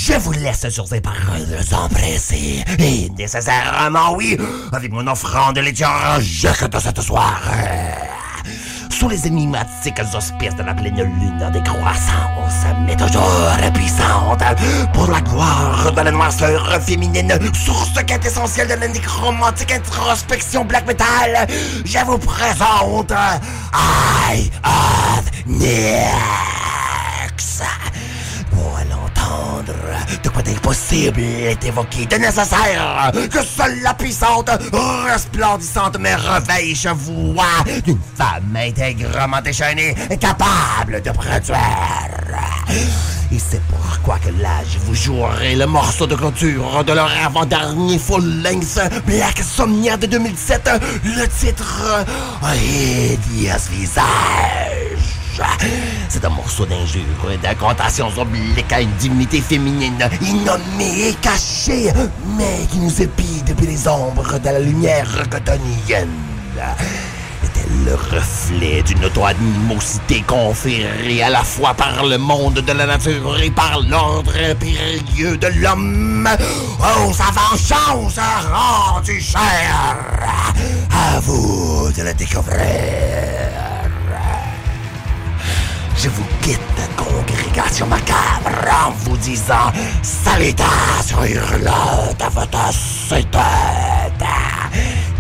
Je 0.05 0.15
vous 0.15 0.33
laisse 0.33 0.69
sur 0.69 0.85
ces 0.89 1.01
paroles 1.01 1.61
empressées. 1.73 2.65
Et 2.81 3.09
nécessairement, 3.11 4.17
oui, 4.17 4.37
avec 4.73 4.91
mon 4.91 5.07
offrande 5.07 5.57
laitière, 5.57 6.19
je 6.21 6.49
de 6.67 6.79
cette 6.81 7.01
soirée. 7.01 7.95
sous 8.91 9.09
les 9.09 9.29
énigmatiques 9.29 10.01
auspices 10.13 10.57
de 10.57 10.65
la 10.65 10.75
pleine 10.75 10.97
lune 10.97 11.51
des 11.53 11.63
croissances, 11.63 12.67
mais 12.85 12.97
toujours 12.97 13.57
puissante 13.73 14.43
pour 14.93 15.09
la 15.09 15.21
gloire 15.21 15.93
de 15.93 16.01
la 16.01 16.11
noirceur 16.11 16.83
féminine, 16.83 17.39
source 17.55 18.03
quête 18.05 18.27
essentielle 18.27 18.67
de 18.67 18.75
la 18.75 18.89
nécromantique 18.89 19.71
introspection 19.71 20.65
black 20.65 20.85
metal. 20.85 21.47
Je 21.85 22.05
vous 22.05 22.19
présente 22.19 23.13
Eye 24.33 24.51
of. 24.65 25.31
Pour 28.51 28.79
de 30.23 30.29
quoi 30.29 30.43
d'impossible 30.43 31.21
est 31.21 31.65
évoqué, 31.65 32.07
de 32.07 32.17
nécessaire, 32.17 33.13
que 33.31 33.43
seule 33.43 33.81
la 33.83 33.95
puissante, 33.95 34.51
resplendissante 35.07 35.99
merveille 35.99 36.77
voix 36.95 37.45
d'une 37.85 37.99
femme 38.17 38.57
intégrement 38.57 39.41
déchaînée, 39.43 39.95
capable 40.21 41.03
de 41.03 41.11
produire. 41.11 41.57
Et 43.33 43.39
c'est 43.39 43.63
pourquoi 43.63 44.19
que 44.19 44.29
là, 44.43 44.61
je 44.71 44.79
vous 44.81 44.95
jouerai 44.95 45.55
le 45.55 45.67
morceau 45.67 46.07
de 46.07 46.15
clôture 46.15 46.85
de 46.85 46.93
leur 46.93 47.11
avant-dernier 47.25 47.99
full-length 47.99 48.79
Black 49.07 49.39
Somnia 49.39 49.97
de 49.97 50.07
2007, 50.07 50.71
le 51.05 51.27
titre 51.29 52.05
Hideous 52.43 53.71
Visage. 53.71 54.92
C'est 56.09 56.25
un 56.25 56.31
morceau 56.31 56.67
d'injure 56.67 57.31
et 57.33 57.39
d'incantations 57.39 58.11
obliques 58.19 58.73
à 58.73 58.81
une 58.81 58.93
divinité 58.93 59.41
féminine 59.41 59.99
innommée 60.21 61.09
et 61.09 61.15
cachée, 61.15 61.91
mais 62.37 62.67
qui 62.71 62.79
nous 62.79 63.03
épie 63.03 63.43
depuis 63.47 63.67
les 63.67 63.89
ombres 63.89 64.39
de 64.39 64.45
la 64.45 64.61
lumière 64.61 65.09
cotonienne. 65.31 66.09
Est-elle 67.45 67.85
le 67.87 67.95
reflet 67.95 68.83
d'une 68.83 69.09
animosité 69.25 70.23
conférée 70.23 71.23
à 71.23 71.31
la 71.31 71.43
fois 71.43 71.75
par 71.75 72.05
le 72.05 72.19
monde 72.19 72.61
de 72.61 72.73
la 72.73 72.87
nature 72.87 73.41
et 73.41 73.51
par 73.51 73.81
l'ordre 73.81 74.33
impérieux 74.51 75.37
de 75.39 75.47
l'homme? 75.47 76.29
Oh, 76.81 77.13
sa 77.13 77.31
vengeance 77.33 78.19
rendue 78.53 79.21
chère! 79.21 79.97
À 80.91 81.21
vous 81.21 81.91
de 81.97 82.03
la 82.03 82.13
découvrir! 82.13 83.72
Je 85.97 86.09
vous 86.09 86.25
quitte, 86.41 86.61
congrégation 86.97 87.87
macabre, 87.87 88.51
en 88.87 88.91
vous 88.91 89.17
disant 89.19 89.71
salutations 90.03 91.25
hurlantes 91.25 92.21
à 92.21 92.29
votre 92.29 92.71
tête. 93.09 94.29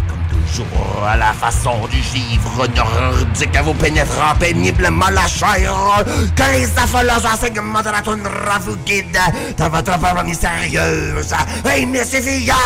Comme 0.09 0.24
toujours, 0.31 1.05
à 1.07 1.16
la 1.16 1.32
façon 1.32 1.86
du 1.89 2.03
givre 2.03 2.66
nordique, 2.74 3.57
vous 3.62 3.74
pénétrant 3.74 4.35
péniblement 4.40 5.11
la 5.11 5.27
chair, 5.27 6.05
que 6.35 6.53
les 6.53 6.66
affolants 6.77 7.24
enseignements 7.32 7.82
de 7.82 7.90
la 7.90 8.01
toundra 8.03 8.59
vous 8.61 8.77
guident 8.78 9.19
dans 9.57 9.69
votre 9.69 9.99
parole 9.99 10.27
mystérieuse 10.27 11.35
et 11.77 11.86
mystifiante? 11.86 12.59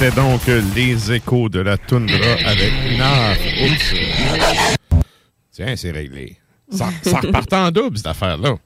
C'était 0.00 0.14
donc 0.14 0.42
les 0.76 1.12
échos 1.12 1.48
de 1.48 1.58
la 1.58 1.76
toundra 1.76 2.14
avec 2.46 2.72
Naf. 2.96 3.38
Oups. 3.64 3.94
Tiens, 5.50 5.74
c'est 5.74 5.90
réglé. 5.90 6.36
Ça, 6.70 6.90
ça 7.02 7.18
repartait 7.18 7.56
en 7.56 7.72
double, 7.72 7.96
cette 7.96 8.06
affaire-là. 8.06 8.58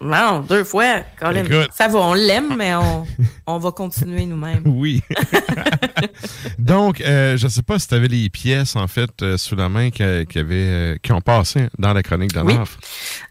Non, 0.00 0.40
deux 0.40 0.64
fois. 0.64 1.00
Colin. 1.18 1.44
Ça 1.72 1.88
va, 1.88 1.98
on 1.98 2.14
l'aime, 2.14 2.54
mais 2.56 2.74
on, 2.74 3.06
on 3.46 3.58
va 3.58 3.72
continuer 3.72 4.26
nous-mêmes. 4.26 4.62
Oui. 4.76 5.02
Donc, 6.58 7.00
euh, 7.00 7.36
je 7.36 7.44
ne 7.46 7.50
sais 7.50 7.62
pas 7.62 7.78
si 7.78 7.88
tu 7.88 7.94
avais 7.94 8.08
les 8.08 8.28
pièces, 8.28 8.76
en 8.76 8.86
fait, 8.88 9.10
euh, 9.22 9.36
sous 9.36 9.56
la 9.56 9.68
main 9.68 9.90
qui, 9.90 10.02
qui, 10.28 10.38
avaient, 10.38 10.54
euh, 10.54 10.96
qui 11.02 11.12
ont 11.12 11.20
passé 11.20 11.68
dans 11.78 11.92
la 11.92 12.02
chronique 12.02 12.34
de 12.34 12.40
Oui. 12.40 12.54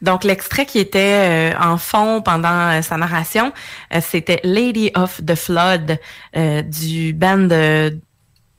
Donc, 0.01 0.23
l'extrait 0.23 0.65
qui 0.65 0.79
était 0.79 1.53
euh, 1.53 1.59
en 1.59 1.77
fond 1.77 2.21
pendant 2.21 2.49
euh, 2.71 2.81
sa 2.81 2.97
narration, 2.97 3.53
euh, 3.93 3.99
c'était 4.01 4.39
Lady 4.43 4.91
of 4.95 5.21
the 5.23 5.35
Flood 5.35 5.99
euh, 6.35 6.61
du 6.63 7.13
band 7.13 7.49
euh, 7.51 7.91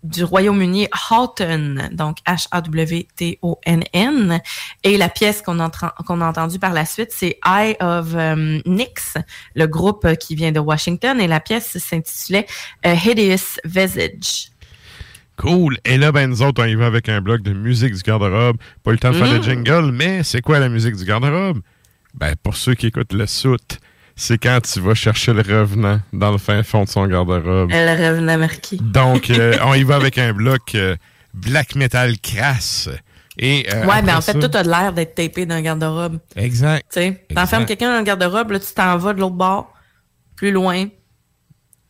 du 0.07 0.25
Royaume-Uni 0.25 0.89
Houghton, 1.11 1.89
donc 1.93 2.19
H-A-W-T-O-N-N. 3.17 4.41
Et 4.85 4.97
la 4.97 5.09
pièce 5.09 5.43
qu'on 5.43 5.59
entend- 5.61 5.91
qu'on 6.07 6.21
a 6.21 6.27
entendue 6.29 6.59
par 6.59 6.73
la 6.73 6.85
suite, 6.85 7.11
c'est 7.13 7.39
Eye 7.45 7.77
of 7.81 8.15
um, 8.15 8.61
Nyx, 8.67 9.15
le 9.55 9.67
groupe 9.67 10.05
euh, 10.05 10.15
qui 10.15 10.35
vient 10.35 10.53
de 10.53 10.61
Washington. 10.61 11.21
Et 11.21 11.27
la 11.27 11.41
pièce 11.41 11.77
s'intitulait 11.79 12.47
A 12.83 12.95
Hideous 12.95 13.59
Visage. 13.65 14.51
Cool. 15.37 15.77
Et 15.85 15.99
là, 15.99 16.13
ben, 16.13 16.31
nous 16.31 16.43
autres, 16.43 16.63
on 16.63 16.67
y 16.67 16.75
va 16.75 16.87
avec 16.87 17.09
un 17.09 17.21
bloc 17.21 17.43
de 17.43 17.53
musique 17.53 17.95
du 17.95 18.01
garde-robe. 18.03 18.57
Pas 18.83 18.91
eu 18.91 18.95
le 18.95 18.99
temps 18.99 19.11
de 19.11 19.17
faire 19.17 19.27
Mm. 19.31 19.37
le 19.37 19.43
jingle, 19.43 19.93
mais 19.93 20.23
c'est 20.23 20.41
quoi 20.41 20.59
la 20.59 20.69
musique 20.69 20.97
du 20.97 21.05
garde-robe? 21.05 21.61
Ben, 22.15 22.35
pour 22.43 22.57
ceux 22.57 22.75
qui 22.75 22.87
écoutent 22.87 23.13
le 23.13 23.27
soute, 23.27 23.79
c'est 24.17 24.39
quand 24.39 24.61
tu 24.63 24.81
vas 24.81 24.95
chercher 24.95 25.35
le 25.35 25.43
revenant 25.43 26.01
dans 26.13 26.33
le 26.33 26.39
fin 26.39 26.63
fond 26.63 26.85
de 26.85 26.89
son 26.89 27.07
garde-robe. 27.07 27.71
Elle 27.71 27.89
revenait 28.13 28.39
marquée. 28.39 28.79
Donc, 28.81 29.29
euh, 29.31 29.57
on 29.65 29.75
y 29.75 29.83
va 29.85 29.97
avec 29.97 30.17
un 30.17 30.33
bloc 30.33 30.75
euh, 30.75 30.97
black 31.35 31.75
metal 31.75 32.19
crasse. 32.19 32.89
Et, 33.39 33.67
euh, 33.71 33.85
ouais, 33.85 34.01
mais 34.01 34.15
en 34.15 34.23
fait, 34.23 34.33
ça- 34.41 34.49
tout 34.49 34.57
a 34.57 34.63
l'air 34.63 34.95
d'être 34.95 35.15
tapé 35.15 35.45
d'un 35.45 35.61
garde-robe. 35.61 36.19
Exact. 36.35 36.87
Tu 36.91 37.01
sais, 37.01 37.27
t'enfermes 37.35 37.67
quelqu'un 37.67 37.93
dans 37.93 37.99
le 37.99 38.05
garde-robe, 38.05 38.53
là, 38.53 38.59
tu 38.59 38.73
t'en 38.75 38.97
vas 38.97 39.13
de 39.13 39.21
l'autre 39.21 39.35
bord, 39.37 39.75
plus 40.35 40.51
loin, 40.51 40.87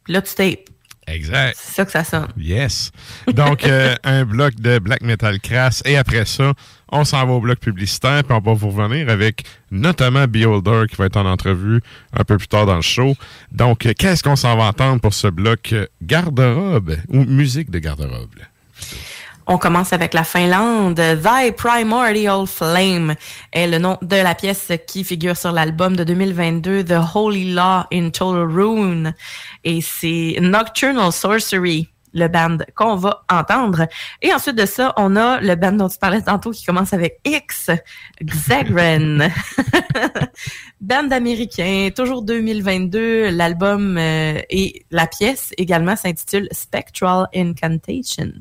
puis 0.02 0.12
là, 0.12 0.20
tu 0.20 0.34
tapes. 0.34 0.68
Exact. 1.06 1.56
C'est 1.56 1.74
ça 1.76 1.84
que 1.84 1.92
ça 1.92 2.02
sonne. 2.02 2.26
Yes. 2.36 2.90
Donc, 3.28 3.64
un 4.02 4.24
bloc 4.24 4.56
de 4.56 4.80
black 4.80 5.02
metal 5.02 5.38
crasse. 5.38 5.80
Et 5.84 5.96
après 5.96 6.24
ça, 6.24 6.52
on 6.90 7.04
s'en 7.04 7.26
va 7.26 7.32
au 7.32 7.40
bloc 7.40 7.58
publicitaire. 7.58 8.22
Puis 8.24 8.36
on 8.36 8.40
va 8.40 8.52
vous 8.54 8.70
revenir 8.70 9.08
avec 9.08 9.44
notamment 9.70 10.26
Beholder 10.26 10.84
qui 10.88 10.96
va 10.96 11.06
être 11.06 11.16
en 11.16 11.26
entrevue 11.26 11.80
un 12.12 12.24
peu 12.24 12.36
plus 12.36 12.48
tard 12.48 12.66
dans 12.66 12.76
le 12.76 12.82
show. 12.82 13.14
Donc, 13.52 13.88
qu'est-ce 13.98 14.22
qu'on 14.22 14.36
s'en 14.36 14.56
va 14.56 14.64
entendre 14.64 15.00
pour 15.00 15.14
ce 15.14 15.28
bloc 15.28 15.72
euh, 15.72 15.86
garde-robe 16.02 16.96
ou 17.08 17.24
musique 17.24 17.70
de 17.70 17.78
garde-robe? 17.78 18.40
On 19.48 19.58
commence 19.58 19.92
avec 19.92 20.12
la 20.12 20.24
Finlande. 20.24 20.96
Thy 20.96 21.52
Primordial 21.52 22.48
Flame 22.48 23.14
est 23.52 23.68
le 23.68 23.78
nom 23.78 23.96
de 24.02 24.16
la 24.16 24.34
pièce 24.34 24.72
qui 24.88 25.04
figure 25.04 25.36
sur 25.36 25.52
l'album 25.52 25.94
de 25.94 26.02
2022 26.02 26.82
The 26.82 26.98
Holy 27.14 27.54
Law 27.54 27.84
in 27.92 28.10
Total 28.10 28.42
Ruin. 28.42 29.14
Et 29.62 29.80
c'est 29.80 30.38
Nocturnal 30.40 31.12
Sorcery, 31.12 31.88
le 32.16 32.28
band 32.28 32.58
qu'on 32.74 32.96
va 32.96 33.24
entendre. 33.30 33.86
Et 34.22 34.32
ensuite 34.32 34.56
de 34.56 34.66
ça, 34.66 34.92
on 34.96 35.14
a 35.16 35.40
le 35.40 35.54
band 35.54 35.72
dont 35.72 35.88
tu 35.88 35.98
parlais 35.98 36.22
tantôt 36.22 36.50
qui 36.50 36.64
commence 36.64 36.92
avec 36.92 37.20
X, 37.24 37.70
Xagren. 38.22 39.30
band 40.80 41.10
américain, 41.10 41.90
toujours 41.94 42.22
2022. 42.22 43.30
L'album 43.30 43.96
euh, 43.98 44.40
et 44.50 44.84
la 44.90 45.06
pièce 45.06 45.52
également 45.58 45.96
s'intitule 45.96 46.48
Spectral 46.52 47.28
Incantations. 47.34 48.32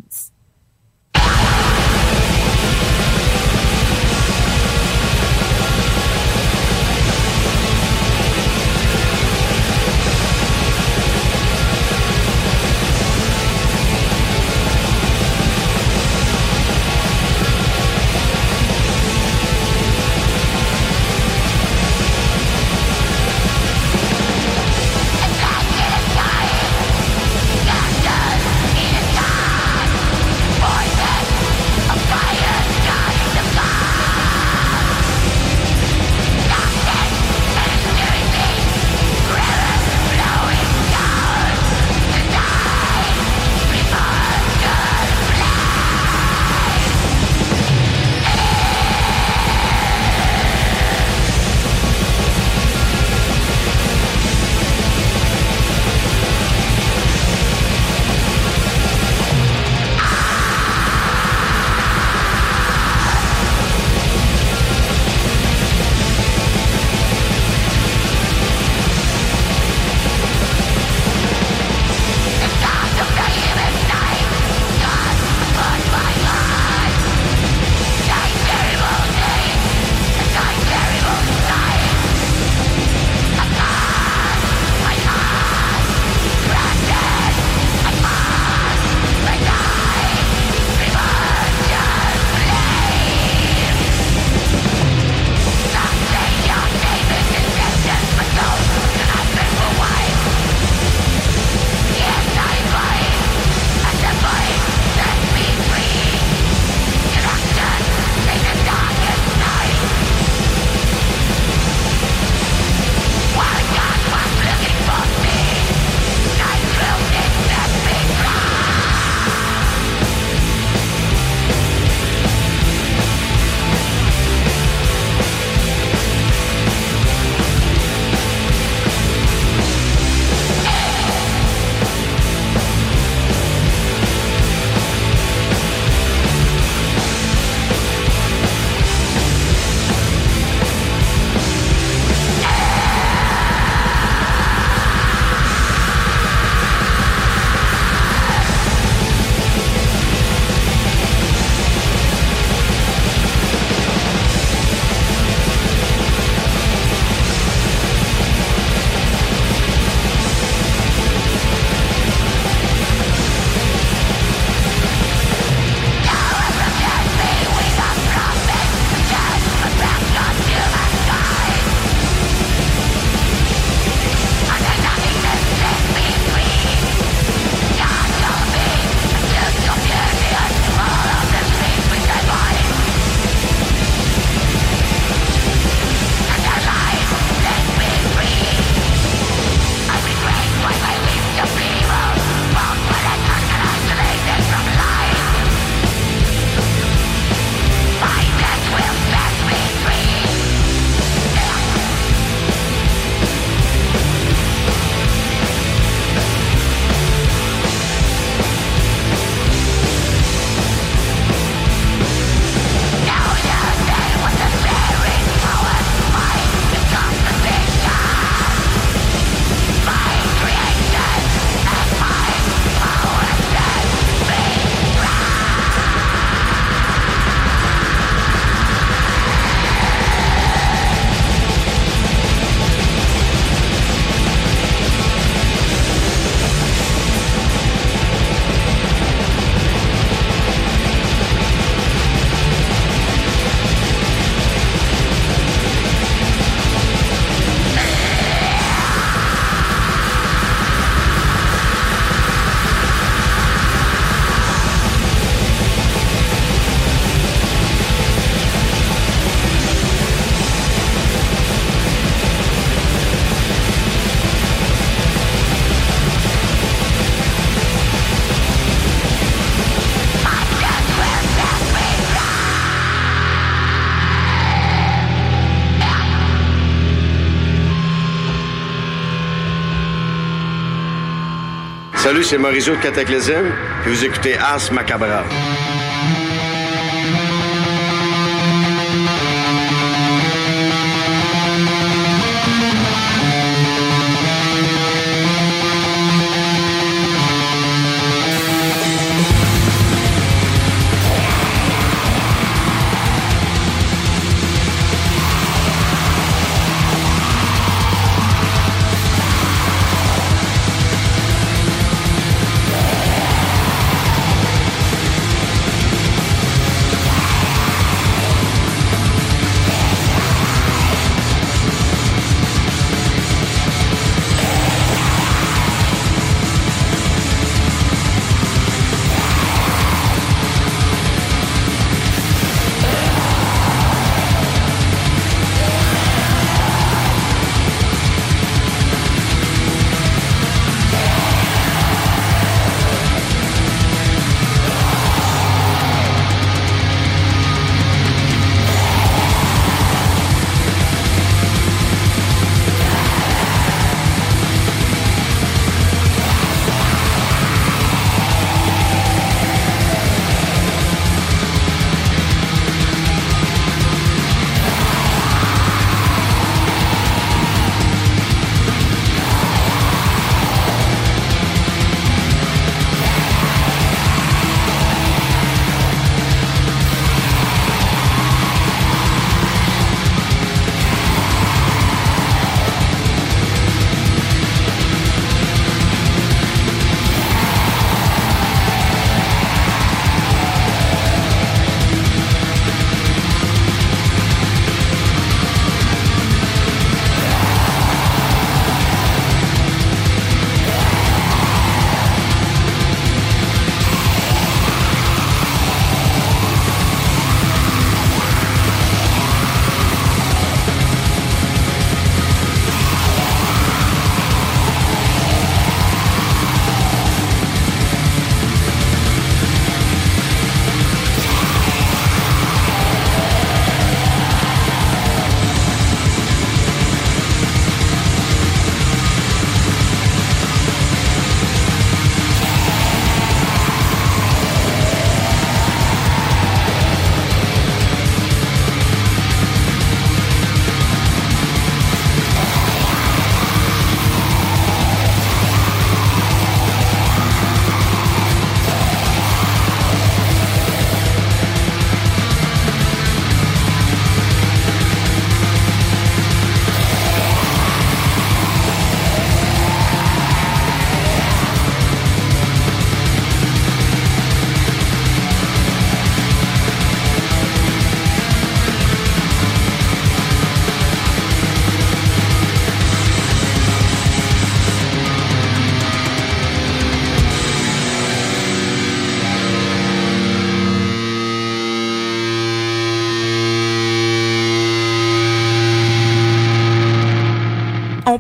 Salut, 282.16 282.28
c'est 282.28 282.38
Mauricio 282.38 282.74
de 282.74 282.82
Cataclysm, 282.82 283.52
puis 283.84 283.94
vous 283.94 284.06
écoutez 284.06 284.38
Ars 284.38 284.72
Macabra. 284.72 285.26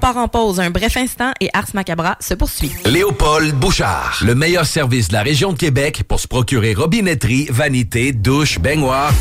Part 0.06 0.18
en 0.18 0.28
pause 0.28 0.60
un 0.60 0.70
bref 0.70 0.98
instant 0.98 1.32
et 1.42 1.50
Ars 1.56 1.70
Macabra 1.74 2.16
se 2.20 2.36
poursuit. 2.36 2.72
Léopold 2.86 3.56
Bouchard, 3.56 4.20
le 4.24 4.36
meilleur 4.36 4.68
service 4.68 5.08
de 5.08 5.14
la 5.14 5.24
région 5.24 5.52
de 5.52 5.58
Québec 5.58 6.04
pour 6.08 6.20
se 6.20 6.28
procurer 6.28 6.76
robinetterie, 6.76 7.48
vanité, 7.50 8.12
douche, 8.12 8.60
baignoire. 8.60 9.12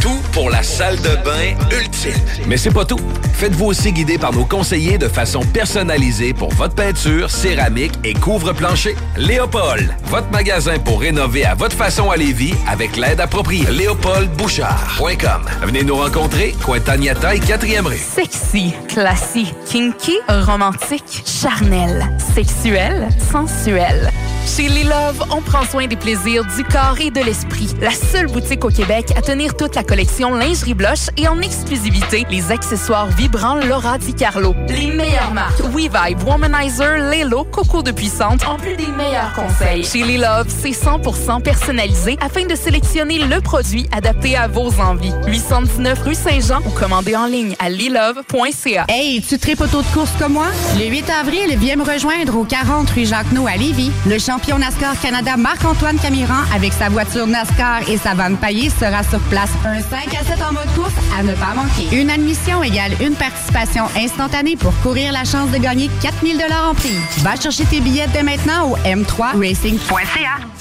Tout 0.00 0.20
pour 0.32 0.48
la 0.48 0.62
salle 0.62 0.96
de 0.98 1.16
bain 1.24 1.56
ultime. 1.76 2.12
Mais 2.46 2.56
c'est 2.56 2.70
pas 2.70 2.84
tout. 2.84 3.00
Faites-vous 3.32 3.66
aussi 3.66 3.90
guider 3.90 4.16
par 4.16 4.32
nos 4.32 4.44
conseillers 4.44 4.96
de 4.96 5.08
façon 5.08 5.40
personnalisée 5.40 6.32
pour 6.34 6.50
votre 6.54 6.76
peinture, 6.76 7.30
céramique 7.30 7.94
et 8.04 8.14
couvre-plancher. 8.14 8.94
Léopold, 9.16 9.92
votre 10.04 10.30
magasin 10.30 10.78
pour 10.78 11.00
rénover 11.00 11.44
à 11.44 11.56
votre 11.56 11.76
façon 11.76 12.10
à 12.10 12.16
Lévis 12.16 12.54
avec 12.68 12.96
l'aide 12.96 13.20
appropriée. 13.20 13.68
LéopoldBouchard.com. 13.72 15.46
Venez 15.62 15.82
nous 15.82 15.96
rencontrer, 15.96 16.54
Cointagnata 16.62 17.34
et 17.34 17.40
4e 17.40 17.86
rue. 17.86 17.96
Sexy, 17.96 18.74
classique, 18.86 19.52
kinky, 19.66 20.18
romantique, 20.28 21.22
charnel, 21.24 22.04
sexuel, 22.34 23.08
sensuel. 23.30 24.10
Chez 24.56 24.66
Les 24.68 24.84
Love, 24.84 25.22
on 25.30 25.42
prend 25.42 25.64
soin 25.64 25.86
des 25.86 25.94
plaisirs 25.94 26.42
du 26.56 26.64
corps 26.64 26.96
et 27.00 27.10
de 27.10 27.20
l'esprit. 27.20 27.68
La 27.82 27.90
seule 27.90 28.28
boutique 28.28 28.64
au 28.64 28.70
Québec 28.70 29.12
à 29.14 29.20
tenir 29.20 29.54
toute 29.54 29.74
la 29.74 29.84
collection 29.84 30.34
lingerie 30.34 30.74
blush 30.74 31.10
et 31.18 31.28
en 31.28 31.40
exclusivité 31.40 32.26
les 32.30 32.50
accessoires 32.50 33.08
vibrants 33.08 33.56
Laura 33.56 33.98
Di 33.98 34.14
Carlo. 34.14 34.54
Les 34.68 34.90
meilleures 34.90 35.32
marques 35.34 35.60
WeVibe, 35.60 36.26
Womanizer, 36.26 36.96
Lelo, 37.10 37.44
Coco 37.44 37.82
de 37.82 37.90
Puissante, 37.92 38.44
en 38.46 38.56
plus 38.56 38.74
des 38.74 38.86
meilleurs 38.86 39.32
conseils. 39.34 39.84
Chez 39.84 40.02
Les 40.02 40.16
Love, 40.16 40.46
c'est 40.48 40.70
100% 40.70 41.42
personnalisé 41.42 42.16
afin 42.20 42.46
de 42.46 42.54
sélectionner 42.54 43.18
le 43.18 43.40
produit 43.42 43.86
adapté 43.92 44.34
à 44.34 44.48
vos 44.48 44.72
envies. 44.80 45.12
819 45.26 46.02
rue 46.02 46.14
Saint-Jean 46.14 46.60
ou 46.66 46.70
commandez 46.70 47.14
en 47.14 47.26
ligne 47.26 47.54
à 47.58 47.68
lilove.ca. 47.68 48.86
Hey, 48.88 49.20
tu 49.20 49.38
tripes 49.38 49.60
auto 49.60 49.82
de 49.82 49.88
course 49.88 50.12
comme 50.18 50.32
moi? 50.32 50.46
Le 50.78 50.86
8 50.86 51.04
avril, 51.20 51.56
viens 51.58 51.76
me 51.76 51.84
rejoindre 51.84 52.36
au 52.36 52.44
40 52.44 52.88
rue 52.90 53.04
Jacques-No 53.04 53.46
à 53.46 53.56
Lévis. 53.56 53.92
Champion 54.38 54.58
NASCAR 54.58 55.00
Canada 55.00 55.36
Marc-Antoine 55.36 55.98
Camiran 55.98 56.44
avec 56.54 56.72
sa 56.72 56.88
voiture 56.88 57.26
NASCAR 57.26 57.88
et 57.88 57.96
sa 57.96 58.14
vanne 58.14 58.36
paillée 58.36 58.70
sera 58.70 59.02
sur 59.02 59.18
place. 59.30 59.50
Un 59.64 59.80
5 59.80 60.14
à 60.14 60.24
7 60.24 60.42
en 60.42 60.52
mode 60.52 60.74
course 60.74 60.92
à 61.18 61.22
ne 61.22 61.32
pas 61.34 61.54
manquer. 61.54 62.00
Une 62.00 62.10
admission 62.10 62.62
égale 62.62 62.92
une 63.00 63.14
participation 63.14 63.84
instantanée 63.96 64.56
pour 64.56 64.72
courir 64.80 65.12
la 65.12 65.24
chance 65.24 65.50
de 65.50 65.58
gagner 65.58 65.90
4000 66.02 66.40
en 66.70 66.74
prix. 66.74 66.94
Va 67.22 67.36
chercher 67.36 67.64
tes 67.64 67.80
billets 67.80 68.06
dès 68.12 68.22
maintenant 68.22 68.70
au 68.70 68.76
m3racing.ca. 68.78 70.57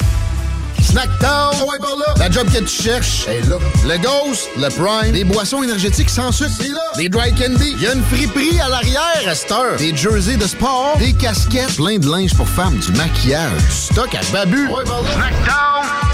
Snacktown, 0.88 1.54
là. 1.80 2.14
La 2.18 2.32
job 2.32 2.48
que 2.52 2.60
tu 2.60 2.84
cherches 2.84 3.28
est 3.28 3.42
là. 3.50 3.58
Le 3.86 3.98
Ghost, 3.98 4.48
le 4.58 4.70
Prime, 4.70 5.12
des 5.12 5.24
boissons 5.24 5.62
énergétiques 5.62 6.10
sans 6.10 6.32
sucre, 6.32 6.52
c'est 6.58 6.70
là. 6.70 6.80
Des 6.96 7.10
dry 7.10 7.34
candy, 7.34 7.74
il 7.76 7.82
y 7.82 7.88
a 7.88 7.94
une 7.94 8.04
friperie 8.04 8.60
à 8.62 8.70
l'arrière 8.70 9.24
à 9.28 9.36
cette 9.36 9.52
heure. 9.52 9.76
Des 9.78 9.96
jerseys 9.96 10.38
de 10.38 10.48
sport, 10.48 10.96
des 10.98 11.14
casquettes, 11.14 11.76
plein 11.76 11.98
de 11.98 12.10
linge 12.10 12.34
pour 12.36 12.48
femmes, 12.48 12.78
du 12.78 12.92
maquillage, 12.94 13.52
du 13.52 13.72
stock 13.72 14.16
à 14.16 14.22
babu. 14.32 14.68
Snacktown. 14.68 16.07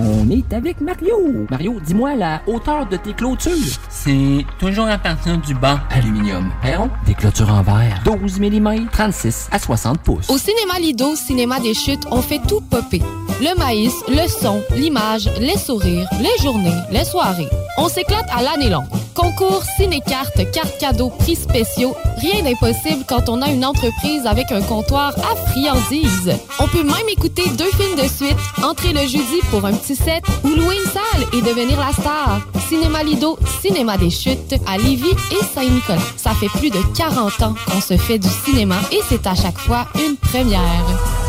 On 0.00 0.30
est 0.30 0.52
avec 0.52 0.80
Mario. 0.80 1.46
Mario, 1.50 1.80
dis-moi 1.84 2.14
la 2.14 2.40
hauteur 2.46 2.86
de 2.86 2.96
tes 2.96 3.12
clôtures. 3.12 3.52
C'est 3.88 4.44
toujours 4.60 4.86
à 4.86 4.96
partir 4.96 5.38
du 5.38 5.54
banc 5.54 5.76
aluminium. 5.90 6.52
Perron, 6.62 6.88
des 7.04 7.14
clôtures 7.14 7.52
en 7.52 7.62
verre. 7.62 8.00
12 8.04 8.38
mm, 8.38 8.86
36 8.92 9.48
à 9.50 9.58
60 9.58 9.98
pouces. 9.98 10.30
Au 10.30 10.38
cinéma 10.38 10.78
Lido, 10.78 11.16
cinéma 11.16 11.58
des 11.58 11.74
chutes, 11.74 12.04
on 12.12 12.22
fait 12.22 12.40
tout 12.46 12.60
popper. 12.60 13.02
Le 13.40 13.56
maïs, 13.58 13.94
le 14.08 14.28
son, 14.28 14.62
l'image, 14.76 15.28
les 15.40 15.56
sourires, 15.58 16.08
les 16.20 16.42
journées, 16.42 16.74
les 16.90 17.04
soirées. 17.04 17.48
On 17.76 17.88
s'éclate 17.88 18.26
à 18.30 18.42
l'année 18.42 18.70
longue. 18.70 18.86
Concours, 19.14 19.62
ciné-cartes, 19.76 20.50
cartes 20.52 20.78
cadeaux, 20.78 21.10
prix 21.10 21.36
spéciaux. 21.36 21.94
Rien 22.18 22.42
d'impossible 22.44 23.04
quand 23.08 23.28
on 23.28 23.42
a 23.42 23.50
une 23.50 23.64
entreprise 23.64 24.26
avec 24.26 24.50
un 24.52 24.62
comptoir 24.62 25.12
à 25.18 25.36
friandises. 25.50 26.32
On 26.60 26.68
peut 26.68 26.84
même 26.84 27.08
écouter 27.10 27.42
deux 27.56 27.70
films 27.72 27.96
de 27.96 28.08
suite, 28.08 28.36
entrer 28.62 28.92
le 28.92 29.00
jeudi 29.00 29.40
pour 29.50 29.64
un 29.64 29.72
petit 29.72 29.87
ou 30.44 30.48
louer 30.48 30.76
une 30.76 30.90
salle 30.90 31.24
et 31.32 31.40
devenir 31.40 31.78
la 31.78 31.92
star. 31.92 32.40
Cinéma 32.68 33.02
Lido, 33.02 33.38
Cinéma 33.62 33.96
des 33.96 34.10
Chutes 34.10 34.54
à 34.66 34.76
Lévis 34.76 35.16
et 35.30 35.44
Saint-Nicolas. 35.54 36.02
Ça 36.16 36.32
fait 36.32 36.48
plus 36.58 36.70
de 36.70 36.80
40 36.94 37.42
ans 37.42 37.54
qu'on 37.66 37.80
se 37.80 37.96
fait 37.96 38.18
du 38.18 38.28
cinéma 38.44 38.76
et 38.92 39.00
c'est 39.08 39.26
à 39.26 39.34
chaque 39.34 39.58
fois 39.58 39.86
une 39.94 40.16
première. 40.16 41.27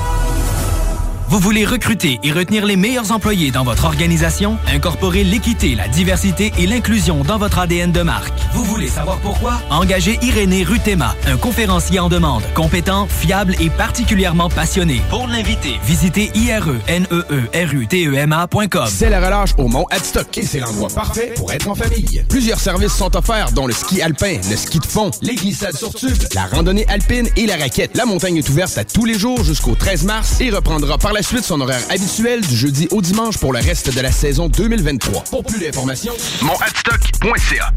Vous 1.30 1.38
voulez 1.38 1.64
recruter 1.64 2.20
et 2.24 2.32
retenir 2.32 2.66
les 2.66 2.76
meilleurs 2.76 3.12
employés 3.12 3.52
dans 3.52 3.64
votre 3.64 3.86
organisation? 3.86 4.58
Incorporez 4.66 5.24
l'équité, 5.24 5.76
la 5.76 5.88
diversité 5.88 6.52
et 6.58 6.66
l'inclusion 6.66 7.24
dans 7.24 7.38
votre 7.38 7.60
ADN 7.60 7.92
de 7.92 8.02
marque. 8.02 8.34
Vous 8.52 8.64
voulez 8.64 8.88
savoir 8.88 9.20
pourquoi? 9.20 9.62
Engagez 9.70 10.18
Irénée 10.24 10.64
Rutema, 10.64 11.16
un 11.28 11.38
conférencier 11.38 12.00
en 12.00 12.10
demande, 12.10 12.42
compétent, 12.56 13.08
fiable 13.08 13.56
et 13.60 13.70
particulièrement 13.70 14.50
passionné. 14.50 15.04
Pour 15.12 15.28
l'inviter, 15.28 15.80
visitez 15.86 16.32
ireneerutema.com. 16.34 18.88
C'est 18.90 19.12
la 19.12 19.24
relâche 19.24 19.52
au 19.60 19.68
Mont 19.68 19.86
Adstock 19.92 20.36
et 20.36 20.42
c'est 20.42 20.62
l'endroit 20.62 20.90
parfait 20.90 21.34
pour 21.36 21.54
être 21.54 21.68
en 21.68 21.76
famille. 21.76 22.26
Plusieurs 22.28 22.60
services 22.60 22.94
sont 22.94 23.16
offerts, 23.16 23.52
dont 23.52 23.68
le 23.68 23.74
ski 23.74 24.02
alpin, 24.02 24.40
le 24.50 24.58
ski 24.58 24.80
de 24.80 24.86
fond, 24.88 25.12
les 25.22 25.36
glissades 25.36 25.78
sur 25.78 25.94
tube, 25.94 26.18
la 26.34 26.48
randonnée 26.48 26.88
alpine 26.88 27.30
et 27.36 27.46
la 27.46 27.58
raquette. 27.58 27.96
La 27.96 28.06
montagne 28.06 28.38
est 28.38 28.50
ouverte 28.50 28.76
à 28.80 28.84
tous 28.84 29.06
les 29.06 29.20
jours 29.20 29.44
jusqu'au 29.44 29.76
13 29.76 30.06
mars 30.06 30.42
et 30.42 30.50
reprendra 30.50 30.98
par 30.98 31.14
la 31.14 31.19
suite 31.22 31.44
son 31.44 31.62
horaire 31.62 31.82
habituel 31.90 32.42
du 32.42 32.56
jeudi 32.56 32.88
au 32.92 33.02
dimanche 33.02 33.38
pour 33.38 33.54
le 33.54 33.60
reste 33.60 33.94
de 33.94 34.02
la 34.02 34.12
saison 34.12 34.48
2023. 34.48 35.24
Pour 35.26 35.44
plus 35.44 35.60
d'informations, 35.60 36.14
monadstock.ca. 36.42 37.72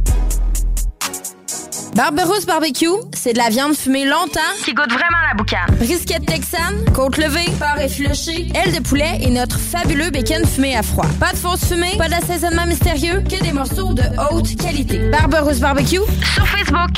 Barberousse 1.94 2.46
Barbecue, 2.46 2.86
c'est 3.12 3.34
de 3.34 3.38
la 3.38 3.50
viande 3.50 3.74
fumée 3.74 4.06
longtemps 4.06 4.40
qui 4.64 4.72
goûte 4.72 4.90
vraiment 4.90 5.18
la 5.28 5.34
boucane. 5.36 5.76
Brisquette 5.76 6.24
texane, 6.24 6.84
côte 6.94 7.18
levée, 7.18 7.44
porc 7.58 7.78
effiloché, 7.80 8.48
aile 8.54 8.74
de 8.74 8.80
poulet 8.80 9.18
et 9.20 9.30
notre 9.30 9.58
fabuleux 9.58 10.10
bacon 10.10 10.46
fumé 10.46 10.74
à 10.74 10.82
froid. 10.82 11.06
Pas 11.20 11.32
de 11.32 11.36
fausse 11.36 11.66
fumée, 11.66 11.96
pas 11.98 12.08
d'assaisonnement 12.08 12.66
mystérieux, 12.66 13.22
que 13.28 13.42
des 13.42 13.52
morceaux 13.52 13.92
de 13.92 14.02
haute 14.30 14.56
qualité. 14.56 15.10
Barberousse 15.10 15.60
Barbecue 15.60 16.00
sur 16.34 16.46
Facebook. 16.46 16.90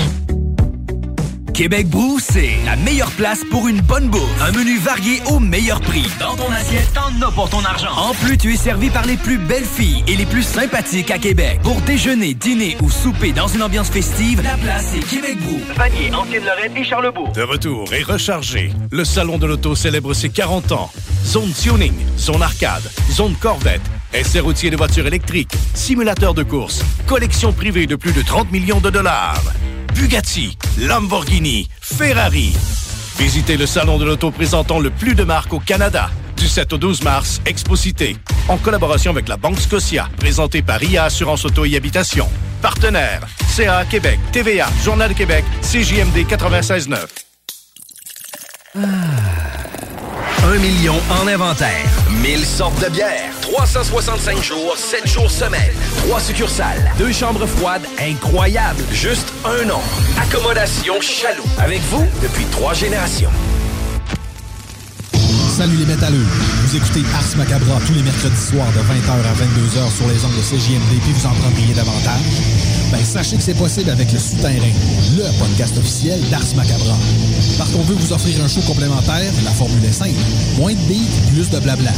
Québec 1.54 1.86
Brou, 1.86 2.18
c'est 2.18 2.56
la 2.66 2.74
meilleure 2.74 3.12
place 3.12 3.44
pour 3.48 3.68
une 3.68 3.80
bonne 3.80 4.08
bouffe. 4.08 4.42
Un 4.42 4.50
menu 4.50 4.76
varié 4.80 5.22
au 5.26 5.38
meilleur 5.38 5.80
prix. 5.80 6.04
Dans 6.18 6.34
ton 6.34 6.50
assiette, 6.50 6.92
t'en 6.92 7.24
as 7.24 7.30
pour 7.30 7.48
ton 7.48 7.64
argent. 7.64 7.92
En 7.96 8.12
plus, 8.12 8.36
tu 8.36 8.52
es 8.52 8.56
servi 8.56 8.90
par 8.90 9.06
les 9.06 9.16
plus 9.16 9.38
belles 9.38 9.64
filles 9.64 10.02
et 10.08 10.16
les 10.16 10.26
plus 10.26 10.42
sympathiques 10.42 11.12
à 11.12 11.18
Québec. 11.18 11.60
Pour 11.62 11.80
déjeuner, 11.82 12.34
dîner 12.34 12.76
ou 12.82 12.90
souper 12.90 13.30
dans 13.30 13.46
une 13.46 13.62
ambiance 13.62 13.88
festive, 13.88 14.42
la 14.42 14.56
place 14.56 14.96
est 14.96 15.08
Québec 15.08 15.38
Brou. 15.42 15.60
Vanier, 15.76 16.12
Ancienne-Lorraine 16.12 16.76
et 16.76 16.82
Charlebourg. 16.82 17.30
De 17.30 17.42
retour 17.42 17.94
et 17.94 18.02
rechargé, 18.02 18.72
le 18.90 19.04
Salon 19.04 19.38
de 19.38 19.46
l'Auto 19.46 19.76
célèbre 19.76 20.12
ses 20.12 20.30
40 20.30 20.72
ans. 20.72 20.90
Zone 21.24 21.52
tuning, 21.52 21.94
zone 22.18 22.42
arcade, 22.42 22.90
zone 23.12 23.36
Corvette, 23.40 23.80
essai 24.12 24.40
routier 24.40 24.70
de 24.70 24.76
voitures 24.76 25.06
électriques, 25.06 25.54
simulateur 25.72 26.34
de 26.34 26.42
course, 26.42 26.82
collection 27.06 27.52
privée 27.52 27.86
de 27.86 27.94
plus 27.94 28.12
de 28.12 28.22
30 28.22 28.50
millions 28.50 28.80
de 28.80 28.90
dollars. 28.90 29.40
Bugatti, 29.94 30.56
Lamborghini, 30.78 31.68
Ferrari. 31.80 32.52
Visitez 33.18 33.56
le 33.56 33.66
Salon 33.66 33.98
de 33.98 34.04
l'Auto 34.04 34.30
présentant 34.30 34.80
le 34.80 34.90
plus 34.90 35.14
de 35.14 35.24
marques 35.24 35.52
au 35.52 35.60
Canada. 35.60 36.10
Du 36.36 36.48
7 36.48 36.72
au 36.72 36.78
12 36.78 37.02
mars, 37.02 37.40
Exposité, 37.46 38.16
en 38.48 38.58
collaboration 38.58 39.12
avec 39.12 39.28
la 39.28 39.36
Banque 39.36 39.60
Scotia, 39.60 40.08
présenté 40.18 40.62
par 40.62 40.82
IA 40.82 41.04
Assurance 41.04 41.44
Auto 41.44 41.64
et 41.64 41.76
Habitation. 41.76 42.28
Partenaire, 42.60 43.26
CA 43.54 43.84
Québec, 43.84 44.18
TVA, 44.32 44.66
Journal 44.82 45.10
de 45.10 45.14
Québec, 45.14 45.44
CJMD 45.62 46.26
96.9. 46.28 47.23
Un 48.76 50.58
million 50.58 50.96
en 51.08 51.28
inventaire. 51.28 51.86
1000 52.10 52.44
sortes 52.44 52.82
de 52.82 52.88
bières. 52.88 53.30
365 53.40 54.42
jours, 54.42 54.76
7 54.76 55.06
jours 55.06 55.30
semaine. 55.30 55.72
3 56.08 56.18
succursales. 56.18 56.90
Deux 56.98 57.12
chambres 57.12 57.46
froides 57.46 57.86
incroyables. 58.00 58.82
Juste 58.90 59.32
un 59.44 59.64
nom. 59.66 59.80
Accommodation 60.20 61.00
Chaloux. 61.00 61.44
Avec 61.58 61.82
vous 61.82 62.04
depuis 62.20 62.46
trois 62.46 62.74
générations. 62.74 63.30
Salut 65.54 65.76
les 65.76 65.86
métalleux. 65.86 66.26
Vous 66.66 66.74
écoutez 66.74 67.04
Ars 67.14 67.36
Macabra 67.36 67.78
tous 67.86 67.94
les 67.94 68.02
mercredis 68.02 68.40
soirs 68.40 68.66
de 68.72 68.80
20h 68.80 69.12
à 69.12 69.34
22h 69.38 69.96
sur 69.96 70.08
les 70.08 70.24
ondes 70.24 70.34
de 70.36 70.42
CJMD 70.42 71.00
puis 71.00 71.12
vous 71.12 71.26
en 71.26 71.30
prendriez 71.30 71.72
davantage. 71.72 72.42
Ben, 72.90 72.98
sachez 73.04 73.36
que 73.36 73.42
c'est 73.44 73.54
possible 73.54 73.88
avec 73.90 74.10
le 74.10 74.18
Souterrain, 74.18 74.74
le 75.16 75.22
podcast 75.38 75.78
officiel 75.78 76.20
d'Ars 76.28 76.56
Macabra. 76.56 76.98
Parce 77.56 77.70
qu'on 77.70 77.82
veut 77.82 77.94
vous 77.94 78.12
offrir 78.12 78.42
un 78.44 78.48
show 78.48 78.62
complémentaire, 78.62 79.30
la 79.44 79.52
formule 79.52 79.84
est 79.84 79.92
simple. 79.92 80.18
Moins 80.56 80.72
de 80.72 80.88
billes, 80.88 81.06
plus 81.32 81.48
de 81.48 81.60
blabla. 81.60 81.92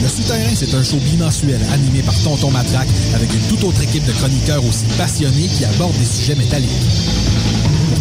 Le 0.00 0.08
Souterrain, 0.08 0.54
c'est 0.54 0.72
un 0.72 0.84
show 0.84 0.98
bimensuel 0.98 1.60
animé 1.74 2.02
par 2.02 2.14
Tonton 2.22 2.52
Matraque 2.52 2.86
avec 3.16 3.34
une 3.34 3.48
toute 3.48 3.64
autre 3.64 3.82
équipe 3.82 4.04
de 4.04 4.12
chroniqueurs 4.12 4.64
aussi 4.64 4.84
passionnés 4.96 5.48
qui 5.48 5.64
abordent 5.64 5.98
des 5.98 6.06
sujets 6.06 6.36
métalliques. 6.36 6.70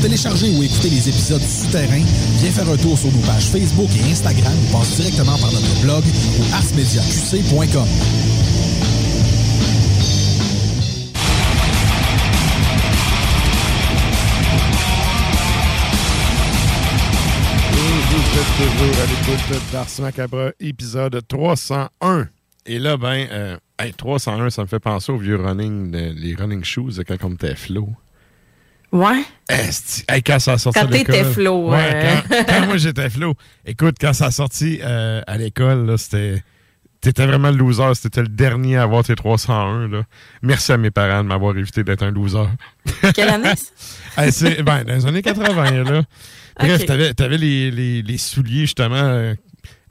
Télécharger 0.02 0.50
ou 0.50 0.64
écouter 0.64 0.90
les 0.90 1.10
épisodes 1.10 1.42
du 1.42 1.48
Souterrain, 1.48 2.02
viens 2.40 2.52
faire 2.52 2.70
un 2.70 2.78
tour 2.78 2.98
sur 2.98 3.12
nos 3.12 3.20
pages 3.20 3.46
Facebook 3.46 3.90
et 3.96 4.12
Instagram 4.12 4.52
ou 4.52 4.78
passe 4.78 4.96
directement 4.96 5.38
par 5.38 5.52
notre 5.52 5.82
blog 5.82 6.04
au 6.40 6.56
arsmediaqc.com. 6.56 7.88
Toujours 18.58 19.02
à 19.02 19.06
l'écoute 19.06 19.72
d'Ars 19.72 19.88
Macabre, 20.00 20.54
épisode 20.60 21.22
301. 21.28 22.28
Et 22.66 22.80
là, 22.80 22.98
ben, 22.98 23.28
euh, 23.32 23.58
hey, 23.80 23.94
301, 23.94 24.50
ça 24.50 24.64
me 24.64 24.68
fait 24.68 24.80
penser 24.80 25.12
aux 25.12 25.18
vieux 25.18 25.38
running, 25.38 25.92
les 25.92 26.36
running 26.36 26.64
shoes 26.64 27.04
quand 27.08 27.18
on 27.24 27.34
était 27.34 27.56
flow. 27.56 27.90
Ouais. 28.92 29.24
Hey, 29.50 30.22
quand 30.24 30.40
ça 30.40 30.54
a 30.54 30.58
sorti 30.58 30.80
Quand 30.80 30.88
à 30.88 30.90
l'école. 30.90 31.26
flow, 31.34 31.70
Ouais, 31.72 31.78
euh. 31.94 32.16
quand, 32.30 32.44
quand 32.48 32.66
moi 32.68 32.78
j'étais 32.78 33.10
flow. 33.10 33.36
Écoute, 33.66 33.96
quand 34.00 34.14
ça 34.14 34.26
a 34.28 34.32
sorti 34.32 34.80
euh, 34.84 35.22
à 35.28 35.38
l'école, 35.38 35.86
là, 35.86 35.98
c'était. 35.98 36.44
T'étais 37.00 37.26
vraiment 37.26 37.50
le 37.50 37.58
loser. 37.58 37.94
C'était 37.96 38.22
le 38.22 38.28
dernier 38.28 38.78
à 38.78 38.84
avoir 38.84 39.04
tes 39.04 39.16
301. 39.16 39.88
Là. 39.88 40.04
Merci 40.44 40.72
à 40.72 40.78
mes 40.78 40.92
parents 40.92 41.24
de 41.24 41.30
m'avoir 41.30 41.58
évité 41.58 41.84
d'être 41.84 42.04
un 42.04 42.12
loser. 42.12 42.46
Quelle 43.16 43.30
année? 43.30 43.50
Hey, 44.18 44.32
c'est- 44.32 44.62
ben, 44.62 44.84
dans 44.84 44.94
les 44.94 45.06
années 45.06 45.22
80, 45.22 45.84
là. 45.84 46.04
Bref, 46.60 46.86
t'avais, 46.86 47.14
t'avais 47.14 47.38
les, 47.38 47.72
les, 47.72 48.02
les 48.04 48.18
souliers, 48.18 48.62
justement, 48.62 48.96
euh, 48.98 49.34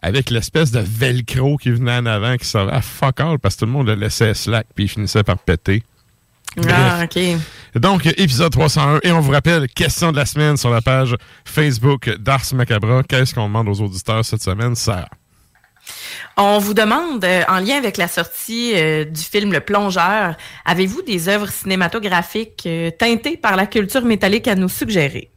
avec 0.02 0.28
l'espèce 0.30 0.70
de 0.70 0.78
velcro 0.80 1.56
qui 1.56 1.70
venait 1.70 1.96
en 1.96 2.06
avant, 2.06 2.36
qui 2.36 2.44
servait 2.46 2.70
à 2.72 2.82
fuck 2.82 3.18
all, 3.18 3.38
parce 3.38 3.54
que 3.56 3.60
tout 3.60 3.66
le 3.66 3.72
monde 3.72 3.86
le 3.88 3.94
laissait 3.94 4.34
slack, 4.34 4.66
puis 4.74 4.84
il 4.84 4.88
finissait 4.88 5.24
par 5.24 5.38
péter. 5.38 5.82
Ah, 6.68 7.04
OK. 7.04 7.18
Donc, 7.74 8.06
épisode 8.06 8.52
301. 8.52 9.00
Et 9.02 9.12
on 9.12 9.20
vous 9.20 9.30
rappelle, 9.30 9.68
question 9.68 10.10
de 10.10 10.16
la 10.16 10.26
semaine 10.26 10.56
sur 10.56 10.70
la 10.70 10.80
page 10.80 11.14
Facebook 11.44 12.10
d'Ars 12.18 12.42
Macabra. 12.54 13.02
Qu'est-ce 13.04 13.34
qu'on 13.34 13.46
demande 13.46 13.68
aux 13.68 13.80
auditeurs 13.80 14.24
cette 14.24 14.42
semaine, 14.42 14.74
Sarah? 14.74 15.08
On 16.36 16.58
vous 16.58 16.74
demande, 16.74 17.24
euh, 17.24 17.42
en 17.48 17.58
lien 17.58 17.76
avec 17.76 17.96
la 17.96 18.08
sortie 18.08 18.72
euh, 18.74 19.04
du 19.04 19.20
film 19.20 19.52
Le 19.52 19.60
Plongeur, 19.60 20.36
avez-vous 20.64 21.02
des 21.02 21.28
œuvres 21.28 21.50
cinématographiques 21.50 22.64
euh, 22.66 22.90
teintées 22.90 23.36
par 23.36 23.56
la 23.56 23.66
culture 23.66 24.04
métallique 24.04 24.48
à 24.48 24.54
nous 24.54 24.68
suggérer? 24.68 25.30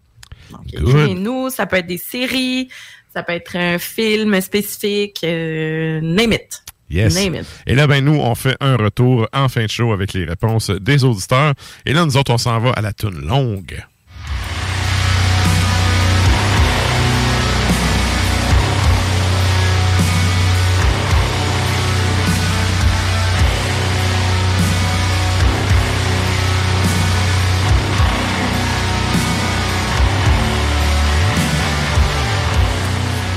Donc, 0.51 0.61
écrivez-nous, 0.71 1.49
ça 1.49 1.65
peut 1.65 1.77
être 1.77 1.87
des 1.87 1.97
séries, 1.97 2.69
ça 3.13 3.23
peut 3.23 3.33
être 3.33 3.55
un 3.55 3.79
film 3.79 4.39
spécifique, 4.41 5.23
name 5.23 6.33
it. 6.33 6.62
Yes. 6.89 7.15
Name 7.15 7.35
it. 7.35 7.47
Et 7.65 7.75
là, 7.75 7.87
ben, 7.87 8.03
nous, 8.03 8.19
on 8.19 8.35
fait 8.35 8.55
un 8.59 8.75
retour 8.75 9.27
en 9.33 9.49
fin 9.49 9.63
de 9.63 9.69
show 9.69 9.91
avec 9.93 10.13
les 10.13 10.25
réponses 10.25 10.69
des 10.69 11.03
auditeurs. 11.03 11.53
Et 11.85 11.93
là, 11.93 12.05
nous 12.05 12.17
autres, 12.17 12.31
on 12.31 12.37
s'en 12.37 12.59
va 12.59 12.71
à 12.71 12.81
la 12.81 12.93
toune 12.93 13.25
longue. 13.25 13.83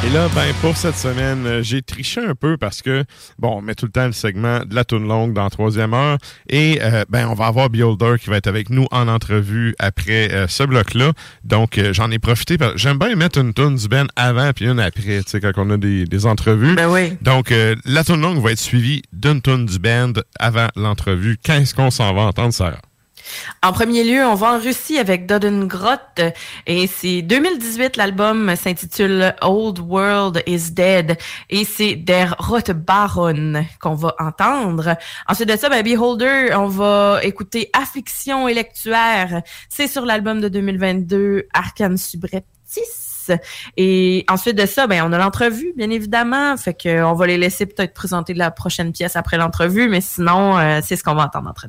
Et 0.06 0.10
là, 0.10 0.28
ben, 0.36 0.54
pour 0.60 0.76
cette 0.76 0.94
semaine, 0.96 1.44
euh, 1.46 1.62
j'ai 1.64 1.82
triché 1.82 2.20
un 2.24 2.36
peu 2.36 2.56
parce 2.56 2.80
que, 2.80 3.04
bon, 3.40 3.56
on 3.58 3.60
met 3.60 3.74
tout 3.74 3.86
le 3.86 3.90
temps 3.90 4.06
le 4.06 4.12
segment 4.12 4.60
de 4.64 4.72
la 4.72 4.84
toune 4.84 5.08
longue 5.08 5.32
dans 5.32 5.42
la 5.42 5.50
troisième 5.50 5.94
heure. 5.94 6.18
Et, 6.48 6.78
euh, 6.80 7.04
ben, 7.08 7.26
on 7.28 7.34
va 7.34 7.46
avoir 7.46 7.70
Beholder 7.70 8.14
qui 8.20 8.30
va 8.30 8.36
être 8.36 8.46
avec 8.46 8.70
nous 8.70 8.86
en 8.92 9.08
entrevue 9.08 9.74
après 9.80 10.32
euh, 10.32 10.46
ce 10.46 10.62
bloc-là. 10.62 11.10
Donc, 11.42 11.78
euh, 11.78 11.92
j'en 11.92 12.10
ai 12.12 12.20
profité. 12.20 12.56
parce- 12.56 12.76
J'aime 12.76 12.98
bien 12.98 13.16
mettre 13.16 13.40
une 13.40 13.52
toune 13.52 13.74
du 13.74 13.88
Ben 13.88 14.06
avant 14.14 14.52
puis 14.54 14.66
une 14.66 14.78
après, 14.78 15.22
tu 15.24 15.30
sais, 15.30 15.40
quand 15.40 15.50
on 15.56 15.70
a 15.70 15.76
des, 15.76 16.04
des 16.04 16.26
entrevues. 16.26 16.76
Ben 16.76 16.88
oui. 16.88 17.16
Donc, 17.22 17.52
la 17.84 18.04
toune 18.04 18.20
longue 18.20 18.40
va 18.40 18.52
être 18.52 18.60
suivie 18.60 19.02
d'une 19.12 19.40
toune 19.42 19.66
du 19.66 19.78
band 19.80 20.12
avant 20.38 20.68
l'entrevue. 20.76 21.36
Qu'est-ce 21.42 21.74
qu'on 21.74 21.90
s'en 21.90 22.14
va 22.14 22.22
entendre, 22.22 22.52
Sarah? 22.52 22.80
En 23.62 23.72
premier 23.72 24.04
lieu, 24.04 24.24
on 24.24 24.34
va 24.34 24.52
en 24.54 24.58
Russie 24.58 24.98
avec 24.98 25.26
Dodengrot 25.26 25.96
et 26.66 26.86
c'est 26.86 27.22
2018. 27.22 27.96
L'album 27.96 28.54
s'intitule 28.56 29.34
Old 29.42 29.78
World 29.80 30.42
is 30.46 30.70
Dead 30.72 31.16
et 31.50 31.64
c'est 31.64 31.96
Der 31.96 32.34
Rote 32.38 32.70
Baron 32.70 33.64
qu'on 33.80 33.94
va 33.94 34.14
entendre. 34.18 34.96
Ensuite 35.28 35.48
de 35.48 35.56
ça, 35.56 35.68
ben, 35.68 35.82
Beholder, 35.82 36.54
on 36.54 36.68
va 36.68 37.20
écouter 37.22 37.70
Affliction 37.72 38.48
électuaire. 38.48 39.42
C'est 39.68 39.88
sur 39.88 40.04
l'album 40.04 40.40
de 40.40 40.48
2022 40.48 41.48
Arcane 41.52 41.96
Subreptice. 41.96 43.30
Et 43.76 44.24
ensuite 44.28 44.56
de 44.56 44.66
ça, 44.66 44.86
ben, 44.86 45.02
on 45.04 45.12
a 45.12 45.18
l'entrevue, 45.18 45.72
bien 45.76 45.90
évidemment. 45.90 46.56
Fait 46.56 46.74
que 46.74 47.02
on 47.02 47.14
va 47.14 47.26
les 47.26 47.38
laisser 47.38 47.66
peut-être 47.66 47.94
présenter 47.94 48.34
la 48.34 48.50
prochaine 48.50 48.92
pièce 48.92 49.16
après 49.16 49.36
l'entrevue, 49.36 49.88
mais 49.88 50.00
sinon, 50.00 50.58
euh, 50.58 50.80
c'est 50.82 50.96
ce 50.96 51.02
qu'on 51.02 51.14
va 51.14 51.24
entendre 51.24 51.50
entre 51.50 51.66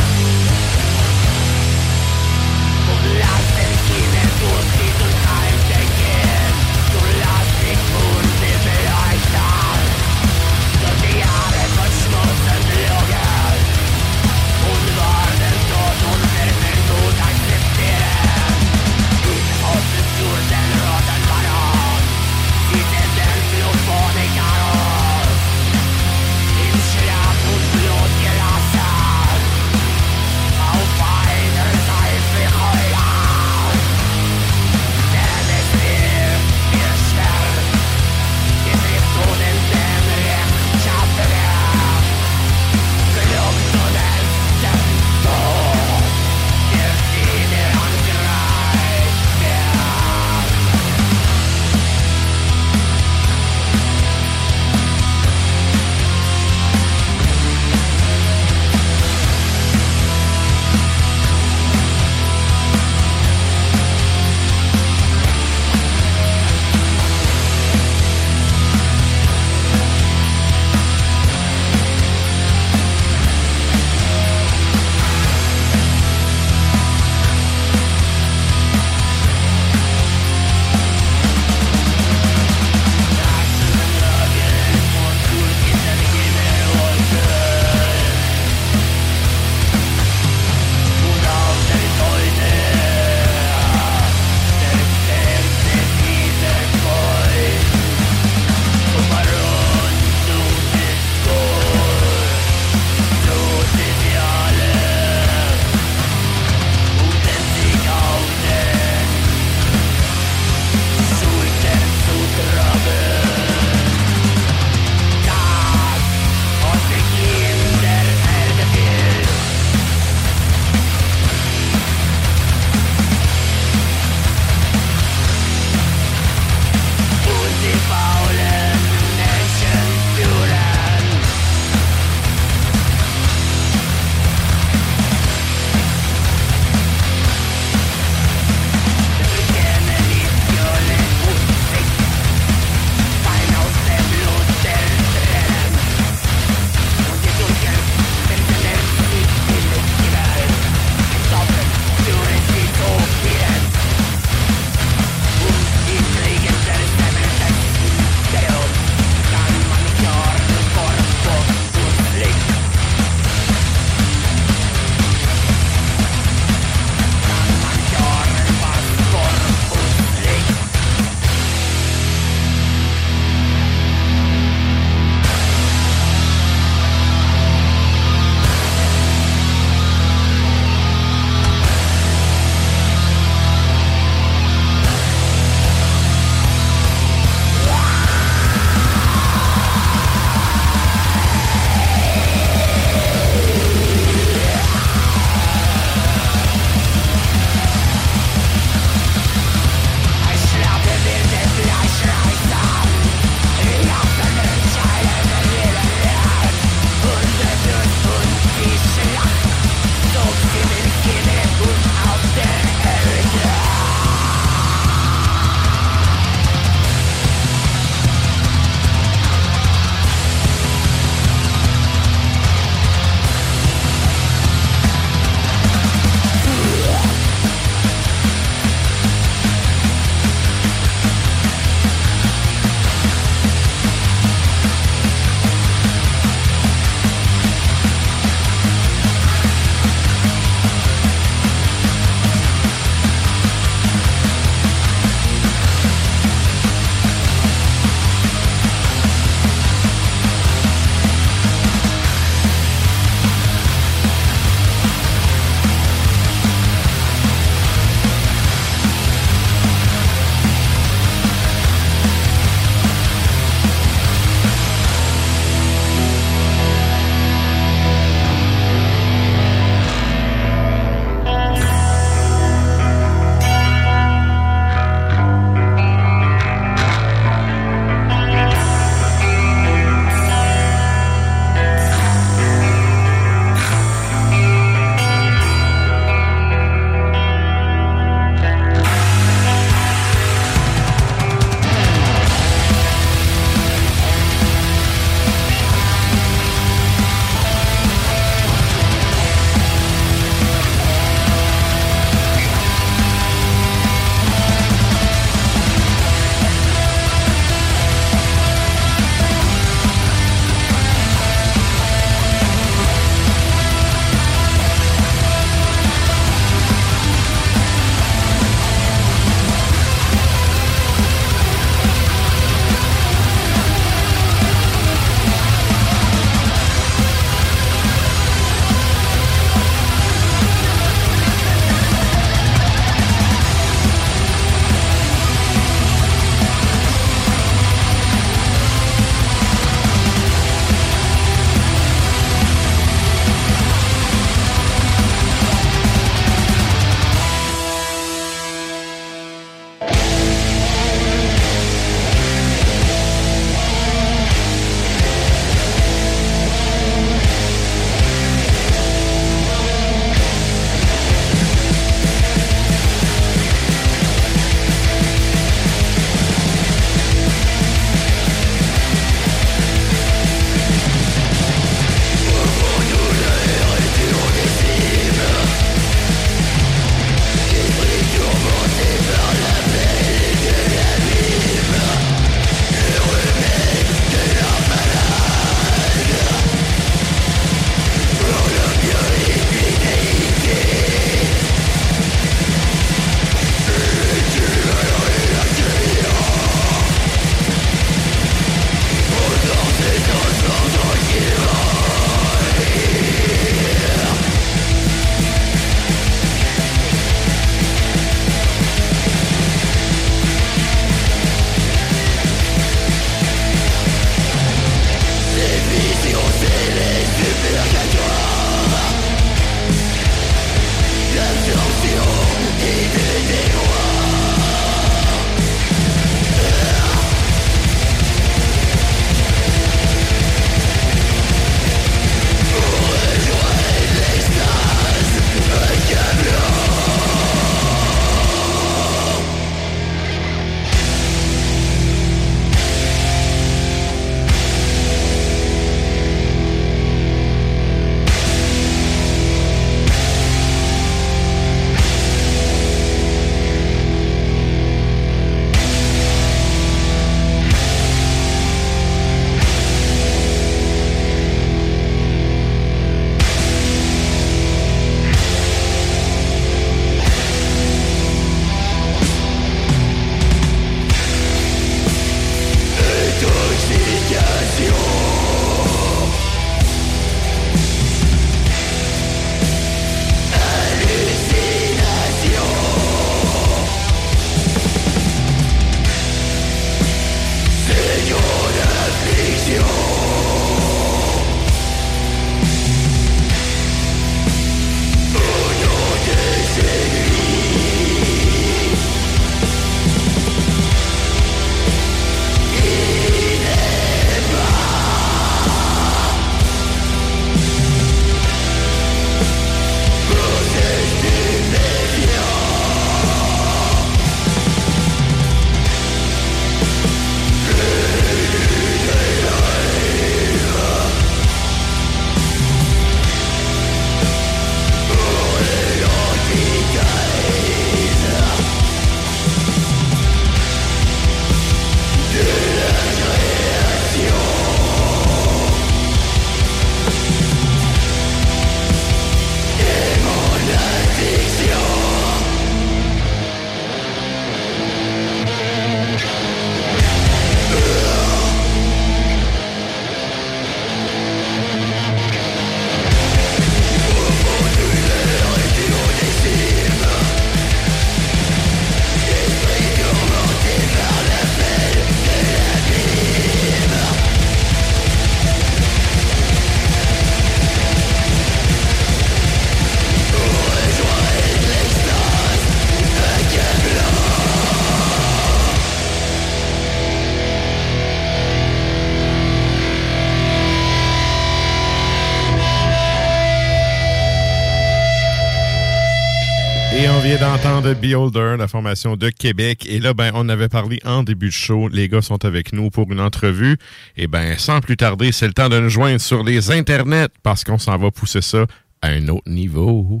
vient 587.60 587.70
d'entendre 587.70 587.80
Beholder, 587.80 588.36
la 588.38 588.48
formation 588.48 588.96
de 588.96 589.10
Québec. 589.10 589.66
Et 589.68 589.78
là, 589.78 589.94
ben, 589.94 590.10
on 590.14 590.28
avait 590.28 590.48
parlé 590.48 590.80
en 590.84 591.02
début 591.02 591.28
de 591.28 591.32
show. 591.32 591.68
Les 591.68 591.88
gars 591.88 592.02
sont 592.02 592.24
avec 592.24 592.52
nous 592.52 592.70
pour 592.70 592.90
une 592.90 593.00
entrevue. 593.00 593.58
Et 593.96 594.06
ben, 594.06 594.36
sans 594.38 594.60
plus 594.60 594.76
tarder, 594.76 595.12
c'est 595.12 595.26
le 595.26 595.34
temps 595.34 595.48
de 595.48 595.58
nous 595.58 595.68
joindre 595.68 596.00
sur 596.00 596.24
les 596.24 596.50
internets 596.50 597.08
parce 597.22 597.44
qu'on 597.44 597.58
s'en 597.58 597.76
va 597.76 597.90
pousser 597.90 598.22
ça 598.22 598.46
à 598.82 598.88
un 598.88 599.08
autre 599.08 599.28
niveau. 599.28 600.00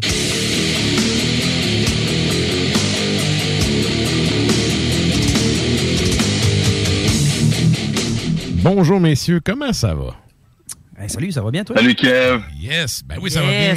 Bonjour 8.62 8.98
messieurs, 8.98 9.40
comment 9.44 9.72
ça 9.74 9.94
va? 9.94 10.16
salut, 11.06 11.30
ça 11.32 11.42
va 11.42 11.50
bien 11.50 11.64
toi? 11.64 11.76
Salut 11.76 11.94
Kev. 11.94 12.40
Yes, 12.58 13.02
ben 13.04 13.18
oui, 13.20 13.30
ça 13.30 13.42
va 13.42 13.48
bien. 13.48 13.74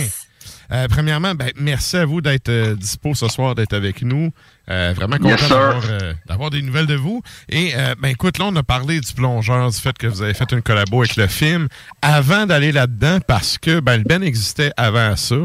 Euh, 0.72 0.88
premièrement, 0.90 1.34
ben, 1.34 1.50
merci 1.58 1.98
à 1.98 2.06
vous 2.06 2.22
d'être 2.22 2.50
euh, 2.50 2.76
dispo 2.76 3.14
ce 3.16 3.28
soir, 3.28 3.56
d'être 3.56 3.74
avec 3.74 4.02
nous. 4.02 4.32
Euh, 4.70 4.92
vraiment 4.94 5.16
content 5.16 5.30
Yes, 5.30 5.50
d'avoir, 5.50 5.84
euh, 5.90 6.14
d'avoir 6.28 6.50
des 6.50 6.62
nouvelles 6.62 6.88
de 6.88 6.96
vous. 6.96 7.22
Et 7.48 7.72
euh, 7.78 7.96
ben 8.02 8.10
écoute, 8.10 8.38
là, 8.38 8.46
on 8.50 8.56
a 8.58 8.64
parlé 8.64 9.00
du 9.00 9.14
plongeur, 9.14 9.70
du 9.70 9.78
fait 9.78 9.98
que 9.98 10.08
vous 10.08 10.22
avez 10.22 10.34
fait 10.34 10.52
une 10.52 10.62
collabo 10.62 11.00
avec 11.00 11.16
le 11.16 11.28
film. 11.28 11.70
Avant 12.02 12.46
d'aller 12.46 12.74
là-dedans, 12.74 13.20
parce 13.26 13.58
que 13.58 13.80
ben, 13.80 13.98
le 13.98 14.04
Ben 14.04 14.22
existait 14.22 14.74
avant 14.76 15.16
ça, 15.16 15.36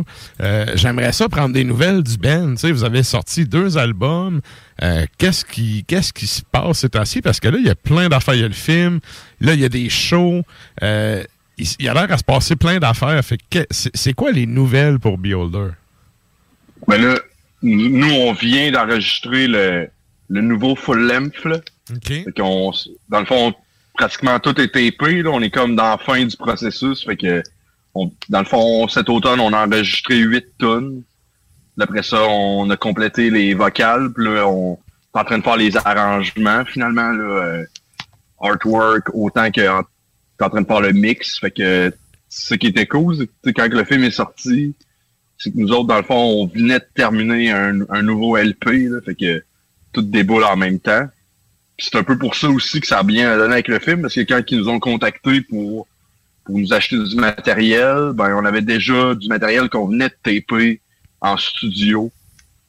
euh, 0.43 0.67
j'aimerais 0.75 1.13
ça 1.13 1.29
prendre 1.29 1.55
des 1.55 1.63
nouvelles 1.63 2.03
du 2.03 2.17
Ben. 2.19 2.57
Vous 2.57 2.85
avez 2.85 3.05
sorti 3.05 3.45
deux 3.45 3.79
albums. 3.79 4.41
Euh, 4.83 5.07
qu'est-ce 5.19 5.45
qui 5.45 5.85
qu'est-ce 5.87 6.13
qui 6.13 6.27
se 6.27 6.43
passe 6.51 6.81
ces 6.81 6.89
temps-ci? 6.89 7.23
Parce 7.23 7.39
que 7.39 7.47
là, 7.49 7.59
il 7.61 7.67
y 7.67 7.71
a 7.71 7.77
plein 7.77 8.09
d'affaires. 8.09 8.35
Il 8.35 8.41
y 8.41 8.45
a 8.45 8.49
le 8.49 8.55
film, 8.55 8.99
là, 9.41 9.55
il 9.55 9.61
y 9.61 9.65
a 9.65 9.69
des 9.69 9.89
shows. 9.89 10.43
Il, 11.59 11.67
il 11.79 11.85
y 11.85 11.89
a 11.89 11.95
l'air 11.95 12.11
à 12.11 12.19
se 12.19 12.25
passer 12.25 12.57
plein 12.57 12.79
d'affaires. 12.79 13.23
Fait 13.25 13.39
que 13.51 13.67
c'est 13.71 14.13
quoi 14.15 14.33
les 14.33 14.47
nouvelles 14.47 14.99
pour 14.99 15.19
Beholder? 15.19 15.71
Ben 16.89 17.01
là, 17.01 17.19
nous, 17.63 18.11
on 18.11 18.33
vient 18.33 18.71
d'enregistrer 18.73 19.47
le, 19.47 19.89
le 20.29 20.41
nouveau 20.41 20.75
full 20.75 21.07
length. 21.07 21.45
Là. 21.45 21.59
Fait 22.05 22.25
dans 22.37 23.21
le 23.21 23.25
fond, 23.27 23.55
pratiquement 23.95 24.39
tout 24.41 24.59
est 24.61 24.69
tapé. 24.69 25.23
Là. 25.23 25.31
On 25.31 25.41
est 25.43 25.51
comme 25.51 25.77
dans 25.77 25.91
la 25.91 25.99
fin 25.99 26.25
du 26.25 26.37
processus. 26.37 27.05
Fait 27.05 27.17
que 27.17 27.43
on- 27.95 28.11
dans 28.29 28.41
le 28.41 28.47
fond, 28.47 28.89
cet 28.89 29.09
automne, 29.09 29.39
on 29.41 29.53
a 29.53 29.67
enregistré 29.67 30.17
8 30.19 30.47
tonnes. 30.59 31.03
Après 31.81 32.03
ça, 32.03 32.23
on 32.29 32.69
a 32.71 32.77
complété 32.77 33.31
les 33.31 33.55
vocales. 33.55 34.13
Puis 34.13 34.25
là, 34.25 34.47
on 34.49 34.75
est 35.15 35.19
en 35.19 35.25
train 35.25 35.39
de 35.39 35.43
faire 35.45 35.57
les 35.57 35.77
arrangements 35.77 36.65
finalement. 36.65 37.11
Là, 37.11 37.25
euh, 37.25 37.65
artwork, 38.41 39.09
autant 39.15 39.51
que 39.51 39.61
t'es 40.39 40.45
en 40.45 40.51
train 40.51 40.63
de 40.63 40.67
faire 40.67 40.81
le 40.81 40.93
mix. 40.93 41.39
Fait 41.39 41.51
que 41.51 41.93
ce 42.29 42.55
qui 42.55 42.69
était 42.69 42.87
cool, 42.87 43.17
c'est 43.45 43.53
quand 43.53 43.69
le 43.69 43.85
film 43.85 44.05
est 44.05 44.11
sorti, 44.11 44.75
c'est 45.39 45.51
que 45.51 45.59
nous 45.59 45.73
autres, 45.73 45.89
dans 45.89 45.97
le 45.97 46.03
fond, 46.03 46.15
on 46.15 46.47
venait 46.47 46.79
de 46.79 46.87
terminer 46.95 47.51
un, 47.51 47.81
un 47.91 48.03
nouveau 48.03 48.37
LP, 48.37 48.89
là, 48.91 49.01
fait 49.05 49.15
que 49.15 49.43
tout 49.93 50.03
déboule 50.03 50.45
en 50.45 50.57
même 50.57 50.79
temps. 50.79 51.07
C'est 51.79 51.97
un 51.97 52.05
peu 52.05 52.17
pour 52.17 52.35
ça 52.37 52.49
aussi 52.49 52.81
que 52.81 52.87
ça 52.87 52.99
a 52.99 53.03
bien 53.03 53.37
donné 53.37 53.55
avec 53.55 53.69
le 53.69 53.79
film, 53.79 54.03
parce 54.03 54.15
que 54.15 54.21
quand 54.21 54.41
ils 54.49 54.59
nous 54.59 54.69
ont 54.69 54.79
contactés 54.79 55.41
pour, 55.43 55.87
pour 56.45 56.59
nous 56.59 56.73
acheter 56.73 56.97
du 56.97 57.17
matériel, 57.17 58.13
ben 58.15 58.35
on 58.37 58.45
avait 58.45 58.63
déjà 58.63 59.15
du 59.15 59.29
matériel 59.29 59.69
qu'on 59.69 59.89
venait 59.89 60.09
de 60.09 60.17
taper 60.23 60.81
en 61.21 61.37
studio. 61.37 62.11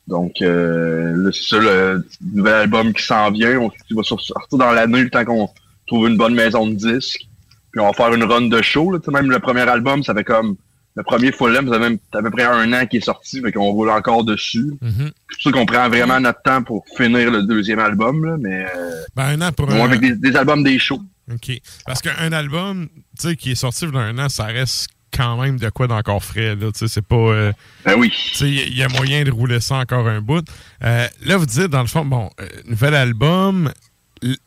Donc 0.07 0.41
euh, 0.41 1.31
c'est 1.31 1.55
ça 1.55 1.59
le 1.59 2.05
nouvel 2.21 2.53
album 2.53 2.93
qui 2.93 3.03
s'en 3.03 3.31
vient. 3.31 3.59
On 3.59 3.71
va 3.95 4.03
sortir 4.03 4.35
dans 4.51 4.71
l'année 4.71 5.03
le 5.03 5.09
temps 5.09 5.25
qu'on 5.25 5.49
trouve 5.87 6.07
une 6.07 6.17
bonne 6.17 6.33
maison 6.33 6.67
de 6.67 6.73
disques. 6.73 7.27
Puis 7.73 7.81
on 7.81 7.87
va 7.87 7.93
faire 7.93 8.13
une 8.13 8.23
run 8.23 8.43
de 8.47 8.61
show. 8.61 8.91
Là. 8.91 8.99
Tu 8.99 9.05
sais, 9.05 9.11
Même 9.11 9.29
le 9.29 9.39
premier 9.39 9.61
album, 9.61 10.03
ça 10.03 10.13
fait 10.13 10.23
comme 10.23 10.55
le 10.95 11.01
premier 11.03 11.31
full 11.31 11.51
length, 11.53 11.67
ça 11.69 11.73
fait 11.73 11.79
même 11.89 11.97
à 12.13 12.21
peu 12.21 12.29
près 12.29 12.43
un 12.43 12.71
an 12.71 12.85
qui 12.85 12.97
est 12.97 13.03
sorti, 13.03 13.41
fait 13.41 13.51
qu'on 13.51 13.71
roule 13.71 13.89
encore 13.89 14.23
dessus. 14.23 14.73
C'est 14.81 15.03
pour 15.09 15.41
ça 15.41 15.51
qu'on 15.51 15.65
prend 15.65 15.89
vraiment 15.89 16.19
notre 16.19 16.41
temps 16.43 16.61
pour 16.61 16.85
finir 16.95 17.31
le 17.31 17.41
deuxième 17.43 17.79
album, 17.79 18.23
là, 18.23 18.35
mais 18.39 18.63
euh, 18.75 18.91
Ben, 19.15 19.41
un 19.41 19.47
an 19.47 19.51
pour 19.51 19.71
un- 19.71 19.79
avec 19.85 19.99
des, 20.01 20.15
des 20.15 20.35
albums 20.35 20.63
des 20.63 20.77
shows. 20.77 21.01
OK. 21.33 21.51
Parce 21.87 22.01
qu'un 22.03 22.31
album, 22.31 22.89
tu 23.19 23.29
sais, 23.29 23.35
qui 23.35 23.51
est 23.51 23.55
sorti 23.55 23.85
il 23.85 23.93
y 23.93 23.97
a 23.97 24.01
un 24.01 24.19
an, 24.19 24.29
ça 24.29 24.45
reste 24.45 24.89
quand 25.11 25.41
même 25.41 25.57
de 25.57 25.69
quoi 25.69 25.87
d'encore 25.87 26.23
frais, 26.23 26.55
là. 26.55 26.71
Tu 26.71 26.79
sais, 26.79 26.87
c'est 26.87 27.05
pas. 27.05 27.15
euh, 27.15 27.51
ben 27.85 27.95
oui. 27.97 28.09
Tu 28.11 28.35
sais, 28.37 28.49
il 28.51 28.77
y 28.77 28.83
a 28.83 28.87
moyen 28.89 29.23
de 29.23 29.31
rouler 29.31 29.59
ça 29.61 29.75
encore 29.77 30.07
un 30.07 30.21
bout. 30.21 30.45
Euh, 30.83 31.07
là, 31.25 31.37
vous 31.37 31.45
dites, 31.47 31.67
dans 31.67 31.81
le 31.81 31.87
fond, 31.87 32.05
bon, 32.05 32.29
euh, 32.39 32.47
nouvel 32.65 32.93
album. 32.93 33.71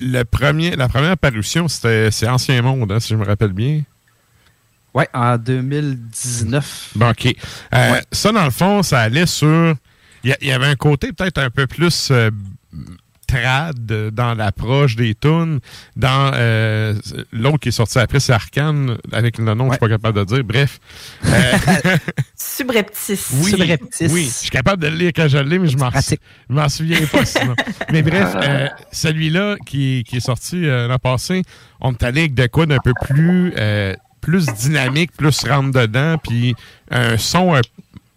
Le 0.00 0.22
premier, 0.24 0.74
la 0.76 0.88
première 0.88 1.16
parution, 1.18 1.68
c'était 1.68 2.10
c'est 2.10 2.28
Ancien 2.28 2.62
Monde, 2.62 2.90
hein, 2.92 3.00
si 3.00 3.08
je 3.10 3.16
me 3.16 3.24
rappelle 3.24 3.52
bien. 3.52 3.82
Ouais, 4.94 5.08
en 5.12 5.36
2019. 5.36 6.92
Bon, 6.94 7.10
OK. 7.10 7.34
Euh, 7.74 8.00
Ça, 8.10 8.32
dans 8.32 8.44
le 8.44 8.50
fond, 8.50 8.82
ça 8.82 9.00
allait 9.00 9.26
sur. 9.26 9.74
Il 10.24 10.30
y, 10.30 10.32
a- 10.32 10.36
il 10.40 10.48
y 10.48 10.52
avait 10.52 10.66
un 10.66 10.76
côté 10.76 11.12
peut-être 11.12 11.38
un 11.38 11.50
peu 11.50 11.66
plus 11.66 12.08
euh, 12.10 12.30
trad 13.26 14.10
dans 14.12 14.34
l'approche 14.34 14.96
des 14.96 15.14
tunes. 15.14 15.60
Dans 15.96 16.30
euh, 16.34 16.94
l'autre 17.32 17.58
qui 17.58 17.68
est 17.68 17.72
sorti 17.72 17.98
après, 17.98 18.20
c'est 18.20 18.32
Arcane, 18.32 18.96
avec 19.12 19.38
le 19.38 19.54
nom 19.54 19.68
que 19.68 19.74
je 19.74 19.74
suis 19.74 19.80
pas 19.80 19.88
capable 19.88 20.18
de 20.18 20.24
dire. 20.24 20.44
Bref. 20.44 20.78
Euh, 21.24 21.96
Subreptice. 22.36 23.30
Oui, 23.42 23.54
oui, 24.10 24.24
je 24.24 24.30
suis 24.30 24.50
capable 24.50 24.82
de 24.82 24.88
le 24.88 24.96
lire 24.96 25.12
quand 25.14 25.28
je 25.28 25.38
le 25.38 25.48
lis, 25.48 25.58
mais 25.58 25.68
je 25.68 25.76
m'en 25.76 25.90
je 25.90 26.54
m'en 26.54 26.68
souviens 26.68 27.04
pas 27.06 27.24
sinon. 27.24 27.54
Mais 27.92 28.02
bref, 28.02 28.34
euh, 28.36 28.68
celui-là 28.92 29.56
qui, 29.64 30.04
qui 30.06 30.16
est 30.16 30.20
sorti 30.20 30.66
euh, 30.66 30.88
l'an 30.88 30.98
passé, 30.98 31.42
on 31.80 31.92
est 31.92 32.02
allé 32.02 32.20
avec 32.22 32.34
de 32.34 32.46
quoi 32.46 32.66
d'un 32.66 32.78
peu 32.78 32.92
plus 33.00 33.52
euh, 33.56 33.94
plus 34.20 34.46
dynamique, 34.46 35.12
plus 35.12 35.44
rentre 35.44 35.70
dedans, 35.80 36.16
puis 36.18 36.54
un 36.90 37.16
son 37.16 37.54
un 37.54 37.60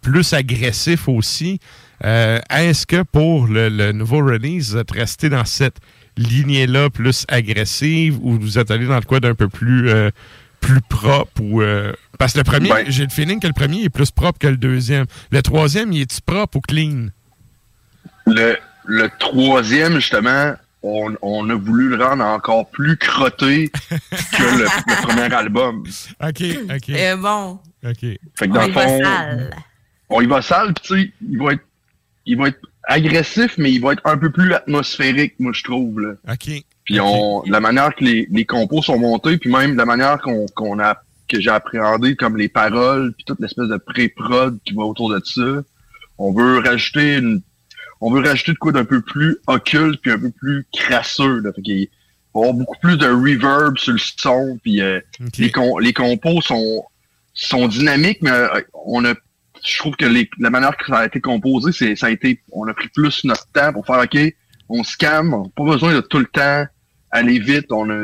plus 0.01 0.33
agressif 0.33 1.07
aussi. 1.07 1.59
Euh, 2.05 2.39
Est-ce 2.49 2.85
que 2.87 3.03
pour 3.03 3.47
le, 3.47 3.69
le 3.69 3.91
nouveau 3.91 4.17
release, 4.25 4.71
vous 4.71 4.77
êtes 4.77 4.91
resté 4.91 5.29
dans 5.29 5.45
cette 5.45 5.77
lignée-là 6.17 6.89
plus 6.89 7.25
agressive 7.29 8.17
ou 8.21 8.37
vous 8.39 8.57
êtes 8.59 8.71
allé 8.71 8.85
dans 8.87 8.95
le 8.95 9.01
quoi 9.03 9.19
d'un 9.19 9.35
peu 9.35 9.47
plus 9.47 9.89
euh, 9.89 10.09
plus 10.59 10.81
propre 10.81 11.41
ou 11.41 11.61
euh, 11.61 11.93
parce 12.17 12.33
que 12.33 12.39
le 12.39 12.43
premier, 12.43 12.69
Ben- 12.69 12.85
j'ai 12.89 13.03
le 13.03 13.09
feeling 13.09 13.39
que 13.39 13.47
le 13.47 13.53
premier 13.53 13.83
est 13.83 13.89
plus 13.89 14.11
propre 14.11 14.39
que 14.39 14.47
le 14.47 14.57
deuxième. 14.57 15.05
Le 15.31 15.41
troisième, 15.41 15.93
il 15.93 16.01
est-tu 16.01 16.19
propre 16.21 16.57
ou 16.57 16.61
clean? 16.61 17.07
Le, 18.25 18.57
le 18.85 19.09
troisième, 19.19 19.95
justement, 19.95 20.53
on, 20.83 21.13
on 21.21 21.49
a 21.49 21.55
voulu 21.55 21.89
le 21.95 22.03
rendre 22.03 22.23
encore 22.25 22.69
plus 22.69 22.97
crotté 22.97 23.69
que 23.89 24.57
le, 24.57 24.63
le 24.63 25.01
premier 25.07 25.33
album. 25.33 25.83
OK, 26.21 26.43
OK. 26.75 26.89
Euh, 26.89 27.15
bon. 27.17 27.59
OK. 27.85 27.99
Fait 28.01 28.19
que 28.39 28.45
On 28.45 28.53
dans 28.53 28.63
y 28.63 28.67
le 28.67 28.73
va 28.73 28.81
fond, 28.87 29.03
sale. 29.03 29.49
on 30.09 30.21
y 30.21 30.25
va 30.25 30.41
sale, 30.41 30.73
pis 30.73 30.81
tu 30.81 31.01
sais, 31.01 31.11
il 31.29 31.37
va 31.39 31.53
être, 31.53 31.63
il 32.25 32.37
va 32.37 32.49
être 32.49 32.59
agressif, 32.83 33.55
mais 33.57 33.71
il 33.71 33.81
va 33.81 33.93
être 33.93 34.05
un 34.05 34.17
peu 34.17 34.31
plus 34.31 34.53
atmosphérique, 34.53 35.35
moi, 35.39 35.51
je 35.53 35.63
trouve, 35.63 35.99
là. 36.01 36.13
OK. 36.31 36.63
Puis 36.85 36.99
on, 36.99 37.43
la 37.43 37.59
manière 37.59 37.93
que 37.95 38.03
les, 38.03 38.27
les 38.31 38.45
compos 38.45 38.81
sont 38.81 38.97
montés, 38.97 39.37
puis 39.37 39.51
même 39.51 39.75
la 39.77 39.85
manière 39.85 40.19
qu'on 40.21 40.47
qu'on 40.55 40.79
a 40.79 40.97
que 41.27 41.39
j'ai 41.39 41.51
appréhendé 41.51 42.15
comme 42.15 42.35
les 42.35 42.49
paroles, 42.49 43.13
puis 43.13 43.23
toute 43.25 43.39
l'espèce 43.39 43.67
de 43.67 43.77
pré-prod 43.77 44.57
qui 44.65 44.73
va 44.73 44.83
autour 44.83 45.11
de 45.11 45.21
ça. 45.23 45.61
On 46.17 46.33
veut 46.33 46.57
rajouter 46.57 47.17
une, 47.17 47.41
on 48.01 48.11
veut 48.11 48.21
rajouter 48.27 48.53
de 48.53 48.57
quoi 48.57 48.71
d'un 48.71 48.85
peu 48.85 49.01
plus 49.01 49.37
occulte 49.45 50.01
puis 50.01 50.11
un 50.11 50.17
peu 50.17 50.31
plus 50.31 50.65
crasseux. 50.73 51.41
Là. 51.41 51.53
Fait 51.53 51.61
qu'il 51.61 51.87
va 52.33 52.41
y 52.41 52.43
avoir 52.43 52.53
beaucoup 52.55 52.79
plus 52.81 52.97
de 52.97 53.05
reverb 53.05 53.77
sur 53.77 53.93
le 53.93 53.99
son, 53.99 54.57
puis 54.63 54.81
euh, 54.81 54.99
les, 55.37 55.51
com- 55.51 55.79
les 55.79 55.93
compos 55.93 56.41
sont 56.41 56.83
sont 57.35 57.67
dynamiques, 57.67 58.23
mais 58.23 58.31
euh, 58.31 58.61
on 58.85 59.05
a 59.05 59.13
je 59.63 59.77
trouve 59.79 59.95
que 59.95 60.05
les, 60.05 60.29
la 60.39 60.49
manière 60.49 60.75
que 60.77 60.85
ça 60.85 60.99
a 60.99 61.05
été 61.05 61.19
composé, 61.21 61.71
c'est 61.71 61.95
ça 61.95 62.07
a 62.07 62.09
été 62.09 62.41
on 62.51 62.67
a 62.67 62.73
pris 62.73 62.89
plus 62.89 63.23
notre 63.25 63.47
temps 63.51 63.73
pour 63.73 63.85
faire 63.85 63.99
OK, 63.99 64.17
on 64.69 64.83
se 64.83 64.97
calme, 64.97 65.33
on 65.33 65.43
n'a 65.43 65.49
pas 65.55 65.63
besoin 65.63 65.93
de 65.93 66.01
tout 66.01 66.19
le 66.19 66.25
temps 66.25 66.65
aller 67.11 67.39
vite. 67.39 67.71
On 67.71 67.89
a, 67.89 68.03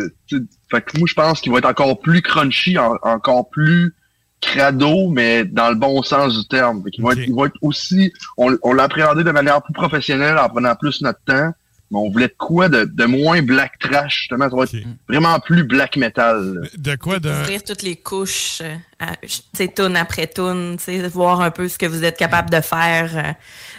fait 0.71 0.81
que 0.81 0.97
moi, 0.97 1.07
je 1.07 1.13
pense 1.13 1.41
qu'il 1.41 1.51
va 1.51 1.59
être 1.59 1.69
encore 1.69 1.99
plus 1.99 2.21
crunchy, 2.21 2.77
en- 2.77 2.97
encore 3.03 3.49
plus 3.49 3.93
crado, 4.41 5.09
mais 5.09 5.45
dans 5.45 5.69
le 5.69 5.75
bon 5.75 6.01
sens 6.03 6.37
du 6.37 6.47
terme. 6.47 6.83
Fait 6.83 6.91
qu'il 6.91 7.03
va, 7.03 7.13
être, 7.13 7.19
il 7.27 7.33
va 7.35 7.45
être 7.45 7.57
aussi, 7.61 8.11
on, 8.37 8.57
on 8.63 8.73
l'a 8.73 8.83
appréhendé 8.83 9.23
de 9.23 9.31
manière 9.31 9.61
plus 9.61 9.73
professionnelle 9.73 10.37
en 10.37 10.49
prenant 10.49 10.75
plus 10.75 11.01
notre 11.01 11.19
temps, 11.25 11.51
mais 11.95 12.07
on 12.07 12.11
voulait 12.11 12.27
de 12.27 12.35
quoi 12.37 12.69
de, 12.69 12.85
de 12.85 13.05
moins 13.05 13.41
black 13.41 13.79
trash, 13.79 14.19
justement? 14.19 14.49
Ça 14.49 14.55
va 14.55 14.63
être 14.63 14.75
vraiment 15.07 15.39
plus 15.39 15.63
black 15.63 15.97
metal. 15.97 16.55
là. 16.61 16.67
De 16.77 16.95
quoi 16.95 17.19
de... 17.19 17.29
Ouvrir 17.29 17.63
toutes 17.63 17.81
les 17.83 17.95
couches, 17.95 18.61
euh, 18.61 19.05
tu 19.21 19.29
sais, 19.53 19.67
tune 19.75 19.95
après 19.95 20.27
tune, 20.27 20.75
tu 20.77 20.83
sais, 20.83 21.07
voir 21.07 21.41
un 21.41 21.51
peu 21.51 21.67
ce 21.67 21.77
que 21.77 21.85
vous 21.85 22.03
êtes 22.03 22.17
capable 22.17 22.49
de 22.49 22.61
faire, 22.61 23.11
euh, 23.15 23.31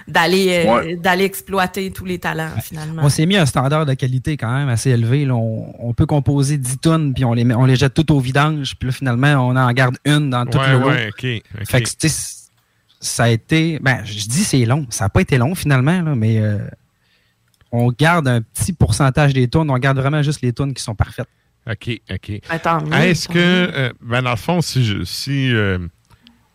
d'aller 0.09 0.65
euh, 0.67 0.75
Ouais. 0.77 0.97
d'aller 0.97 1.25
exploiter 1.25 1.91
tous 1.91 2.05
les 2.05 2.19
talents, 2.19 2.51
finalement. 2.63 3.03
On 3.05 3.09
s'est 3.09 3.27
mis 3.27 3.37
un 3.37 3.47
standard 3.47 3.87
de 3.87 3.95
qualité 3.95 4.37
quand 4.37 4.53
même 4.53 4.69
assez 4.69 4.91
élevé. 4.91 5.25
là. 5.25 5.35
On, 5.35 5.75
on 5.79 5.95
peut 5.95 6.07
composer 6.07 6.57
10 6.59 6.79
tonnes, 6.79 7.15
puis 7.15 7.25
on 7.25 7.33
les, 7.35 7.45
met- 7.45 7.55
on 7.55 7.65
les 7.67 7.77
jette 7.77 7.95
toutes 7.95 8.11
au 8.11 8.21
vidange, 8.21 8.75
puis 8.79 8.89
là, 8.89 8.93
finalement, 8.93 9.49
on 9.49 9.57
en 9.57 9.73
garde 9.73 9.97
une 10.05 10.31
dans 10.31 10.47
tout 10.47 10.59
Ouais, 10.59 10.73
le 10.73 10.79
lot. 10.79 10.89
ouais. 10.89 11.11
Fait 11.65 11.83
que, 11.83 11.89
ça 13.01 13.25
a 13.25 13.29
été... 13.29 13.79
Ben, 13.81 14.01
je 14.05 14.27
dis 14.27 14.43
c'est 14.43 14.65
long. 14.65 14.87
Ça 14.91 15.05
n'a 15.05 15.09
pas 15.11 15.21
été 15.21 15.37
long, 15.39 15.55
finalement, 15.55 16.01
là, 16.03 16.15
mais 16.15 16.39
euh, 16.39 16.59
on 17.77 17.93
garde 17.97 18.29
un 18.29 18.41
petit 18.43 18.73
pourcentage 18.73 19.33
des 19.35 19.49
tonnes. 19.49 19.71
On 19.71 19.79
garde 19.79 19.99
vraiment 19.99 20.23
juste 20.23 20.41
les 20.43 20.53
tonnes 20.53 20.75
qui 20.75 20.83
sont 20.83 20.95
parfaites. 20.95 21.29
OK, 21.69 22.01
OK. 22.13 22.41
Ben, 22.91 23.01
Est-ce 23.03 23.29
que, 23.29 23.35
euh, 23.39 23.93
ben 24.01 24.23
dans 24.23 24.31
le 24.31 24.37
fond, 24.37 24.61
si 24.61 24.85
je, 24.85 25.03
si, 25.05 25.53
euh, 25.53 25.79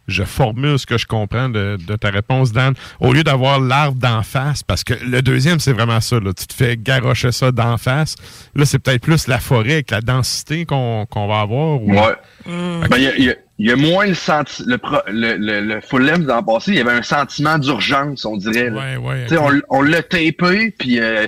je 0.08 0.24
formule 0.24 0.80
ce 0.80 0.86
que 0.86 0.98
je 0.98 1.06
comprends 1.06 1.48
de, 1.50 1.78
de 1.86 1.96
ta 1.96 2.10
réponse, 2.10 2.52
Dan. 2.52 2.74
Au 3.00 3.14
lieu 3.14 3.24
d'avoir 3.24 3.60
l'arbre 3.60 3.98
d'en 4.00 4.24
face, 4.24 4.64
parce 4.64 4.84
que 4.84 4.94
le 4.94 5.22
deuxième, 5.22 5.60
c'est 5.60 5.74
vraiment 5.74 6.00
ça. 6.02 6.20
Là, 6.20 6.34
tu 6.34 6.48
te 6.48 6.54
fais 6.54 6.76
garrocher 6.78 7.32
ça 7.32 7.52
d'en 7.52 7.78
face. 7.78 8.16
Là, 8.56 8.66
c'est 8.66 8.80
peut-être 8.80 9.02
plus 9.04 9.28
la 9.28 9.40
forêt 9.40 9.74
avec 9.74 9.92
la 9.92 10.02
densité 10.02 10.66
qu'on 10.66 11.06
qu'on 11.06 11.28
va 11.28 11.42
avoir. 11.42 11.82
ou- 11.82 11.92
Ouais. 11.92 12.16
Ben, 12.46 12.94
a- 12.94 12.98
y, 12.98 13.30
a- 13.30 13.36
il 13.62 13.68
y 13.70 13.72
a 13.72 13.76
moins 13.76 14.08
le 14.08 14.14
senti 14.16 14.64
le, 14.66 14.78
pro- 14.78 15.04
le, 15.08 15.36
le, 15.38 15.62
le 15.62 15.82
full 15.82 16.06
length 16.06 16.26
dans 16.26 16.38
le 16.38 16.46
passé, 16.46 16.72
il 16.72 16.78
y 16.78 16.82
avait 16.82 16.92
un 16.92 17.04
sentiment 17.04 17.58
d'urgence, 17.60 18.26
on 18.26 18.36
dirait. 18.38 18.70
là. 18.70 18.98
Ouais, 18.98 18.98
ouais. 18.98 19.24
Tu 19.28 19.36
sais, 19.36 19.38
on, 19.38 19.52
on 19.70 19.82
l'a 19.82 20.02
tapé, 20.02 20.74
puis 20.78 21.00
euh, 21.00 21.28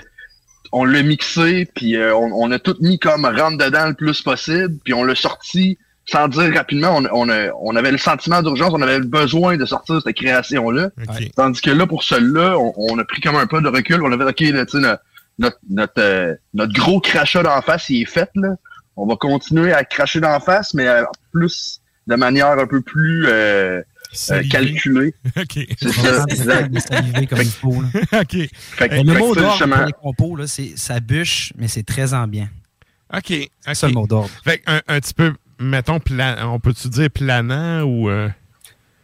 on 0.71 0.85
l'a 0.85 1.03
mixé, 1.03 1.67
puis 1.75 1.95
euh, 1.95 2.15
on, 2.15 2.31
on 2.33 2.51
a 2.51 2.57
tout 2.59 2.75
mis 2.81 2.97
comme 2.97 3.25
rentre 3.25 3.57
dedans 3.63 3.87
le 3.87 3.93
plus 3.93 4.21
possible, 4.21 4.75
puis 4.83 4.93
on 4.93 5.03
l'a 5.03 5.15
sorti 5.15 5.77
sans 6.05 6.27
dire 6.27 6.53
rapidement. 6.53 6.95
On, 6.97 7.05
on, 7.13 7.29
a- 7.29 7.51
on 7.61 7.75
avait 7.75 7.91
le 7.91 7.97
sentiment 7.97 8.41
d'urgence, 8.41 8.71
on 8.73 8.81
avait 8.81 8.99
le 8.99 9.05
besoin 9.05 9.55
de 9.57 9.65
sortir 9.65 10.01
cette 10.03 10.15
création-là. 10.15 10.89
Tandis 11.35 11.61
que 11.61 11.69
là, 11.71 11.85
pour 11.85 12.03
celui-là, 12.03 12.57
on, 12.57 12.73
on 12.75 12.97
a 12.99 13.03
pris 13.05 13.21
comme 13.21 13.35
un 13.35 13.47
peu 13.47 13.61
de 13.61 13.67
recul. 13.69 14.01
On 14.03 14.11
avait 14.11 14.25
OK, 14.25 14.39
là, 14.39 14.65
tu 14.65 14.71
sais, 14.77 14.79
notre, 14.79 15.03
notre, 15.39 15.57
notre, 15.69 15.93
euh, 16.01 16.33
notre 16.53 16.73
gros 16.73 16.99
crachat 16.99 17.43
d'en 17.43 17.61
face, 17.61 17.89
il 17.89 18.01
est 18.01 18.05
fait. 18.05 18.29
Là. 18.35 18.55
On 18.97 19.05
va 19.05 19.15
continuer 19.15 19.71
à 19.71 19.83
cracher 19.83 20.19
d'en 20.19 20.39
face, 20.39 20.73
mais 20.73 20.87
euh, 20.87 21.03
plus 21.31 21.79
de 22.07 22.15
manière 22.15 22.47
un 22.59 22.67
peu 22.67 22.81
plus 22.81 23.25
euh, 23.27 23.81
euh, 24.31 24.43
calculée. 24.49 25.13
OK. 25.37 25.59
C'est 25.79 25.89
ça, 25.91 26.23
exact. 26.27 26.79
saliver 26.79 27.27
comme 27.27 27.41
il 27.41 27.49
faut. 27.49 27.81
là. 27.81 27.87
OK. 28.21 28.37
Fait 28.51 28.89
que- 28.89 28.93
Mais 28.95 29.03
le 29.03 29.13
mot 29.19 29.33
d'ordre 29.35 29.65
pour 29.67 29.85
les 29.85 29.93
compos, 29.93 30.35
là, 30.35 30.47
c'est 30.47 30.73
ça 30.75 30.99
bûche, 30.99 31.53
mais 31.57 31.67
c'est 31.67 31.83
très 31.83 32.13
ambiant. 32.13 32.49
OK. 33.15 33.33
C'est 33.61 33.73
ça 33.75 33.87
le 33.87 33.93
mot 33.93 34.07
d'ordre. 34.07 34.29
Fait 34.43 34.61
un, 34.67 34.81
un 34.87 34.99
petit 34.99 35.13
peu, 35.13 35.33
mettons, 35.59 35.99
plan, 35.99 36.35
on 36.51 36.59
peut-tu 36.59 36.89
dire 36.89 37.09
planant 37.11 37.81
ou. 37.83 38.09
euh, 38.09 38.27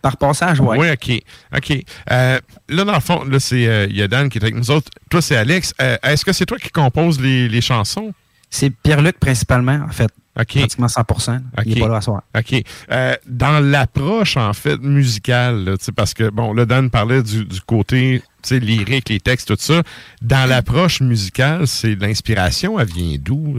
Par 0.01 0.17
passage, 0.17 0.59
ouais. 0.59 0.77
Oui, 0.77 0.89
OK. 0.91 1.21
OK. 1.55 1.83
Euh, 2.11 2.39
là, 2.69 2.83
dans 2.85 2.93
le 2.95 2.99
fond, 2.99 3.23
là, 3.23 3.39
c'est 3.39 3.67
euh, 3.67 3.85
il 3.89 3.95
y 3.97 4.01
a 4.01 4.07
Dan 4.07 4.29
qui 4.29 4.37
est 4.39 4.43
avec 4.43 4.55
nous 4.55 4.71
autres. 4.71 4.89
Toi, 5.09 5.21
c'est 5.21 5.35
Alex. 5.35 5.73
Euh, 5.81 5.97
Est-ce 6.03 6.25
que 6.25 6.33
c'est 6.33 6.45
toi 6.45 6.57
qui 6.57 6.69
composes 6.69 7.19
les, 7.21 7.47
les 7.49 7.61
chansons? 7.61 8.13
C'est 8.49 8.71
Pierre-Luc 8.71 9.19
principalement, 9.19 9.79
en 9.87 9.91
fait. 9.91 10.09
Pratiquement 10.35 10.87
100 10.87 11.01
Il 11.65 11.77
est 11.77 11.81
pas 11.81 11.87
là 11.89 11.97
à 11.97 12.01
soir. 12.01 12.21
OK. 12.37 12.63
Euh, 12.91 13.15
dans 13.27 13.59
l'approche, 13.63 14.37
en 14.37 14.53
fait, 14.53 14.77
musicale, 14.79 15.65
là, 15.65 15.75
parce 15.95 16.13
que, 16.13 16.29
bon, 16.29 16.53
là, 16.53 16.65
Dan 16.65 16.89
parlait 16.89 17.21
du, 17.23 17.43
du 17.45 17.59
côté, 17.61 18.21
tu 18.41 18.49
sais, 18.49 18.59
lyrique, 18.59 19.09
les 19.09 19.19
textes, 19.19 19.47
tout 19.49 19.57
ça. 19.59 19.83
Dans 20.21 20.47
l'approche 20.47 21.01
musicale, 21.01 21.67
c'est 21.67 21.95
l'inspiration, 21.95 22.79
elle 22.79 22.87
vient 22.87 23.17
d'où? 23.19 23.57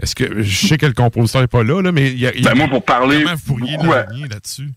Est-ce 0.00 0.14
que, 0.14 0.42
je 0.42 0.66
sais 0.66 0.78
que 0.78 0.86
le 0.86 0.92
compositeur 0.92 1.42
n'est 1.42 1.46
pas 1.48 1.62
là, 1.62 1.82
là, 1.82 1.92
mais 1.92 2.10
il 2.10 2.18
y 2.18 2.26
a... 2.26 2.34
il 2.34 2.42
y 2.42 2.46
a- 2.46 2.50
Ben, 2.50 2.56
moi, 2.56 2.68
pour 2.68 2.84
parler 2.84 3.22
Comment 3.22 3.34
vous 3.36 3.54
pourriez 3.54 3.76
beaucoup, 3.76 3.92
l'aligner 3.92 4.28
là-dessus? 4.28 4.70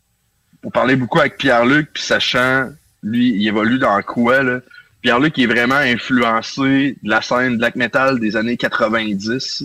pour 0.62 0.72
parler 0.72 0.96
beaucoup 0.96 1.20
avec 1.20 1.38
Pierre-Luc, 1.38 1.90
puis 1.94 2.04
sachant, 2.04 2.70
lui, 3.02 3.30
il 3.36 3.48
évolue 3.48 3.80
dans 3.80 4.00
quoi, 4.04 4.44
là. 4.44 4.60
Pierre-Luc 5.02 5.40
est 5.40 5.48
vraiment 5.48 5.74
influencé 5.76 6.98
de 7.02 7.10
la 7.10 7.24
scène 7.24 7.58
black 7.58 7.76
metal 7.76 8.20
des 8.20 8.36
années 8.36 8.58
90. 8.58 9.64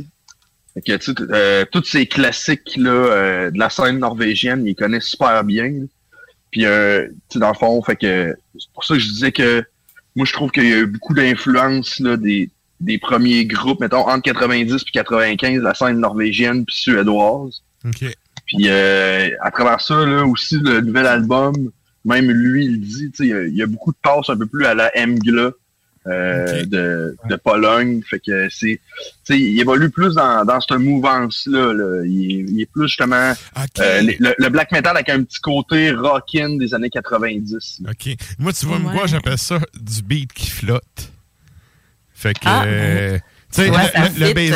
Fait 0.76 0.82
que, 0.82 0.96
tu 0.98 1.12
sais, 1.12 1.14
euh, 1.32 1.64
tous 1.72 1.84
ces 1.84 2.06
classiques-là 2.06 2.90
euh, 2.90 3.50
de 3.50 3.58
la 3.58 3.70
scène 3.70 3.98
norvégienne, 3.98 4.60
il 4.62 4.66
les 4.66 4.74
connaît 4.74 5.00
super 5.00 5.42
bien. 5.42 5.64
là. 5.70 5.84
Puis, 6.52 6.64
euh, 6.66 7.08
tu 7.30 7.38
dans 7.38 7.48
le 7.48 7.54
fond, 7.54 7.82
fait 7.82 7.96
que 7.96 8.34
c'est 8.58 8.70
pour 8.72 8.84
ça 8.84 8.94
que 8.94 9.00
je 9.00 9.08
disais 9.08 9.32
que 9.32 9.64
moi, 10.14 10.24
je 10.26 10.32
trouve 10.32 10.50
qu'il 10.50 10.64
y 10.68 10.72
a 10.72 10.78
eu 10.78 10.86
beaucoup 10.86 11.12
d'influence 11.14 11.98
là, 12.00 12.16
des, 12.16 12.50
des 12.80 12.98
premiers 12.98 13.44
groupes, 13.46 13.80
mettons, 13.80 14.06
entre 14.08 14.22
90 14.32 14.84
puis 14.84 14.92
95, 14.92 15.60
la 15.62 15.74
scène 15.74 15.98
norvégienne 15.98 16.64
puis 16.64 16.74
suédoise. 16.76 17.62
OK. 17.84 18.04
Puis 18.46 18.68
euh, 18.68 19.28
à 19.42 19.50
travers 19.50 19.80
ça, 19.80 20.04
là, 20.06 20.24
aussi, 20.24 20.58
le 20.58 20.80
nouvel 20.80 21.06
album, 21.06 21.54
même 22.04 22.30
lui, 22.30 22.66
il 22.66 22.80
dit, 22.80 23.10
tu 23.10 23.16
sais, 23.16 23.24
il 23.24 23.28
y 23.30 23.32
a- 23.34 23.44
il 23.46 23.56
y, 23.56 23.62
a 23.62 23.66
beaucoup 23.66 23.92
de 23.92 23.98
passes 24.02 24.30
un 24.30 24.36
peu 24.36 24.46
plus 24.46 24.64
à 24.66 24.74
la 24.74 24.90
Mgla 25.06 25.50
euh, 26.08 26.64
de, 26.64 27.16
de 27.28 27.36
Pologne. 27.36 28.00
Fait 28.08 28.20
que 28.20 28.48
c'est. 28.50 28.80
il 29.30 29.60
évolue 29.60 29.90
plus 29.90 30.14
dans, 30.14 30.44
dans 30.44 30.60
cette 30.60 30.78
mouvance-là. 30.78 31.72
là. 31.72 32.02
Il, 32.06 32.30
est- 32.30 32.44
il 32.48 32.60
est 32.60 32.66
plus 32.70 32.88
justement 32.88 33.32
euh, 33.80 34.02
le, 34.02 34.34
le 34.38 34.48
black 34.48 34.70
metal 34.72 34.96
avec 34.96 35.08
un 35.08 35.22
petit 35.24 35.40
côté 35.40 35.90
rockin 35.92 36.56
des 36.58 36.74
années 36.74 36.90
90. 36.90 37.80
là. 37.84 37.90
OK. 37.90 38.14
Moi, 38.38 38.52
tu 38.52 38.66
vois, 38.66 38.76
Ouais. 38.76 38.82
moi, 38.82 39.06
j'appelle 39.06 39.38
ça 39.38 39.58
du 39.74 40.02
beat 40.02 40.32
qui 40.32 40.50
flotte. 40.50 41.12
Fait 42.14 42.32
que. 42.34 42.40
Ah, 42.46 42.64
euh, 42.64 43.12
ouais. 43.12 43.20
tu 43.52 43.62
sais, 43.62 43.70
Ouais, 43.70 43.76
ça 43.92 44.08
le, 44.08 44.26
le, 44.28 44.32
bass 44.34 44.44
Je 44.44 44.50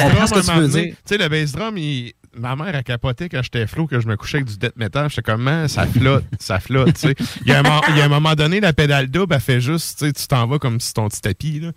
drum, 0.49 0.71
tu 0.71 0.95
sais, 1.05 1.19
le 1.19 1.29
bass 1.29 1.53
drum, 1.53 1.77
il- 1.79 2.13
ma 2.37 2.57
mère 2.57 2.75
a 2.75 2.83
capoté 2.83 3.29
quand 3.29 3.43
j'étais 3.43 3.67
flou, 3.67 3.87
que 3.87 4.01
je 4.01 4.07
me 4.07 4.17
couchais 4.17 4.39
avec 4.39 4.49
du 4.49 4.57
death 4.57 4.77
metal. 4.77 5.09
J'étais 5.09 5.23
comme, 5.23 5.43
Man, 5.43 5.69
ça 5.69 5.87
flotte, 5.87 6.25
ça 6.39 6.61
flotte, 6.61 6.95
tu 6.95 7.09
sais. 7.09 7.15
Il 7.45 7.49
y, 7.49 7.53
a 7.53 7.61
un 7.61 7.81
il 7.91 7.97
y 7.97 8.01
a 8.01 8.05
un 8.05 8.09
moment 8.09 8.35
donné, 8.35 8.61
la 8.61 8.73
pédale 8.73 9.09
double, 9.09 9.35
elle 9.35 9.41
fait 9.41 9.61
juste, 9.61 10.05
tu 10.15 10.27
t'en 10.27 10.47
vas 10.47 10.59
comme 10.59 10.81
si 10.81 10.95
ton 10.95 11.09
petit 11.09 11.21
tapis, 11.21 11.61
là. 11.61 11.71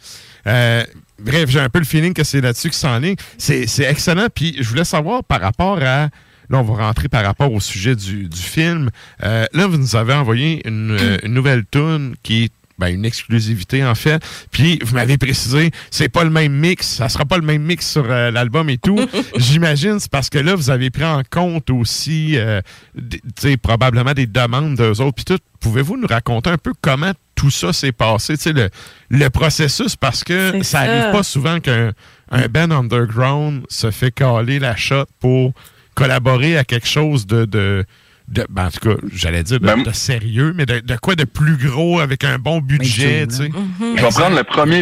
Euh, 0.48 0.84
bref, 1.20 1.50
j'ai 1.50 1.60
un 1.60 1.70
peu 1.70 1.80
le 1.80 1.86
feeling 1.86 2.14
que 2.14 2.24
c'est 2.24 2.42
là-dessus 2.42 2.70
que 2.70 2.76
s'enligne. 2.76 3.16
C'est 3.38 3.68
c'est 3.68 3.84
excellent. 3.84 4.28
Puis 4.34 4.58
je 4.60 4.70
voulais 4.70 4.86
savoir 4.86 5.24
par 5.24 5.42
rapport 5.42 5.78
à. 5.82 6.10
Là, 6.50 6.60
on 6.60 6.64
va 6.64 6.86
rentrer 6.86 7.08
par 7.08 7.24
rapport 7.24 7.52
au 7.52 7.62
sujet 7.62 7.96
du, 7.96 8.30
film. 8.34 8.90
Euh, 9.24 9.46
là, 9.54 9.66
vous 9.66 9.78
nous 9.78 9.96
avez 9.96 10.14
envoyé 10.14 10.62
une, 10.68 10.92
euh, 10.92 11.18
nouvelle 11.24 11.64
tune 11.72 12.16
qui 12.22 12.44
est 12.44 12.52
ben, 12.84 12.94
une 12.94 13.06
exclusivité 13.06 13.84
en 13.86 13.96
fait. 13.96 14.22
Puis 14.52 14.80
vous 14.84 14.94
m'avez 14.96 15.18
précisé, 15.18 15.72
c'est 15.92 16.10
pas 16.10 16.24
le 16.24 16.30
même 16.30 16.54
mix, 16.54 16.88
ça 16.88 17.10
sera 17.10 17.26
pas 17.26 17.38
le 17.38 17.44
même 17.44 17.64
mix 17.64 17.90
sur 17.90 18.06
euh, 18.10 18.32
l'album 18.32 18.70
et 18.70 18.78
tout. 18.78 19.00
J'imagine 19.38 20.00
c'est 20.00 20.12
parce 20.12 20.30
que 20.30 20.38
là 20.40 20.56
vous 20.56 20.70
avez 20.70 20.90
pris 20.90 21.06
en 21.06 21.22
compte 21.30 21.70
aussi, 21.70 22.34
euh, 22.38 22.62
des- 22.96 23.58
probablement 23.58 24.14
des 24.14 24.28
demandes 24.28 24.76
d'eux 24.76 25.02
autres. 25.02 25.16
Puis 25.16 25.26
tout, 25.26 25.40
pouvez-vous 25.60 25.98
nous 25.98 26.08
raconter 26.08 26.50
un 26.50 26.58
peu 26.58 26.74
comment 26.82 27.12
tout 27.36 27.50
ça 27.52 27.74
s'est 27.74 27.92
passé, 27.92 28.36
le, 28.54 28.70
le 29.10 29.30
processus? 29.30 29.96
Parce 29.96 30.24
que 30.24 30.62
ça 30.64 30.64
ça. 30.64 30.80
arrive 30.82 31.12
pas 31.12 31.24
souvent 31.24 31.60
qu'un 31.60 31.92
un 32.32 32.48
band 32.48 32.72
underground 32.72 33.64
se 33.70 33.92
fait 33.92 34.12
caler 34.12 34.60
la 34.60 34.76
shot 34.76 35.06
pour 35.20 35.54
collaborer 35.96 36.58
à 36.58 36.64
quelque 36.64 36.88
chose 36.88 37.28
de, 37.28 37.46
de, 37.46 37.86
de- 38.34 38.46
ben, 38.50 38.66
en 38.66 38.70
tout 38.72 38.80
cas, 38.90 38.96
j'allais 39.14 39.44
dire 39.44 39.60
de, 39.60 39.66
de 39.84 39.92
sérieux, 39.92 40.54
mais 40.56 40.66
de, 40.66 40.80
de 40.80 40.96
quoi 40.98 41.16
de 41.16 41.24
plus 41.24 41.56
gros 41.58 42.00
avec 42.00 42.24
un 42.24 42.38
bon 42.40 42.60
budget, 42.60 43.28
tu 43.28 43.36
sais? 43.36 43.50
Je 43.80 44.02
vais 44.02 44.10
prendre 44.10 44.36
le 44.36 44.44
premier, 44.44 44.82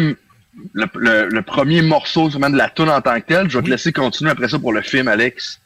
le, 0.74 0.86
le- 0.96 1.28
le 1.30 1.42
premier 1.42 1.82
morceau 1.82 2.30
vraiment 2.30 2.50
de 2.50 2.58
la 2.58 2.70
tune 2.70 2.90
en 2.90 3.02
tant 3.02 3.16
que 3.20 3.26
tel. 3.28 3.50
Je 3.50 3.58
vais 3.58 3.64
te 3.66 3.70
laisser 3.70 3.92
continuer 3.94 4.32
après 4.32 4.48
ça 4.50 4.58
pour 4.60 4.74
le 4.74 4.82
film, 4.82 5.08
Alex. 5.08 5.60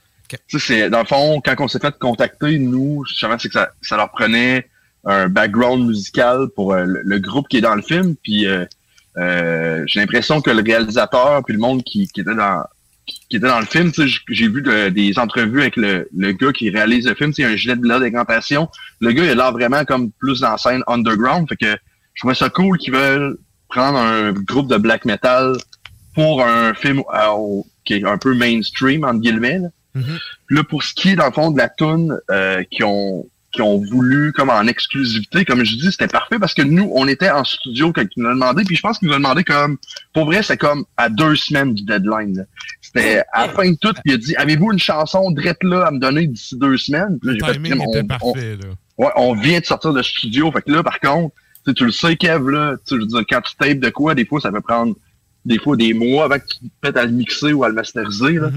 Tu 0.48 0.60
sais, 0.60 0.66
c'est, 0.68 0.90
dans 0.90 1.00
le 1.00 1.06
fond, 1.06 1.40
quand 1.46 1.56
on 1.60 1.68
s'est 1.68 1.80
fait 1.80 1.96
contacter, 2.00 2.58
nous, 2.60 3.06
justement, 3.08 3.38
c'est 3.40 3.48
que 3.48 3.54
ça, 3.54 3.70
ça 3.82 3.96
leur 3.96 4.12
prenait 4.12 4.68
un 5.06 5.30
background 5.30 5.88
musical 5.88 6.48
pour 6.56 6.74
euh, 6.74 6.84
le, 6.86 7.02
le 7.04 7.20
groupe 7.20 7.48
qui 7.48 7.58
est 7.58 7.62
dans 7.62 7.76
le 7.76 7.84
film. 7.84 8.16
Puis 8.24 8.48
euh, 8.48 8.66
euh, 9.18 9.84
j'ai 9.86 10.00
l'impression 10.00 10.42
que 10.42 10.50
le 10.50 10.64
réalisateur 10.64 11.44
puis 11.46 11.54
le 11.54 11.60
monde 11.60 11.84
qui, 11.84 12.08
qui 12.08 12.22
était 12.22 12.34
dans 12.36 12.64
qui, 13.06 13.38
était 13.38 13.48
dans 13.48 13.60
le 13.60 13.66
film, 13.66 13.92
j'ai 14.30 14.48
vu 14.48 14.62
de- 14.62 14.90
des 14.90 15.18
entrevues 15.20 15.62
avec 15.62 15.76
le, 15.76 16.08
le 16.16 16.32
gars 16.32 16.52
qui 16.52 16.70
réalise 16.70 17.08
le 17.08 17.16
film, 17.16 17.34
c'est 17.34 17.44
un 17.44 17.56
gilet 17.56 17.76
de 17.76 17.88
la 17.88 18.00
décantation. 18.00 18.70
Le 19.02 19.12
gars, 19.12 19.24
il 19.24 19.30
a 19.30 19.36
l'air 19.36 19.52
vraiment 19.52 19.84
comme 19.86 20.12
plus 20.12 20.42
dans 20.42 20.52
la 20.52 20.58
scène 20.58 20.82
underground. 20.88 21.48
Fait 21.50 21.56
que 21.58 21.78
je 22.14 22.22
trouvais 22.22 22.36
ça 22.36 22.50
cool 22.50 22.78
qu'ils 22.78 22.94
veulent 22.94 23.38
prendre 23.70 23.98
un 23.98 24.32
groupe 24.32 24.70
de 24.70 24.78
black 24.78 25.06
metal 25.06 25.56
pour 26.14 26.44
un 26.44 26.74
film 26.74 27.02
euh, 27.14 27.62
qui 27.84 27.96
est 27.96 28.06
un 28.06 28.18
peu 28.18 28.34
mainstream, 28.34 29.04
entre 29.04 29.20
guillemets. 29.20 29.60
Là. 29.60 29.68
Puis 30.48 30.58
là, 30.58 30.64
pour 30.64 30.84
ce 30.84 30.94
qui 30.94 31.10
est, 31.12 31.16
dans 31.16 31.26
le 31.26 31.32
fond, 31.32 31.52
de 31.52 31.58
la 31.58 31.70
toune 31.70 32.20
euh, 32.32 32.64
qui 32.72 32.84
ont 32.84 33.26
qui 33.56 33.62
ont 33.62 33.78
voulu 33.78 34.32
comme 34.34 34.50
en 34.50 34.68
exclusivité, 34.68 35.46
comme 35.46 35.64
je 35.64 35.76
dis, 35.76 35.92
c'était 35.92 36.08
parfait 36.08 36.38
parce 36.40 36.54
que 36.54 36.62
nous, 36.62 36.92
on 36.94 37.08
était 37.08 37.30
en 37.30 37.44
studio 37.44 37.92
quand 37.94 38.04
ils 38.16 38.22
nous 38.24 38.30
ont 38.30 38.34
demandé, 38.34 38.64
puis 38.64 38.76
je 38.76 38.82
pense 38.82 39.00
qu'ils 39.00 39.08
nous 39.08 39.14
ont 39.16 39.18
demandé 39.18 39.44
comme, 39.44 39.78
pour 40.14 40.26
vrai, 40.26 40.44
c'est 40.44 40.58
comme 40.58 40.86
à 40.98 41.10
deux 41.10 41.36
semaines 41.36 41.74
du 41.74 41.84
deadline. 41.84 42.46
C'était 42.82 43.24
à 43.34 43.48
la 43.48 43.54
fin 43.54 43.70
de 43.72 43.76
tout, 43.82 43.94
puis 43.94 44.02
il 44.06 44.14
a 44.14 44.18
dit, 44.18 44.36
avez-vous 44.36 44.74
une 44.74 44.80
chanson 44.80 45.32
drette 45.32 45.64
là 45.64 45.86
à 45.88 45.92
me 45.92 46.00
donner 46.00 46.28
d'ici 46.28 46.58
deux 46.58 46.78
semaines? 46.78 47.18
Puis 47.20 47.30
là, 47.30 47.34
j'ai 47.34 47.40
fait, 47.70 47.76
on- 47.80 47.90
était 47.90 48.02
on- 48.04 48.08
parfait, 48.34 48.58
là. 48.58 48.68
Ouais, 48.98 49.12
on 49.18 49.34
vient 49.36 49.60
de 49.60 49.66
sortir 49.66 49.94
de 49.94 50.02
studio. 50.02 50.52
Fait 50.52 50.62
que 50.62 50.72
là, 50.72 50.84
par 50.84 51.00
contre, 51.00 51.34
tu 51.76 51.86
le 51.86 51.92
sais, 51.92 52.16
Kev, 52.16 52.50
là, 52.52 52.76
tu 52.88 52.98
veux 52.98 53.06
dire, 53.06 53.24
quand 53.30 53.42
tu 53.42 53.56
tapes 53.58 53.80
de 53.80 53.90
quoi, 53.90 54.16
des 54.16 54.26
fois, 54.26 54.40
ça 54.40 54.52
peut 54.52 54.62
prendre 54.62 54.96
des 55.46 55.60
fois 55.60 55.76
des 55.76 55.94
mois 55.94 56.26
avant 56.26 56.40
que 56.40 56.46
tu 56.46 56.60
te 56.60 56.66
mettes 56.84 56.98
à 56.98 57.06
le 57.06 57.12
mixer 57.12 57.54
ou 57.54 57.64
à 57.64 57.70
le 57.70 57.76
masteriser. 57.76 58.34
Là. 58.34 58.50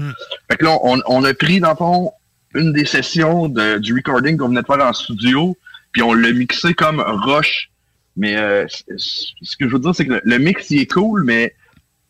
Fait 0.49 0.57
que 0.57 0.65
là, 0.65 0.77
on, 0.83 0.99
on 1.07 1.23
a 1.23 1.33
pris, 1.33 1.59
dans 1.59 1.69
le 1.71 1.75
fond, 1.75 2.11
une 2.55 2.73
des 2.73 2.85
sessions 2.85 3.47
de, 3.47 3.77
du 3.77 3.93
recording 3.93 4.37
qu'on 4.37 4.49
venait 4.49 4.61
de 4.61 4.65
faire 4.65 4.85
en 4.85 4.93
studio, 4.93 5.55
puis 5.91 6.01
on 6.01 6.13
l'a 6.13 6.31
mixé 6.31 6.73
comme 6.73 6.99
rush. 6.99 7.69
Mais 8.17 8.35
euh, 8.37 8.65
ce 8.97 9.55
que 9.57 9.67
je 9.67 9.73
veux 9.73 9.79
dire, 9.79 9.95
c'est 9.95 10.05
que 10.05 10.13
le, 10.13 10.21
le 10.23 10.37
mix, 10.39 10.69
il 10.71 10.79
est 10.81 10.91
cool, 10.91 11.23
mais 11.23 11.53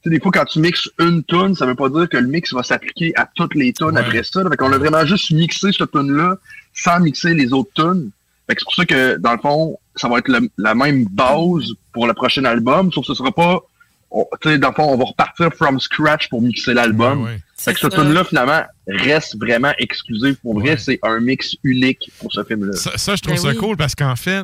tu 0.01 0.09
sais, 0.09 0.09
des 0.15 0.21
fois, 0.21 0.31
quand 0.31 0.45
tu 0.45 0.59
mixes 0.59 0.89
une 0.99 1.23
tune, 1.25 1.55
ça 1.55 1.65
veut 1.65 1.75
pas 1.75 1.89
dire 1.89 2.07
que 2.07 2.17
le 2.17 2.27
mix 2.27 2.53
va 2.53 2.63
s'appliquer 2.63 3.11
à 3.17 3.29
toutes 3.35 3.53
les 3.53 3.73
tunes 3.73 3.97
après 3.97 4.23
ça. 4.23 4.41
Fait 4.49 4.55
qu'on 4.55 4.71
a 4.71 4.77
vraiment 4.77 5.05
juste 5.05 5.29
mixé 5.31 5.71
cette 5.77 5.91
tune-là 5.91 6.37
sans 6.73 6.99
mixer 7.01 7.33
les 7.33 7.51
autres 7.51 7.71
tunes. 7.75 8.09
Fait 8.47 8.55
que 8.55 8.61
c'est 8.61 8.65
pour 8.65 8.75
ça 8.75 8.85
que, 8.85 9.17
dans 9.17 9.33
le 9.33 9.39
fond, 9.39 9.77
ça 9.95 10.07
va 10.07 10.19
être 10.19 10.29
le- 10.29 10.49
la 10.57 10.73
même 10.73 11.05
base 11.05 11.73
pour 11.91 12.07
le 12.07 12.13
prochain 12.13 12.45
album, 12.45 12.91
sauf 12.93 13.03
que 13.05 13.13
ce 13.13 13.17
sera 13.17 13.31
pas 13.31 13.59
tu 14.41 14.49
sais, 14.49 14.57
dans 14.57 14.69
le 14.69 14.73
fond, 14.73 14.83
on 14.93 14.97
va 14.97 15.05
repartir 15.05 15.49
from 15.55 15.79
scratch 15.79 16.29
pour 16.29 16.41
mixer 16.41 16.73
l'album. 16.73 17.23
Ouais, 17.23 17.31
ouais. 17.31 17.39
Fait 17.57 17.73
que 17.73 17.79
ce 17.79 17.87
tune-là, 17.87 18.23
finalement, 18.23 18.63
reste 18.87 19.37
vraiment 19.39 19.71
exclusif. 19.77 20.37
Pour 20.41 20.59
vrai, 20.59 20.77
c'est 20.77 20.99
un 21.03 21.19
mix 21.19 21.55
unique 21.63 22.09
pour 22.19 22.31
ce 22.31 22.43
film-là. 22.43 22.73
Ça, 22.73 22.91
ça, 22.97 23.15
je 23.15 23.21
trouve 23.21 23.35
Ben 23.35 23.41
ça 23.41 23.49
oui. 23.49 23.55
cool 23.57 23.77
parce 23.77 23.95
qu'en 23.95 24.15
fait, 24.15 24.43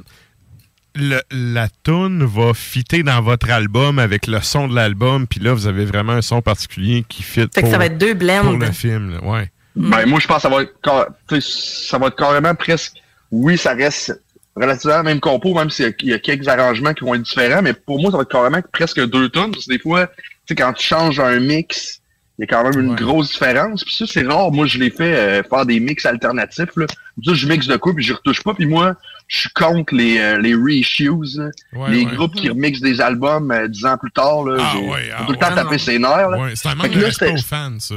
le- 0.95 1.21
la 1.31 1.67
tune 1.83 2.23
va 2.25 2.53
fitter 2.53 3.03
dans 3.03 3.21
votre 3.21 3.49
album 3.49 3.99
avec 3.99 4.27
le 4.27 4.39
son 4.41 4.67
de 4.67 4.75
l'album, 4.75 5.27
puis 5.27 5.39
là, 5.39 5.53
vous 5.53 5.67
avez 5.67 5.85
vraiment 5.85 6.13
un 6.13 6.21
son 6.21 6.41
particulier 6.41 7.03
qui 7.07 7.23
fit 7.23 7.41
Fait 7.41 7.47
que 7.47 7.59
pour, 7.61 7.71
ça 7.71 7.77
va 7.77 7.85
être 7.87 7.97
deux 7.97 8.13
blends. 8.13 8.41
pour 8.43 8.53
le 8.57 8.71
film. 8.71 9.11
là. 9.11 9.23
Ouais. 9.23 9.51
Ben, 9.75 10.05
moi, 10.05 10.19
je 10.19 10.27
pense 10.27 10.37
que 10.37 10.41
ça 10.43 10.49
va 10.49 10.61
être, 10.61 11.41
ça 11.41 11.97
va 11.97 12.07
être 12.07 12.15
carrément 12.15 12.55
presque, 12.55 12.93
oui, 13.31 13.57
ça 13.57 13.73
reste 13.73 14.21
relativement 14.55 14.97
la 14.97 15.03
même 15.03 15.19
compo, 15.19 15.53
même 15.53 15.69
s'il 15.69 15.93
y 16.01 16.07
y, 16.07 16.13
a 16.13 16.19
quelques 16.19 16.47
arrangements 16.47 16.93
qui 16.93 17.03
vont 17.03 17.13
être 17.15 17.21
différents, 17.23 17.61
mais 17.61 17.73
pour 17.73 17.99
moi, 18.01 18.11
ça 18.11 18.17
va 18.17 18.23
être 18.23 18.31
carrément 18.31 18.61
presque 18.71 19.05
deux 19.07 19.29
tonnes, 19.29 19.51
parce 19.51 19.65
que 19.65 19.71
des 19.73 19.79
fois, 19.79 20.07
tu 20.07 20.13
sais, 20.49 20.55
quand 20.55 20.73
tu 20.73 20.85
changes 20.85 21.19
un 21.19 21.39
mix, 21.39 22.01
il 22.37 22.41
y 22.41 22.43
a 22.43 22.47
quand 22.47 22.69
même 22.69 22.79
une 22.79 22.95
grosse 22.95 23.31
différence. 23.31 23.83
Puis 23.85 23.95
ça, 23.95 24.05
c'est 24.05 24.23
rare. 24.23 24.51
Moi, 24.51 24.65
je 24.65 24.77
l'ai 24.77 24.89
fait 24.89 25.15
euh, 25.15 25.43
faire 25.43 25.65
des 25.65 25.79
mix 25.79 26.05
alternatifs. 26.05 26.75
Là. 26.75 26.85
Ça, 27.23 27.33
je 27.33 27.47
mixe 27.47 27.65
de 27.67 27.77
quoi, 27.77 27.93
puis 27.95 28.03
je 28.03 28.13
retouche 28.13 28.43
pas. 28.43 28.53
Puis 28.53 28.65
moi, 28.65 28.95
je 29.27 29.39
suis 29.39 29.49
contre 29.51 29.95
les, 29.95 30.19
euh, 30.19 30.37
les 30.39 30.53
reissues, 30.53 31.09
là. 31.37 31.45
Ouais, 31.73 31.91
les 31.91 32.05
ouais. 32.05 32.11
groupes 32.13 32.35
qui 32.35 32.49
remixent 32.49 32.81
des 32.81 32.99
albums 32.99 33.51
euh, 33.51 33.69
dix 33.69 33.85
ans 33.85 33.97
plus 33.97 34.11
tard. 34.11 34.43
Là, 34.43 34.57
Ah 34.59 34.71
j'ai 34.73 34.85
j'ai 34.85 35.11
ah 35.17 35.23
tout 35.25 35.31
le 35.31 35.37
temps 35.37 35.55
tapé 35.55 35.77
ses 35.77 35.97
nerfs. 35.97 36.29
Là. 36.29 36.37
Ouais, 36.37 36.51
c'est 36.55 36.67
un 36.67 36.75
manque 36.75 36.89
que 36.89 36.95
de 36.95 36.99
là, 36.99 37.05
respect 37.07 37.27
c'était- 37.37 37.39
aux 37.39 37.43
fans, 37.43 37.79
ça. 37.79 37.95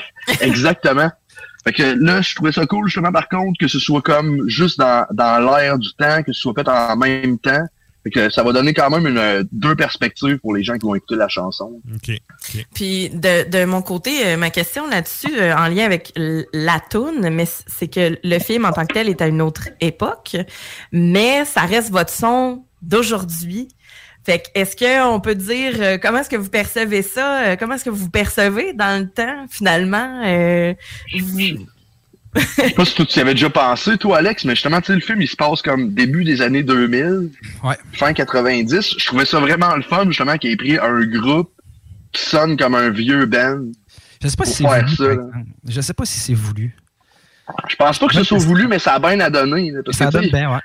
Exactement. 0.40 1.10
Fait 1.66 1.72
que 1.72 1.82
là, 1.82 2.22
je 2.22 2.32
trouvais 2.36 2.52
ça 2.52 2.64
cool, 2.64 2.86
justement, 2.86 3.10
par 3.10 3.28
contre, 3.28 3.58
que 3.58 3.66
ce 3.66 3.80
soit 3.80 4.00
comme 4.00 4.48
juste 4.48 4.78
dans, 4.78 5.04
dans 5.12 5.38
l'air 5.44 5.78
du 5.78 5.92
temps, 5.94 6.22
que 6.22 6.32
ce 6.32 6.40
soit 6.40 6.54
fait 6.54 6.68
en 6.68 6.96
même 6.96 7.40
temps. 7.40 7.64
Fait 8.04 8.10
que 8.10 8.30
ça 8.30 8.44
va 8.44 8.52
donner 8.52 8.72
quand 8.72 8.88
même 8.88 9.04
une, 9.04 9.48
deux 9.50 9.74
perspectives 9.74 10.38
pour 10.38 10.54
les 10.54 10.62
gens 10.62 10.74
qui 10.78 10.86
vont 10.86 10.94
écouter 10.94 11.16
la 11.16 11.26
chanson. 11.26 11.80
OK. 11.92 12.16
Puis 12.72 13.10
de, 13.10 13.50
de 13.50 13.64
mon 13.64 13.82
côté, 13.82 14.24
euh, 14.24 14.36
ma 14.36 14.50
question 14.50 14.86
là-dessus, 14.86 15.36
euh, 15.36 15.56
en 15.56 15.66
lien 15.66 15.84
avec 15.84 16.12
la 16.14 16.78
toune, 16.78 17.30
mais 17.30 17.46
c'est 17.46 17.88
que 17.88 18.16
le 18.22 18.38
film 18.38 18.64
en 18.64 18.70
tant 18.70 18.86
que 18.86 18.94
tel 18.94 19.08
est 19.08 19.20
à 19.20 19.26
une 19.26 19.42
autre 19.42 19.70
époque, 19.80 20.36
mais 20.92 21.44
ça 21.46 21.62
reste 21.62 21.90
votre 21.90 22.12
son 22.12 22.62
d'aujourd'hui. 22.80 23.66
Fait 24.26 24.40
que 24.40 24.48
est-ce 24.60 24.74
qu'on 24.76 25.20
peut 25.20 25.36
dire 25.36 25.74
euh, 25.78 25.98
comment 26.02 26.18
est-ce 26.18 26.28
que 26.28 26.34
vous 26.36 26.50
percevez 26.50 27.02
ça? 27.02 27.42
euh, 27.44 27.56
comment 27.56 27.74
est-ce 27.76 27.84
que 27.84 27.90
vous 27.90 28.10
percevez 28.10 28.72
dans 28.72 29.00
le 29.00 29.08
temps, 29.08 29.46
finalement? 29.48 30.20
euh, 30.24 30.74
vous- 31.20 31.38
Je 32.34 32.40
sais 32.42 32.70
pas 32.70 32.84
si 32.84 33.06
tu 33.06 33.18
y 33.18 33.22
avais 33.22 33.34
déjà 33.34 33.48
pensé, 33.48 33.96
toi, 33.96 34.18
Alex, 34.18 34.44
mais 34.44 34.54
justement, 34.56 34.80
tu 34.80 34.88
sais, 34.88 34.94
le 34.94 35.00
film, 35.00 35.22
il 35.22 35.28
se 35.28 35.36
passe 35.36 35.62
comme 35.62 35.94
début 35.94 36.24
des 36.24 36.42
années 36.42 36.62
2000, 36.64 37.30
fin 37.92 38.12
90. 38.12 38.96
Je 38.98 39.06
trouvais 39.06 39.24
ça 39.24 39.38
vraiment 39.40 39.74
le 39.76 39.82
fun, 39.82 40.04
justement, 40.08 40.36
qu'il 40.36 40.50
ait 40.50 40.56
pris 40.56 40.76
un 40.76 41.00
groupe 41.06 41.50
qui 42.12 42.22
sonne 42.22 42.56
comme 42.58 42.74
un 42.74 42.90
vieux 42.90 43.24
band. 43.26 43.60
Je 44.22 44.28
sais 44.28 44.36
pas 44.36 44.44
pour 44.44 44.52
si 44.52 44.62
c'est 44.64 44.68
faire 44.68 44.84
voulu. 44.86 44.96
ça. 44.96 45.22
Je 45.68 45.80
sais 45.80 45.94
pas 45.94 46.04
si 46.04 46.18
c'est 46.18 46.34
voulu. 46.34 46.76
Je 47.68 47.76
pense 47.76 47.98
pas 47.98 48.06
que 48.08 48.14
ce 48.14 48.24
soit 48.24 48.38
voulu, 48.38 48.66
mais 48.66 48.80
ça 48.80 48.94
a 48.94 48.98
bien 48.98 49.20
à 49.20 49.30
donner. 49.30 49.70
là, 49.70 49.80
parce 49.84 49.96
Ça 49.96 50.06
que, 50.06 50.10
donne 50.10 50.28
bien, 50.28 50.52
ouais. 50.52 50.60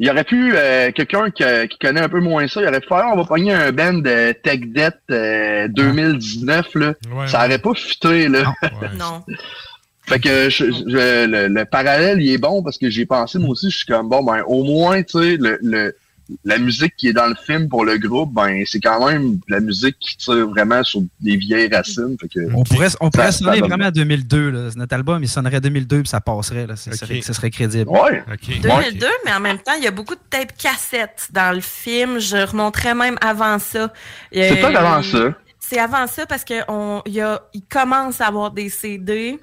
Il 0.00 0.06
y 0.06 0.10
aurait 0.10 0.24
pu, 0.24 0.52
euh, 0.56 0.90
quelqu'un 0.92 1.30
qui, 1.30 1.44
qui 1.68 1.78
connaît 1.78 2.00
un 2.00 2.08
peu 2.08 2.20
moins 2.20 2.48
ça, 2.48 2.62
il 2.62 2.66
aurait 2.66 2.80
pu 2.80 2.88
faire, 2.88 3.04
on 3.12 3.16
va 3.16 3.24
pogner 3.24 3.52
un 3.52 3.70
band 3.70 3.92
de 3.98 4.32
Tech 4.32 4.60
Debt 4.62 4.94
euh, 5.10 5.68
2019, 5.68 6.74
là. 6.74 6.86
Ouais, 7.12 7.26
ça 7.28 7.40
ouais. 7.40 7.44
aurait 7.46 7.58
pas 7.58 7.74
fité, 7.74 8.28
là. 8.28 8.52
non. 8.98 9.22
Fait 10.06 10.18
que 10.18 10.48
je- 10.50 10.64
je- 10.72 11.26
le, 11.26 11.46
le 11.48 11.64
parallèle, 11.66 12.20
il 12.20 12.32
est 12.32 12.38
bon 12.38 12.62
parce 12.64 12.78
que 12.78 12.88
j'ai 12.90 13.06
pensé, 13.06 13.38
moi 13.38 13.50
aussi, 13.50 13.70
je 13.70 13.76
suis 13.76 13.86
comme, 13.86 14.08
bon, 14.08 14.24
ben, 14.24 14.42
au 14.46 14.64
moins, 14.64 15.02
tu 15.02 15.18
sais, 15.20 15.36
le, 15.36 15.58
le- 15.62 15.94
la 16.44 16.58
musique 16.58 16.94
qui 16.96 17.08
est 17.08 17.12
dans 17.12 17.26
le 17.26 17.34
film 17.46 17.68
pour 17.68 17.84
le 17.84 17.98
groupe, 17.98 18.32
ben, 18.32 18.62
c'est 18.66 18.80
quand 18.80 19.06
même 19.10 19.38
la 19.48 19.60
musique 19.60 19.96
qui 19.98 20.16
tire 20.16 20.48
vraiment 20.48 20.82
sur 20.84 21.02
des 21.20 21.36
vieilles 21.36 21.68
racines. 21.72 22.16
Fait 22.20 22.28
que, 22.28 22.40
On 22.54 22.62
pourrait, 22.64 22.88
on 23.00 23.10
pourrait 23.10 23.32
ça- 23.32 23.32
ça 23.32 23.44
sonner 23.44 23.60
vraiment 23.60 23.86
à 23.86 23.90
2002. 23.90 24.50
Là. 24.50 24.68
Notre 24.76 24.94
album, 24.94 25.22
il 25.22 25.28
sonnerait 25.28 25.60
2002 25.60 26.00
puis 26.00 26.08
ça 26.08 26.20
passerait. 26.20 26.66
Là. 26.66 26.76
Serait, 26.76 27.20
ce 27.22 27.32
serait 27.32 27.50
crédible. 27.50 27.88
Ouais. 27.90 28.22
2002, 28.62 29.06
mais 29.24 29.32
en 29.32 29.40
même 29.40 29.58
temps, 29.58 29.74
il 29.78 29.84
y 29.84 29.88
a 29.88 29.90
beaucoup 29.90 30.14
de 30.14 30.20
tapes 30.30 30.56
cassettes 30.56 31.28
dans 31.32 31.54
le 31.54 31.60
film. 31.60 32.18
Je 32.18 32.36
remonterais 32.46 32.94
même 32.94 33.16
avant 33.20 33.58
ça. 33.58 33.92
C'est 34.32 34.58
Euh, 34.58 34.60
pas 34.72 34.78
avant 34.78 35.02
ça? 35.02 35.34
C'est 35.58 35.78
avant 35.78 36.06
ça 36.06 36.26
parce 36.26 36.44
que 36.44 36.54
on, 36.68 37.02
il, 37.06 37.12
y 37.14 37.20
a, 37.20 37.40
il 37.54 37.62
commence 37.62 38.20
à 38.20 38.26
avoir 38.26 38.50
des 38.50 38.68
CD. 38.68 39.38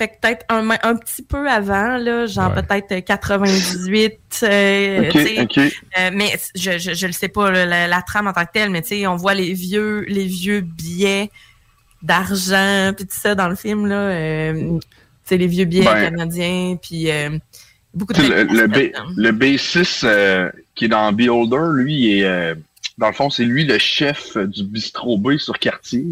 Fait 0.00 0.08
que 0.08 0.14
peut-être 0.18 0.46
un, 0.48 0.66
un 0.70 0.96
petit 0.96 1.20
peu 1.22 1.46
avant, 1.46 1.98
là, 1.98 2.24
genre 2.24 2.54
Ouais. 2.56 2.62
peut-être 2.62 3.04
98. 3.04 4.14
euh, 4.44 5.00
Ok, 5.02 5.10
tu 5.12 5.26
sais. 5.26 5.40
ok. 5.42 5.58
Euh, 5.58 6.10
mais 6.14 6.32
je, 6.54 6.78
je, 6.78 6.94
je 6.94 7.06
le 7.06 7.12
sais 7.12 7.28
pas, 7.28 7.50
là, 7.50 7.66
la, 7.66 7.86
la 7.86 8.00
trame 8.00 8.26
en 8.26 8.32
tant 8.32 8.46
que 8.46 8.52
telle, 8.54 8.70
mais 8.70 8.80
tu 8.80 8.88
sais, 8.88 9.06
on 9.06 9.16
voit 9.16 9.34
les 9.34 9.52
vieux, 9.52 10.06
les 10.08 10.24
vieux 10.24 10.62
billets 10.62 11.30
d'argent, 12.02 12.92
puis 12.96 13.04
tout 13.06 13.14
ça 13.20 13.34
dans 13.34 13.48
le 13.50 13.56
film, 13.56 13.86
là. 13.86 13.94
Euh, 13.96 14.54
tu 14.54 14.80
sais, 15.24 15.36
les 15.36 15.46
vieux 15.46 15.66
billets 15.66 15.84
Ben, 15.84 16.10
canadiens, 16.10 16.76
puis 16.80 17.10
euh, 17.10 17.28
beaucoup 17.92 18.14
de 18.14 18.22
le, 18.22 18.44
le, 18.44 18.66
B, 18.66 18.92
le 19.16 19.32
B6 19.32 20.00
euh, 20.04 20.50
qui 20.74 20.86
est 20.86 20.88
dans 20.88 21.12
Beholder, 21.12 21.82
lui, 21.82 21.94
il 21.94 22.18
est, 22.20 22.24
euh, 22.24 22.54
dans 22.96 23.08
le 23.08 23.12
fond, 23.12 23.28
c'est 23.28 23.44
lui 23.44 23.64
le 23.64 23.76
chef 23.78 24.34
euh, 24.38 24.46
du 24.46 24.64
bistrot 24.64 25.18
B 25.18 25.36
sur 25.36 25.58
quartier. 25.58 26.04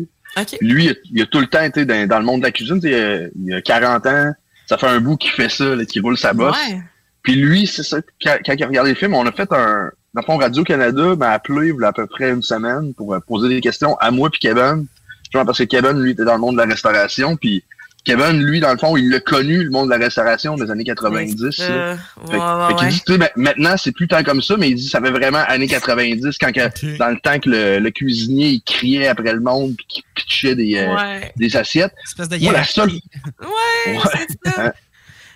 Lui, 0.60 0.84
il 0.86 0.90
a, 0.90 0.94
il 1.12 1.22
a 1.22 1.26
tout 1.26 1.40
le 1.40 1.46
temps 1.46 1.62
été 1.62 1.84
dans, 1.84 2.06
dans 2.08 2.18
le 2.18 2.24
monde 2.24 2.40
de 2.40 2.46
la 2.46 2.52
cuisine. 2.52 2.80
Il 2.82 3.54
a 3.54 3.60
40 3.62 4.06
ans. 4.06 4.32
Ça 4.66 4.76
fait 4.76 4.86
un 4.86 5.00
bout 5.00 5.16
qu'il 5.16 5.30
fait 5.30 5.48
ça, 5.48 5.64
qu'il 5.88 6.02
roule 6.02 6.18
sa 6.18 6.32
bosse. 6.32 6.56
Ouais. 6.68 6.80
Puis 7.22 7.34
lui, 7.36 7.66
c'est 7.66 7.82
ça. 7.82 7.98
Quand, 8.22 8.36
quand 8.44 8.54
il 8.54 8.62
a 8.62 8.66
regardé 8.66 8.90
le 8.90 8.96
film, 8.96 9.14
on 9.14 9.26
a 9.26 9.32
fait 9.32 9.50
un. 9.52 9.90
Dans 10.14 10.22
le 10.22 10.26
fond, 10.26 10.36
Radio-Canada 10.38 11.16
m'a 11.16 11.30
appelé 11.30 11.68
il 11.68 11.80
y 11.80 11.84
a 11.84 11.88
à 11.88 11.92
peu 11.92 12.06
près 12.06 12.30
une 12.30 12.42
semaine 12.42 12.94
pour 12.94 13.14
euh, 13.14 13.20
poser 13.20 13.48
des 13.48 13.60
questions 13.60 13.96
à 13.98 14.10
moi 14.10 14.30
puis 14.30 14.40
Kevin. 14.40 14.86
Genre 15.32 15.44
parce 15.44 15.58
que 15.58 15.64
Kevin, 15.64 16.00
lui, 16.00 16.12
était 16.12 16.24
dans 16.24 16.34
le 16.34 16.40
monde 16.40 16.56
de 16.56 16.62
la 16.62 16.66
restauration. 16.66 17.36
Puis 17.36 17.62
Kevin, 18.08 18.42
lui, 18.42 18.60
dans 18.60 18.72
le 18.72 18.78
fond, 18.78 18.96
il 18.96 19.10
l'a 19.10 19.20
connu, 19.20 19.62
le 19.62 19.70
monde 19.70 19.86
de 19.86 19.90
la 19.94 19.98
restauration 20.04 20.54
des 20.56 20.70
années 20.70 20.84
90. 20.84 21.60
Euh, 21.60 21.94
ouais, 21.94 21.98
Fait, 22.30 22.36
ouais, 22.38 22.68
fait 22.68 22.74
qu'il 22.74 22.84
ouais. 22.86 22.92
dit, 22.92 23.02
tu 23.06 23.12
sais, 23.12 23.18
ben, 23.18 23.28
maintenant, 23.36 23.76
c'est 23.76 23.92
plus 23.92 24.08
tant 24.08 24.22
comme 24.22 24.40
ça, 24.40 24.56
mais 24.56 24.70
il 24.70 24.76
dit, 24.76 24.88
ça 24.88 25.00
fait 25.00 25.10
vraiment 25.10 25.42
années 25.46 25.66
90, 25.68 26.38
quand 26.38 26.52
que, 26.52 26.96
dans 26.98 27.08
le 27.10 27.18
temps 27.20 27.38
que 27.38 27.50
le, 27.50 27.78
le 27.80 27.90
cuisinier, 27.90 28.48
il 28.48 28.62
criait 28.62 29.08
après 29.08 29.32
le 29.32 29.40
monde, 29.40 29.74
puis 29.76 29.86
qu'il 29.88 30.02
pitchait 30.14 30.54
des, 30.54 30.76
euh, 30.76 31.20
des 31.36 31.56
assiettes. 31.56 31.92
Espèce 32.04 32.28
de 32.30 32.38
Moi, 32.38 32.52
la 32.52 32.64
seule, 32.64 32.90
Ouais, 32.90 33.92
Ouais. 33.92 33.98
c'est 34.44 34.50
ça. 34.54 34.72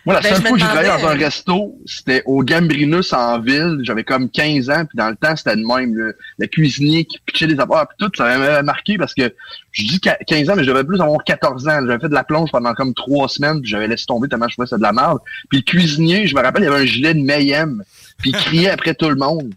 Moi, 0.04 0.14
la 0.16 0.20
Ben, 0.20 0.34
seule 0.34 0.42
fois 0.42 0.52
que 0.52 0.58
j'ai 0.58 0.64
travaillé 0.64 0.88
dans 0.88 1.08
un 1.08 1.14
resto, 1.14 1.78
c'était 1.86 2.22
au 2.26 2.42
Gambrinus 2.42 3.12
en 3.12 3.38
ville. 3.38 3.78
J'avais 3.82 4.02
comme 4.02 4.28
15 4.28 4.68
ans, 4.70 4.84
puis 4.84 4.96
dans 4.96 5.08
le 5.08 5.16
temps, 5.16 5.36
c'était 5.36 5.54
de 5.54 5.64
même. 5.64 5.94
Le, 5.94 6.16
le 6.38 6.46
cuisinier 6.48 7.04
qui 7.04 7.18
pitchait 7.24 7.46
des 7.46 7.60
affaires, 7.60 7.86
puis 7.86 7.96
tout, 7.98 8.10
ça 8.16 8.24
m'avait 8.24 8.62
marqué 8.64 8.98
parce 8.98 9.14
que 9.14 9.32
je 9.70 9.84
dis 9.84 10.00
qu'à 10.00 10.16
15 10.26 10.50
ans, 10.50 10.56
mais 10.56 10.64
je 10.64 10.70
devais 10.70 10.82
plus 10.82 11.00
avoir 11.00 11.22
14 11.22 11.68
ans. 11.68 11.86
J'avais 11.86 12.00
fait 12.00 12.08
de 12.08 12.14
la 12.14 12.24
plonge 12.24 12.50
pendant 12.50 12.74
comme 12.74 12.94
trois 12.94 13.28
semaines, 13.28 13.60
puis 13.60 13.70
j'avais 13.70 13.86
laissé 13.86 14.06
tomber 14.06 14.28
tellement 14.28 14.48
je 14.48 14.54
trouvais 14.54 14.68
ça 14.68 14.76
de 14.76 14.82
la 14.82 14.92
merde. 14.92 15.18
Puis 15.50 15.58
le 15.58 15.64
cuisinier, 15.64 16.26
je 16.26 16.34
me 16.34 16.42
rappelle, 16.42 16.64
il 16.64 16.68
avait 16.68 16.82
un 16.82 16.86
gilet 16.86 17.14
de 17.14 17.22
Mayhem, 17.22 17.84
puis 18.18 18.30
il 18.30 18.36
criait 18.36 18.70
après 18.70 18.94
tout 18.94 19.08
le 19.08 19.16
monde. 19.16 19.54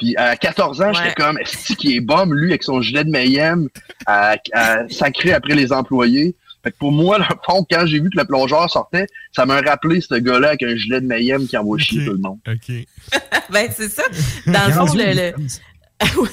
Puis 0.00 0.16
à 0.16 0.34
14 0.34 0.82
ans, 0.82 0.92
j'étais 0.92 1.14
comme, 1.14 1.38
est-ce 1.38 1.72
qu'il 1.74 1.94
est 1.94 2.00
bum, 2.00 2.34
lui, 2.34 2.50
avec 2.50 2.64
son 2.64 2.82
gilet 2.82 3.04
de 3.04 3.10
Mayhem, 3.10 3.68
à, 4.06 4.34
à 4.52 4.88
sacrer 4.88 5.32
après 5.32 5.54
les 5.54 5.72
employés? 5.72 6.34
Fait 6.64 6.70
que 6.70 6.78
pour 6.78 6.92
moi, 6.92 7.18
le 7.18 7.24
fond, 7.44 7.64
quand 7.70 7.86
j'ai 7.86 8.00
vu 8.00 8.08
que 8.08 8.18
le 8.18 8.24
plongeur 8.24 8.70
sortait, 8.70 9.06
ça 9.32 9.44
m'a 9.44 9.60
rappelé 9.60 10.00
ce 10.00 10.14
gars-là 10.14 10.48
avec 10.48 10.62
un 10.62 10.74
gilet 10.74 11.02
de 11.02 11.06
Mayhem 11.06 11.46
qui 11.46 11.58
envoie 11.58 11.78
chier 11.78 12.06
tout 12.06 12.12
le 12.12 12.18
monde. 12.18 12.38
OK. 12.48 12.74
ben, 13.50 13.68
c'est 13.70 13.90
ça. 13.90 14.02
Dans 14.46 14.66
le 14.66 14.72
fond, 14.72 14.94
le, 14.94 15.12
le, 15.14 15.32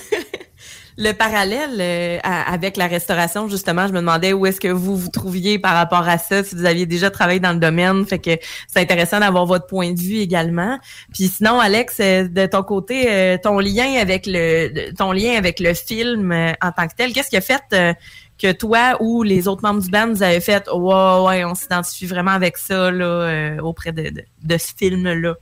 le 0.97 1.11
parallèle 1.13 1.77
euh, 1.79 2.19
avec 2.23 2.77
la 2.77 2.87
restauration, 2.87 3.49
justement, 3.49 3.87
je 3.87 3.91
me 3.91 3.99
demandais 3.99 4.31
où 4.31 4.45
est-ce 4.45 4.61
que 4.61 4.69
vous 4.69 4.95
vous 4.95 5.09
trouviez 5.09 5.59
par 5.59 5.73
rapport 5.73 6.07
à 6.07 6.17
ça, 6.17 6.43
si 6.43 6.55
vous 6.55 6.65
aviez 6.65 6.85
déjà 6.85 7.09
travaillé 7.09 7.41
dans 7.41 7.53
le 7.53 7.59
domaine. 7.59 8.05
Fait 8.05 8.19
que 8.19 8.31
c'est 8.67 8.79
intéressant 8.79 9.19
d'avoir 9.19 9.45
votre 9.45 9.67
point 9.67 9.91
de 9.91 9.99
vue 9.99 10.19
également. 10.19 10.79
Puis 11.13 11.27
sinon, 11.27 11.59
Alex, 11.59 11.97
euh, 11.99 12.27
de 12.27 12.45
ton 12.45 12.63
côté, 12.63 13.11
euh, 13.11 13.37
ton 13.41 13.59
lien 13.59 13.95
avec 13.99 14.25
le 14.25 14.93
ton 14.95 15.11
lien 15.11 15.37
avec 15.37 15.59
le 15.59 15.73
film 15.73 16.31
euh, 16.31 16.53
en 16.61 16.71
tant 16.71 16.87
que 16.87 16.95
tel, 16.95 17.13
qu'est-ce 17.13 17.29
qui 17.29 17.37
a 17.37 17.41
fait 17.41 17.63
euh, 17.73 17.93
que 18.41 18.51
toi 18.51 18.97
ou 18.99 19.23
les 19.23 19.47
autres 19.47 19.61
membres 19.61 19.81
du 19.81 19.89
band 19.89 20.07
vous 20.09 20.23
avez 20.23 20.41
fait 20.41 20.67
ouais 20.73 21.21
ouais 21.25 21.45
on 21.45 21.53
s'identifie 21.53 22.07
vraiment 22.07 22.31
avec 22.31 22.57
ça 22.57 22.89
là 22.89 23.05
euh, 23.05 23.59
auprès 23.59 23.91
de, 23.91 24.11
de, 24.43 24.57
ce 24.57 24.73
film 24.75 25.03
là 25.03 25.35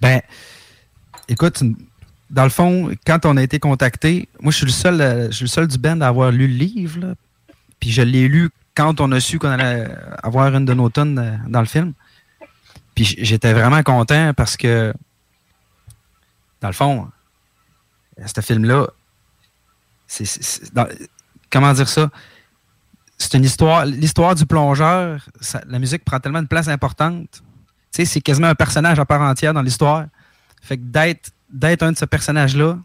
Ben, 0.00 0.20
écoute, 1.28 1.62
dans 2.30 2.44
le 2.44 2.50
fond, 2.50 2.90
quand 3.06 3.24
on 3.24 3.36
a 3.36 3.42
été 3.42 3.58
contacté, 3.58 4.28
moi, 4.40 4.50
je 4.50 4.58
suis 4.58 4.66
le 4.66 4.72
seul, 4.72 5.00
euh, 5.00 5.26
je 5.30 5.36
suis 5.36 5.44
le 5.44 5.48
seul 5.50 5.66
du 5.66 5.78
band 5.78 6.00
à 6.00 6.08
avoir 6.08 6.30
lu 6.30 6.46
le 6.46 6.54
livre. 6.54 7.00
là. 7.00 7.14
Puis 7.80 7.90
je 7.90 8.02
l'ai 8.02 8.28
lu 8.28 8.50
quand 8.74 9.00
on 9.00 9.10
a 9.12 9.20
su 9.20 9.38
qu'on 9.38 9.48
allait 9.48 9.88
avoir 10.22 10.54
une 10.54 10.64
de 10.64 10.74
nos 10.74 10.90
tonnes 10.90 11.18
euh, 11.18 11.36
dans 11.48 11.60
le 11.60 11.66
film. 11.66 11.92
Puis 12.94 13.16
j'étais 13.18 13.52
vraiment 13.52 13.82
content 13.82 14.32
parce 14.34 14.56
que, 14.56 14.92
dans 16.60 16.68
le 16.68 16.74
fond, 16.74 17.08
ce 18.24 18.40
film-là, 18.40 18.88
c'est, 20.06 20.24
comment 21.50 21.72
dire 21.72 21.88
ça? 21.88 22.10
C'est 23.18 23.34
une 23.34 23.44
histoire, 23.44 23.86
l'histoire 23.86 24.34
du 24.34 24.44
plongeur, 24.46 25.24
ça- 25.40 25.62
la 25.66 25.78
musique 25.78 26.04
prend 26.04 26.20
tellement 26.20 26.40
une 26.40 26.48
place 26.48 26.68
importante. 26.68 27.28
Tu 27.32 27.40
sais, 27.92 28.04
c'est 28.04 28.20
quasiment 28.20 28.48
un 28.48 28.54
personnage 28.54 28.98
à 28.98 29.04
part 29.06 29.22
entière 29.22 29.54
dans 29.54 29.62
l'histoire. 29.62 30.06
Fait 30.62 30.76
que 30.76 30.82
d'être, 30.82 31.30
d'être 31.50 31.82
un 31.82 31.92
de 31.92 31.96
ce 31.96 32.04
personnage-là, 32.04 32.78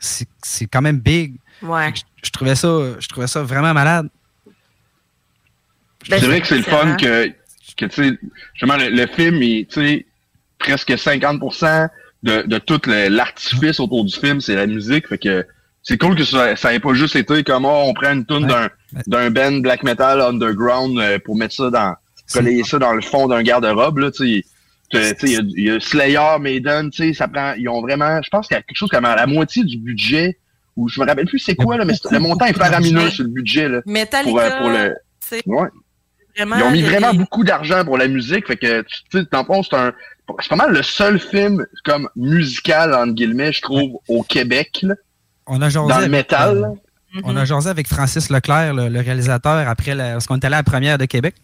c'est 0.00 0.28
c'est 0.42 0.66
quand 0.66 0.82
même 0.82 0.98
big. 0.98 1.36
Ouais. 1.62 1.92
Je, 1.94 2.02
je 2.24 2.30
trouvais 2.30 2.54
ça, 2.56 2.68
je 2.98 3.08
trouvais 3.08 3.26
ça 3.28 3.42
vraiment 3.42 3.72
malade. 3.74 4.08
Ben, 6.08 6.20
c'est 6.20 6.26
vrai 6.26 6.40
que 6.40 6.46
c'est 6.46 6.56
le 6.58 6.62
fun 6.62 6.94
que, 6.96 7.28
que 7.76 7.84
tu 7.86 7.90
sais, 8.10 8.18
justement, 8.54 8.76
le, 8.76 8.90
le 8.90 9.06
film, 9.06 9.36
il, 9.42 9.66
tu 9.66 9.74
sais, 9.74 10.06
presque 10.58 10.90
50% 10.90 11.88
de, 12.22 12.42
de 12.42 12.58
tout 12.58 12.80
le- 12.86 13.08
l'artifice 13.08 13.80
autour 13.80 14.04
du 14.04 14.14
film, 14.14 14.40
c'est 14.40 14.54
la 14.54 14.66
musique. 14.66 15.08
Fait 15.08 15.18
que 15.18 15.46
c'est 15.88 15.98
cool 15.98 16.16
que 16.16 16.24
ça, 16.24 16.56
ça 16.56 16.74
ait 16.74 16.80
pas 16.80 16.94
juste 16.94 17.14
été 17.14 17.44
comme, 17.44 17.64
oh, 17.64 17.82
on 17.86 17.94
prend 17.94 18.12
une 18.12 18.26
tune 18.26 18.46
d'un, 18.46 18.68
d'un 19.06 19.30
band 19.30 19.58
black 19.60 19.84
metal 19.84 20.20
underground 20.20 20.98
euh, 20.98 21.18
pour 21.24 21.36
mettre 21.36 21.54
ça 21.54 21.70
dans, 21.70 21.94
coller 22.32 22.64
ça 22.64 22.78
dans 22.80 22.92
le 22.92 23.02
fond 23.02 23.28
d'un 23.28 23.42
garde-robe, 23.42 23.98
là, 23.98 24.10
tu 24.10 24.36
sais. 24.38 24.44
Tu 24.90 24.98
sais, 25.00 25.16
il 25.22 25.30
y 25.32 25.36
a- 25.36 25.40
il 25.56 25.64
y, 25.64 25.70
a 25.70 25.80
Slayer, 25.80 26.38
Maiden, 26.40 26.90
tu 26.90 27.08
sais, 27.08 27.12
ça 27.12 27.28
prend, 27.28 27.54
ils 27.56 27.68
ont 27.68 27.80
vraiment, 27.82 28.20
je 28.22 28.28
pense 28.30 28.46
qu'il 28.48 28.56
y 28.56 28.58
a 28.58 28.62
quelque 28.62 28.76
chose 28.76 28.88
comme 28.90 29.04
à 29.04 29.14
la 29.16 29.26
moitié 29.26 29.62
du 29.64 29.78
budget, 29.78 30.38
ou 30.76 30.88
je 30.88 31.00
me 31.00 31.06
rappelle 31.06 31.26
plus 31.26 31.38
c'est 31.38 31.54
quoi, 31.56 31.76
là, 31.76 31.84
mais 31.84 31.94
le 32.10 32.18
montant 32.18 32.46
est 32.46 32.52
faramineux 32.52 33.10
sur 33.10 33.22
le 33.24 33.30
budget, 33.30 33.68
là. 33.68 33.80
Metallica, 33.86 34.30
Pour, 34.30 34.40
euh, 34.40 34.50
pour 34.60 34.70
le, 34.70 34.94
ouais. 35.46 35.68
vraiment... 36.36 36.56
Ils 36.56 36.62
ont 36.64 36.70
mis 36.72 36.82
des- 36.82 36.88
vraiment 36.88 37.14
beaucoup 37.14 37.44
d'argent 37.44 37.84
pour 37.84 37.96
la 37.98 38.08
musique, 38.08 38.46
fait 38.48 38.56
que 38.56 38.82
tu 38.82 38.94
sais, 39.12 39.26
le 39.32 39.44
fond, 39.44 39.62
c'est 39.62 39.76
un 39.76 39.92
c'est 40.40 40.48
pas 40.48 40.56
mal 40.56 40.72
le 40.72 40.82
seul 40.82 41.20
film 41.20 41.64
comme 41.84 42.08
musical 42.16 42.92
entre 42.94 43.12
guillemets, 43.14 43.52
je 43.52 43.62
trouve, 43.62 43.98
au 44.08 44.24
Québec, 44.24 44.80
là, 44.82 44.94
On 45.46 45.60
a 45.62 45.68
jasé 45.68 45.88
dans 45.88 45.98
le 45.98 46.04
avec, 46.04 46.10
métal. 46.10 46.56
euh. 47.16 47.20
On 47.24 47.36
a 47.36 47.44
jasé 47.44 47.68
avec 47.70 47.86
Francis 47.88 48.30
Leclerc, 48.30 48.74
le, 48.74 48.88
le 48.88 49.00
réalisateur, 49.00 49.66
après 49.68 49.94
la, 49.94 50.12
parce 50.12 50.26
qu'on 50.26 50.36
est 50.36 50.44
allé 50.44 50.54
à 50.54 50.58
la 50.58 50.62
première 50.64 50.98
de 50.98 51.04
Québec. 51.06 51.34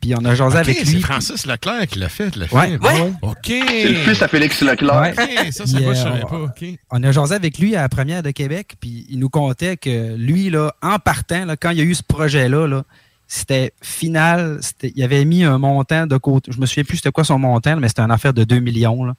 Puis 0.00 0.14
on 0.14 0.24
a 0.24 0.32
jasé 0.36 0.58
avec 0.58 0.76
c'est 0.78 0.84
lui. 0.92 1.00
Francis 1.00 1.44
Leclerc 1.44 1.88
qui 1.88 1.98
l'a 1.98 2.08
fait, 2.08 2.36
le 2.36 2.46
Ouais, 2.52 2.68
film. 2.68 2.84
ouais. 2.84 3.12
OK. 3.22 3.36
C'est 3.46 3.88
le 3.88 3.94
fils 3.96 4.22
à 4.22 4.28
Félix 4.28 4.60
Leclerc. 4.62 5.00
Ouais. 5.00 5.12
OK, 5.12 5.52
ça, 5.52 5.66
ça 5.66 5.76
Puis, 5.76 5.84
va, 5.84 5.92
je 5.92 5.98
euh, 6.00 6.02
savais 6.04 6.22
on- 6.24 6.28
pas. 6.28 6.36
OK. 6.42 6.64
On 6.92 7.02
a 7.02 7.10
jasé 7.10 7.34
avec 7.34 7.58
lui 7.58 7.74
à 7.74 7.80
la 7.82 7.88
première 7.88 8.22
de 8.22 8.30
Québec, 8.30 8.76
puis 8.78 9.06
il 9.10 9.18
nous 9.18 9.28
contait 9.28 9.76
que 9.76 10.14
lui, 10.14 10.50
là, 10.50 10.72
en 10.82 11.00
partant, 11.00 11.44
là, 11.46 11.56
quand 11.56 11.70
il 11.70 11.78
y 11.78 11.80
a 11.80 11.84
eu 11.84 11.94
ce 11.96 12.04
projet-là, 12.04 12.68
là, 12.68 12.84
c'était 13.26 13.72
final, 13.82 14.58
c'était- 14.60 14.92
il 14.94 15.02
avait 15.02 15.24
mis 15.24 15.42
un 15.42 15.58
montant 15.58 16.06
de 16.06 16.16
côté. 16.16 16.52
Je 16.54 16.60
me 16.60 16.66
souviens 16.66 16.84
plus 16.84 16.98
c'était 16.98 17.10
quoi 17.10 17.24
son 17.24 17.38
montant, 17.40 17.76
mais 17.76 17.88
c'était 17.88 18.02
une 18.02 18.12
affaire 18.12 18.32
de 18.34 18.44
2 18.44 18.60
millions. 18.60 19.02
là. 19.04 19.14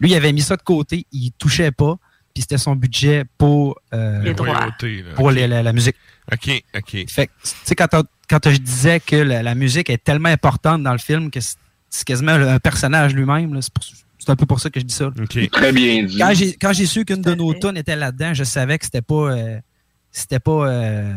Lui, 0.00 0.10
il 0.10 0.14
avait 0.16 0.32
mis 0.32 0.42
ça 0.42 0.56
de 0.56 0.62
côté, 0.62 1.06
il 1.12 1.30
touchait 1.38 1.70
pas, 1.70 1.96
puis 2.36 2.42
c'était 2.42 2.58
son 2.58 2.76
budget 2.76 3.24
pour, 3.38 3.80
euh, 3.94 4.20
Les 4.22 4.34
droits. 4.34 4.68
pour 5.14 5.30
les- 5.30 5.46
la, 5.48 5.62
la 5.62 5.72
musique. 5.72 5.96
OK, 6.30 6.62
OK. 6.76 6.90
Fait 7.08 7.28
tu 7.42 7.50
sais, 7.64 7.74
quand, 7.74 7.88
quand 8.28 8.50
je 8.50 8.58
disais 8.58 9.00
que 9.00 9.16
la, 9.16 9.42
la 9.42 9.54
musique 9.54 9.88
est 9.88 10.04
tellement 10.04 10.28
importante 10.28 10.82
dans 10.82 10.92
le 10.92 10.98
film 10.98 11.30
que 11.30 11.40
c'est 11.40 12.04
quasiment 12.04 12.32
un 12.32 12.58
personnage 12.58 13.14
lui-même, 13.14 13.54
là, 13.54 13.60
c'est 13.62 14.28
un 14.30 14.36
peu 14.36 14.44
pour 14.44 14.60
ça 14.60 14.68
que 14.68 14.78
je 14.80 14.84
dis 14.84 14.92
ça. 14.94 15.04
là. 15.04 15.12
Très 15.48 15.72
bien 15.72 16.02
dit. 16.02 16.18
Quand 16.18 16.32
j'ai 16.34 16.52
quand 16.56 16.72
j'ai 16.74 16.84
su 16.84 17.06
qu'une 17.06 17.22
de 17.22 17.34
nos 17.34 17.54
tunes 17.54 17.78
était 17.78 17.96
là-dedans, 17.96 18.34
je 18.34 18.44
savais 18.44 18.78
que 18.78 18.84
c'était 18.84 19.00
pas 19.00 19.14
euh, 19.32 19.58
c'était 20.12 20.40
pas 20.40 20.66
euh, 20.68 21.14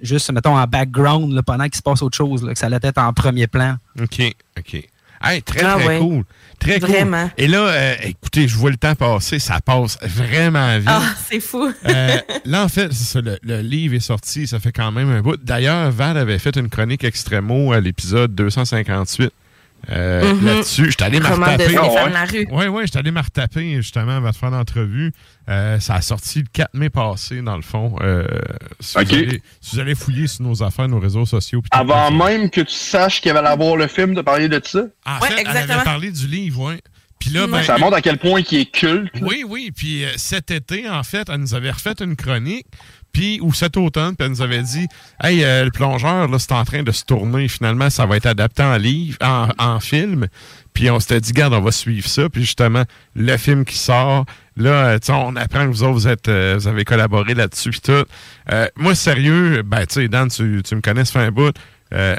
juste 0.00 0.32
mettons 0.32 0.56
en 0.56 0.66
background 0.66 1.30
là, 1.34 1.42
pendant 1.42 1.64
qu'il 1.64 1.74
se 1.76 1.82
passe 1.82 2.00
autre 2.00 2.16
chose, 2.16 2.42
là, 2.42 2.54
que 2.54 2.58
ça 2.58 2.66
allait 2.66 2.78
être 2.82 2.96
en 2.98 3.12
premier 3.12 3.48
plan. 3.48 3.76
OK, 4.00 4.34
OK. 4.58 4.88
Hey, 5.24 5.42
très, 5.42 5.62
Ah 5.64 5.74
très 5.76 5.86
ouais. 5.86 5.98
cool. 5.98 6.24
Très 6.58 6.78
Vraiment. 6.78 7.24
cool. 7.24 7.44
Et 7.44 7.46
là, 7.48 7.58
euh, 7.66 7.94
écoutez, 8.04 8.48
je 8.48 8.56
vois 8.56 8.70
le 8.70 8.76
temps 8.76 8.94
passer, 8.94 9.38
ça 9.38 9.60
passe 9.60 9.98
vraiment 10.02 10.76
vite. 10.78 10.88
Ah, 10.90 11.02
c'est 11.28 11.40
fou. 11.40 11.70
Euh, 11.86 12.16
là, 12.44 12.64
en 12.64 12.68
fait, 12.68 12.92
ça, 12.92 13.20
le, 13.20 13.38
le 13.42 13.60
livre 13.60 13.94
est 13.94 14.00
sorti, 14.00 14.46
ça 14.46 14.60
fait 14.60 14.72
quand 14.72 14.90
même 14.92 15.10
un 15.10 15.20
bout. 15.20 15.36
D'ailleurs, 15.42 15.90
Val 15.90 16.16
avait 16.16 16.38
fait 16.38 16.56
une 16.56 16.68
chronique 16.70 17.04
extrêmement 17.04 17.72
à 17.72 17.80
l'épisode 17.80 18.34
258. 18.34 19.30
Euh, 19.90 20.32
Mhm. 20.34 20.46
Là-dessus, 20.46 20.84
je 20.86 20.90
suis 20.90 21.02
allé 21.02 21.20
me 21.20 21.26
retaper. 21.26 21.64
Stéphane 21.68 22.12
Larue. 22.12 22.46
Oui, 22.50 22.66
oui, 22.66 22.82
je 22.84 22.90
suis 22.90 22.98
allé 22.98 23.10
me 23.10 23.20
retaper 23.20 23.76
justement 23.76 24.16
avant 24.16 24.30
de 24.30 24.36
faire 24.36 24.50
l'entrevue. 24.50 25.12
Euh, 25.48 25.78
ça 25.80 25.94
a 25.96 26.00
sorti 26.00 26.40
le 26.40 26.46
4 26.52 26.74
mai 26.74 26.90
passé, 26.90 27.42
dans 27.42 27.56
le 27.56 27.62
fond. 27.62 27.96
Euh, 28.02 28.26
si, 28.80 28.98
Ok. 28.98 29.04
vous 29.08 29.14
allez, 29.14 29.42
si 29.60 29.76
vous 29.76 29.80
allez 29.80 29.94
fouiller 29.94 30.26
sur 30.26 30.42
nos 30.44 30.62
affaires, 30.62 30.88
nos 30.88 31.00
réseaux 31.00 31.26
sociaux. 31.26 31.62
Avant 31.70 32.10
même 32.10 32.50
que 32.50 32.60
tu 32.62 32.74
saches 32.74 33.20
qu'il 33.20 33.32
va 33.32 33.40
avoir 33.48 33.76
le 33.76 33.86
film 33.86 34.14
de 34.14 34.22
parler 34.22 34.48
de 34.48 34.60
ça? 34.64 34.84
En 35.06 35.20
fait, 35.20 35.34
elle 35.46 35.48
avait 35.70 35.84
parlé 35.84 36.10
du 36.10 36.26
livre, 36.26 36.70
oui. 36.72 36.80
Puis 37.18 37.30
là, 37.30 37.46
ben, 37.46 37.62
ça 37.62 37.78
montre 37.78 37.96
à 37.96 38.02
quel 38.02 38.18
point 38.18 38.42
il 38.50 38.58
est 38.58 38.70
culte. 38.70 39.10
Oui, 39.22 39.44
oui. 39.48 39.70
Puis 39.74 40.04
euh, 40.04 40.08
cet 40.16 40.50
été, 40.50 40.88
en 40.88 41.02
fait, 41.02 41.28
elle 41.30 41.40
nous 41.40 41.54
avait 41.54 41.70
refait 41.70 41.94
une 42.00 42.16
chronique. 42.16 42.66
Puis, 43.14 43.38
ou 43.40 43.54
cet 43.54 43.78
automne, 43.78 44.14
puis 44.16 44.26
elle 44.26 44.32
nous 44.32 44.42
avait 44.42 44.62
dit 44.62 44.86
Hey, 45.22 45.42
euh, 45.42 45.64
le 45.64 45.70
plongeur, 45.70 46.28
là, 46.28 46.38
c'est 46.38 46.52
en 46.52 46.64
train 46.64 46.82
de 46.82 46.92
se 46.92 47.04
tourner. 47.04 47.48
Finalement, 47.48 47.88
ça 47.88 48.04
va 48.04 48.16
être 48.18 48.26
adapté 48.26 48.62
en 48.62 48.76
livre, 48.76 49.16
en, 49.22 49.48
en 49.58 49.80
film. 49.80 50.26
Puis 50.74 50.90
on 50.90 50.98
s'était 51.00 51.20
dit, 51.20 51.32
garde, 51.32 51.54
on 51.54 51.60
va 51.60 51.70
suivre 51.70 52.08
ça. 52.08 52.28
Puis 52.28 52.42
justement, 52.42 52.82
le 53.14 53.36
film 53.36 53.64
qui 53.64 53.78
sort, 53.78 54.26
là, 54.56 54.86
euh, 54.88 54.98
on 55.10 55.36
apprend 55.36 55.60
que 55.66 55.70
vous 55.70 55.84
autres, 55.84 55.92
vous, 55.92 56.08
êtes, 56.08 56.28
euh, 56.28 56.56
vous 56.58 56.66
avez 56.66 56.84
collaboré 56.84 57.32
là-dessus. 57.34 57.70
Puis 57.70 57.80
tout. 57.80 58.04
Euh, 58.52 58.66
moi, 58.76 58.94
sérieux, 58.96 59.62
ben, 59.62 59.86
tu 59.86 59.94
sais, 59.94 60.08
Dan, 60.08 60.28
tu, 60.28 60.60
tu 60.64 60.74
me 60.74 60.80
connais, 60.80 61.04
ça 61.04 61.12
fait 61.12 61.26
un 61.26 61.30
bout. 61.30 61.54
Euh, 61.92 62.16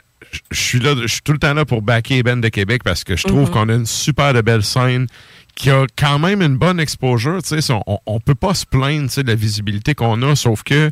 je- 0.52 0.58
suis 0.58 0.80
là, 0.80 0.96
je 1.02 1.08
suis 1.08 1.22
tout 1.22 1.34
le 1.34 1.38
temps 1.38 1.54
là 1.54 1.66
pour 1.66 1.82
backer 1.82 2.24
bands 2.24 2.38
de 2.38 2.48
Québec 2.48 2.82
parce 2.84 3.04
que 3.04 3.18
je 3.18 3.24
trouve 3.24 3.50
Mhm. 3.50 3.50
qu'on 3.50 3.68
a 3.70 3.74
une 3.74 3.86
super 3.86 4.34
de 4.34 4.40
belle 4.40 4.64
scène 4.64 5.08
qui 5.56 5.69
a 5.69 5.85
quand 5.98 6.19
même 6.19 6.42
une 6.42 6.58
bonne 6.58 6.80
exposure. 6.80 7.42
Tu 7.42 7.61
sais, 7.61 7.74
on, 7.88 8.00
on 8.06 8.19
peut 8.19 8.35
pas 8.35 8.53
se 8.53 8.66
plaindre 8.66 9.09
de 9.16 9.27
la 9.27 9.35
visibilité 9.35 9.95
qu'on 9.95 10.22
a, 10.22 10.35
sauf 10.35 10.64
que 10.64 10.92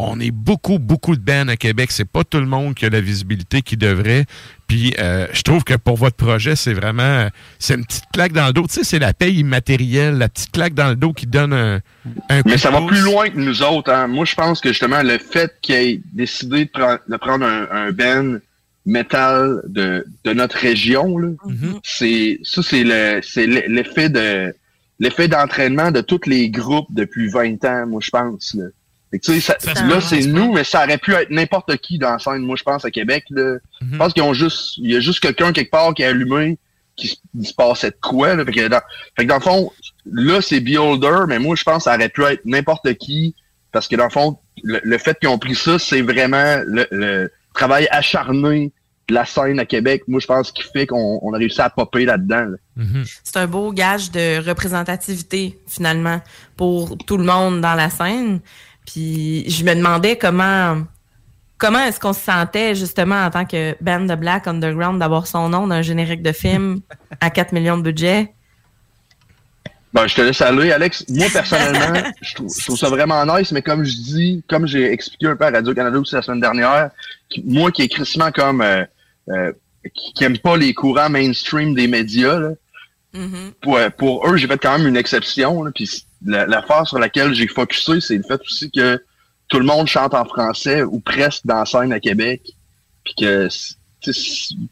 on 0.00 0.20
est 0.20 0.30
beaucoup, 0.30 0.78
beaucoup 0.78 1.16
de 1.16 1.20
bands 1.20 1.48
à 1.48 1.56
Québec. 1.56 1.90
C'est 1.90 2.04
pas 2.04 2.22
tout 2.22 2.38
le 2.38 2.46
monde 2.46 2.76
qui 2.76 2.86
a 2.86 2.88
la 2.88 3.00
visibilité 3.00 3.62
qu'il 3.62 3.78
devrait. 3.78 4.26
Puis 4.68 4.94
euh, 5.00 5.26
je 5.32 5.42
trouve 5.42 5.64
que 5.64 5.74
pour 5.74 5.96
votre 5.96 6.14
projet, 6.14 6.54
c'est 6.54 6.72
vraiment 6.72 7.28
c'est 7.58 7.74
une 7.74 7.84
petite 7.84 8.04
claque 8.12 8.32
dans 8.32 8.46
le 8.46 8.52
dos. 8.52 8.66
Tu 8.68 8.74
sais, 8.74 8.84
c'est 8.84 9.00
la 9.00 9.12
paye 9.12 9.40
immatérielle, 9.40 10.18
la 10.18 10.28
petite 10.28 10.52
claque 10.52 10.74
dans 10.74 10.88
le 10.90 10.94
dos 10.94 11.12
qui 11.12 11.26
donne 11.26 11.52
un, 11.52 11.80
un 12.30 12.42
coup 12.42 12.48
Mais 12.48 12.58
ça 12.58 12.70
de 12.70 12.74
va 12.76 12.82
plus 12.86 13.00
loin 13.00 13.28
que 13.28 13.38
nous 13.38 13.60
autres. 13.64 13.90
Hein. 13.92 14.06
Moi, 14.06 14.24
je 14.24 14.36
pense 14.36 14.60
que 14.60 14.68
justement, 14.68 15.02
le 15.02 15.18
fait 15.18 15.52
qu'il 15.62 15.74
ait 15.74 16.00
décidé 16.12 16.66
de, 16.66 16.70
prendre- 16.70 17.00
de 17.08 17.16
prendre 17.16 17.44
un, 17.44 17.66
un 17.72 17.90
band 17.90 18.38
métal 18.88 19.62
de, 19.68 20.04
de 20.24 20.32
notre 20.32 20.56
région, 20.56 21.18
là, 21.18 21.28
Mm-hmm. 21.46 21.78
c'est 21.84 22.40
ça, 22.42 22.62
c'est 22.62 22.84
le 22.84 23.20
c'est 23.22 23.46
le- 23.46 23.64
l'effet 23.68 24.08
de 24.08 24.54
l'effet 24.98 25.28
d'entraînement 25.28 25.90
de 25.90 26.00
tous 26.00 26.22
les 26.26 26.50
groupes 26.50 26.88
depuis 26.90 27.28
20 27.28 27.64
ans, 27.64 27.86
moi, 27.86 28.00
je 28.02 28.10
pense. 28.10 28.54
Là, 28.54 28.64
Fait 29.10 29.18
que, 29.20 29.24
tu 29.26 29.32
sais, 29.34 29.40
ça- 29.40 29.56
Ça 29.60 29.74
se 29.74 29.84
là 29.88 30.00
c'est 30.00 30.26
nous, 30.26 30.52
mais 30.52 30.64
ça 30.64 30.84
aurait 30.84 30.98
pu 30.98 31.12
être 31.12 31.30
n'importe 31.30 31.76
qui 31.78 31.98
dans 31.98 32.10
la 32.12 32.18
scène, 32.18 32.42
moi, 32.42 32.56
je 32.58 32.64
pense, 32.64 32.84
à 32.84 32.90
Québec. 32.90 33.24
Là. 33.30 33.54
Mm-hmm. 33.54 33.92
Je 33.92 33.96
pense 33.96 34.12
qu'ils 34.12 34.22
ont 34.24 34.34
juste. 34.34 34.76
Il 34.78 34.90
y 34.92 34.96
a 34.96 35.00
juste 35.00 35.20
quelqu'un 35.20 35.52
quelque 35.52 35.70
part 35.70 35.94
qui 35.94 36.02
a 36.04 36.08
allumé 36.08 36.58
qui 36.96 37.08
se, 37.08 37.54
passait 37.54 37.90
de 37.90 37.96
quoi. 38.02 38.34
Là. 38.34 38.44
Fait, 38.44 38.50
que 38.52 38.66
dans, 38.68 38.80
fait 39.16 39.24
que 39.24 39.28
dans 39.28 39.36
le 39.36 39.40
fond, 39.40 39.70
là, 40.10 40.40
c'est 40.42 40.58
Beholder, 40.60 41.26
mais 41.28 41.38
moi, 41.38 41.54
je 41.54 41.62
pense 41.62 41.78
que 41.78 41.82
ça 41.84 41.94
aurait 41.94 42.08
pu 42.08 42.24
être 42.24 42.44
n'importe 42.44 42.92
qui. 42.94 43.36
Parce 43.70 43.86
que 43.86 43.94
dans 43.96 44.04
le 44.04 44.10
fond, 44.10 44.38
le, 44.64 44.80
le 44.82 44.98
fait 44.98 45.16
qu'ils 45.18 45.28
ont 45.28 45.38
pris 45.38 45.54
ça, 45.54 45.78
c'est 45.78 46.02
vraiment 46.02 46.56
le, 46.66 46.86
le 46.90 47.30
travail 47.54 47.86
acharné 47.92 48.72
de 49.08 49.14
la 49.14 49.24
scène 49.24 49.58
à 49.58 49.64
Québec. 49.64 50.02
Moi, 50.06 50.20
je 50.20 50.26
pense 50.26 50.52
qu'il 50.52 50.64
fait 50.64 50.86
qu'on 50.86 51.18
on 51.22 51.32
a 51.32 51.38
réussi 51.38 51.60
à 51.60 51.70
popper 51.70 52.04
là-dedans. 52.04 52.44
là. 52.44 52.84
C'est 53.24 53.38
un 53.38 53.46
beau 53.46 53.72
gage 53.72 54.10
de 54.10 54.46
représentativité, 54.46 55.58
finalement, 55.66 56.20
pour 56.56 56.96
tout 56.98 57.16
le 57.16 57.24
monde 57.24 57.60
dans 57.60 57.74
la 57.74 57.90
scène. 57.90 58.40
Puis 58.86 59.48
je 59.48 59.64
me 59.64 59.74
demandais 59.74 60.16
comment 60.16 60.82
comment 61.58 61.80
est-ce 61.80 61.98
qu'on 61.98 62.12
se 62.12 62.20
sentait 62.20 62.74
justement 62.74 63.24
en 63.24 63.30
tant 63.30 63.44
que 63.44 63.74
band 63.82 64.00
de 64.00 64.14
Black 64.14 64.46
Underground 64.46 65.00
d'avoir 65.00 65.26
son 65.26 65.48
nom 65.48 65.66
dans 65.66 65.74
un 65.74 65.82
générique 65.82 66.22
de 66.22 66.32
film 66.32 66.80
à 67.20 67.30
4 67.30 67.52
millions 67.52 67.76
de 67.76 67.82
budget? 67.82 68.32
Ben, 69.92 70.06
je 70.06 70.14
te 70.14 70.20
laisse 70.20 70.40
aller, 70.42 70.70
Alex. 70.70 71.04
Moi, 71.08 71.26
personnellement, 71.32 72.10
je 72.22 72.34
trouve, 72.34 72.54
je 72.56 72.64
trouve 72.66 72.78
ça 72.78 72.90
vraiment 72.90 73.24
nice, 73.24 73.52
mais 73.52 73.62
comme 73.62 73.84
je 73.84 73.96
dis, 73.96 74.44
comme 74.48 74.66
j'ai 74.66 74.92
expliqué 74.92 75.26
un 75.26 75.36
peu 75.36 75.46
à 75.46 75.50
Radio-Canada 75.50 75.98
aussi 75.98 76.14
la 76.14 76.22
semaine 76.22 76.40
dernière, 76.40 76.90
moi 77.44 77.72
qui 77.72 77.82
est 77.82 77.88
crissement 77.88 78.30
comme 78.30 78.60
euh, 78.60 78.84
euh, 79.30 79.52
qui, 80.14 80.24
aime 80.24 80.38
pas 80.38 80.56
les 80.56 80.74
courants 80.74 81.10
mainstream 81.10 81.74
des 81.74 81.86
médias, 81.86 82.38
là, 82.38 82.50
pour, 83.62 83.76
euh, 83.76 83.90
pour 83.90 84.28
eux, 84.28 84.36
j'ai 84.36 84.46
fait 84.46 84.58
quand 84.58 84.78
même 84.78 84.86
une 84.86 84.96
exception. 84.96 85.62
Là, 85.62 85.70
puis 85.74 86.04
la- 86.24 86.46
l'affaire 86.46 86.86
sur 86.86 86.98
laquelle 86.98 87.32
j'ai 87.34 87.48
focusé, 87.48 88.00
c'est 88.00 88.16
le 88.16 88.22
fait 88.22 88.40
aussi 88.40 88.70
que 88.70 89.02
tout 89.48 89.58
le 89.58 89.64
monde 89.64 89.86
chante 89.86 90.14
en 90.14 90.24
français 90.24 90.82
ou 90.82 91.00
presque 91.00 91.46
dans 91.46 91.60
la 91.60 91.64
scène 91.64 91.92
à 91.92 92.00
Québec. 92.00 92.42
Puis 93.04 93.14
que 93.18 93.48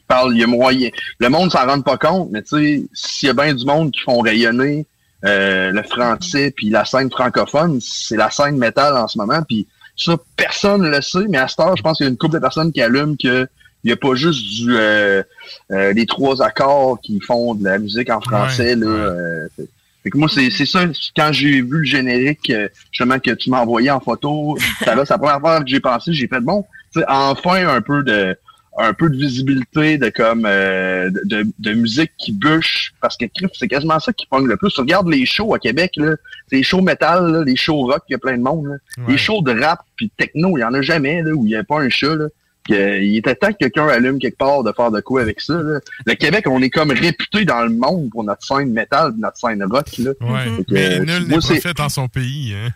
parlent, 0.06 0.34
il 0.34 0.40
y 0.40 0.44
a 0.44 0.46
moyen. 0.46 0.90
Le 1.18 1.28
monde 1.28 1.50
s'en 1.50 1.66
rend 1.66 1.80
pas 1.80 1.96
compte, 1.96 2.28
mais 2.30 2.42
tu 2.42 2.56
sais, 2.56 2.82
s'il 2.92 3.26
y 3.26 3.30
a 3.30 3.34
bien 3.34 3.54
du 3.54 3.64
monde 3.64 3.90
qui 3.90 4.00
font 4.00 4.20
rayonner 4.20 4.86
euh, 5.24 5.72
le 5.72 5.82
français 5.82 6.52
puis 6.54 6.68
la 6.68 6.84
scène 6.84 7.10
francophone, 7.10 7.80
c'est 7.80 8.16
la 8.16 8.30
scène 8.30 8.58
métal 8.58 8.96
en 8.96 9.08
ce 9.08 9.18
moment. 9.18 9.42
Puis 9.42 9.66
ça, 9.96 10.16
personne 10.36 10.82
ne 10.82 10.90
le 10.90 11.00
sait, 11.00 11.26
mais 11.28 11.38
à 11.38 11.48
cette 11.48 11.60
heure, 11.60 11.76
je 11.76 11.82
pense 11.82 11.96
qu'il 11.96 12.04
y 12.04 12.08
a 12.08 12.10
une 12.10 12.18
couple 12.18 12.34
de 12.34 12.38
personnes 12.38 12.70
qui 12.70 12.82
allument 12.82 13.16
que 13.20 13.48
il 13.86 13.90
n'y 13.90 13.92
a 13.92 13.96
pas 13.96 14.16
juste 14.16 14.44
du 14.44 14.74
euh, 14.76 15.22
euh, 15.70 15.92
les 15.92 16.06
trois 16.06 16.42
accords 16.42 17.00
qui 17.00 17.20
font 17.20 17.54
de 17.54 17.62
la 17.62 17.78
musique 17.78 18.10
en 18.10 18.20
français. 18.20 18.74
là, 18.74 18.84
euh, 18.88 19.48
fait- 19.56 20.10
que 20.10 20.18
moi, 20.18 20.28
c'est 20.28 20.50
c'est 20.50 20.66
ça, 20.66 20.86
quand 21.16 21.30
j'ai 21.32 21.62
vu 21.62 21.78
le 21.78 21.84
générique, 21.84 22.50
euh, 22.50 22.68
justement, 22.90 23.20
que 23.20 23.30
tu 23.30 23.48
m'as 23.50 23.60
envoyé 23.60 23.90
en 23.92 24.00
photo, 24.00 24.56
ça 24.84 24.96
là, 24.96 25.04
c'est 25.06 25.14
la 25.14 25.18
première 25.18 25.38
fois 25.40 25.60
que 25.60 25.68
j'ai 25.68 25.78
pensé, 25.78 26.12
j'ai 26.12 26.26
fait 26.26 26.40
bon, 26.40 26.64
enfin 27.06 27.68
un 27.68 27.80
peu 27.80 28.02
de 28.02 28.36
un 28.78 28.92
peu 28.92 29.08
de 29.08 29.16
visibilité, 29.16 29.98
de 29.98 30.08
comme 30.10 30.44
euh, 30.46 31.08
de, 31.24 31.46
de 31.60 31.72
musique 31.72 32.10
qui 32.18 32.32
bûche, 32.32 32.92
parce 33.00 33.16
que 33.16 33.24
c'est 33.54 33.68
quasiment 33.68 33.98
ça 34.00 34.12
qui 34.12 34.26
pogne 34.26 34.46
le 34.46 34.56
plus. 34.56 34.70
Tu 34.72 34.80
regardes 34.80 35.08
les 35.08 35.24
shows 35.24 35.54
à 35.54 35.58
Québec, 35.60 35.92
là, 35.96 36.14
les 36.52 36.62
shows 36.64 36.82
métal, 36.82 37.32
là, 37.32 37.42
les 37.44 37.56
shows 37.56 37.86
rock, 37.86 38.02
il 38.08 38.12
y 38.12 38.14
a 38.16 38.18
plein 38.18 38.36
de 38.36 38.42
monde. 38.42 38.66
Là. 38.66 38.74
Les 39.08 39.16
shows 39.16 39.42
de 39.42 39.58
rap 39.58 39.80
puis 39.96 40.10
techno, 40.16 40.58
il 40.58 40.60
y 40.60 40.64
en 40.64 40.74
a 40.74 40.82
jamais 40.82 41.22
là, 41.22 41.30
où 41.32 41.44
il 41.44 41.48
n'y 41.48 41.54
a 41.56 41.64
pas 41.64 41.80
un 41.80 41.88
chat. 41.88 42.14
Là. 42.16 42.26
Que, 42.68 43.00
il 43.00 43.16
était 43.16 43.34
temps 43.34 43.52
que 43.52 43.58
quelqu'un 43.58 43.88
allume 43.88 44.18
quelque 44.18 44.38
part 44.38 44.62
de 44.62 44.72
faire 44.72 44.90
de 44.90 45.00
quoi 45.00 45.22
avec 45.22 45.40
ça. 45.40 45.54
Là. 45.54 45.80
Le 46.06 46.14
Québec, 46.14 46.46
on 46.48 46.60
est 46.62 46.70
comme 46.70 46.90
réputé 46.90 47.44
dans 47.44 47.62
le 47.62 47.70
monde 47.70 48.10
pour 48.10 48.24
notre 48.24 48.44
scène 48.44 48.72
métal, 48.72 49.12
notre 49.18 49.36
scène 49.36 49.62
rock. 49.64 49.86
Là. 49.98 50.10
Ouais. 50.20 50.64
Mais 50.70 51.00
nul 51.00 51.28
n'est 51.28 51.38
prophète 51.38 51.80
en 51.80 51.88
son 51.88 52.08
pays. 52.08 52.54
Hein? 52.54 52.70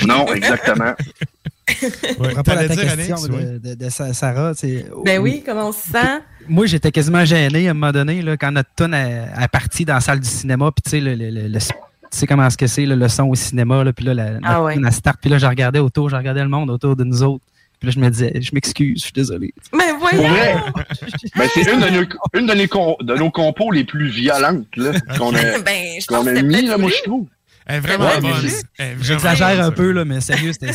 non, 0.06 0.26
exactement. 0.32 0.94
Ouais, 2.18 2.36
à 2.36 2.42
ta 2.42 2.66
question 2.66 3.16
de, 3.22 3.58
de, 3.58 3.74
de, 3.74 3.88
Sarah, 3.90 4.52
ben 5.04 5.20
oui, 5.20 5.42
comment 5.44 5.68
on 5.68 5.72
se 5.72 5.90
sent? 5.90 6.20
Moi, 6.48 6.66
j'étais 6.66 6.90
quasiment 6.90 7.24
gêné 7.24 7.68
à 7.68 7.70
un 7.70 7.74
moment 7.74 7.92
donné 7.92 8.22
là, 8.22 8.36
quand 8.36 8.50
notre 8.50 8.70
tune 8.76 8.94
est 8.94 9.48
partie 9.52 9.84
dans 9.84 9.94
la 9.94 10.00
salle 10.00 10.20
du 10.20 10.28
cinéma, 10.28 10.70
puis 10.72 10.82
tu 10.82 10.90
sais, 10.90 11.00
le, 11.00 11.14
le, 11.14 11.48
le, 11.48 11.58
tu 12.10 12.18
sais 12.18 12.26
comment 12.26 12.46
est-ce 12.46 12.58
que 12.58 12.66
c'est, 12.66 12.86
le 12.86 13.08
son 13.08 13.24
au 13.24 13.34
cinéma, 13.34 13.84
là, 13.84 13.92
puis 13.92 14.04
là, 14.04 14.14
la, 14.14 14.30
ah 14.42 14.62
ouais. 14.62 14.76
la 14.76 14.90
start, 14.90 15.18
puis 15.20 15.30
là, 15.30 15.38
je 15.38 15.46
regardais 15.46 15.78
autour, 15.78 16.08
je 16.08 16.16
regardais 16.16 16.42
le 16.42 16.48
monde 16.48 16.70
autour 16.70 16.96
de 16.96 17.04
nous 17.04 17.22
autres. 17.22 17.44
Puis 17.80 17.88
là, 17.88 17.92
je 17.94 17.98
me 17.98 18.10
disais, 18.10 18.32
je 18.40 18.50
m'excuse, 18.52 18.98
je 18.98 19.04
suis 19.04 19.12
désolé. 19.12 19.54
Mais 19.74 19.92
voyons! 19.98 20.28
ben, 21.34 21.48
c'est 21.54 21.72
une, 21.72 21.80
de 21.80 21.88
nos, 21.88 22.06
une 22.34 22.46
de, 22.46 22.54
nos, 22.54 22.96
de 23.00 23.14
nos 23.18 23.30
compos 23.30 23.72
les 23.72 23.84
plus 23.84 24.08
violentes 24.08 24.66
là, 24.76 24.92
qu'on 25.16 25.34
a, 25.34 25.58
ben, 25.64 25.98
qu'on 26.06 26.26
a 26.26 26.42
mis, 26.42 26.66
là, 26.66 26.76
moi, 26.76 26.90
je 26.94 27.02
trouve. 27.04 27.26
Elle 27.66 27.76
est 27.76 27.80
vraiment 27.80 28.04
Ouais, 28.06 28.20
bonne. 28.20 28.96
J'exagère 29.00 29.64
un 29.64 29.70
peu, 29.70 29.92
là, 29.92 30.04
mais 30.04 30.20
sérieux, 30.20 30.52
c'était. 30.52 30.72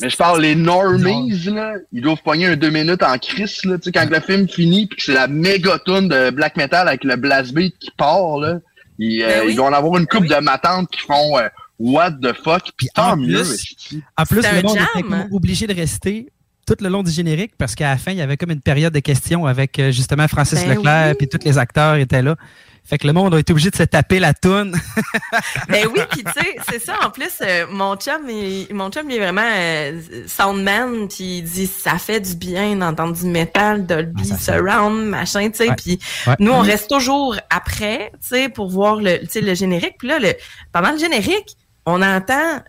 Mais 0.00 0.08
je 0.10 0.16
parle 0.16 0.40
les 0.42 0.54
normies, 0.54 1.30
là, 1.46 1.74
ils 1.92 2.00
doivent 2.02 2.22
pogner 2.22 2.46
un 2.46 2.56
deux 2.56 2.70
minutes 2.70 3.02
en 3.02 3.16
crise, 3.18 3.58
là, 3.64 3.76
tu 3.76 3.84
sais, 3.84 3.92
quand 3.92 4.08
le 4.08 4.20
film 4.20 4.48
finit, 4.48 4.86
puis 4.86 4.96
que 4.96 5.02
c'est 5.02 5.12
la 5.12 5.28
méga 5.28 5.78
tune 5.84 6.08
de 6.08 6.30
black 6.30 6.56
metal 6.56 6.88
avec 6.88 7.04
le 7.04 7.16
blast 7.16 7.52
beat 7.52 7.74
qui 7.78 7.90
part, 7.96 8.38
là, 8.38 8.58
ils, 8.98 9.22
euh, 9.22 9.28
Ben 9.28 9.46
oui. 9.46 9.52
ils 9.52 9.56
vont 9.56 9.66
en 9.66 9.72
avoir 9.72 9.98
une 9.98 10.06
couple 10.06 10.28
de 10.28 10.36
matantes 10.36 10.88
qui 10.90 11.00
font 11.00 11.38
euh, 11.38 11.48
what 11.78 12.12
the 12.22 12.32
fuck, 12.44 12.70
puis 12.76 12.88
tant 12.94 13.12
en 13.12 13.16
mieux. 13.16 13.42
plus-. 13.42 13.74
En 14.16 14.24
plus, 14.24 14.42
le 14.42 14.62
monde 14.62 14.78
était 14.96 15.34
obligé 15.34 15.66
de 15.66 15.74
rester 15.74 16.28
tout 16.66 16.76
le 16.80 16.88
long 16.88 17.02
du 17.02 17.10
générique 17.10 17.52
parce 17.58 17.74
qu'à 17.74 17.90
la 17.90 17.96
fin, 17.98 18.12
il 18.12 18.18
y 18.18 18.22
avait 18.22 18.36
comme 18.36 18.50
une 18.52 18.60
période 18.60 18.92
de 18.94 19.00
questions 19.00 19.46
avec 19.46 19.78
euh, 19.78 19.90
justement 19.90 20.28
Francis 20.28 20.60
Ben 20.64 20.76
Leclerc, 20.76 21.08
oui. 21.10 21.14
puis 21.18 21.28
tous 21.28 21.44
les 21.44 21.58
acteurs 21.58 21.96
étaient 21.96 22.22
là. 22.22 22.36
Fait 22.84 22.98
que 22.98 23.06
le 23.06 23.12
monde 23.12 23.32
a 23.34 23.38
été 23.38 23.52
obligé 23.52 23.70
de 23.70 23.76
se 23.76 23.84
taper 23.84 24.18
la 24.18 24.34
toune. 24.34 24.74
Ben 25.68 25.86
oui, 25.94 26.00
puis 26.10 26.24
tu 26.24 26.32
sais, 26.32 26.56
c'est 26.68 26.80
ça. 26.80 26.94
En 27.04 27.10
plus, 27.10 27.30
euh, 27.40 27.66
mon 27.70 27.94
chum, 27.96 28.28
il, 28.28 28.66
mon 28.74 28.90
chum, 28.90 29.08
il 29.08 29.16
est 29.16 29.18
vraiment 29.20 29.48
euh, 29.56 30.00
soundman, 30.26 31.06
puis 31.08 31.38
il 31.38 31.42
dit 31.44 31.66
ça 31.66 31.96
fait 31.98 32.20
du 32.20 32.34
bien 32.34 32.74
d'entendre 32.76 33.14
du 33.16 33.26
métal, 33.26 33.86
Dolby, 33.86 34.30
Ah, 34.32 34.38
surround, 34.38 35.06
machin, 35.06 35.48
tu 35.50 35.58
sais. 35.64 35.72
Puis 35.76 35.98
Ouais. 36.26 36.34
nous, 36.40 36.50
on 36.52 36.60
reste 36.60 36.88
toujours 36.90 37.36
après, 37.50 38.10
tu 38.20 38.28
sais, 38.36 38.48
pour 38.48 38.68
voir 38.68 38.96
le, 38.96 39.20
tu 39.20 39.26
sais, 39.30 39.40
le 39.40 39.54
générique. 39.54 39.94
Puis 39.98 40.08
là, 40.08 40.18
le, 40.18 40.32
pendant 40.72 40.90
le 40.92 40.98
générique, 40.98 41.56
on 41.86 42.02
entend 42.02 42.62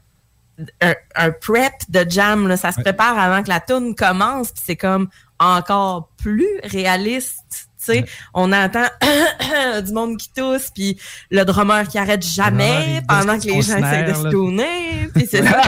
un, 0.81 0.93
un 1.15 1.31
prep 1.31 1.73
de 1.89 2.05
jam. 2.09 2.47
Là, 2.47 2.57
ça 2.57 2.71
se 2.71 2.81
prépare 2.81 3.17
avant 3.17 3.43
que 3.43 3.49
la 3.49 3.59
tune 3.59 3.95
commence, 3.95 4.51
puis 4.51 4.63
c'est 4.65 4.75
comme 4.75 5.09
encore 5.39 6.09
plus 6.21 6.47
réaliste. 6.63 7.37
Tu 7.85 7.91
sais, 7.93 8.05
on 8.33 8.53
entend 8.53 8.85
du 9.85 9.91
monde 9.91 10.15
qui 10.17 10.31
tousse, 10.31 10.69
puis 10.73 10.97
le 11.31 11.43
drummer 11.43 11.85
qui 11.87 11.97
arrête 11.97 12.25
jamais 12.25 13.01
pendant 13.09 13.37
que 13.37 13.45
les 13.45 13.61
gens 13.61 13.77
essaient 13.77 14.03
de 14.03 14.13
se 14.13 14.29
tourner. 14.29 15.09
Puis 15.13 15.27
c'est 15.29 15.43
ça, 15.43 15.61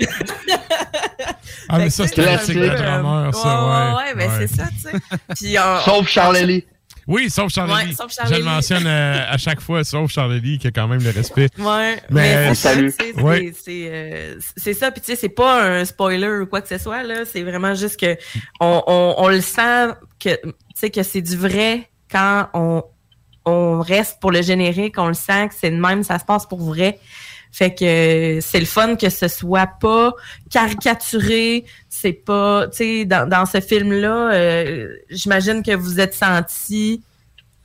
tu 0.00 0.06
sais. 0.06 0.58
Ah, 1.68 1.78
mais 1.78 1.90
ça, 1.90 2.06
c'est 2.06 2.14
classique 2.14 2.54
peu, 2.58 2.70
euh, 2.70 2.76
drummer, 2.76 3.34
ça, 3.34 3.64
ouais. 3.64 3.94
Ouais, 3.94 4.14
ouais, 4.14 4.28
Ouais. 4.28 4.46
c'est 4.48 4.56
ça, 4.56 4.64
tu 4.68 5.46
sais. 5.54 5.58
Sauf 5.84 6.06
Charlie. 6.08 6.66
Oui, 7.06 7.30
sauf 7.30 7.52
Charlie. 7.52 7.72
Ouais, 7.88 7.92
sauf 7.94 8.12
Je 8.28 8.34
le 8.34 8.44
mentionne 8.44 8.86
euh, 8.86 9.24
à 9.28 9.36
chaque 9.38 9.60
fois, 9.60 9.84
sauf 9.84 10.10
Charlie, 10.10 10.58
qui 10.58 10.66
a 10.66 10.70
quand 10.70 10.88
même 10.88 11.02
le 11.02 11.10
respect. 11.10 11.48
Ouais, 11.58 11.96
Mais, 12.10 12.36
mais, 12.36 12.36
euh, 12.36 12.54
c'est 12.54 12.90
ça, 12.90 13.22
Ouais. 13.22 13.52
euh. 13.68 14.34
Puis 14.62 15.00
tu 15.00 15.02
sais, 15.04 15.16
c'est 15.16 15.28
pas 15.28 15.62
un 15.64 15.84
spoiler 15.84 16.28
ou 16.42 16.46
quoi 16.46 16.60
que 16.60 16.68
ce 16.68 16.78
soit 16.78 17.02
là. 17.02 17.24
C'est 17.24 17.42
vraiment 17.42 17.74
juste 17.74 17.98
que 17.98 18.16
on, 18.60 18.82
on, 18.86 19.14
on 19.18 19.28
le 19.28 19.40
sent 19.40 19.88
que 20.20 20.34
tu 20.42 20.52
sais 20.74 20.90
que 20.90 21.02
c'est 21.02 21.22
du 21.22 21.36
vrai 21.36 21.90
quand 22.10 22.48
on 22.54 22.84
on 23.44 23.80
reste 23.80 24.20
pour 24.20 24.30
le 24.30 24.40
générique. 24.40 24.98
On 24.98 25.08
le 25.08 25.14
sent 25.14 25.48
que 25.48 25.54
c'est 25.58 25.70
de 25.70 25.76
même, 25.76 26.04
ça 26.04 26.18
se 26.20 26.24
passe 26.24 26.46
pour 26.46 26.60
vrai. 26.62 27.00
Fait 27.50 27.74
que 27.74 27.84
euh, 27.84 28.40
c'est 28.40 28.60
le 28.60 28.66
fun 28.66 28.96
que 28.96 29.10
ce 29.10 29.28
soit 29.28 29.66
pas 29.80 30.12
caricaturé, 30.50 31.64
c'est 32.02 32.12
pas, 32.12 32.66
tu 32.68 32.76
sais, 32.76 33.04
dans, 33.06 33.28
dans 33.28 33.46
ce 33.46 33.60
film-là, 33.60 34.32
euh, 34.34 34.88
j'imagine 35.08 35.62
que 35.62 35.74
vous 35.74 36.00
êtes 36.00 36.14
senti, 36.14 37.00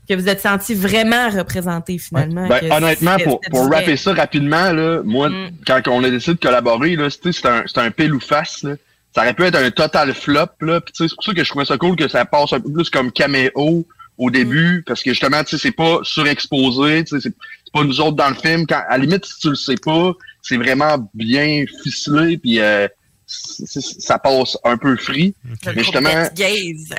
que 0.07 0.13
vous 0.13 0.29
êtes 0.29 0.39
senti 0.41 0.73
vraiment 0.75 1.29
représenté 1.29 1.97
finalement. 1.97 2.47
Ben, 2.47 2.71
honnêtement, 2.71 3.17
pour, 3.23 3.41
pour 3.49 3.69
rapper 3.69 3.97
ça 3.97 4.13
rapidement, 4.13 4.71
là, 4.71 5.01
moi, 5.03 5.29
Mm. 5.29 5.49
quand 5.65 5.81
on 5.89 6.03
a 6.03 6.09
décidé 6.09 6.35
de 6.35 6.39
collaborer, 6.39 6.95
c'était 7.11 7.47
un, 7.47 7.63
un 7.75 7.91
pile 7.91 8.13
ou 8.13 8.19
face. 8.21 8.63
Là. 8.63 8.75
Ça 9.13 9.23
aurait 9.23 9.33
pu 9.33 9.43
être 9.43 9.55
un 9.55 9.71
total 9.71 10.13
flop. 10.13 10.45
C'est 10.93 11.13
pour 11.15 11.23
ça 11.23 11.33
que 11.33 11.43
je 11.43 11.49
trouvais 11.49 11.65
ça 11.65 11.77
cool 11.77 11.95
que 11.95 12.07
ça 12.07 12.23
passe 12.25 12.53
un 12.53 12.59
peu 12.59 12.71
plus 12.71 12.89
comme 12.89 13.11
caméo 13.11 13.85
au 14.19 14.31
début, 14.31 14.83
parce 14.87 15.03
que 15.03 15.11
justement, 15.11 15.43
tu 15.43 15.57
sais, 15.57 15.61
c'est 15.67 15.71
pas 15.75 15.99
surexposé, 16.03 17.03
tu 17.03 17.15
sais, 17.15 17.21
c'est 17.21 17.35
c'est 17.65 17.73
pas 17.73 17.83
nous 17.83 17.99
autres 17.99 18.15
dans 18.15 18.29
le 18.29 18.35
film. 18.35 18.65
Quand, 18.65 18.81
à 18.87 18.97
la 18.97 19.03
limite, 19.03 19.25
si 19.25 19.39
tu 19.39 19.49
le 19.49 19.55
sais 19.55 19.75
pas, 19.75 20.13
c'est 20.41 20.55
vraiment 20.55 21.09
bien 21.13 21.65
ficelé, 21.83 22.37
puis 22.37 22.61
euh, 22.61 22.87
c'est- 22.87 22.87
c'est- 22.87 22.87
ça 23.27 24.19
passe 24.19 24.57
un 24.63 24.77
peu 24.77 24.95
free. 24.95 25.35
Mais 25.65 25.83
justement, 25.83 26.09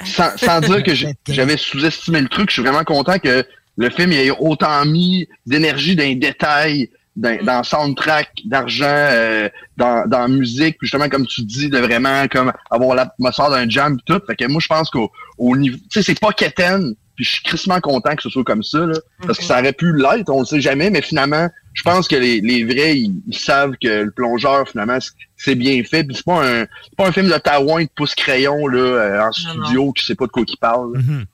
sans, 0.05 0.37
sans 0.37 0.61
dire 0.61 0.83
que 0.83 0.93
j'avais 1.29 1.57
sous-estimé 1.57 2.21
le 2.21 2.29
truc, 2.29 2.51
je 2.51 2.55
suis 2.55 2.63
vraiment 2.63 2.85
content 2.85 3.19
que 3.19 3.45
le 3.77 3.91
film 3.91 4.13
ait 4.13 4.31
autant 4.31 4.85
mis 4.85 5.29
d'énergie 5.47 5.97
dans 5.97 6.05
les 6.05 6.17
détails, 6.17 6.91
dans, 7.17 7.45
dans 7.45 7.59
le 7.59 7.65
soundtrack, 7.65 8.31
d'argent, 8.45 8.87
euh, 8.89 9.49
dans, 9.77 10.07
dans 10.09 10.21
la 10.21 10.29
musique, 10.29 10.79
puis 10.79 10.87
justement, 10.87 11.09
comme 11.09 11.27
tu 11.27 11.43
dis, 11.43 11.69
de 11.69 11.79
vraiment 11.79 12.27
comme 12.29 12.53
avoir 12.71 12.95
l'atmosphère 12.95 13.51
d'un 13.51 13.69
jam 13.69 13.97
pis 13.97 14.05
tout. 14.07 14.21
Fait 14.27 14.37
que 14.37 14.45
moi, 14.47 14.61
je 14.61 14.69
pense 14.69 14.91
qu'au 14.91 15.11
au 15.39 15.57
niveau. 15.57 15.77
Tu 15.77 15.85
sais, 15.91 16.03
c'est 16.03 16.21
pas 16.21 16.33
quétaine, 16.33 16.95
puis 17.17 17.25
je 17.25 17.31
suis 17.31 17.43
crissement 17.43 17.81
content 17.81 18.15
que 18.15 18.23
ce 18.23 18.31
soit 18.31 18.45
comme 18.45 18.63
ça, 18.63 18.79
là, 18.79 18.99
parce 19.27 19.39
que 19.39 19.45
ça 19.45 19.61
aurait 19.61 19.73
pu 19.73 19.97
l'être, 19.97 20.29
on 20.29 20.41
le 20.41 20.47
sait 20.47 20.61
jamais, 20.61 20.91
mais 20.91 21.03
finalement, 21.03 21.49
je 21.79 21.83
pense 21.85 22.09
que 22.09 22.17
les, 22.17 22.41
les 22.41 22.65
vrais, 22.65 22.99
ils, 22.99 23.15
ils 23.29 23.39
savent 23.39 23.75
que 23.81 24.03
le 24.03 24.11
plongeur, 24.11 24.69
finalement, 24.69 24.99
c'est- 25.37 25.55
bien 25.55 25.83
fait. 25.85 26.03
Puis 26.03 26.17
c'est 26.17 26.25
pas 26.25 26.45
un 26.45 26.67
pas 26.97 27.07
un 27.09 27.13
film 27.13 27.29
de 27.29 27.39
Taouin 27.39 27.85
de 27.85 27.89
pouce 27.95 28.15
crayon 28.17 28.67
là, 28.67 28.79
euh, 28.79 29.29
en 29.29 29.33
studio 29.33 29.93
qui 29.93 30.05
sait 30.05 30.17
pas 30.17 30.27
de 30.27 30.31
quoi 30.33 30.43
il 30.47 30.57
parle. 30.57 30.99
Mhm. 30.99 31.25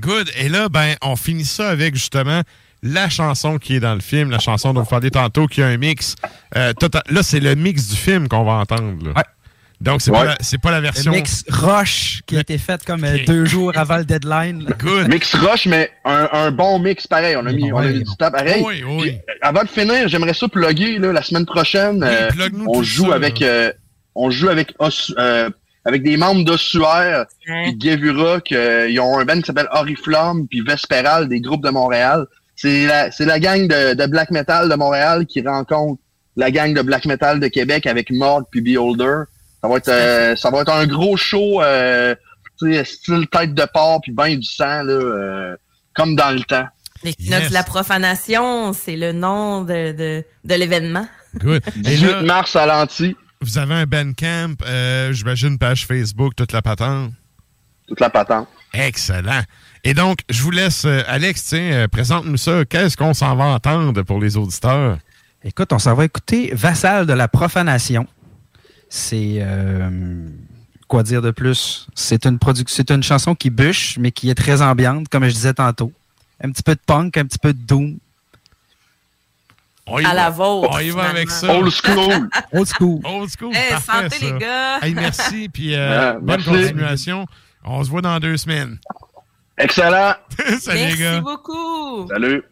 Good. 0.00 0.30
Et 0.38 0.48
là, 0.48 0.68
ben, 0.68 0.94
on 1.02 1.16
finit 1.16 1.44
ça 1.44 1.68
avec 1.70 1.94
justement 1.94 2.42
la 2.82 3.08
chanson 3.08 3.58
qui 3.58 3.74
est 3.76 3.80
dans 3.80 3.94
le 3.94 4.00
film, 4.00 4.30
la 4.30 4.38
chanson 4.38 4.72
dont 4.74 4.82
vous 4.82 4.86
parlez 4.88 5.10
tantôt, 5.10 5.46
qui 5.46 5.62
a 5.62 5.66
un 5.66 5.76
mix. 5.76 6.14
euh, 6.56 6.72
total- 6.74 7.02
Là, 7.10 7.22
c'est 7.22 7.40
le 7.40 7.54
mix 7.54 7.88
du 7.88 7.96
film 7.96 8.28
qu'on 8.28 8.44
va 8.44 8.52
entendre. 8.52 8.94
là. 9.04 9.24
Donc, 9.84 10.00
c'est 10.02 10.10
pas, 10.10 10.20
Ouais. 10.20 10.26
la- 10.26 10.36
c'est 10.40 10.58
pas 10.58 10.70
la 10.70 10.80
version. 10.80 11.12
Le 11.12 11.18
mix 11.18 11.44
Roche 11.48 12.22
qui 12.26 12.36
a 12.36 12.40
été 12.40 12.56
fait 12.58 12.82
comme 12.84 13.04
euh, 13.04 13.18
deux 13.26 13.44
jours 13.44 13.72
avant 13.76 13.98
le 13.98 14.04
deadline. 14.04 14.64
Good. 14.78 15.08
Mix 15.08 15.34
rush, 15.34 15.66
mais 15.66 15.90
un, 16.04 16.28
un 16.32 16.50
bon 16.50 16.78
mix 16.78 17.06
pareil. 17.06 17.36
On 17.36 17.44
a 17.46 17.52
mis, 17.52 17.70
on 17.72 17.78
a 17.78 17.86
mis 17.88 17.98
du 18.02 18.16
temps 18.18 18.30
pareil. 18.30 18.62
Oui, 18.66 18.82
oui. 18.86 19.00
Puis, 19.02 19.18
avant 19.42 19.62
de 19.62 19.68
finir, 19.68 20.08
j'aimerais 20.08 20.34
ça 20.34 20.48
plugger 20.48 20.98
là, 20.98 21.12
la 21.12 21.22
semaine 21.22 21.44
prochaine. 21.46 22.02
Oui, 22.02 22.08
euh, 22.40 22.48
on 22.66 22.82
joue 22.82 23.08
ça, 23.10 23.14
avec 23.14 23.42
euh, 23.42 23.70
on 24.14 24.30
joue 24.30 24.48
avec 24.48 24.74
Os- 24.78 25.14
euh, 25.18 25.50
avec 25.84 26.02
des 26.02 26.16
membres 26.16 26.44
d'Ossuaire 26.44 27.26
Guevura 27.76 28.40
qui 28.40 28.56
euh, 28.56 28.88
ils 28.88 28.98
ont 29.00 29.18
un 29.18 29.24
band 29.24 29.36
qui 29.40 29.46
s'appelle 29.46 29.68
Oriflamme 29.70 30.46
puis 30.48 30.62
Vesperal 30.62 31.28
des 31.28 31.40
groupes 31.40 31.62
de 31.64 31.70
Montréal. 31.70 32.24
C'est 32.56 32.86
la 32.86 33.10
c'est 33.10 33.24
la 33.26 33.38
gang 33.40 33.66
de, 33.68 33.94
de 33.94 34.06
black 34.06 34.30
metal 34.30 34.68
de 34.68 34.74
Montréal 34.74 35.26
qui 35.26 35.42
rencontre 35.42 36.00
la 36.36 36.50
gang 36.50 36.72
de 36.74 36.82
black 36.82 37.04
metal 37.04 37.38
de 37.38 37.48
Québec 37.48 37.86
avec 37.86 38.10
Morgue 38.10 38.44
puis 38.50 38.60
Beholder. 38.60 39.24
Ça 39.64 39.68
va 39.70 39.76
être 39.78 39.88
euh, 39.88 40.36
ça 40.36 40.50
va 40.50 40.60
être 40.60 40.72
un 40.72 40.86
gros 40.86 41.16
show 41.16 41.62
euh, 41.62 42.14
style 42.84 43.26
tête 43.32 43.54
de 43.54 43.64
porc 43.72 44.02
puis 44.02 44.12
bain 44.12 44.36
du 44.36 44.42
sang 44.46 44.82
là 44.82 44.92
euh, 44.92 45.56
comme 45.94 46.14
dans 46.16 46.32
le 46.32 46.40
temps. 46.42 46.66
L'équinoxe 47.02 47.40
Yes. 47.44 47.48
de 47.48 47.54
la 47.54 47.62
profanation, 47.62 48.74
c'est 48.74 48.96
le 48.96 49.12
nom 49.12 49.62
de, 49.62 49.92
de, 49.92 50.24
de 50.44 50.54
l'événement. 50.54 51.06
Good. 51.38 51.62
Et 51.76 51.80
18 51.96 52.06
là, 52.06 52.22
mars 52.22 52.54
à 52.56 52.66
l'anti, 52.66 53.16
vous 53.40 53.56
avez 53.56 53.72
un 53.74 53.86
Bandcamp, 53.86 54.54
euh, 54.66 55.12
j'imagine 55.14 55.52
une 55.52 55.58
page 55.58 55.86
Facebook, 55.86 56.34
toute 56.36 56.52
la 56.52 56.60
patente. 56.60 57.12
toute 57.88 58.00
la 58.00 58.10
patente. 58.10 58.48
Excellent. 58.74 59.40
Et 59.82 59.94
donc, 59.94 60.18
je 60.30 60.42
vous 60.42 60.50
laisse, 60.50 60.84
euh, 60.84 61.02
Alex, 61.08 61.42
tiens, 61.44 61.72
euh, 61.72 61.88
présente-nous 61.88 62.36
ça. 62.36 62.66
Qu'est-ce 62.66 62.98
qu'on 62.98 63.14
s'en 63.14 63.34
va 63.34 63.44
entendre 63.44 64.02
pour 64.02 64.20
les 64.20 64.36
auditeurs? 64.36 64.98
Écoute, 65.42 65.72
on 65.72 65.78
s'en 65.78 65.94
va 65.94 66.04
écouter 66.06 66.50
Vassal 66.54 67.06
de 67.06 67.12
la 67.14 67.28
profanation. 67.28 68.06
C'est. 68.96 69.38
euh, 69.40 70.28
quoi 70.86 71.02
dire 71.02 71.20
de 71.20 71.32
plus? 71.32 71.88
C'est 71.96 72.26
une, 72.26 72.38
c'est 72.68 72.90
une 72.92 73.02
chanson 73.02 73.34
qui 73.34 73.50
bûche, 73.50 73.98
mais 73.98 74.12
qui 74.12 74.30
est 74.30 74.36
très 74.36 74.62
ambiante, 74.62 75.08
comme 75.08 75.24
je 75.24 75.32
disais 75.32 75.52
tantôt. 75.54 75.90
Un 76.40 76.52
petit 76.52 76.62
peu 76.62 76.76
de 76.76 76.80
punk, 76.86 77.16
un 77.16 77.24
petit 77.24 77.38
peu 77.40 77.52
de 77.52 77.58
doom. 77.58 77.98
On 79.88 79.98
y 79.98 80.04
À 80.04 80.08
va. 80.10 80.14
la 80.14 80.30
vôtre, 80.30 80.68
On 80.72 80.78
y 80.78 80.90
va 80.90 81.08
avec 81.10 81.28
ça. 81.28 81.52
Old 81.58 81.72
school. 81.72 82.28
Old 82.52 82.68
school. 82.68 83.00
Old 83.04 83.30
school. 83.36 83.52
Hey, 83.52 83.70
parfait, 83.70 84.02
santé, 84.10 84.16
ça. 84.26 84.32
les 84.32 84.38
gars. 84.38 84.78
Hey, 84.82 84.94
merci, 84.94 85.48
puis 85.52 85.74
euh, 85.74 86.12
bonne 86.20 86.40
merci. 86.46 86.48
continuation. 86.48 87.26
On 87.64 87.82
se 87.82 87.90
voit 87.90 88.00
dans 88.02 88.20
deux 88.20 88.36
semaines. 88.36 88.78
Excellent. 89.58 90.14
Salut, 90.60 90.78
les 90.78 90.84
Merci 90.86 90.98
gars. 91.00 91.20
beaucoup. 91.20 92.06
Salut. 92.08 92.42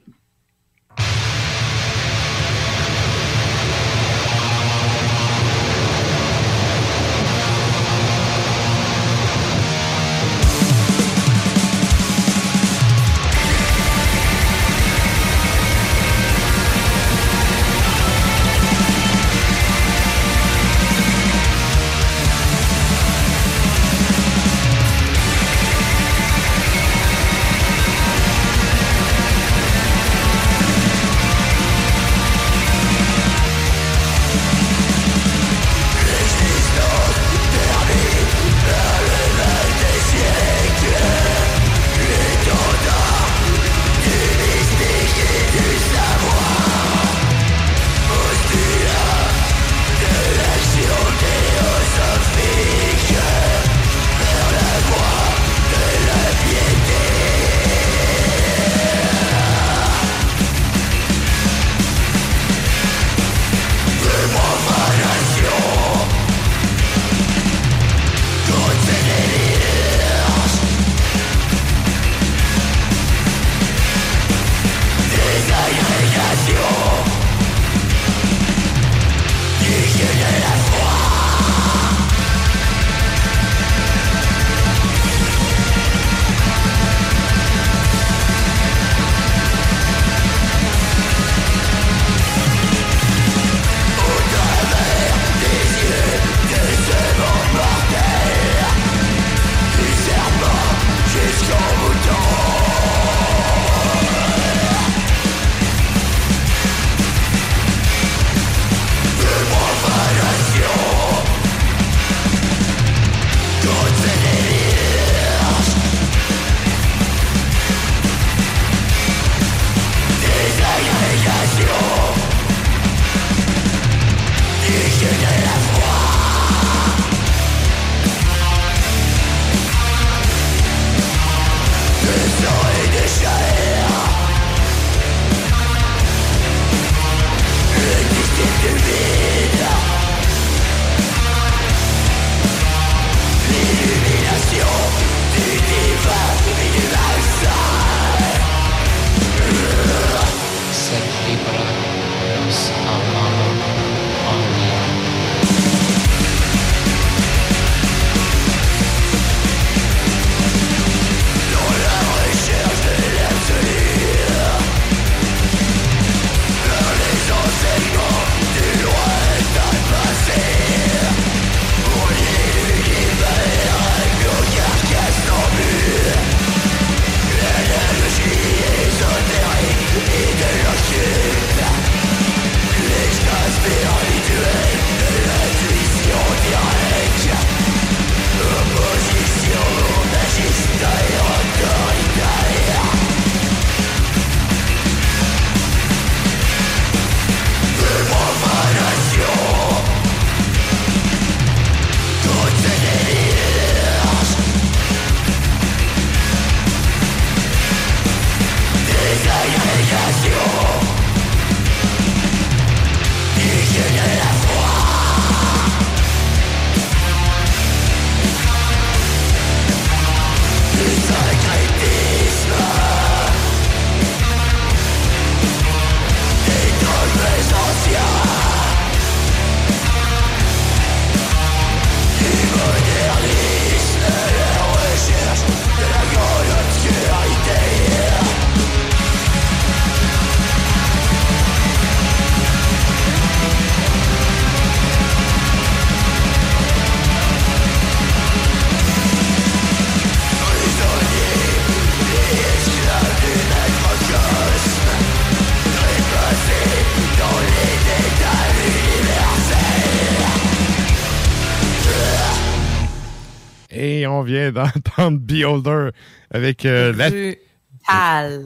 On 264.23 264.25
vient 264.25 264.52
d'entendre 264.52 265.18
Beholder 265.18 265.91
avec 266.31 266.65
euh, 266.65 266.92
la. 266.92 267.10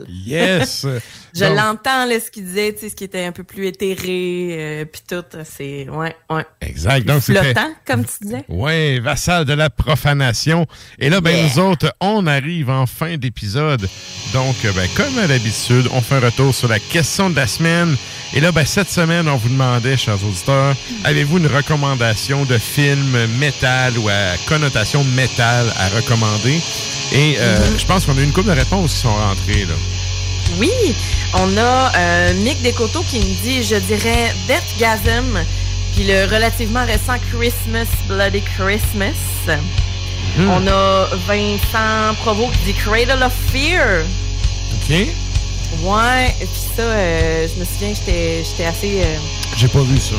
Yes! 0.09 0.87
Je 1.39 1.45
l'entends, 1.45 2.07
là, 2.07 2.19
ce 2.19 2.31
qu'il 2.31 2.45
disait, 2.45 2.73
tu 2.73 2.81
sais, 2.81 2.89
ce 2.91 2.95
qui 2.97 3.05
était 3.05 3.25
un 3.25 3.33
peu 3.33 3.45
plus 3.45 3.67
éthéré, 3.67 4.49
euh, 4.59 4.85
puis 4.85 5.03
tout, 5.09 5.25
c'est, 5.45 5.89
ouais, 5.89 6.17
ouais. 6.31 6.45
Exact. 6.61 7.07
Donc, 7.07 7.23
Flottant, 7.23 7.71
comme 7.87 8.05
tu 8.05 8.13
disais? 8.25 8.45
Oui, 8.49 9.01
vassal 9.01 9.45
de 9.45 9.53
la 9.53 9.69
profanation. 9.71 10.67
Et 10.99 11.11
là, 11.11 11.21
ben, 11.21 11.31
Yeah. 11.37 11.43
nous 11.55 11.59
autres, 11.61 11.93
on 12.01 12.27
arrive 12.27 12.71
en 12.71 12.87
fin 12.87 13.17
d'épisode. 13.17 13.89
Donc, 14.33 14.57
euh, 14.65 14.73
ben, 14.73 14.89
comme 14.97 15.19
à 15.19 15.27
l'habitude, 15.27 15.89
on 15.93 16.01
fait 16.01 16.17
un 16.17 16.21
retour 16.21 16.55
sur 16.55 16.69
la 16.69 16.79
question 16.79 17.29
de 17.31 17.37
la 17.37 17.47
semaine. 17.47 17.97
Et 18.35 18.41
là, 18.41 18.51
ben, 18.53 18.65
cette 18.65 18.89
semaine, 18.91 19.29
on 19.29 19.37
vous 19.37 19.49
demandait, 19.49 19.97
chers 19.97 20.23
auditeurs, 20.25 20.75
avez-vous 21.05 21.39
une 21.39 21.47
recommandation 21.47 22.45
de 22.45 22.59
film 22.59 23.17
métal 23.39 23.97
ou 23.99 24.09
à 24.09 24.37
connotation 24.49 25.05
métal 25.05 25.67
à 25.79 25.89
recommander? 25.91 26.61
Et 27.13 27.37
euh, 27.39 27.57
Mm-hmm. 27.57 27.79
je 27.81 27.87
pense 27.87 28.05
qu'on 28.07 28.17
a 28.17 28.21
eu 28.21 28.25
une 28.25 28.33
couple 28.33 28.49
de 28.49 28.53
réponses 28.59 28.95
qui 28.95 29.01
sont 29.01 29.15
rentrées, 29.15 29.65
là. 29.65 29.75
Oui, 30.59 30.71
on 31.35 31.57
a 31.59 31.93
euh, 31.97 32.35
Mick 32.43 32.63
Descoteaux 32.63 33.03
qui 33.03 33.19
nous 33.19 33.35
dit, 33.43 33.63
je 33.63 33.77
dirais, 33.77 34.33
Deathgasm, 34.49 35.39
puis 35.95 36.05
le 36.07 36.25
relativement 36.33 36.85
récent 36.85 37.15
Christmas, 37.33 37.87
Bloody 38.09 38.43
Christmas. 38.43 39.15
Hmm. 40.39 40.49
On 40.51 40.67
a 40.67 41.09
Vincent 41.27 42.15
Provo 42.23 42.49
qui 42.49 42.73
dit 42.73 42.75
Cradle 42.75 43.23
of 43.23 43.33
Fear. 43.53 44.05
OK? 44.75 44.91
Ouais, 45.83 46.35
et 46.41 46.45
puis 46.47 46.61
ça, 46.77 46.83
euh, 46.83 47.49
je 47.53 47.61
me 47.61 47.65
souviens, 47.65 47.93
j'étais 47.95 48.45
j'étais 48.45 48.65
assez... 48.67 49.01
euh, 49.03 49.17
J'ai 49.57 49.69
pas 49.69 49.81
vu 49.83 49.99
ça. 49.99 50.15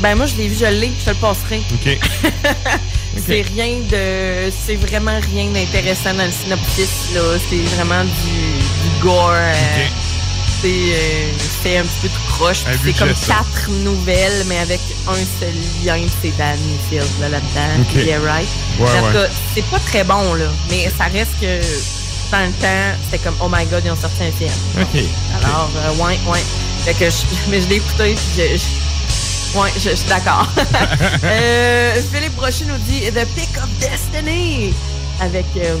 Ben 0.00 0.14
moi, 0.14 0.26
je 0.26 0.36
l'ai 0.36 0.48
vu, 0.48 0.56
je 0.58 0.64
l'ai, 0.64 0.92
je 0.98 1.04
te 1.04 1.10
le 1.10 1.16
passerai. 1.16 1.60
OK. 1.74 1.98
C'est 3.26 3.42
rien 3.42 3.78
de... 3.90 4.52
C'est 4.66 4.76
vraiment 4.76 5.18
rien 5.32 5.46
d'intéressant 5.50 6.14
dans 6.14 6.24
le 6.26 6.32
synopsis, 6.32 7.14
là. 7.14 7.20
C'est 7.48 7.62
vraiment 7.76 8.04
du, 8.04 8.88
du 8.88 9.02
gore. 9.02 9.30
euh, 9.32 9.52
C'est 10.60 10.68
euh, 10.68 11.30
c'est 11.62 11.78
un 11.78 11.82
petit 11.82 11.98
peu 12.02 12.08
tout 12.08 12.32
croche. 12.32 12.58
C'est 12.84 12.92
comme 12.98 13.14
ça. 13.14 13.34
quatre 13.34 13.70
nouvelles, 13.84 14.44
mais 14.46 14.58
avec 14.58 14.80
un 15.08 15.14
seul 15.14 15.54
lien, 15.84 16.00
c'est 16.22 16.36
Danny 16.36 16.76
Field 16.88 17.06
là, 17.20 17.28
là-dedans. 17.28 17.80
Ok. 17.82 17.94
Yeah, 18.04 18.20
right. 18.20 18.48
Ouais, 18.78 18.86
ouais. 18.86 19.28
c'est 19.54 19.64
pas 19.66 19.78
très 19.80 20.04
bon, 20.04 20.34
là. 20.34 20.46
Mais 20.70 20.90
ça 20.98 21.04
reste 21.04 21.30
que 21.40 21.60
dans 22.32 22.44
le 22.44 22.52
temps, 22.60 22.98
c'était 23.04 23.22
comme, 23.24 23.36
oh 23.40 23.48
my 23.50 23.64
god, 23.66 23.82
ils 23.84 23.90
ont 23.92 23.96
sorti 23.96 24.22
un 24.22 24.32
film. 24.32 24.50
OK. 24.80 25.00
Alors, 25.42 25.70
euh, 25.76 26.04
ouais, 26.04 26.18
ouais. 26.30 26.42
Fait 26.84 26.94
que 26.94 27.08
je, 27.10 27.16
mais 27.50 27.60
je 27.60 27.68
l'ai 27.68 27.76
écouté, 27.76 28.14
puis 28.14 28.24
je, 28.36 28.56
je- 28.56 28.64
ouais, 29.54 29.70
je, 29.76 29.90
je 29.90 29.94
suis 29.94 30.08
d'accord. 30.08 30.46
euh, 31.24 32.00
Philippe 32.12 32.34
Brochet 32.36 32.64
nous 32.66 32.76
dit 32.88 33.00
The 33.10 33.26
Pick 33.34 33.56
of 33.58 33.68
Destiny 33.80 34.72
avec 35.20 35.46
euh, 35.56 35.76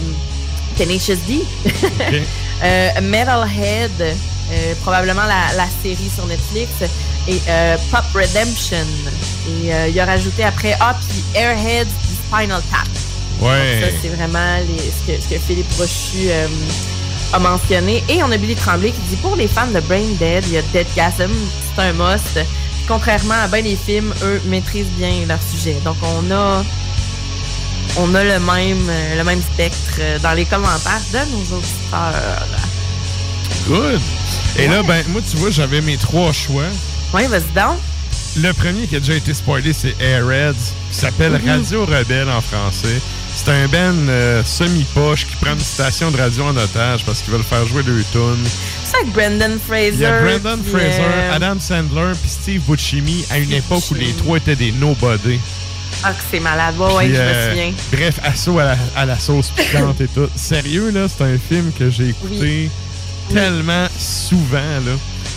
Tenacious 0.76 1.18
D. 1.26 1.42
Euh, 2.60 2.88
Metalhead, 3.02 4.16
probablement 4.82 5.22
la, 5.22 5.54
la 5.56 5.66
série 5.80 6.10
sur 6.12 6.26
Netflix, 6.26 6.70
et 7.28 7.40
euh, 7.48 7.76
Pop 7.92 8.02
Redemption. 8.12 8.84
Et 9.48 9.70
il 9.90 10.00
a 10.00 10.04
rajouté 10.04 10.42
après, 10.42 10.76
ah, 10.80 10.96
puis 11.08 11.22
Airheads, 11.36 11.84
puis 11.84 12.16
Spinal 12.26 12.60
Tap. 12.68 12.88
Ouais. 13.40 13.80
Ça, 13.80 13.96
c'est 14.02 14.08
vraiment 14.08 14.56
les- 14.58 14.90
ce, 14.90 15.06
que, 15.12 15.22
ce 15.22 15.28
que 15.28 15.38
Philippe 15.38 15.68
Brochu 15.76 16.30
euh, 16.30 16.48
a 17.32 17.38
mentionné. 17.38 18.02
Et 18.08 18.24
on 18.24 18.32
a 18.32 18.36
Billy 18.36 18.56
Tremblay 18.56 18.90
qui 18.90 19.00
dit 19.08 19.16
pour 19.22 19.36
les 19.36 19.46
fans 19.46 19.68
de 19.68 19.78
Brain 19.78 20.08
Dead, 20.18 20.42
il 20.48 20.54
y 20.54 20.58
a 20.58 20.62
Deadgasm, 20.72 21.30
c'est 21.76 21.80
un 21.82 21.92
must. 21.92 22.40
Contrairement 22.88 23.34
à 23.34 23.48
bien 23.48 23.60
les 23.60 23.76
films, 23.76 24.12
eux 24.22 24.40
maîtrisent 24.46 24.86
bien 24.96 25.26
leur 25.28 25.38
sujet. 25.42 25.76
Donc 25.84 25.96
on 26.02 26.30
a 26.32 26.64
on 27.98 28.14
a 28.14 28.24
le 28.24 28.40
même 28.40 28.88
euh, 28.88 29.18
le 29.18 29.24
même 29.24 29.42
spectre 29.42 29.98
euh, 30.00 30.18
dans 30.20 30.32
les 30.32 30.44
commentaires 30.46 31.00
de 31.12 31.18
nos 31.30 31.56
auditeurs. 31.58 32.46
Good. 33.66 34.00
Et 34.58 34.66
là, 34.68 34.82
ben, 34.82 35.04
moi, 35.08 35.20
tu 35.30 35.36
vois, 35.36 35.50
j'avais 35.50 35.80
mes 35.82 35.96
trois 35.98 36.32
choix. 36.32 36.64
Oui, 37.12 37.26
vas-y 37.26 37.42
donc. 37.54 37.78
Le 38.36 38.52
premier 38.52 38.86
qui 38.86 38.96
a 38.96 39.00
déjà 39.00 39.14
été 39.14 39.34
spoilé, 39.34 39.72
c'est 39.72 39.94
Airheads, 40.00 40.54
qui 40.90 40.96
s'appelle 40.98 41.32
Mhm. 41.42 41.48
Radio 41.48 41.84
Rebelle 41.84 42.28
en 42.30 42.40
français. 42.40 43.00
C'est 43.44 43.52
un 43.52 43.68
band 43.68 44.08
euh, 44.08 44.42
semi-poche 44.44 45.26
qui 45.26 45.36
prend 45.36 45.52
une 45.52 45.60
station 45.60 46.10
de 46.10 46.16
radio 46.18 46.44
en 46.44 46.56
otage 46.56 47.04
parce 47.04 47.22
qu'ils 47.22 47.32
veulent 47.32 47.42
faire 47.44 47.64
jouer 47.66 47.82
leur 47.84 48.04
tune. 48.12 48.44
C'est 48.84 48.96
avec 48.96 49.12
Brendan 49.12 49.58
Fraser. 49.64 49.92
Il 49.94 50.00
y 50.00 50.04
a 50.06 50.20
Brendan 50.22 50.58
puis, 50.60 50.72
Fraser, 50.72 51.00
euh, 51.02 51.34
Adam 51.36 51.58
Sandler 51.60 52.12
puis 52.20 52.28
Steve 52.30 52.62
Buscemi 52.68 53.24
à 53.30 53.38
une 53.38 53.52
époque 53.52 53.84
où 53.90 53.94
les 53.94 54.12
trois 54.12 54.38
étaient 54.38 54.56
des 54.56 54.72
nobody. 54.72 55.38
Ah, 56.02 56.12
que 56.12 56.22
c'est 56.30 56.40
malade. 56.40 56.74
Ouais, 56.78 57.06
Puis, 57.06 57.14
je 57.14 57.20
me 57.20 57.26
euh, 57.26 57.48
souviens. 57.50 57.72
Bref, 57.92 58.20
assaut 58.24 58.58
à 58.58 58.64
la, 58.64 58.76
à 58.96 59.06
la 59.06 59.18
sauce 59.18 59.50
piquante 59.50 60.00
et 60.00 60.08
tout. 60.08 60.28
Sérieux, 60.36 60.90
là, 60.90 61.06
c'est 61.08 61.24
un 61.24 61.38
film 61.38 61.70
que 61.78 61.90
j'ai 61.90 62.08
écouté 62.08 62.70
tellement 63.32 63.86
souvent, 63.98 64.58
là. 64.84 64.92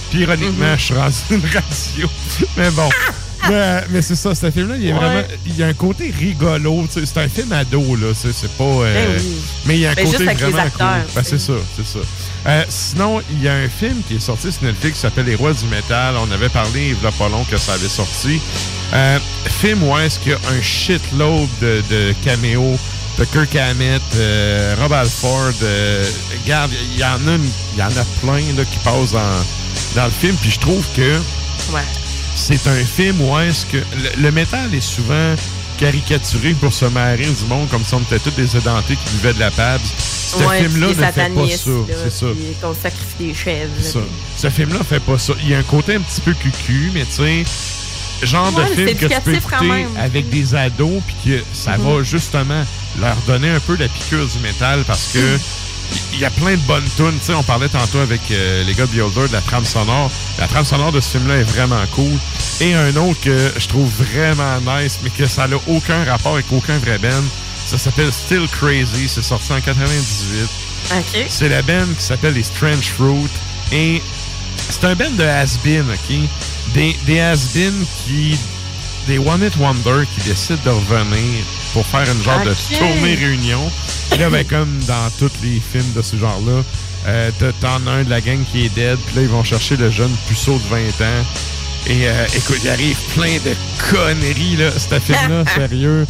Puis 0.10 0.22
ironiquement, 0.22 0.66
Mhm. 0.72 0.78
je 0.78 0.84
suis 0.84 0.94
rendu 0.96 1.16
une 1.32 1.42
radio. 1.54 2.10
mais 2.58 2.72
bon. 2.72 2.90
Mais 3.50 3.82
mais 3.90 4.02
c'est 4.02 4.16
ça, 4.16 4.34
ce 4.36 4.50
film-là, 4.52 4.76
il 4.78 4.88
est 4.88 4.94
Ouais. 4.94 5.00
vraiment. 5.00 5.24
Il 5.46 5.58
y 5.58 5.64
a 5.64 5.68
un 5.68 5.74
côté 5.74 6.14
rigolo. 6.18 6.88
tu 6.92 7.00
sais, 7.00 7.06
C'est 7.06 7.20
un 7.22 7.28
film 7.30 7.52
ado, 7.54 7.96
là. 7.96 8.08
C'est 8.14 8.34
c'est 8.34 8.52
pas. 8.58 8.64
euh, 8.64 8.94
Ben 9.16 9.20
oui. 9.22 9.36
Mais 9.66 9.76
il 9.76 9.80
y 9.82 9.86
a 9.86 9.92
un 9.92 9.94
Ben, 9.94 10.06
côté 10.06 10.18
juste 10.18 10.30
avec 10.30 10.40
les 10.42 10.52
vraiment 10.52 10.68
acteurs, 10.68 10.88
cool. 11.06 11.14
Ben, 11.16 11.24
c'est 11.24 11.40
ça, 11.40 11.54
c'est 11.76 11.86
ça. 11.88 12.00
Euh, 12.48 12.64
sinon, 12.70 13.22
il 13.32 13.44
y 13.44 13.48
a 13.48 13.54
un 13.54 13.68
film 13.70 14.02
qui 14.08 14.16
est 14.16 14.20
sorti 14.20 14.52
sur 14.52 14.64
Netflix 14.64 14.96
qui 14.96 15.02
s'appelle 15.02 15.26
Les 15.26 15.36
Rois 15.36 15.54
du 15.54 15.66
Métal. 15.66 16.16
On 16.18 16.32
avait 16.32 16.50
parlé 16.50 16.96
il 16.98 17.04
y 17.04 17.08
a 17.08 17.12
pas 17.12 17.30
long 17.30 17.44
que 17.44 17.58
ça 17.58 17.74
avait 17.74 17.88
sorti. 17.88 18.42
Euh, 18.94 19.20
film 19.62 19.84
où 19.84 19.98
est-ce 19.98 20.20
qu'il 20.20 20.32
y 20.32 20.36
a 20.36 20.40
un 20.58 20.62
shitload 20.62 21.48
de, 21.62 21.84
de 21.90 22.14
caméos 22.26 22.78
de 23.20 23.26
Kirk 23.26 23.56
Hammett, 23.56 24.02
euh, 24.16 24.76
Rob 24.80 24.94
Alford. 24.94 25.54
euh, 25.64 26.04
regarde, 26.44 26.72
il 26.94 27.00
y 27.00 27.04
en 27.04 27.28
a 27.28 27.36
une- 27.36 27.52
y 27.78 27.84
en 27.84 27.88
a 27.88 28.06
plein 28.22 28.42
là, 28.58 28.64
qui 28.66 28.78
passent 28.84 29.12
dans, 29.12 29.44
dans 29.96 30.06
le 30.06 30.12
film. 30.12 30.36
Puis 30.42 30.52
je 30.52 30.60
trouve 30.60 30.84
que 30.96 31.18
Ouais. 31.72 31.82
C'est 32.42 32.68
un 32.68 32.84
film 32.86 33.22
où 33.22 33.38
est-ce 33.40 33.66
que 33.66 33.78
le, 33.78 34.22
le 34.24 34.32
métal 34.32 34.74
est 34.74 34.82
souvent 34.82 35.36
caricaturé 35.80 36.54
pour 36.54 36.74
se 36.74 36.86
marrer 36.86 37.26
du 37.26 37.46
monde 37.48 37.68
comme 37.70 37.84
si 37.84 37.94
on 37.96 38.00
était 38.02 38.20
tous 38.20 38.32
des 38.32 38.56
édentés 38.56 38.96
qui 38.96 39.16
buvaient 39.18 39.34
de 39.34 39.40
la 39.40 39.52
PABS. 39.52 39.82
Ce 40.32 40.38
Ouais, 40.44 40.60
film-là 40.64 40.88
ne 40.88 40.94
fait 40.94 41.34
pas 41.34 41.48
ça. 41.58 41.72
C'est 42.04 42.12
ça. 42.12 42.26
Qu'on 42.62 42.74
sacrifie 42.76 43.16
des 43.20 43.34
chèvres. 43.34 43.72
C'est 43.80 43.92
ça. 43.94 44.00
là, 44.00 44.06
Ce 44.38 44.50
film-là 44.50 44.80
fait 44.88 45.00
pas 45.00 45.18
ça. 45.18 45.34
Il 45.44 45.50
y 45.50 45.56
a 45.56 45.58
un 45.60 45.64
côté 45.64 45.96
un 45.96 46.00
petit 46.02 46.22
peu 46.22 46.34
cucu, 46.34 46.92
mais 46.94 47.04
tu 47.06 47.24
sais, 47.24 48.26
genre 48.26 48.54
Ouais, 48.56 48.64
de 48.70 48.76
film 48.76 48.98
que 48.98 49.06
tu 49.14 49.22
peux 49.22 49.36
écouter 49.36 49.86
avec 50.00 50.30
des 50.30 50.56
ados, 50.56 51.02
puis 51.08 51.16
que 51.32 51.44
ça 51.54 51.78
Mhm. 51.78 51.84
va 51.84 52.04
justement 52.04 52.64
leur 53.02 53.16
donner 53.28 53.50
un 53.50 53.60
peu 53.60 53.76
la 53.78 53.88
piqûre 53.88 54.26
du 54.28 54.40
métal 54.40 54.84
parce 54.86 55.10
que 55.14 55.20
il 56.14 56.20
y 56.20 56.26
a 56.26 56.30
plein 56.30 56.52
de 56.52 56.62
bonnes 56.62 56.88
tunes. 56.96 57.18
Tu 57.20 57.28
sais, 57.28 57.34
on 57.34 57.44
parlait 57.44 57.70
tantôt 57.70 58.00
avec 58.00 58.22
euh, 58.32 58.64
les 58.64 58.74
gars 58.74 58.86
de 58.86 58.92
Beholder 58.92 59.28
de 59.28 59.34
la 59.34 59.42
trame 59.42 59.66
sonore. 59.66 60.12
La 60.40 60.48
trame 60.48 60.66
sonore 60.66 60.92
de 60.92 61.00
ce 61.00 61.18
film-là 61.18 61.38
est 61.38 61.44
vraiment 61.44 61.84
cool. 61.94 62.12
Et 62.60 62.74
un 62.76 62.96
autre 62.98 63.20
que 63.22 63.52
je 63.58 63.68
trouve 63.68 63.90
vraiment 63.90 64.60
nice, 64.62 65.00
mais 65.04 65.10
que 65.10 65.26
ça 65.26 65.48
n'a 65.48 65.58
aucun 65.68 66.04
rapport 66.06 66.34
avec 66.34 66.46
aucun 66.52 66.78
vrai 66.78 66.98
band. 66.98 67.24
Ça 67.66 67.78
s'appelle 67.78 68.12
Still 68.12 68.48
Crazy. 68.50 69.08
C'est 69.08 69.24
sorti 69.24 69.52
en 69.54 69.62
98. 69.62 70.50
OK. 70.98 71.26
C'est 71.30 71.50
la 71.50 71.62
band 71.62 71.88
qui 71.98 72.04
s'appelle 72.04 72.34
les 72.34 72.44
Strange 72.44 72.92
Fruit. 72.98 73.30
Et 73.72 74.02
c'est 74.70 74.84
un 74.86 74.96
band 74.96 75.12
de 75.12 75.24
has-been, 75.24 75.86
OK? 75.90 76.16
Des, 76.74 76.96
des 77.06 77.20
has-been 77.20 77.86
qui... 78.06 78.38
Des 79.08 79.18
One 79.18 79.44
It 79.44 79.58
Wonder 79.58 80.06
qui 80.14 80.30
décident 80.30 80.60
de 80.64 80.70
revenir 80.70 81.44
pour 81.74 81.86
faire 81.86 82.10
une 82.12 82.22
genre 82.22 82.44
de 82.44 82.54
tournée 82.78 83.16
réunion. 83.16 83.62
Là, 84.20 84.30
ben, 84.30 84.46
comme 84.46 84.80
dans 84.88 85.10
tous 85.18 85.32
les 85.44 85.60
films 85.60 85.94
de 85.96 86.02
ce 86.02 86.18
genre-là, 86.18 86.64
euh, 87.08 87.32
t'en 87.62 87.88
as 87.88 87.92
un 87.92 88.04
de 88.04 88.10
la 88.10 88.22
gang 88.22 88.40
qui 88.52 88.66
est 88.66 88.70
dead, 88.76 88.98
puis 89.08 89.16
là, 89.16 89.22
ils 89.24 89.28
vont 89.30 89.44
chercher 89.44 89.78
le 89.78 89.90
jeune 89.90 90.12
puceau 90.28 90.54
de 90.54 90.70
20 90.70 90.78
ans. 90.80 91.26
Et 91.88 92.08
euh, 92.08 92.26
écoute, 92.36 92.60
il 92.64 92.70
arrive 92.70 92.98
plein 93.16 93.38
de 93.38 93.56
conneries, 93.90 94.58
là. 94.58 94.72
Ce 94.72 95.00
film-là, 95.00 95.44
sérieux. 95.56 96.06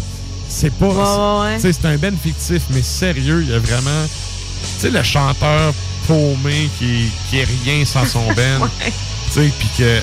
C'est 0.49 0.73
pas. 0.73 0.87
Ouais, 0.87 1.53
ouais, 1.53 1.59
C'est 1.59 1.85
un 1.85 1.95
ben 1.95 2.15
fictif, 2.21 2.63
mais 2.71 2.81
sérieux, 2.81 3.41
il 3.43 3.51
y 3.51 3.53
a 3.53 3.59
vraiment. 3.59 4.05
Tu 4.75 4.81
sais, 4.81 4.89
le 4.89 5.01
chanteur 5.01 5.73
paumé 6.07 6.69
qui, 6.77 7.09
qui 7.29 7.39
est 7.39 7.47
rien 7.63 7.85
sans 7.85 8.05
son 8.05 8.27
ben. 8.35 8.59
Ouais. 8.61 8.91
Tu 9.33 9.39
sais, 9.39 9.51
puis 9.57 9.69
que. 9.77 9.99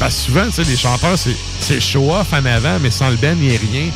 Parce 0.00 0.16
que 0.16 0.20
souvent, 0.22 0.46
tu 0.46 0.52
sais, 0.54 0.64
les 0.64 0.76
chanteurs, 0.76 1.16
c'est 1.60 1.80
show-off 1.80 2.32
en 2.32 2.44
avant, 2.44 2.80
mais 2.80 2.90
sans 2.90 3.10
le 3.10 3.16
ben, 3.16 3.38
il 3.40 3.48
n'y 3.48 3.54
a 3.54 3.58
rien. 3.60 3.90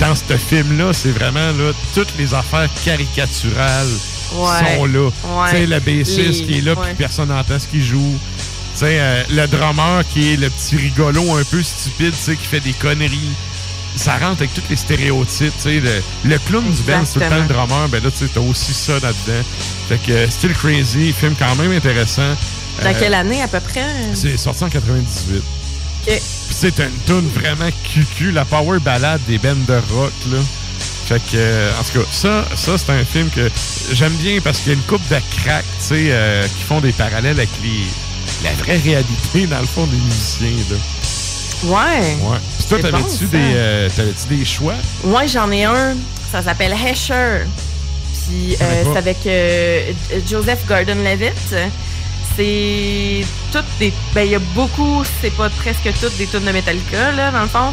Dans 0.00 0.14
ce 0.14 0.36
film-là, 0.36 0.92
c'est 0.92 1.10
vraiment 1.10 1.52
là, 1.52 1.72
toutes 1.94 2.16
les 2.18 2.32
affaires 2.34 2.68
caricaturales 2.84 3.86
Ouais. 4.32 4.76
sont 4.76 4.84
là. 4.86 5.04
Ouais. 5.08 5.50
Tu 5.50 5.56
sais, 5.56 5.66
le 5.66 5.80
bassiste 5.80 6.46
qui 6.46 6.58
est 6.58 6.60
là, 6.60 6.76
puis 6.76 6.94
personne 6.96 7.28
n'entend 7.28 7.58
ce 7.58 7.66
qu'il 7.66 7.82
joue. 7.82 8.18
Tu 8.74 8.78
sais, 8.78 8.96
euh, 9.00 9.22
le 9.30 9.46
drummer 9.48 10.02
qui 10.12 10.32
est 10.32 10.36
le 10.36 10.48
petit 10.48 10.76
rigolo 10.76 11.36
un 11.36 11.42
peu 11.44 11.62
stupide, 11.62 12.12
tu 12.12 12.18
sais, 12.18 12.36
qui 12.36 12.46
fait 12.46 12.60
des 12.60 12.72
conneries. 12.72 13.34
Ça 13.96 14.12
rentre 14.18 14.42
avec 14.42 14.54
tous 14.54 14.62
les 14.70 14.76
stéréotypes, 14.76 15.52
tu 15.56 15.62
sais. 15.62 15.80
Le, 15.80 16.00
le 16.24 16.38
clown 16.38 16.62
du 16.64 16.82
band, 16.82 17.04
c'est 17.04 17.14
tout 17.14 17.20
le 17.20 17.28
temps 17.28 17.42
le 17.42 17.48
drummer. 17.48 17.88
Ben 17.88 18.02
là, 18.04 18.10
tu 18.10 18.18
sais, 18.24 18.30
t'as 18.32 18.40
aussi 18.40 18.72
ça 18.72 18.92
là-dedans. 18.94 19.44
Fait 19.88 19.98
que 19.98 20.12
euh, 20.12 20.30
Still 20.30 20.52
Crazy, 20.54 21.12
film 21.12 21.34
quand 21.36 21.56
même 21.56 21.72
intéressant. 21.72 22.22
Dans 22.82 22.88
Euh, 22.88 22.92
quelle 22.98 23.14
année 23.14 23.42
à 23.42 23.48
peu 23.48 23.58
près? 23.60 23.84
C'est 24.14 24.36
sorti 24.36 24.62
en 24.62 24.70
98. 24.70 25.42
C'est 26.06 26.78
une 26.78 26.90
tune 27.06 27.28
vraiment 27.34 27.68
cucu, 27.84 28.32
la 28.32 28.44
power 28.44 28.78
ballade 28.80 29.20
des 29.26 29.38
bands 29.38 29.54
de 29.66 29.74
rock, 29.94 30.12
là. 30.30 30.38
Fait 31.06 31.18
que, 31.18 31.36
euh, 31.36 31.70
en 31.78 31.82
tout 31.82 32.00
cas, 32.00 32.06
ça, 32.12 32.44
ça 32.54 32.78
c'est 32.78 32.90
un 32.92 33.04
film 33.04 33.28
que 33.30 33.50
j'aime 33.92 34.12
bien 34.14 34.40
parce 34.42 34.60
qu'il 34.60 34.72
y 34.72 34.74
a 34.74 34.78
une 34.78 34.84
coupe 34.84 35.06
de 35.08 35.16
cracks, 35.42 35.64
tu 35.80 35.86
sais, 35.86 36.04
euh, 36.10 36.46
qui 36.46 36.62
font 36.62 36.80
des 36.80 36.92
parallèles 36.92 37.38
avec 37.38 37.48
les, 37.62 38.48
la 38.48 38.54
vraie 38.62 38.76
réalité, 38.76 39.46
dans 39.50 39.58
le 39.58 39.66
fond, 39.66 39.86
des 39.86 39.96
musiciens, 39.96 40.48
là. 40.70 40.76
Ouais. 41.64 42.16
Ouais. 42.22 42.38
Puis 42.58 42.66
toi, 42.68 42.78
t'avais-tu 42.78 43.26
bon, 43.26 43.38
des, 43.38 43.52
euh, 43.54 43.88
t'avais-tu 43.94 44.36
des 44.36 44.44
choix? 44.44 44.74
Moi, 45.04 45.26
j'en 45.26 45.50
ai 45.50 45.64
un. 45.64 45.94
Ça 46.32 46.42
s'appelle 46.42 46.72
Hesher. 46.72 47.44
Puis 48.26 48.56
euh, 48.62 48.84
c'est 48.84 48.98
avec 48.98 50.26
Joseph 50.28 50.64
Gordon-Levitt. 50.66 51.54
Toutes 53.52 53.64
des. 53.78 53.92
Ben, 54.14 54.22
il 54.24 54.32
y 54.32 54.34
a 54.34 54.38
beaucoup, 54.54 55.02
c'est 55.20 55.34
pas 55.36 55.50
presque 55.50 55.90
toutes 56.00 56.16
des 56.16 56.26
tunes 56.26 56.44
de 56.44 56.52
Metallica, 56.52 57.12
là, 57.12 57.30
dans 57.30 57.42
le 57.42 57.48
fond. 57.48 57.72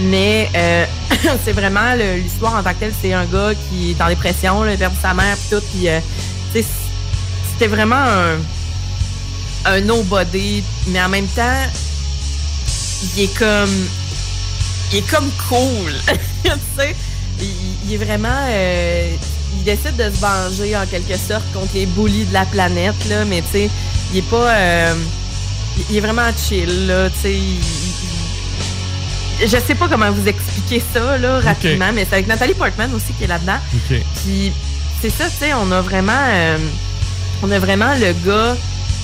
Mais 0.00 0.48
euh, 0.56 0.84
c'est 1.44 1.52
vraiment 1.52 1.94
l'histoire 1.94 2.56
en 2.56 2.62
tant 2.62 2.72
que 2.74 2.80
telle. 2.80 2.92
C'est 3.00 3.12
un 3.12 3.24
gars 3.26 3.52
qui 3.68 3.90
est 3.92 4.02
en 4.02 4.08
dépression, 4.08 4.62
là, 4.64 4.72
il 4.72 4.74
a 4.74 4.78
perdu 4.78 4.96
sa 5.00 5.14
mère, 5.14 5.36
puis 5.36 5.56
tout. 5.56 5.64
Puis, 5.72 5.88
euh, 5.88 6.00
c'était 6.52 7.66
vraiment 7.68 7.96
un, 7.96 8.38
un 9.66 9.80
nobody, 9.80 10.62
mais 10.88 11.02
en 11.02 11.08
même 11.08 11.26
temps, 11.28 11.66
il 13.16 13.22
est 13.24 13.38
comme 13.38 13.86
il 14.92 14.98
est 14.98 15.10
comme 15.10 15.30
cool. 15.48 15.92
tu 16.44 16.50
sais, 16.76 16.96
il, 17.40 17.46
il 17.86 17.94
est 17.94 18.04
vraiment. 18.04 18.46
euh, 18.48 19.16
il 19.56 19.64
décide 19.64 19.96
de 19.96 20.04
se 20.14 20.20
venger 20.20 20.76
en 20.76 20.86
quelque 20.86 21.16
sorte 21.16 21.44
contre 21.52 21.72
les 21.74 21.86
bullies 21.86 22.24
de 22.26 22.32
la 22.34 22.44
planète, 22.46 22.94
là, 23.08 23.24
mais 23.24 23.42
tu 23.42 23.48
sais, 23.52 23.70
il 24.12 24.18
est 24.18 24.22
pas. 24.30 24.50
euh, 24.50 24.94
il- 25.90 25.96
est 25.96 26.00
vraiment 26.00 26.28
chill, 26.36 26.86
là, 26.88 27.08
tu 27.10 27.16
sais. 27.22 27.36
je 29.46 29.56
sais 29.66 29.74
pas 29.74 29.86
comment 29.88 30.10
vous 30.10 30.26
expliquer 30.26 30.82
ça, 30.92 31.16
là, 31.18 31.40
rapidement, 31.40 31.90
mais 31.94 32.04
c'est 32.08 32.14
avec 32.14 32.26
Nathalie 32.26 32.54
Portman 32.54 32.92
aussi 32.94 33.12
qui 33.16 33.24
est 33.24 33.28
là-dedans. 33.28 33.58
Puis 34.24 34.52
c'est 35.00 35.10
ça, 35.10 35.26
tu 35.28 35.36
sais, 35.38 35.54
on 35.54 35.70
a 35.70 35.80
vraiment, 35.80 36.12
euh, 36.26 36.58
on 37.42 37.50
a 37.52 37.58
vraiment 37.60 37.94
le 37.94 38.12
gars 38.26 38.56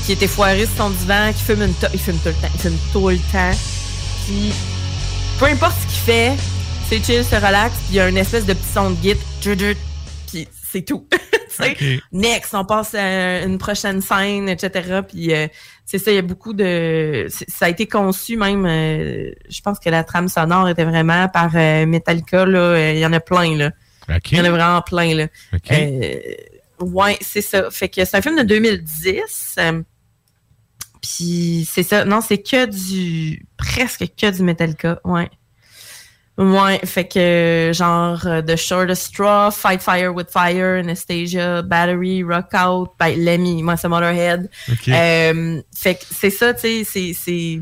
qui 0.04 0.12
était 0.12 0.26
foiré 0.26 0.66
sur 0.66 0.84
son 0.84 0.90
divan, 0.90 1.32
qui 1.36 1.42
fume 1.44 1.62
une 1.62 1.74
il 1.92 2.00
fume 2.00 2.16
tout 2.18 2.28
le 2.28 2.34
temps, 2.34 2.48
il 2.54 2.60
fume 2.60 2.76
tout 2.92 3.08
le 3.08 3.16
temps. 3.18 3.56
Puis 4.26 4.52
peu 5.38 5.46
importe 5.46 5.76
ce 5.82 5.86
qu'il 5.94 6.02
fait, 6.04 6.32
c'est 6.90 7.04
chill, 7.04 7.24
c'est 7.28 7.38
relax, 7.38 7.72
puis 7.76 7.84
il 7.90 7.94
y 7.96 8.00
a 8.00 8.08
une 8.08 8.18
espèce 8.18 8.44
de 8.44 8.52
petit 8.54 8.72
son 8.74 8.90
de 8.90 8.96
puis 8.96 9.76
c'est 10.74 10.82
tout. 10.82 11.06
Next, 12.12 12.52
on 12.52 12.64
passe 12.64 12.94
à 12.96 13.42
une 13.44 13.58
prochaine 13.58 14.00
scène, 14.00 14.48
etc. 14.48 15.02
Puis 15.08 15.32
euh, 15.32 15.46
c'est 15.84 15.98
ça, 15.98 16.10
il 16.10 16.16
y 16.16 16.18
a 16.18 16.22
beaucoup 16.22 16.52
de... 16.52 17.28
Ça 17.46 17.66
a 17.66 17.68
été 17.68 17.86
conçu 17.86 18.36
même, 18.36 18.66
euh, 18.66 19.30
je 19.48 19.60
pense 19.60 19.78
que 19.78 19.88
la 19.88 20.02
trame 20.02 20.28
sonore 20.28 20.68
était 20.68 20.84
vraiment 20.84 21.28
par 21.28 21.52
euh, 21.54 21.86
Metallica, 21.86 22.44
là, 22.44 22.58
euh, 22.58 22.92
il 22.94 22.98
y 22.98 23.06
en 23.06 23.12
a 23.12 23.20
plein, 23.20 23.56
là. 23.56 23.70
Il 24.32 24.38
y 24.38 24.40
en 24.40 24.44
a 24.44 24.50
vraiment 24.50 24.82
plein, 24.82 25.14
là. 25.14 25.28
OK. 25.52 25.72
Ouais, 26.80 27.16
c'est 27.20 27.40
ça. 27.40 27.70
Fait 27.70 27.88
que 27.88 28.04
c'est 28.04 28.16
un 28.16 28.20
film 28.22 28.36
de 28.36 28.42
2010. 28.42 29.54
euh, 29.58 29.82
Puis 31.00 31.68
c'est 31.70 31.84
ça. 31.84 32.04
Non, 32.04 32.20
c'est 32.20 32.38
que 32.42 32.66
du. 32.66 33.46
presque 33.56 34.06
que 34.20 34.30
du 34.30 34.42
Metallica. 34.42 35.00
Ouais. 35.04 35.30
Ouais, 36.36 36.80
fait 36.84 37.06
que 37.06 37.70
genre 37.72 38.26
euh, 38.26 38.42
The 38.42 38.56
Shortest 38.56 39.02
Straw, 39.06 39.50
Fight 39.52 39.80
Fire 39.80 40.12
with 40.12 40.30
Fire, 40.30 40.80
Anastasia, 40.80 41.62
Battery, 41.62 42.24
Rock 42.24 42.52
Out, 42.54 42.90
ben, 42.98 43.14
Lemmy, 43.16 43.62
moi 43.62 43.76
c'est 43.76 43.86
Motorhead. 43.88 44.50
Euh, 44.88 45.62
fait 45.72 45.94
que 45.94 46.00
c'est 46.10 46.30
ça, 46.30 46.52
tu 46.52 46.60
sais, 46.60 46.84
c'est- 46.84 47.12
c'est 47.14 47.60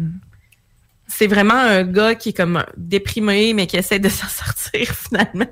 c'est 1.07 1.27
vraiment 1.27 1.53
un 1.61 1.83
gars 1.85 2.15
qui 2.15 2.31
est 2.31 2.33
comme 2.33 2.65
déprimé 2.75 3.53
mais 3.53 3.67
qui 3.67 3.77
essaie 3.77 3.99
de 3.99 4.09
s'en 4.09 4.29
sortir 4.29 4.87
finalement. 4.95 5.45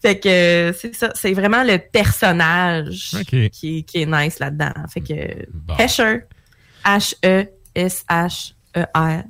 fait 0.00 0.20
que 0.20 0.72
c'est 0.78 0.94
ça, 0.94 1.10
c'est 1.16 1.32
vraiment 1.32 1.64
le 1.64 1.78
personnage 1.78 3.10
qui, 3.50 3.82
qui 3.82 4.02
est 4.02 4.06
nice 4.06 4.38
là-dedans. 4.38 4.72
Fait 4.92 5.00
que 5.00 5.82
Hesher, 5.82 6.20
H 6.84 7.14
E 7.26 7.46
S 7.74 8.04
H 8.08 8.52
E 8.76 8.84
R. 8.94 9.24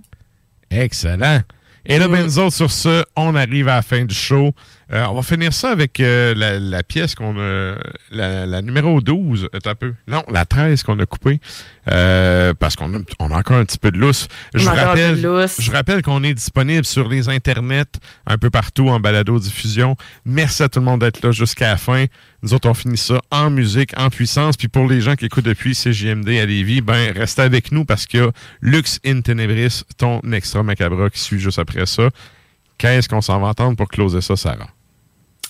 Excellent. 0.70 1.40
Et 1.86 1.98
là, 1.98 2.08
ben, 2.08 2.26
autres, 2.38 2.52
sur 2.54 2.70
ce, 2.70 3.04
on 3.16 3.34
arrive 3.34 3.68
à 3.68 3.76
la 3.76 3.82
fin 3.82 4.04
du 4.04 4.14
show. 4.14 4.52
Euh, 4.92 5.06
on 5.06 5.14
va 5.14 5.22
finir 5.22 5.52
ça 5.52 5.70
avec 5.70 5.98
euh, 6.00 6.34
la, 6.34 6.58
la 6.58 6.82
pièce 6.82 7.14
qu'on 7.14 7.38
a, 7.38 7.74
la, 8.10 8.46
la 8.46 8.62
numéro 8.62 9.00
12, 9.00 9.48
attends 9.52 9.70
un 9.70 9.74
peu. 9.74 9.94
Non, 10.06 10.22
la 10.30 10.44
13 10.44 10.82
qu'on 10.82 10.98
a 10.98 11.06
coupée, 11.06 11.40
euh, 11.90 12.52
parce 12.54 12.76
qu'on 12.76 12.94
a, 12.94 12.98
on 13.18 13.30
a 13.30 13.38
encore 13.38 13.56
un 13.56 13.64
petit 13.64 13.78
peu 13.78 13.90
de 13.90 13.98
lousse. 13.98 14.28
Je 14.54 14.68
peu 14.68 14.74
rappelle, 14.74 15.16
je 15.58 15.70
rappelle 15.70 16.02
qu'on 16.02 16.22
est 16.22 16.34
disponible 16.34 16.84
sur 16.84 17.08
les 17.08 17.28
internets 17.28 17.84
un 18.26 18.36
peu 18.36 18.50
partout 18.50 18.88
en 18.88 19.00
balado-diffusion. 19.00 19.96
Merci 20.26 20.62
à 20.62 20.68
tout 20.68 20.80
le 20.80 20.84
monde 20.84 21.00
d'être 21.00 21.24
là 21.24 21.32
jusqu'à 21.32 21.68
la 21.68 21.76
fin. 21.78 22.04
Nous 22.42 22.52
autres, 22.52 22.68
on 22.68 22.74
finit 22.74 22.98
ça 22.98 23.22
en 23.30 23.48
musique, 23.48 23.98
en 23.98 24.10
puissance. 24.10 24.58
Puis 24.58 24.68
pour 24.68 24.86
les 24.86 25.00
gens 25.00 25.14
qui 25.14 25.24
écoutent 25.24 25.46
depuis 25.46 25.74
CJMD 25.74 26.28
à 26.28 26.44
Lévis, 26.44 26.82
ben, 26.82 27.10
restez 27.16 27.40
avec 27.40 27.72
nous 27.72 27.86
parce 27.86 28.04
qu'il 28.04 28.20
y 28.20 28.22
a 28.22 28.30
Lux 28.60 29.00
in 29.06 29.22
Tenebris, 29.22 29.82
ton 29.96 30.20
extra 30.30 30.62
macabre 30.62 31.10
qui 31.10 31.20
suit 31.20 31.40
juste 31.40 31.58
après 31.58 31.86
ça. 31.86 32.10
Qu'est-ce 32.76 33.08
qu'on 33.08 33.22
s'en 33.22 33.40
va 33.40 33.46
entendre 33.48 33.76
pour 33.76 33.88
closer 33.88 34.20
ça, 34.20 34.36
Sarah? 34.36 34.73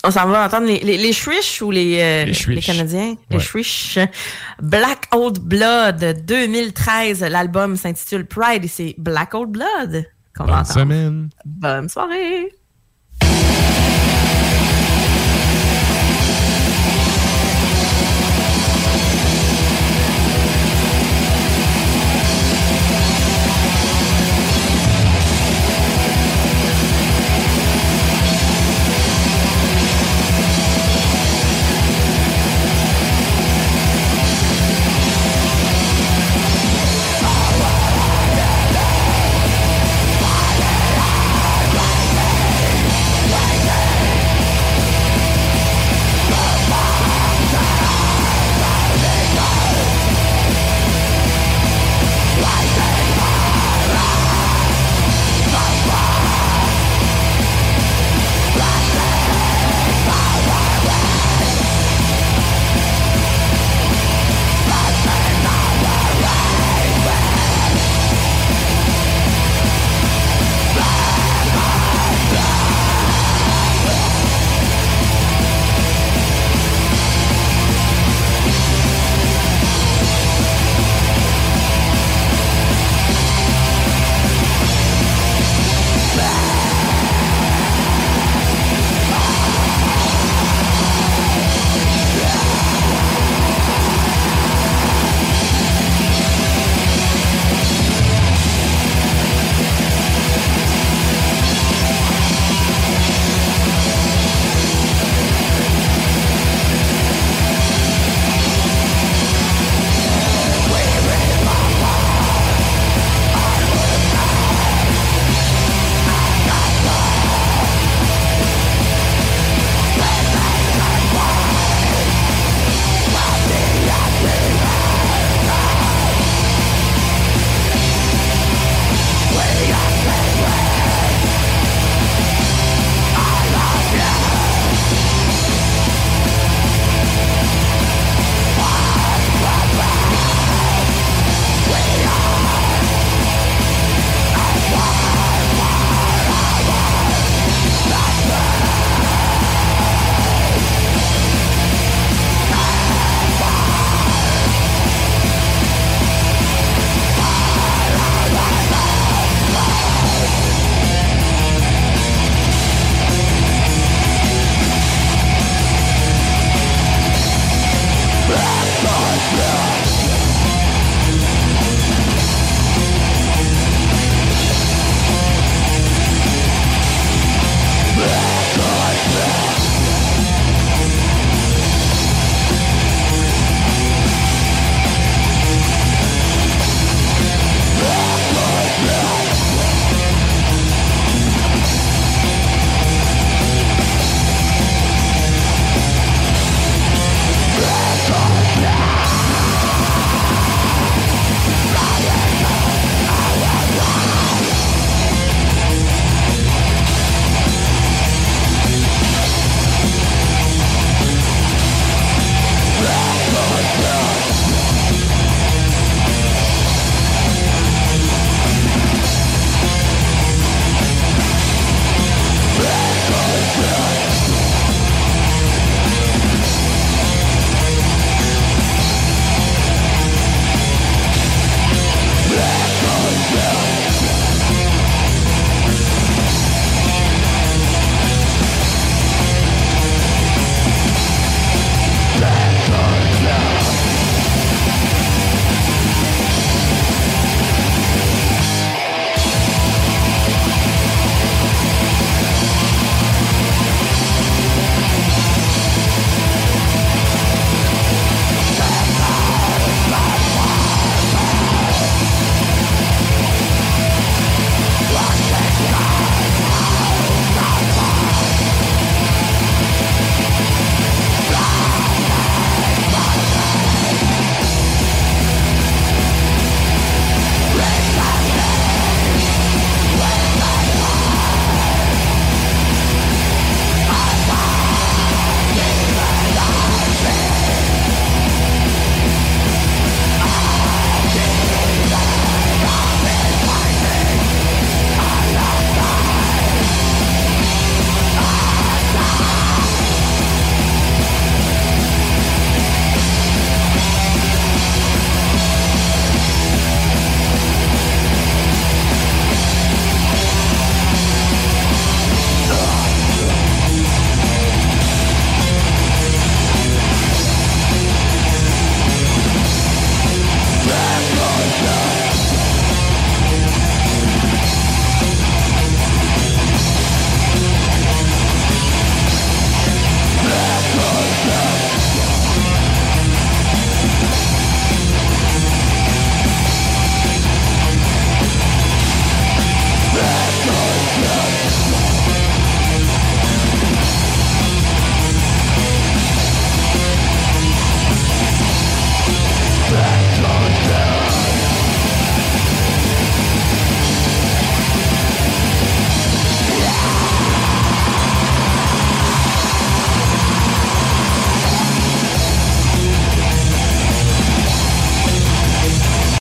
On 0.05 0.11
s'en 0.11 0.29
va 0.29 0.45
entendre 0.47 0.67
les, 0.67 0.81
les, 0.81 0.99
les 0.99 1.13
Shrish 1.13 1.63
ou 1.63 1.71
les, 1.71 2.01
euh, 2.01 2.33
Les. 2.33 2.61
Canadiens? 2.61 3.17
Les 3.31 3.37
Ouais. 3.37 3.43
Shrish. 3.43 3.99
Black 4.63 5.07
Old 5.13 5.39
Blood 5.39 6.25
2013. 6.27 7.23
L'album 7.23 7.77
s'intitule 7.77 8.27
Pride 8.27 8.65
et 8.65 8.69
c'est 8.69 8.95
Black 8.99 9.35
Old 9.35 9.51
Blood 9.51 10.05
Bonne 10.39 10.65
semaine. 10.65 11.29
Bonne 11.45 11.89
soirée. 11.89 12.53